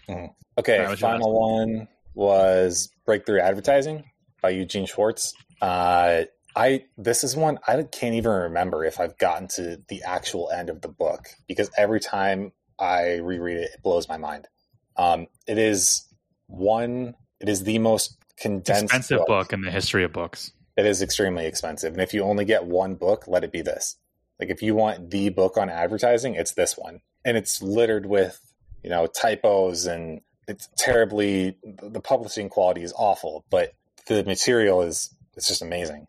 Okay, 0.10 0.28
Alright, 0.74 0.89
what's 0.89 1.01
your 1.01 1.12
final 1.12 1.39
one 1.39 1.88
was 2.14 2.89
Breakthrough 3.06 3.39
Advertising 3.39 4.03
by 4.41 4.49
Eugene 4.51 4.86
Schwartz. 4.86 5.34
Uh, 5.62 6.24
I 6.56 6.86
this 6.97 7.24
is 7.24 7.36
one 7.36 7.60
I 7.68 7.84
can't 7.84 8.16
even 8.16 8.32
remember 8.32 8.86
if 8.86 8.99
I've 8.99 9.18
gotten 9.18 9.47
to 9.56 9.82
the 9.89 10.03
actual 10.03 10.49
end 10.51 10.70
of 10.70 10.82
the 10.82 10.88
book 10.88 11.28
because 11.47 11.70
every 11.78 11.99
time 11.99 12.53
I 12.80 13.16
reread 13.16 13.58
it, 13.58 13.72
it 13.74 13.84
blows 13.84 14.08
my 14.08 14.18
mind. 14.18 14.47
Um, 14.95 15.28
it 15.47 15.58
is 15.58 16.08
one. 16.47 17.16
It 17.41 17.49
is 17.49 17.64
the 17.64 17.80
most 17.80 18.18
condensed 18.38 18.84
Expensive 18.84 19.20
book. 19.20 19.28
book 19.28 19.54
in 19.54 19.62
the 19.62 19.72
history 19.72 20.04
of 20.04 20.14
books. 20.14 20.52
It 20.78 20.86
is 20.86 21.02
extremely 21.02 21.46
expensive, 21.46 21.94
and 21.94 22.02
if 22.02 22.14
you 22.14 22.24
only 22.24 22.46
get 22.46 22.66
one 22.66 22.96
book, 22.96 23.28
let 23.28 23.44
it 23.44 23.52
be 23.52 23.62
this. 23.62 23.98
Like 24.40 24.50
if 24.50 24.62
you 24.62 24.76
want 24.76 25.10
the 25.10 25.30
book 25.30 25.58
on 25.58 25.70
advertising, 25.70 26.36
it's 26.36 26.54
this 26.54 26.78
one, 26.78 27.00
and 27.24 27.38
it's 27.38 27.62
littered 27.62 28.06
with 28.06 28.40
you 28.84 28.90
know 28.90 29.08
typos 29.08 29.86
and 29.86 30.22
it's 30.48 30.70
terribly. 30.78 31.58
The 31.64 32.02
publishing 32.02 32.50
quality 32.50 32.84
is 32.84 32.94
awful, 32.98 33.46
but 33.50 33.74
the 34.08 34.24
material 34.26 34.82
is 34.82 35.16
it's 35.36 35.48
just 35.48 35.62
amazing. 35.62 36.08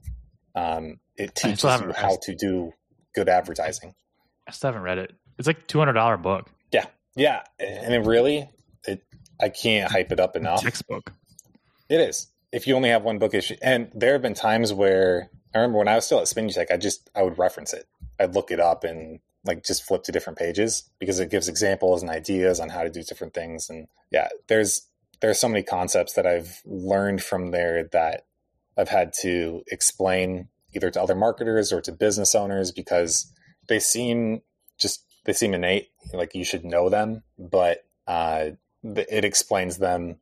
Um, 0.54 0.98
it 1.16 1.34
teaches 1.34 1.62
you 1.62 1.92
how 1.92 2.18
to 2.22 2.34
do 2.34 2.72
good 3.14 3.28
advertising. 3.28 3.94
I 4.48 4.52
still 4.52 4.68
haven't 4.68 4.82
read 4.82 4.98
it. 4.98 5.12
It's 5.38 5.46
like 5.46 5.66
two 5.66 5.78
hundred 5.78 5.94
dollar 5.94 6.16
book. 6.16 6.50
Yeah, 6.72 6.86
yeah, 7.14 7.42
and 7.58 7.94
it 7.94 8.00
really, 8.00 8.50
it 8.86 9.04
I 9.40 9.48
can't 9.48 9.90
hype 9.90 10.12
it 10.12 10.20
up 10.20 10.34
enough. 10.36 10.62
Textbook. 10.62 11.12
It 11.88 12.00
is. 12.00 12.28
If 12.52 12.66
you 12.66 12.74
only 12.74 12.88
have 12.90 13.02
one 13.02 13.18
book 13.18 13.34
issue, 13.34 13.56
and 13.62 13.90
there 13.94 14.12
have 14.12 14.22
been 14.22 14.34
times 14.34 14.72
where 14.72 15.30
I 15.54 15.58
remember 15.58 15.78
when 15.78 15.88
I 15.88 15.96
was 15.96 16.06
still 16.06 16.20
at 16.20 16.28
Spin 16.28 16.48
Tech, 16.48 16.70
I 16.70 16.76
just 16.76 17.10
I 17.14 17.22
would 17.22 17.38
reference 17.38 17.72
it. 17.72 17.86
I'd 18.18 18.34
look 18.34 18.50
it 18.50 18.60
up 18.60 18.84
and 18.84 19.20
like 19.44 19.64
just 19.64 19.84
flip 19.84 20.02
to 20.04 20.12
different 20.12 20.38
pages 20.38 20.90
because 20.98 21.20
it 21.20 21.30
gives 21.30 21.48
examples 21.48 22.02
and 22.02 22.10
ideas 22.10 22.60
on 22.60 22.68
how 22.68 22.82
to 22.82 22.90
do 22.90 23.02
different 23.02 23.34
things. 23.34 23.70
And 23.70 23.86
yeah, 24.10 24.28
there's 24.48 24.86
there's 25.20 25.40
so 25.40 25.48
many 25.48 25.62
concepts 25.62 26.14
that 26.14 26.26
I've 26.26 26.60
learned 26.64 27.22
from 27.22 27.50
there 27.50 27.84
that 27.92 28.26
I've 28.76 28.88
had 28.88 29.12
to 29.22 29.62
explain 29.68 30.48
either 30.74 30.90
to 30.90 31.02
other 31.02 31.14
marketers 31.14 31.72
or 31.72 31.80
to 31.82 31.92
business 31.92 32.34
owners 32.34 32.70
because 32.70 33.32
they 33.68 33.78
seem 33.78 34.42
just 34.78 35.04
they 35.24 35.32
seem 35.32 35.54
innate, 35.54 35.88
like 36.12 36.34
you 36.34 36.44
should 36.44 36.64
know 36.64 36.88
them, 36.88 37.22
but 37.38 37.84
uh, 38.06 38.50
it 38.84 39.24
explains 39.24 39.78
them 39.78 40.18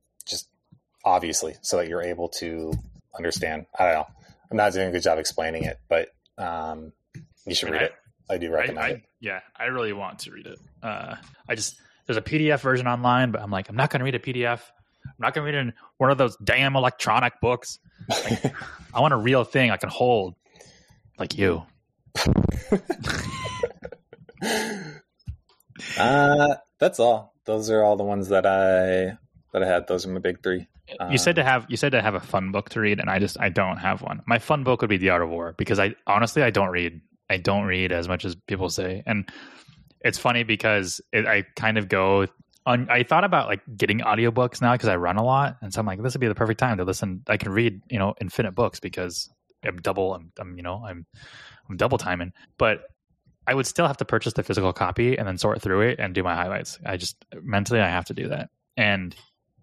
obviously 1.04 1.54
so 1.62 1.76
that 1.78 1.88
you're 1.88 2.02
able 2.02 2.28
to 2.28 2.72
understand. 3.16 3.66
I 3.78 3.84
don't 3.84 3.94
know. 3.94 4.06
I'm 4.50 4.56
not 4.56 4.72
doing 4.72 4.88
a 4.88 4.92
good 4.92 5.02
job 5.02 5.18
explaining 5.18 5.64
it, 5.64 5.78
but 5.88 6.08
um, 6.38 6.92
you 7.46 7.54
should 7.54 7.70
read 7.70 7.82
I- 7.82 7.86
it. 7.86 7.94
I 8.30 8.38
do 8.38 8.50
recommend 8.50 8.78
I, 8.78 8.88
it. 8.88 9.02
yeah, 9.20 9.40
I 9.54 9.64
really 9.64 9.92
want 9.92 10.20
to 10.20 10.30
read 10.30 10.46
it. 10.46 10.58
Uh, 10.82 11.16
I 11.46 11.54
just 11.56 11.76
there's 12.06 12.16
a 12.16 12.22
PDF 12.22 12.60
version 12.60 12.86
online, 12.86 13.32
but 13.32 13.42
I'm 13.42 13.50
like, 13.50 13.68
I'm 13.68 13.76
not 13.76 13.90
going 13.90 14.00
to 14.00 14.04
read 14.06 14.14
a 14.14 14.18
PDF. 14.18 14.60
I'm 15.04 15.12
not 15.18 15.34
going 15.34 15.44
to 15.46 15.52
read 15.52 15.60
in 15.60 15.74
one 15.98 16.10
of 16.10 16.16
those 16.16 16.34
damn 16.42 16.74
electronic 16.74 17.38
books. 17.42 17.78
I 18.10 19.00
want 19.00 19.12
a 19.12 19.18
real 19.18 19.44
thing 19.44 19.70
I 19.70 19.76
can 19.76 19.90
hold, 19.90 20.36
like 21.18 21.36
you. 21.36 21.64
uh, 25.98 26.54
that's 26.78 27.00
all. 27.00 27.34
Those 27.44 27.70
are 27.70 27.82
all 27.82 27.96
the 27.96 28.04
ones 28.04 28.28
that 28.28 28.46
I 28.46 29.18
that 29.54 29.62
I 29.62 29.66
had. 29.66 29.86
Those 29.86 30.04
are 30.04 30.10
my 30.10 30.18
big 30.18 30.42
three. 30.42 30.66
you 31.10 31.16
said 31.16 31.36
to 31.36 31.40
um, 31.40 31.46
have 31.46 31.66
you 31.68 31.78
said 31.78 31.92
to 31.92 32.02
have 32.02 32.14
a 32.14 32.20
fun 32.20 32.52
book 32.52 32.68
to 32.70 32.80
read, 32.80 33.00
and 33.00 33.08
I 33.08 33.18
just 33.20 33.40
I 33.40 33.48
don't 33.48 33.78
have 33.78 34.02
one. 34.02 34.20
My 34.26 34.38
fun 34.38 34.64
book 34.64 34.82
would 34.82 34.90
be 34.90 34.98
The 34.98 35.10
Art 35.10 35.22
of 35.22 35.30
War 35.30 35.54
because 35.56 35.78
I 35.78 35.94
honestly 36.06 36.42
I 36.42 36.50
don't 36.50 36.68
read 36.68 37.00
I 37.30 37.38
don't 37.38 37.64
read 37.64 37.92
as 37.92 38.06
much 38.06 38.24
as 38.26 38.34
people 38.34 38.68
say, 38.68 39.02
and 39.06 39.30
it's 40.00 40.18
funny 40.18 40.42
because 40.42 41.00
it, 41.12 41.26
I 41.26 41.44
kind 41.56 41.78
of 41.78 41.88
go 41.88 42.26
on. 42.66 42.90
I 42.90 43.04
thought 43.04 43.24
about 43.24 43.48
like 43.48 43.62
getting 43.76 44.00
audiobooks 44.00 44.60
now 44.60 44.72
because 44.72 44.88
I 44.88 44.96
run 44.96 45.16
a 45.16 45.24
lot, 45.24 45.56
and 45.62 45.72
so 45.72 45.80
I'm 45.80 45.86
like 45.86 46.02
this 46.02 46.14
would 46.14 46.20
be 46.20 46.28
the 46.28 46.34
perfect 46.34 46.58
time 46.58 46.76
to 46.78 46.84
listen. 46.84 47.22
I 47.28 47.36
can 47.36 47.52
read 47.52 47.80
you 47.88 48.00
know 48.00 48.14
infinite 48.20 48.56
books 48.56 48.80
because 48.80 49.30
I'm 49.64 49.76
double. 49.76 50.14
I'm, 50.14 50.32
I'm 50.38 50.56
you 50.56 50.64
know 50.64 50.84
I'm 50.84 51.06
I'm 51.70 51.76
double 51.76 51.96
timing, 51.96 52.32
but 52.58 52.82
I 53.46 53.54
would 53.54 53.66
still 53.66 53.86
have 53.86 53.98
to 53.98 54.04
purchase 54.04 54.32
the 54.32 54.42
physical 54.42 54.72
copy 54.72 55.16
and 55.16 55.28
then 55.28 55.38
sort 55.38 55.62
through 55.62 55.82
it 55.82 56.00
and 56.00 56.12
do 56.12 56.24
my 56.24 56.34
highlights. 56.34 56.80
I 56.84 56.96
just 56.96 57.24
mentally 57.40 57.80
I 57.80 57.88
have 57.88 58.06
to 58.06 58.14
do 58.14 58.28
that. 58.30 58.50
And 58.76 59.14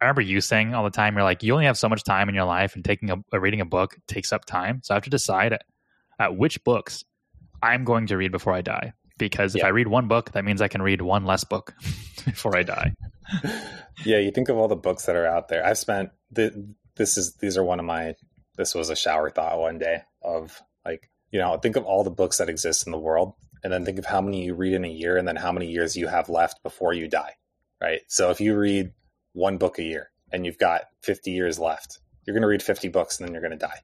I 0.02 0.06
remember 0.06 0.22
you 0.22 0.42
saying 0.42 0.74
all 0.74 0.84
the 0.84 0.90
time, 0.90 1.14
you're 1.16 1.24
like, 1.24 1.44
you 1.44 1.54
only 1.54 1.66
have 1.66 1.78
so 1.78 1.88
much 1.88 2.04
time 2.04 2.28
in 2.28 2.34
your 2.36 2.46
life, 2.46 2.76
and 2.76 2.84
taking 2.84 3.12
a, 3.12 3.18
a 3.32 3.40
reading 3.40 3.62
a 3.62 3.66
book 3.66 3.98
takes 4.08 4.34
up 4.34 4.46
time. 4.46 4.82
So 4.84 4.94
I 4.94 4.96
have 4.96 5.04
to 5.04 5.12
decide 5.12 5.54
at, 5.54 5.64
at 6.20 6.36
which 6.36 6.64
books 6.64 7.04
I'm 7.62 7.84
going 7.84 8.08
to 8.08 8.18
read 8.18 8.32
before 8.32 8.54
I 8.54 8.62
die. 8.62 8.94
Because 9.20 9.54
if 9.54 9.60
Yeah. 9.60 9.68
I 9.68 9.70
read 9.70 9.88
one 9.88 10.08
book, 10.08 10.32
that 10.32 10.44
means 10.44 10.62
I 10.62 10.68
can 10.68 10.82
read 10.82 11.04
one 11.04 11.26
less 11.26 11.44
book 11.44 11.76
before 12.26 12.58
I 12.58 12.64
die. 12.64 12.94
yeah, 14.04 14.18
you 14.18 14.32
think 14.32 14.50
of 14.50 14.58
all 14.58 14.68
the 14.68 14.76
books 14.76 15.06
that 15.06 15.16
are 15.16 15.28
out 15.28 15.48
there. 15.48 15.64
I've 15.64 15.78
spent 15.78 16.10
the, 16.32 16.74
this 16.96 17.18
is 17.18 17.36
these 17.36 17.56
are 17.56 17.64
one 17.64 17.80
of 17.80 17.86
my 17.86 18.16
this 18.58 18.74
was 18.74 18.90
a 18.90 18.96
shower 18.96 19.30
thought 19.30 19.60
one 19.60 19.78
day 19.78 20.02
of 20.24 20.62
like 20.86 21.10
you 21.32 21.40
know 21.40 21.58
think 21.58 21.76
of 21.76 21.86
all 21.86 22.04
the 22.04 22.12
books 22.12 22.38
that 22.38 22.50
exist 22.50 22.86
in 22.86 22.92
the 22.92 23.00
world 23.00 23.34
and 23.64 23.72
then 23.72 23.86
think 23.86 23.98
of 23.98 24.06
how 24.06 24.22
many 24.22 24.44
you 24.44 24.54
read 24.54 24.74
in 24.74 24.84
a 24.84 24.90
year 24.90 25.18
and 25.18 25.28
then 25.28 25.36
how 25.36 25.52
many 25.52 25.68
years 25.68 25.96
you 25.96 26.08
have 26.08 26.30
left 26.30 26.62
before 26.64 26.94
you 26.94 27.08
die 27.08 27.34
right 27.82 28.02
so 28.08 28.30
if 28.30 28.42
you 28.42 28.56
read 28.58 28.92
one 29.34 29.58
book 29.58 29.80
a 29.80 29.84
year 29.84 30.12
and 30.32 30.46
you've 30.46 30.58
got 30.58 30.84
50 31.04 31.32
years 31.32 31.60
left. 31.60 32.00
You're 32.26 32.34
going 32.34 32.42
to 32.42 32.48
read 32.48 32.64
50 32.64 32.90
books 32.90 33.20
and 33.20 33.28
then 33.28 33.34
you're 33.34 33.42
going 33.42 33.58
to 33.58 33.66
die. 33.66 33.80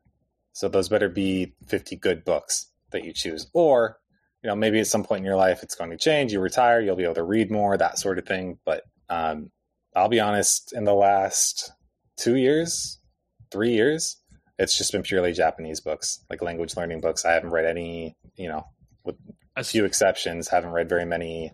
So 0.54 0.68
those 0.68 0.90
better 0.90 1.10
be 1.10 1.54
50 1.68 1.96
good 1.98 2.26
books 2.26 2.72
that 2.92 3.04
you 3.04 3.14
choose. 3.14 3.48
Or 3.54 4.00
you 4.44 4.48
know 4.48 4.56
maybe 4.56 4.80
at 4.80 4.88
some 4.88 5.04
point 5.04 5.20
in 5.20 5.26
your 5.26 5.36
life 5.36 5.64
it's 5.64 5.76
going 5.76 5.90
to 5.90 5.98
change 5.98 6.32
you 6.32 6.40
retire 6.40 6.80
you'll 6.80 6.96
be 6.96 7.04
able 7.04 7.16
to 7.16 7.24
read 7.24 7.52
more 7.52 7.78
that 7.78 8.00
sort 8.00 8.18
of 8.18 8.26
thing. 8.26 8.58
But 8.66 8.84
um, 9.10 9.52
i'll 9.96 10.10
be 10.10 10.20
honest 10.20 10.74
in 10.74 10.84
the 10.84 10.94
last 10.94 11.72
two 12.18 12.36
years 12.36 13.00
three 13.52 13.72
years 13.72 14.18
it's 14.60 14.78
just 14.78 14.92
been 14.92 15.04
purely 15.04 15.34
japanese 15.34 15.80
books 15.80 16.24
like 16.30 16.42
language 16.42 16.76
learning 16.76 17.02
books. 17.02 17.26
I 17.26 17.34
haven't 17.34 17.52
read 17.52 17.66
any 17.66 18.16
you 18.36 18.48
know 18.48 18.66
with 19.04 19.16
a 19.56 19.64
few 19.64 19.86
exceptions 19.86 20.48
haven't 20.48 20.72
read 20.72 20.90
very 20.90 21.06
many 21.06 21.52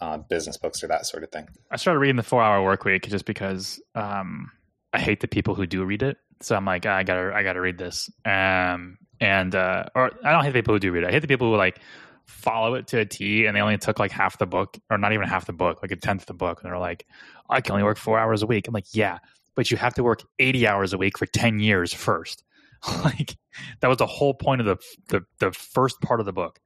uh, 0.00 0.18
business 0.18 0.56
books 0.56 0.82
or 0.82 0.88
that 0.88 1.06
sort 1.06 1.22
of 1.22 1.30
thing 1.30 1.48
I 1.70 1.76
started 1.76 2.00
reading 2.00 2.16
the 2.16 2.22
Four 2.22 2.42
Hour 2.42 2.62
Work 2.62 2.84
Week 2.84 3.08
just 3.08 3.24
because 3.24 3.80
um, 3.94 4.50
I 4.92 4.98
hate 4.98 5.20
the 5.20 5.28
people 5.28 5.54
who 5.54 5.66
do 5.66 5.84
read 5.84 6.02
it. 6.02 6.18
So 6.42 6.54
I'm 6.54 6.64
like, 6.66 6.84
"Ah, 6.86 6.96
I 6.96 7.02
gotta, 7.02 7.32
I 7.34 7.42
gotta 7.42 7.60
read 7.60 7.78
this. 7.78 8.10
Um, 8.24 8.98
and 9.20 9.54
uh, 9.54 9.84
or 9.94 10.12
I 10.24 10.32
don't 10.32 10.44
hate 10.44 10.52
the 10.52 10.58
people 10.58 10.74
who 10.74 10.80
do 10.80 10.92
read 10.92 11.04
it. 11.04 11.08
I 11.08 11.12
hate 11.12 11.22
the 11.22 11.28
people 11.28 11.50
who 11.50 11.56
like 11.56 11.80
follow 12.26 12.74
it 12.74 12.88
to 12.88 12.98
a 12.98 13.06
T 13.06 13.46
and 13.46 13.56
they 13.56 13.60
only 13.60 13.78
took 13.78 13.98
like 13.98 14.10
half 14.10 14.38
the 14.38 14.46
book 14.46 14.76
or 14.90 14.98
not 14.98 15.12
even 15.12 15.26
half 15.26 15.46
the 15.46 15.52
book, 15.52 15.80
like 15.82 15.92
a 15.92 15.96
tenth 15.96 16.22
of 16.22 16.26
the 16.26 16.34
book, 16.34 16.60
and 16.62 16.70
they're 16.70 16.78
like, 16.78 17.06
I 17.48 17.60
can 17.60 17.72
only 17.72 17.84
work 17.84 17.98
four 17.98 18.18
hours 18.18 18.42
a 18.42 18.46
week. 18.46 18.68
I'm 18.68 18.74
like, 18.74 18.92
yeah, 18.92 19.18
but 19.54 19.70
you 19.70 19.76
have 19.76 19.94
to 19.94 20.02
work 20.02 20.22
80 20.38 20.66
hours 20.66 20.92
a 20.92 20.98
week 20.98 21.18
for 21.18 21.26
10 21.26 21.60
years 21.60 21.92
first. 21.92 22.42
like 23.04 23.36
that 23.80 23.88
was 23.88 23.98
the 23.98 24.06
whole 24.06 24.34
point 24.34 24.60
of 24.60 24.66
the 24.66 24.76
the, 25.08 25.24
the 25.38 25.52
first 25.52 26.00
part 26.00 26.20
of 26.20 26.26
the 26.26 26.32
book. 26.32 26.60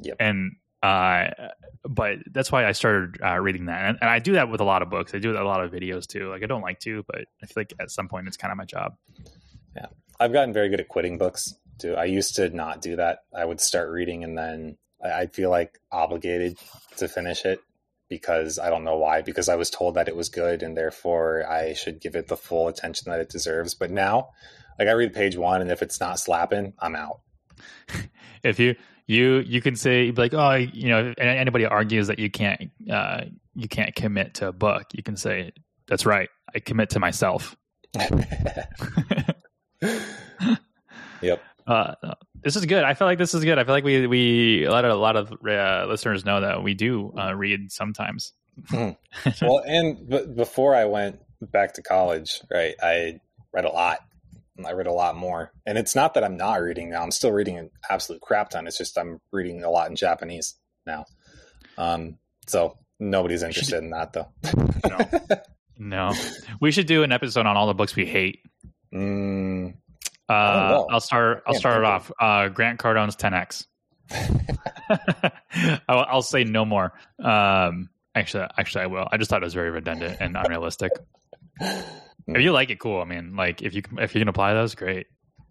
Yep. 0.00 0.16
And 0.20 0.52
uh, 0.82 1.28
but 1.84 2.18
that's 2.30 2.50
why 2.50 2.66
I 2.66 2.72
started 2.72 3.20
uh, 3.22 3.38
reading 3.38 3.66
that, 3.66 3.84
and, 3.84 3.98
and 4.00 4.10
I 4.10 4.18
do 4.18 4.32
that 4.32 4.50
with 4.50 4.60
a 4.60 4.64
lot 4.64 4.82
of 4.82 4.90
books. 4.90 5.14
I 5.14 5.18
do 5.18 5.32
a 5.32 5.42
lot 5.44 5.62
of 5.62 5.70
videos 5.70 6.06
too. 6.06 6.30
Like 6.30 6.42
I 6.42 6.46
don't 6.46 6.62
like 6.62 6.80
to, 6.80 7.04
but 7.06 7.24
I 7.42 7.46
feel 7.46 7.54
like 7.56 7.72
at 7.80 7.90
some 7.90 8.08
point 8.08 8.28
it's 8.28 8.36
kind 8.36 8.52
of 8.52 8.58
my 8.58 8.64
job. 8.64 8.96
Yeah, 9.76 9.86
I've 10.18 10.32
gotten 10.32 10.52
very 10.52 10.68
good 10.68 10.80
at 10.80 10.88
quitting 10.88 11.18
books 11.18 11.54
too. 11.80 11.96
I 11.96 12.04
used 12.04 12.36
to 12.36 12.48
not 12.50 12.82
do 12.82 12.96
that. 12.96 13.20
I 13.34 13.44
would 13.44 13.60
start 13.60 13.90
reading 13.90 14.24
and 14.24 14.38
then 14.38 14.76
I, 15.02 15.22
I 15.22 15.26
feel 15.26 15.50
like 15.50 15.78
obligated 15.90 16.58
to 16.98 17.08
finish 17.08 17.44
it 17.44 17.60
because 18.08 18.58
I 18.58 18.70
don't 18.70 18.84
know 18.84 18.98
why. 18.98 19.22
Because 19.22 19.48
I 19.48 19.56
was 19.56 19.70
told 19.70 19.94
that 19.94 20.08
it 20.08 20.16
was 20.16 20.28
good 20.28 20.62
and 20.62 20.76
therefore 20.76 21.46
I 21.48 21.74
should 21.74 22.00
give 22.00 22.14
it 22.14 22.28
the 22.28 22.36
full 22.36 22.68
attention 22.68 23.10
that 23.10 23.20
it 23.20 23.30
deserves. 23.30 23.74
But 23.74 23.90
now, 23.90 24.30
like 24.78 24.88
I 24.88 24.92
read 24.92 25.14
page 25.14 25.36
one 25.36 25.60
and 25.60 25.70
if 25.70 25.82
it's 25.82 26.00
not 26.00 26.18
slapping, 26.20 26.74
I'm 26.78 26.96
out. 26.96 27.20
If 28.42 28.58
you 28.58 28.76
you 29.10 29.38
you 29.40 29.60
can 29.60 29.74
say 29.74 30.04
you'd 30.04 30.14
be 30.14 30.22
like, 30.22 30.34
oh, 30.34 30.54
you 30.54 30.88
know, 30.88 31.12
anybody 31.18 31.66
argues 31.66 32.06
that 32.06 32.20
you 32.20 32.30
can't 32.30 32.70
uh, 32.90 33.22
you 33.54 33.68
can't 33.68 33.94
commit 33.94 34.34
to 34.34 34.48
a 34.48 34.52
book, 34.52 34.86
you 34.92 35.02
can 35.02 35.16
say 35.16 35.52
that's 35.88 36.06
right. 36.06 36.28
I 36.54 36.60
commit 36.60 36.90
to 36.90 37.00
myself. 37.00 37.56
yep. 41.20 41.42
Uh, 41.66 41.94
this 42.42 42.54
is 42.56 42.64
good. 42.66 42.84
I 42.84 42.94
feel 42.94 43.08
like 43.08 43.18
this 43.18 43.34
is 43.34 43.42
good. 43.44 43.58
I 43.58 43.64
feel 43.64 43.74
like 43.74 43.84
we 43.84 44.06
we 44.06 44.68
let 44.68 44.84
a 44.84 44.94
lot 44.94 45.16
of 45.16 45.32
uh, 45.32 45.86
listeners 45.88 46.24
know 46.24 46.40
that 46.40 46.62
we 46.62 46.74
do 46.74 47.12
uh, 47.18 47.34
read 47.34 47.72
sometimes. 47.72 48.32
well, 48.72 49.62
and 49.66 50.08
b- 50.08 50.26
before 50.36 50.74
I 50.74 50.84
went 50.84 51.18
back 51.40 51.74
to 51.74 51.82
college, 51.82 52.40
right, 52.50 52.74
I 52.80 53.20
read 53.52 53.64
a 53.64 53.70
lot. 53.70 54.00
I 54.66 54.72
read 54.72 54.86
a 54.86 54.92
lot 54.92 55.16
more. 55.16 55.52
And 55.66 55.76
it's 55.78 55.94
not 55.94 56.14
that 56.14 56.24
I'm 56.24 56.36
not 56.36 56.60
reading 56.62 56.90
now. 56.90 57.02
I'm 57.02 57.10
still 57.10 57.32
reading 57.32 57.58
an 57.58 57.70
absolute 57.88 58.20
crap 58.22 58.50
ton. 58.50 58.66
It's 58.66 58.78
just 58.78 58.96
I'm 58.98 59.20
reading 59.32 59.62
a 59.64 59.70
lot 59.70 59.88
in 59.90 59.96
Japanese 59.96 60.54
now. 60.86 61.04
Um, 61.78 62.18
so 62.46 62.76
nobody's 62.98 63.42
interested 63.42 63.82
in 63.82 63.90
that 63.90 64.12
though. 64.12 64.28
No, 64.88 64.98
no. 66.10 66.12
We 66.60 66.70
should 66.72 66.86
do 66.86 67.02
an 67.02 67.12
episode 67.12 67.46
on 67.46 67.56
all 67.56 67.66
the 67.66 67.74
books 67.74 67.94
we 67.96 68.06
hate. 68.06 68.40
Mm, 68.94 69.74
Uh, 70.28 70.32
know. 70.32 70.88
I'll 70.90 71.00
start. 71.00 71.42
I'll 71.46 71.54
start 71.54 71.78
it 71.78 71.84
off. 71.84 72.10
Uh, 72.20 72.48
Grant 72.48 72.78
Cardone's 72.78 73.16
10x. 73.16 73.66
I'll, 75.88 76.06
I'll 76.08 76.22
say 76.22 76.44
no 76.44 76.64
more. 76.64 76.92
Um, 77.22 77.90
actually, 78.14 78.46
actually, 78.58 78.82
I 78.84 78.86
will. 78.86 79.08
I 79.10 79.16
just 79.16 79.30
thought 79.30 79.42
it 79.42 79.46
was 79.46 79.54
very 79.54 79.70
redundant 79.70 80.16
and 80.20 80.36
unrealistic. 80.36 80.92
If 81.60 82.40
you 82.40 82.52
like 82.52 82.70
it, 82.70 82.78
cool. 82.80 83.00
I 83.00 83.04
mean, 83.04 83.36
like 83.36 83.62
if 83.62 83.74
you 83.74 83.82
can- 83.82 83.98
if 83.98 84.14
you 84.14 84.20
can 84.20 84.28
apply 84.28 84.54
those, 84.54 84.74
great. 84.74 85.06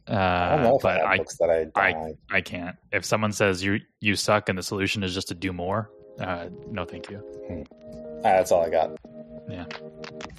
Uh, 0.07 0.13
I 0.15 0.55
don't 0.55 0.63
know 0.63 0.75
if 0.77 0.81
but 0.81 1.01
I, 1.01 1.17
books 1.17 1.37
that 1.37 1.49
I 1.49 1.67
I- 1.79 1.91
like. 1.91 2.15
I 2.31 2.41
can't. 2.41 2.75
If 2.91 3.05
someone 3.05 3.31
says 3.31 3.63
you 3.63 3.79
you 3.99 4.15
suck 4.15 4.49
and 4.49 4.57
the 4.57 4.63
solution 4.63 5.03
is 5.03 5.13
just 5.13 5.27
to 5.27 5.35
do 5.35 5.53
more, 5.53 5.91
uh, 6.19 6.47
no, 6.71 6.83
thank 6.85 7.09
you. 7.11 7.65
that's 8.23 8.51
all 8.51 8.65
I 8.65 8.69
got. 8.69 8.97
Yeah. 9.49 9.65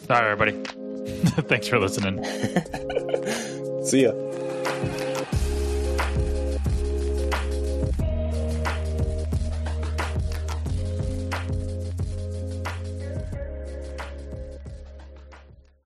All 0.08 0.16
right, 0.16 0.24
everybody. 0.30 0.52
Thanks 1.48 1.66
for 1.68 1.78
listening. 1.78 2.22
See 3.84 4.02
ya. 4.04 4.12